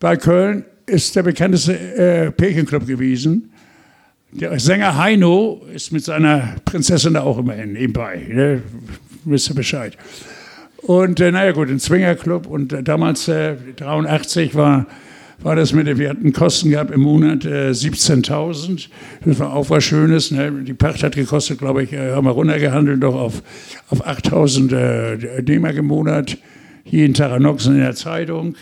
bei 0.00 0.18
Köln 0.18 0.66
ist 0.84 1.16
der 1.16 1.22
bekannteste 1.22 1.78
äh, 1.78 2.30
Pärchenclub 2.30 2.86
gewesen. 2.86 3.50
Der 4.32 4.60
Sänger 4.60 4.98
Heino 4.98 5.62
ist 5.74 5.92
mit 5.92 6.04
seiner 6.04 6.56
Prinzessin 6.66 7.14
da 7.14 7.22
auch 7.22 7.38
immerhin 7.38 7.72
nebenbei. 7.72 8.22
Ne? 8.28 8.62
Wisst 9.24 9.48
ihr 9.48 9.54
Bescheid. 9.54 9.96
Und 10.82 11.20
äh, 11.20 11.30
naja 11.30 11.52
gut, 11.52 11.68
ein 11.68 11.78
Swingerclub 11.78 12.46
und 12.46 12.72
äh, 12.72 12.82
damals, 12.82 13.28
äh, 13.28 13.56
83, 13.76 14.54
war, 14.54 14.86
war 15.42 15.56
das 15.56 15.72
mit, 15.72 15.98
wir 15.98 16.08
hatten 16.08 16.32
Kosten 16.32 16.70
gehabt 16.70 16.90
im 16.90 17.00
Monat 17.00 17.44
äh, 17.44 17.70
17.000. 17.70 18.88
Das 19.24 19.38
war 19.38 19.54
auch 19.54 19.68
was 19.70 19.84
Schönes. 19.84 20.30
Ne? 20.30 20.50
Die 20.62 20.74
Pacht 20.74 21.02
hat 21.02 21.14
gekostet, 21.14 21.58
glaube 21.58 21.82
ich, 21.82 21.92
äh, 21.92 22.12
haben 22.12 22.24
wir 22.24 22.32
runtergehandelt, 22.32 23.02
doch 23.02 23.14
auf, 23.14 23.42
auf 23.88 24.06
8.000 24.06 24.74
äh, 24.74 25.42
D-Mark 25.42 25.76
im 25.76 25.86
Monat. 25.86 26.38
Jeden 26.84 27.14
Tag 27.14 27.32
ein 27.32 27.42
Noxen 27.42 27.74
in 27.74 27.82
der 27.82 27.94
Zeitung. 27.94 28.56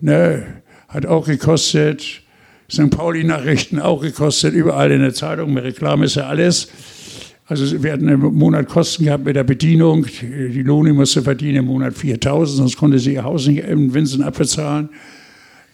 Ne? 0.00 0.44
Hat 0.88 1.06
auch 1.06 1.26
gekostet. 1.26 2.22
St. 2.70 2.90
Pauli-Nachrichten 2.90 3.78
auch 3.78 4.00
gekostet, 4.00 4.54
überall 4.54 4.90
in 4.90 5.00
der 5.00 5.12
Zeitung. 5.12 5.52
Mit 5.52 5.64
Reklame 5.64 6.06
ist 6.06 6.14
ja 6.14 6.26
alles. 6.26 6.68
Also 7.46 7.82
wir 7.82 7.92
hatten 7.92 8.08
im 8.08 8.20
Monat 8.20 8.68
Kosten 8.68 9.04
gehabt 9.04 9.26
mit 9.26 9.36
der 9.36 9.44
Bedienung. 9.44 10.06
Die 10.22 10.62
Lohne 10.62 10.94
musste 10.94 11.20
verdienen 11.20 11.56
im 11.56 11.66
Monat 11.66 11.92
4.000, 11.92 12.46
sonst 12.46 12.78
konnte 12.78 12.98
sie 12.98 13.14
ihr 13.14 13.24
Haus 13.24 13.46
nicht 13.46 13.64
in 13.64 13.92
Winsen 13.92 14.22
abbezahlen. 14.22 14.88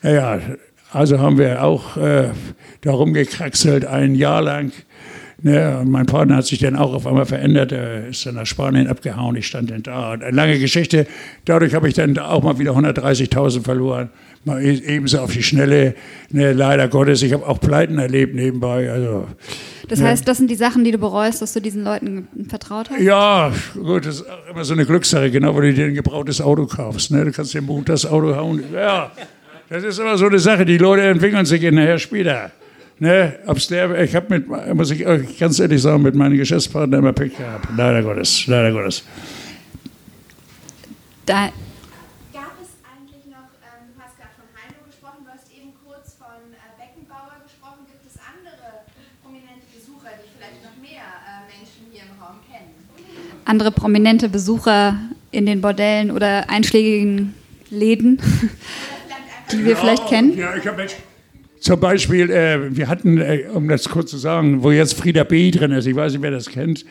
Naja, 0.02 0.40
also 0.90 1.20
haben 1.20 1.38
wir 1.38 1.62
auch 1.62 1.96
äh, 1.96 2.30
darum 2.80 3.12
gekraxelt 3.12 3.84
ein 3.84 4.16
Jahr 4.16 4.42
lang. 4.42 4.72
Ne, 5.42 5.78
und 5.80 5.90
mein 5.90 6.04
Partner 6.04 6.36
hat 6.36 6.46
sich 6.46 6.58
dann 6.58 6.76
auch 6.76 6.92
auf 6.92 7.06
einmal 7.06 7.24
verändert. 7.24 7.72
Er 7.72 8.08
ist 8.08 8.26
dann 8.26 8.34
nach 8.34 8.44
Spanien 8.44 8.86
abgehauen. 8.88 9.36
Ich 9.36 9.46
stand 9.46 9.70
dann 9.70 9.82
da. 9.82 10.10
Eine 10.12 10.30
lange 10.32 10.58
Geschichte. 10.58 11.06
Dadurch 11.46 11.74
habe 11.74 11.88
ich 11.88 11.94
dann 11.94 12.18
auch 12.18 12.42
mal 12.42 12.58
wieder 12.58 12.72
130.000 12.72 13.62
verloren. 13.62 14.10
Mal 14.44 14.62
e-, 14.62 14.82
ebenso 14.86 15.18
auf 15.20 15.32
die 15.32 15.42
Schnelle. 15.42 15.94
Ne, 16.30 16.52
leider 16.52 16.88
Gottes. 16.88 17.22
Ich 17.22 17.32
habe 17.32 17.46
auch 17.48 17.58
Pleiten 17.58 17.98
erlebt 17.98 18.34
nebenbei. 18.34 18.90
Also, 18.90 19.28
Das 19.88 20.00
Ja. 20.00 20.06
heißt, 20.08 20.28
das 20.28 20.36
sind 20.36 20.50
die 20.50 20.56
Sachen, 20.56 20.84
die 20.84 20.90
du 20.90 20.98
bereust, 20.98 21.40
dass 21.40 21.54
du 21.54 21.60
diesen 21.60 21.84
Leuten 21.84 22.28
vertraut 22.48 22.90
hast? 22.90 23.00
Ja, 23.00 23.50
gut, 23.74 24.04
das 24.04 24.16
ist 24.16 24.30
auch 24.30 24.50
immer 24.50 24.64
so 24.64 24.74
eine 24.74 24.84
Glückssache, 24.84 25.30
genau, 25.30 25.54
wo 25.54 25.60
du 25.60 25.72
dir 25.72 25.86
ein 25.86 25.94
gebrauchtes 25.94 26.40
Auto 26.42 26.66
kaufst. 26.66 27.10
Ne? 27.12 27.24
Du 27.24 27.32
kannst 27.32 27.54
dir 27.54 27.62
das 27.86 28.04
Auto 28.04 28.36
hauen. 28.36 28.62
Ja, 28.74 29.10
das 29.70 29.84
ist 29.84 29.98
immer 29.98 30.18
so 30.18 30.26
eine 30.26 30.38
Sache. 30.38 30.66
Die 30.66 30.76
Leute 30.78 31.02
entwickeln 31.02 31.46
sich 31.46 31.62
nachher 31.62 31.98
später. 31.98 32.50
Ne? 33.00 33.38
Ob's 33.46 33.66
der, 33.68 33.98
ich 34.02 34.14
habe 34.14 34.26
mit, 34.28 34.74
muss 34.74 34.90
ich 34.90 35.06
euch 35.06 35.38
ganz 35.38 35.58
ehrlich 35.58 35.80
sagen, 35.80 36.02
mit 36.02 36.14
meinen 36.14 36.36
Geschäftspartnern 36.36 37.00
immer 37.00 37.14
Pech 37.14 37.34
gehabt. 37.34 37.66
Leider 37.74 38.02
Gottes, 38.02 38.46
leider 38.46 38.72
Gottes. 38.72 39.02
Da, 41.24 41.48
Gab 42.30 42.52
es 42.60 42.76
eigentlich 42.84 43.24
noch, 43.24 43.48
ähm, 43.64 43.88
du 43.96 44.02
hast 44.04 44.20
gerade 44.20 44.36
von 44.36 44.44
Heino 44.52 44.84
gesprochen, 44.84 45.24
du 45.24 45.30
hast 45.32 45.48
eben 45.48 45.72
kurz 45.82 46.12
von 46.20 46.52
äh, 46.52 46.76
Beckenbauer 46.76 47.40
gesprochen. 47.40 47.88
Gibt 47.88 48.04
es 48.04 48.20
andere 48.20 48.84
prominente 49.24 49.64
Besucher, 49.72 50.12
die 50.20 50.28
vielleicht 50.36 50.60
noch 50.60 50.76
mehr 50.76 51.08
äh, 51.24 51.48
Menschen 51.48 51.88
hier 51.90 52.04
im 52.04 52.20
Raum 52.20 52.36
kennen? 52.52 52.76
andere 53.46 53.72
prominente 53.72 54.28
Besucher 54.28 55.00
in 55.30 55.46
den 55.46 55.62
Bordellen 55.62 56.10
oder 56.10 56.50
einschlägigen 56.50 57.34
Läden, 57.70 58.20
die 59.52 59.64
wir 59.64 59.76
vielleicht 59.78 60.06
kennen? 60.06 60.36
Ja, 60.36 60.54
ich 60.54 60.66
habe 60.66 60.82
zum 61.60 61.78
Beispiel, 61.78 62.30
äh, 62.30 62.74
wir 62.74 62.88
hatten, 62.88 63.18
äh, 63.18 63.44
um 63.52 63.68
das 63.68 63.88
kurz 63.88 64.10
zu 64.10 64.16
sagen, 64.16 64.62
wo 64.62 64.70
jetzt 64.70 64.94
Frieda 64.94 65.24
B. 65.24 65.50
drin 65.50 65.72
ist, 65.72 65.86
ich 65.86 65.94
weiß 65.94 66.12
nicht, 66.12 66.22
wer 66.22 66.30
das 66.30 66.48
kennt, 66.48 66.84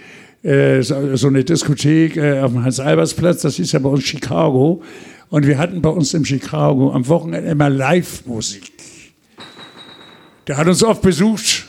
äh, 0.44 0.82
so, 0.82 1.16
so 1.16 1.28
eine 1.28 1.44
Diskothek 1.44 2.18
äh, 2.18 2.40
auf 2.40 2.52
dem 2.52 2.64
Hans-Albers-Platz, 2.64 3.42
das 3.42 3.60
ist 3.60 3.72
ja 3.72 3.80
bei 3.80 3.90
uns 3.90 4.04
Chicago. 4.04 4.82
Und 5.30 5.46
wir 5.46 5.58
hatten 5.58 5.82
bei 5.82 5.90
uns 5.90 6.14
in 6.14 6.24
Chicago 6.24 6.92
am 6.92 7.08
Wochenende 7.08 7.50
immer 7.50 7.70
Live-Musik. 7.70 8.72
Der 10.48 10.58
hat 10.58 10.68
uns 10.68 10.84
oft 10.84 11.02
besucht, 11.02 11.68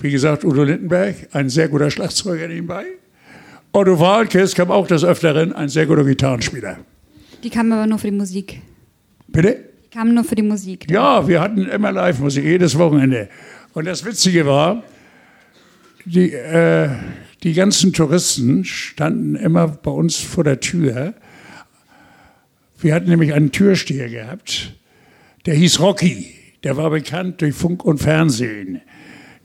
wie 0.00 0.10
gesagt, 0.10 0.44
Udo 0.44 0.64
Lindenberg, 0.64 1.28
ein 1.32 1.48
sehr 1.48 1.68
guter 1.68 1.90
Schlagzeuger 1.90 2.48
nebenbei. 2.48 2.84
Otto 3.72 4.00
Walkes 4.00 4.54
kam 4.54 4.70
auch 4.70 4.86
des 4.86 5.04
Öfteren, 5.04 5.52
ein 5.52 5.68
sehr 5.68 5.86
guter 5.86 6.04
Gitarrenspieler. 6.04 6.78
Die 7.44 7.50
kamen 7.50 7.72
aber 7.72 7.86
nur 7.86 7.98
für 7.98 8.10
die 8.10 8.16
Musik. 8.16 8.60
Bitte? 9.28 9.67
Kamen 9.90 10.14
nur 10.14 10.24
für 10.24 10.34
die 10.34 10.42
Musik. 10.42 10.90
Ja, 10.90 11.26
wir 11.26 11.40
hatten 11.40 11.66
immer 11.66 11.92
Live-Musik, 11.92 12.44
jedes 12.44 12.78
Wochenende. 12.78 13.28
Und 13.72 13.86
das 13.86 14.04
Witzige 14.04 14.46
war, 14.46 14.82
die, 16.04 16.32
äh, 16.32 16.90
die 17.42 17.54
ganzen 17.54 17.92
Touristen 17.92 18.64
standen 18.64 19.34
immer 19.36 19.68
bei 19.68 19.90
uns 19.90 20.16
vor 20.16 20.44
der 20.44 20.60
Tür. 20.60 21.14
Wir 22.80 22.94
hatten 22.94 23.08
nämlich 23.08 23.32
einen 23.32 23.50
Türsteher 23.50 24.08
gehabt, 24.08 24.74
der 25.46 25.54
hieß 25.54 25.80
Rocky. 25.80 26.34
Der 26.64 26.76
war 26.76 26.90
bekannt 26.90 27.40
durch 27.40 27.54
Funk 27.54 27.84
und 27.84 27.98
Fernsehen. 27.98 28.80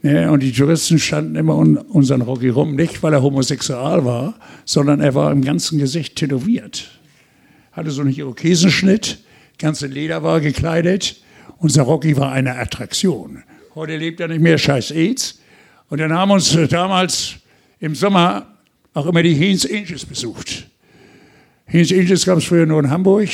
Ne, 0.02 0.30
und 0.30 0.42
die 0.42 0.52
Touristen 0.52 0.98
standen 0.98 1.36
immer 1.36 1.56
um 1.56 1.76
unseren 1.76 2.20
Rocky 2.20 2.48
rum, 2.48 2.74
nicht 2.74 3.02
weil 3.02 3.14
er 3.14 3.22
homosexual 3.22 4.04
war, 4.04 4.34
sondern 4.64 5.00
er 5.00 5.14
war 5.14 5.32
im 5.32 5.42
ganzen 5.42 5.78
Gesicht 5.78 6.16
tätowiert 6.16 6.90
hatte 7.74 7.90
so 7.90 8.02
einen 8.02 8.14
Irokesenschnitt, 8.14 9.18
ganze 9.58 9.86
Leder 9.86 10.22
war 10.22 10.40
gekleidet. 10.40 11.22
Unser 11.58 11.82
Rocky 11.82 12.16
war 12.16 12.32
eine 12.32 12.56
Attraktion. 12.56 13.42
Heute 13.74 13.96
lebt 13.96 14.20
er 14.20 14.28
nicht 14.28 14.40
mehr, 14.40 14.58
scheiß 14.58 14.90
AIDS. 14.90 15.40
Und 15.88 16.00
dann 16.00 16.12
haben 16.12 16.30
uns 16.30 16.54
äh, 16.54 16.68
damals 16.68 17.36
im 17.80 17.94
Sommer 17.94 18.46
auch 18.94 19.06
immer 19.06 19.22
die 19.22 19.34
Hells 19.34 19.68
Angels 19.70 20.06
besucht. 20.06 20.68
Hells 21.66 21.92
Angels 21.92 22.24
gab 22.24 22.38
es 22.38 22.44
früher 22.44 22.66
nur 22.66 22.80
in 22.80 22.90
Hamburg, 22.90 23.28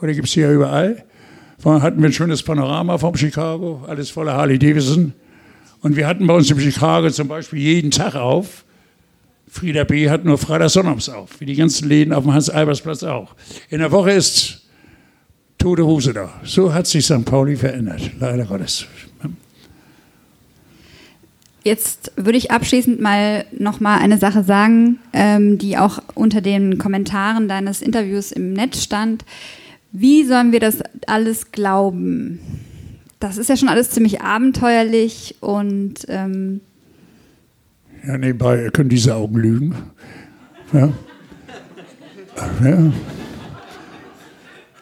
heute 0.00 0.14
gibt 0.14 0.28
es 0.28 0.34
hier 0.34 0.50
überall. 0.50 1.04
Vorher 1.58 1.82
hatten 1.82 2.00
wir 2.00 2.08
ein 2.08 2.12
schönes 2.12 2.42
Panorama 2.42 2.98
vom 2.98 3.16
Chicago, 3.16 3.84
alles 3.86 4.10
voller 4.10 4.34
Harley 4.34 4.58
Davidson. 4.58 5.14
Und 5.80 5.96
wir 5.96 6.06
hatten 6.06 6.26
bei 6.26 6.34
uns 6.34 6.50
in 6.50 6.58
Chicago 6.60 7.08
zum 7.10 7.28
Beispiel 7.28 7.60
jeden 7.60 7.90
Tag 7.90 8.14
auf. 8.14 8.64
Frieda 9.48 9.84
B. 9.84 10.10
hat 10.10 10.24
nur 10.24 10.36
Freitag 10.36 10.70
Sonnabends 10.70 11.08
auf, 11.08 11.40
wie 11.40 11.46
die 11.46 11.54
ganzen 11.54 11.88
Läden 11.88 12.12
auf 12.12 12.24
dem 12.24 12.34
Hans-Albers-Platz 12.34 13.04
auch. 13.04 13.34
In 13.70 13.78
der 13.78 13.92
Woche 13.92 14.10
ist 14.10 14.65
tote 15.66 15.84
Hose 15.84 16.12
da. 16.12 16.32
So 16.44 16.72
hat 16.72 16.86
sich 16.86 17.04
St. 17.06 17.24
Pauli 17.24 17.56
verändert, 17.56 18.12
leider 18.20 18.44
Gottes. 18.44 18.86
Jetzt 21.64 22.12
würde 22.14 22.38
ich 22.38 22.52
abschließend 22.52 23.00
mal 23.00 23.44
noch 23.50 23.80
mal 23.80 23.98
eine 23.98 24.16
Sache 24.16 24.44
sagen, 24.44 25.00
ähm, 25.12 25.58
die 25.58 25.76
auch 25.76 25.98
unter 26.14 26.40
den 26.40 26.78
Kommentaren 26.78 27.48
deines 27.48 27.82
Interviews 27.82 28.30
im 28.30 28.52
Netz 28.52 28.84
stand. 28.84 29.24
Wie 29.90 30.22
sollen 30.22 30.52
wir 30.52 30.60
das 30.60 30.78
alles 31.08 31.50
glauben? 31.50 32.38
Das 33.18 33.36
ist 33.36 33.48
ja 33.48 33.56
schon 33.56 33.68
alles 33.68 33.90
ziemlich 33.90 34.20
abenteuerlich 34.20 35.34
und 35.40 36.06
ähm, 36.06 36.60
Ja, 38.06 38.16
nebenbei 38.16 38.70
können 38.72 38.88
diese 38.88 39.16
Augen 39.16 39.36
lügen. 39.36 39.74
Ja. 40.72 40.92
Ja. 42.62 42.92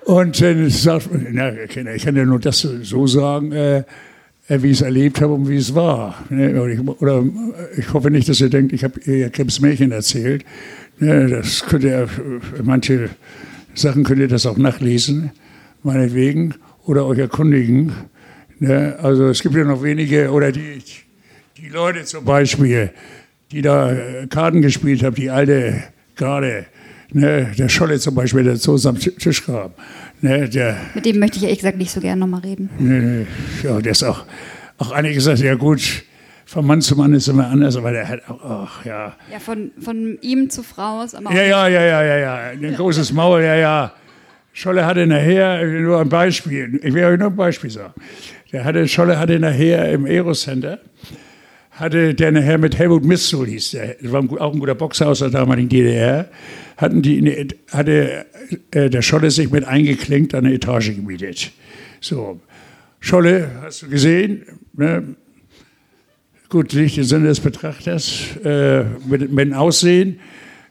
Und 0.04 0.40
dann 0.40 0.68
sagt 0.70 1.12
man, 1.12 1.26
na, 1.32 1.52
ich 1.54 2.04
kann- 2.04 2.16
ja 2.16 2.24
nur 2.24 2.38
das 2.38 2.60
so 2.60 3.06
sagen, 3.06 3.52
äh, 3.52 3.84
äh, 4.48 4.62
wie 4.62 4.68
ich 4.68 4.80
es 4.80 4.82
erlebt 4.82 5.20
habe 5.20 5.32
und 5.32 5.48
wie 5.48 5.56
es 5.56 5.74
war. 5.74 6.22
Ne? 6.28 6.60
Oder, 6.98 7.24
ich, 7.76 7.92
hoffe 7.92 8.10
nicht, 8.10 8.28
dass 8.28 8.40
ihr 8.40 8.50
denkt, 8.50 8.72
ich 8.72 8.84
habe 8.84 9.00
ihr 9.06 9.30
Krebs 9.30 9.60
Märchen 9.60 9.92
erzählt. 9.92 10.44
Ne? 10.98 11.28
Das 11.28 11.64
könnt 11.64 11.84
ihr, 11.84 12.08
manche 12.62 13.08
Sachen 13.74 14.04
könnt 14.04 14.20
ihr 14.20 14.28
das 14.28 14.44
auch 14.46 14.58
nachlesen, 14.58 15.30
meinetwegen, 15.82 16.54
oder 16.84 17.06
euch 17.06 17.18
erkundigen. 17.18 17.92
Ne? 18.58 18.96
Also 19.00 19.28
es 19.28 19.42
gibt 19.42 19.54
ja 19.54 19.64
noch 19.64 19.82
wenige, 19.82 20.30
oder 20.30 20.52
die, 20.52 20.82
die 21.56 21.68
Leute 21.68 22.04
zum 22.04 22.24
Beispiel, 22.24 22.90
die 23.50 23.62
da 23.62 23.92
äh, 23.92 24.26
Karten 24.28 24.60
gespielt 24.60 25.02
haben, 25.02 25.14
die 25.14 25.30
alte 25.30 25.82
gerade, 26.16 26.66
ne, 27.14 27.50
der 27.58 27.68
Scholle 27.70 27.98
zum 27.98 28.14
Beispiel, 28.14 28.44
der 28.44 28.56
zu 28.56 28.72
uns 28.72 28.84
am 28.86 28.98
Ti- 28.98 29.12
Tisch 29.12 29.44
kam, 29.46 29.70
ne, 30.20 30.48
der, 30.48 30.76
mit 30.94 31.06
dem 31.06 31.18
möchte 31.18 31.38
ich 31.38 31.44
ehrlich 31.44 31.58
gesagt 31.60 31.78
nicht 31.78 31.90
so 31.90 32.00
gerne 32.00 32.20
nochmal 32.20 32.40
reden. 32.40 32.68
ne, 32.78 33.00
ne, 33.00 33.26
ja, 33.62 33.80
der 33.80 33.92
ist 33.92 34.02
auch, 34.02 34.24
auch 34.78 34.92
einige 34.92 35.14
gesagt, 35.14 35.38
ja 35.40 35.54
gut, 35.54 35.80
von 36.46 36.66
Mann 36.66 36.82
zu 36.82 36.94
Mann 36.96 37.14
ist 37.14 37.26
immer 37.28 37.46
anders, 37.48 37.74
aber 37.76 37.90
der 37.92 38.06
hat 38.06 38.28
auch, 38.28 38.44
ach, 38.44 38.84
ja. 38.84 39.14
Ja, 39.32 39.38
von, 39.38 39.70
von 39.80 40.18
ihm 40.20 40.50
zu 40.50 40.62
Frau 40.62 41.02
ist 41.02 41.14
immer 41.14 41.32
Ja, 41.34 41.42
ja, 41.42 41.68
ja, 41.68 41.82
ja, 41.82 42.02
ja, 42.02 42.16
ja, 42.18 42.34
ein 42.50 42.74
großes 42.74 43.12
Maul, 43.12 43.42
ja, 43.42 43.54
ja. 43.54 43.92
Scholle 44.52 44.84
hatte 44.86 45.04
nachher, 45.06 45.64
nur 45.66 46.00
ein 46.00 46.08
Beispiel, 46.08 46.78
ich 46.82 46.94
will 46.94 47.04
euch 47.04 47.18
nur 47.18 47.30
ein 47.30 47.34
Beispiel 47.36 47.70
sagen. 47.70 47.94
Der 48.52 48.64
hatte, 48.64 48.86
Scholle 48.86 49.18
hatte 49.18 49.40
nachher 49.40 49.90
im 49.90 50.04
Aero-Center, 50.04 50.78
hatte 51.74 52.14
der 52.14 52.32
nachher 52.32 52.58
mit 52.58 52.78
Helmut 52.78 53.04
Mistel 53.04 53.46
hieß 53.46 53.72
der, 53.72 53.96
das 54.00 54.12
war 54.12 54.22
auch 54.40 54.52
ein 54.52 54.60
guter 54.60 54.74
Boxer 54.74 55.08
aus 55.08 55.18
der 55.18 55.30
damaligen 55.30 55.68
DDR, 55.68 56.28
hatten 56.76 57.02
die, 57.02 57.48
hatte 57.70 58.26
äh, 58.70 58.90
der 58.90 59.02
Scholle 59.02 59.30
sich 59.30 59.50
mit 59.50 59.64
eingeklinkt 59.64 60.34
an 60.34 60.46
eine 60.46 60.54
Etage 60.54 60.94
gemietet. 60.94 61.52
So, 62.00 62.40
Scholle, 63.00 63.50
hast 63.62 63.82
du 63.82 63.88
gesehen, 63.88 64.44
ne? 64.72 65.16
gut, 66.48 66.72
Licht 66.72 66.98
im 66.98 67.04
Sinne 67.04 67.26
des 67.26 67.40
Betrachters, 67.40 68.36
äh, 68.44 68.84
mit, 69.08 69.32
mit 69.32 69.46
dem 69.48 69.52
Aussehen. 69.54 70.20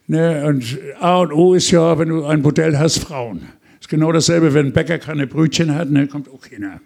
Ne? 0.07 0.45
Und 0.45 0.79
A 0.99 1.19
und 1.19 1.33
O 1.33 1.53
ist 1.53 1.71
ja, 1.71 1.99
wenn 1.99 2.09
du 2.09 2.25
ein 2.25 2.41
Modell 2.41 2.77
hast, 2.77 2.99
Frauen. 2.99 3.49
Ist 3.81 3.89
genau 3.89 4.13
dasselbe, 4.13 4.53
wenn 4.53 4.67
ein 4.67 4.73
Bäcker 4.73 4.97
keine 4.97 5.27
Brötchen 5.27 5.75
hat, 5.75 5.91
ne, 5.91 6.07
kommt 6.07 6.29
auch 6.29 6.39
keiner. 6.39 6.79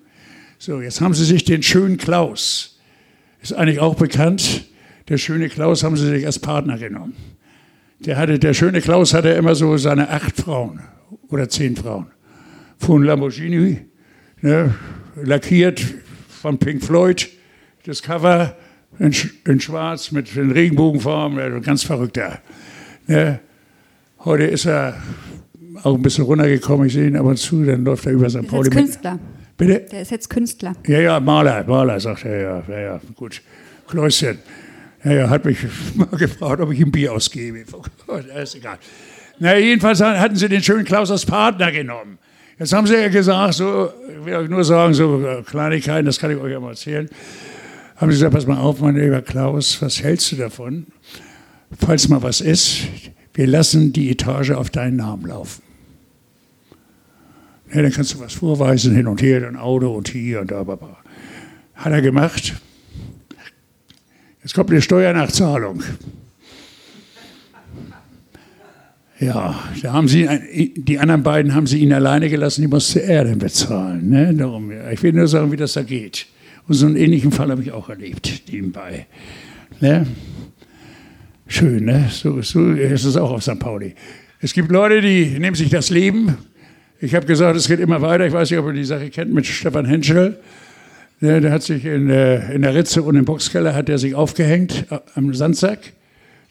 So, 0.58 0.82
jetzt 0.82 1.00
haben 1.00 1.14
sie 1.14 1.26
sich 1.26 1.46
den 1.46 1.62
schönen 1.62 1.98
Klaus, 1.98 2.77
ist 3.52 3.58
eigentlich 3.58 3.80
auch 3.80 3.96
bekannt, 3.96 4.66
der 5.10 5.18
schöne 5.18 5.50
Klaus 5.50 5.84
haben 5.84 5.96
sie 5.96 6.08
sich 6.08 6.26
als 6.26 6.40
Partner 6.40 6.78
genommen. 6.78 7.14
Der, 8.00 8.18
hatte, 8.18 8.38
der 8.40 8.54
schöne 8.54 8.82
Klaus 8.82 9.14
hatte 9.14 9.30
immer 9.30 9.56
so 9.56 9.78
seine 9.78 10.10
acht 10.10 10.36
Frauen 10.38 10.82
oder 11.30 11.50
zehn 11.50 11.76
Frauen. 11.76 12.08
Ein 12.88 13.04
Lamborghini, 13.04 13.80
ne, 14.42 14.76
lackiert 15.16 15.84
von 16.30 16.58
Pink 16.60 16.84
Floyd, 16.84 17.28
das 17.86 18.04
Cover 18.04 18.56
in, 19.00 19.14
in 19.46 19.60
schwarz 19.60 20.12
mit 20.12 20.36
den 20.36 20.52
Regenbogenformen, 20.52 21.62
ganz 21.64 21.84
verrückter. 21.84 22.40
Ne? 23.08 23.40
Heute 24.26 24.44
ist 24.44 24.66
er 24.66 24.96
auch 25.84 25.96
ein 25.96 26.02
bisschen 26.02 26.26
runtergekommen, 26.26 26.88
ich 26.88 26.94
sehe 26.94 27.08
ihn 27.08 27.16
ab 27.16 27.26
und 27.26 27.38
zu, 27.38 27.64
dann 27.64 27.84
läuft 27.84 28.06
er 28.06 28.12
über 28.12 28.30
St. 28.30 28.48
Pauli. 28.48 28.66
jetzt 28.66 28.76
mit- 28.76 28.84
Künstler. 28.86 29.20
Bitte? 29.58 29.86
Der 29.92 30.02
ist 30.02 30.12
jetzt 30.12 30.30
Künstler. 30.30 30.74
Ja, 30.86 31.00
ja, 31.00 31.20
Maler, 31.20 31.64
Maler, 31.66 32.00
sagt 32.00 32.26
er, 32.26 32.42
ja, 32.42 32.64
ja, 32.68 32.80
ja, 32.80 33.02
gut. 33.16 33.42
Kläuschen. 33.88 34.38
Ja, 35.04 35.12
ja, 35.14 35.30
hat 35.30 35.46
mich 35.46 35.58
mal 35.96 36.06
gefragt, 36.06 36.62
ob 36.62 36.72
ich 36.72 36.80
ihm 36.80 36.92
Bier 36.92 37.14
ausgebe. 37.14 37.64
Gott, 38.08 38.26
ist 38.26 38.56
egal. 38.56 38.78
Na, 39.40 39.58
jedenfalls 39.58 40.02
hatten 40.02 40.36
sie 40.36 40.50
den 40.50 40.62
schönen 40.62 40.86
Klaus 40.86 41.12
als 41.12 41.26
Partner 41.26 41.72
genommen. 41.72 42.18
Jetzt 42.60 42.74
haben 42.74 42.88
sie 42.88 42.96
ja 42.96 43.08
gesagt, 43.08 43.54
so, 43.56 43.92
ich 44.10 44.26
will 44.26 44.36
euch 44.36 44.50
nur 44.50 44.64
sagen, 44.64 44.94
so 44.94 45.24
äh, 45.24 45.44
Kleinigkeiten, 45.44 46.06
das 46.06 46.18
kann 46.18 46.32
ich 46.32 46.38
euch 46.38 46.52
ja 46.52 46.60
mal 46.60 46.72
erzählen. 46.72 47.08
Haben 47.98 48.12
sie 48.12 48.18
gesagt, 48.18 48.34
pass 48.34 48.48
mal 48.48 48.58
auf, 48.58 48.80
mein 48.80 48.96
lieber 48.96 49.22
Klaus, 49.22 49.80
was 49.82 50.02
hältst 50.02 50.32
du 50.32 50.38
davon? 50.38 50.88
Falls 51.80 52.10
mal 52.10 52.22
was 52.24 52.42
ist, 52.42 52.82
wir 53.34 53.46
lassen 53.46 53.94
die 53.94 54.10
Etage 54.10 54.52
auf 54.52 54.72
deinen 54.72 54.98
Namen 54.98 55.28
laufen. 55.28 55.62
Ja, 57.74 57.82
dann 57.82 57.92
kannst 57.92 58.14
du 58.14 58.20
was 58.20 58.34
vorweisen, 58.34 58.96
hin 58.96 59.08
und 59.08 59.22
her, 59.22 59.48
ein 59.48 59.58
Auto 59.58 59.94
und 59.94 60.08
hier 60.08 60.42
und 60.42 60.52
da. 60.52 60.64
bla. 60.64 60.78
Hat 61.76 61.92
er 61.92 62.02
gemacht. 62.02 62.56
Jetzt 64.42 64.54
kommt 64.54 64.72
eine 64.72 64.82
Steuernachzahlung. 64.82 65.84
Ja, 69.20 69.64
da 69.82 69.94
haben 69.94 70.08
sie, 70.08 70.74
die 70.76 71.00
anderen 71.00 71.24
beiden 71.24 71.56
haben 71.56 71.66
sie 71.66 71.80
ihn 71.80 71.92
alleine 71.92 72.30
gelassen, 72.30 72.62
die 72.62 72.68
musste 72.68 73.02
er 73.02 73.26
dann 73.26 73.40
bezahlen. 73.40 74.10
Ne? 74.10 74.34
Darum. 74.34 74.72
Ich 74.92 75.02
will 75.02 75.12
nur 75.12 75.28
sagen, 75.28 75.52
wie 75.52 75.58
das 75.58 75.74
da 75.74 75.82
geht. 75.82 76.28
Und 76.68 76.76
so 76.76 76.86
einen 76.86 76.96
ähnlichen 76.96 77.32
Fall 77.32 77.50
habe 77.50 77.62
ich 77.62 77.72
auch 77.72 77.90
erlebt, 77.90 78.44
nebenbei. 78.52 79.08
Ne? 79.80 80.06
Schön, 81.48 81.86
ne? 81.86 82.10
So, 82.12 82.42
so 82.42 82.72
ist 82.72 83.06
es 83.06 83.18
auch 83.18 83.32
auf 83.32 83.42
St. 83.42 83.58
Pauli. 83.60 83.96
Es 84.40 84.54
gibt 84.54 84.70
Leute, 84.70 85.02
die 85.02 85.40
nehmen 85.40 85.56
sich 85.56 85.70
das 85.70 85.90
Leben. 85.90 86.38
Ich 87.00 87.14
habe 87.14 87.26
gesagt, 87.26 87.56
es 87.56 87.68
geht 87.68 87.80
immer 87.80 88.02
weiter. 88.02 88.26
Ich 88.26 88.34
weiß 88.34 88.50
nicht, 88.50 88.60
ob 88.60 88.68
ihr 88.68 88.74
die 88.74 88.84
Sache 88.84 89.10
kennt 89.10 89.34
mit 89.34 89.46
Stefan 89.46 89.86
Henschel. 89.86 90.40
Der, 91.22 91.42
der 91.42 91.52
hat 91.52 91.64
sich 91.64 91.86
in, 91.86 92.08
der- 92.08 92.50
in 92.52 92.62
der 92.62 92.74
Ritze 92.76 93.02
und 93.04 93.16
im 93.16 93.26
Boxkeller 93.26 93.74
hat 93.76 93.90
er 93.90 93.98
sich 93.98 94.16
aufgehängt 94.16 94.86
äh, 94.92 95.00
am 95.16 95.34
Sandsack. 95.34 95.94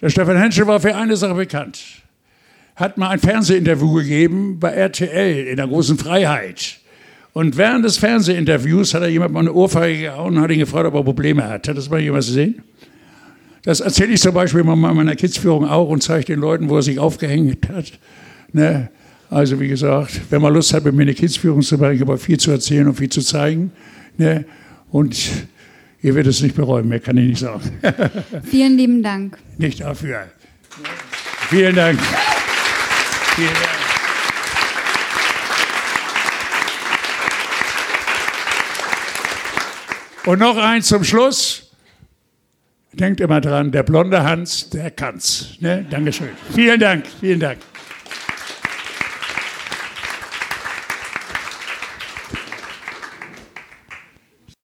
Der 0.00 0.10
Stefan 0.10 0.36
Henschel 0.36 0.66
war 0.66 0.80
für 0.80 0.94
eine 0.94 1.16
Sache 1.16 1.34
bekannt. 1.34 1.82
Hat 2.76 2.98
mal 2.98 3.08
ein 3.08 3.18
Fernsehinterview 3.18 3.92
gegeben 3.94 4.58
bei 4.60 4.70
RTL 4.70 5.46
in 5.46 5.56
der 5.56 5.66
großen 5.66 5.96
Freiheit. 5.98 6.78
Und 7.32 7.56
während 7.56 7.84
des 7.84 7.98
Fernsehinterviews 7.98 8.92
hat 8.94 9.02
er 9.02 9.08
jemand 9.08 9.32
mal 9.32 9.40
eine 9.40 9.52
Ohrfeige 9.52 10.00
gehauen 10.02 10.36
und 10.36 10.42
hat 10.42 10.50
ihn 10.50 10.58
gefragt, 10.58 10.86
ob 10.86 10.94
er 10.94 11.02
Probleme 11.04 11.44
hat. 11.48 11.68
Hat 11.68 11.76
das 11.76 11.88
mal 11.90 12.00
jemand 12.00 12.24
gesehen? 12.24 12.62
Das 13.62 13.80
erzähle 13.80 14.12
ich 14.12 14.20
zum 14.20 14.32
Beispiel 14.34 14.62
mal 14.62 14.74
in 14.90 14.96
meiner 14.96 15.16
Kidsführung 15.16 15.64
auch 15.66 15.88
und 15.88 16.02
zeige 16.02 16.24
den 16.26 16.40
Leuten, 16.40 16.68
wo 16.68 16.76
er 16.76 16.82
sich 16.82 16.98
aufgehängt 16.98 17.68
hat. 17.68 17.92
Ne? 18.52 18.90
Also 19.28 19.58
wie 19.58 19.68
gesagt, 19.68 20.20
wenn 20.30 20.40
man 20.40 20.54
Lust 20.54 20.72
hat, 20.72 20.84
mit 20.84 20.94
mir 20.94 21.02
eine 21.02 21.14
Kidsführung 21.14 21.62
zu 21.62 21.76
machen, 21.78 21.94
ich 21.94 22.00
habe 22.00 22.16
viel 22.18 22.38
zu 22.38 22.50
erzählen 22.52 22.86
und 22.86 22.94
viel 22.94 23.08
zu 23.08 23.20
zeigen. 23.20 23.72
Ne? 24.16 24.44
Und 24.90 25.16
ihr 26.02 26.14
werdet 26.14 26.32
es 26.32 26.42
nicht 26.42 26.54
bereuen, 26.54 26.88
mehr 26.88 27.00
kann 27.00 27.16
ich 27.16 27.28
nicht 27.28 27.40
sagen. 27.40 27.78
Vielen 28.44 28.76
lieben 28.76 29.02
Dank. 29.02 29.36
nicht 29.58 29.80
dafür. 29.80 30.26
Vielen 31.48 31.74
Dank. 31.74 31.98
Vielen 32.00 33.48
Dank. 33.48 33.76
Und 40.26 40.40
noch 40.40 40.56
eins 40.56 40.86
zum 40.86 41.04
Schluss. 41.04 41.70
Denkt 42.92 43.20
immer 43.20 43.40
dran, 43.40 43.70
der 43.72 43.82
blonde 43.82 44.22
Hans, 44.22 44.70
der 44.70 44.90
kann's. 44.90 45.56
Ne? 45.60 45.84
Dankeschön. 45.88 46.30
Vielen 46.54 46.80
Dank, 46.80 47.04
vielen 47.20 47.38
Dank. 47.38 47.58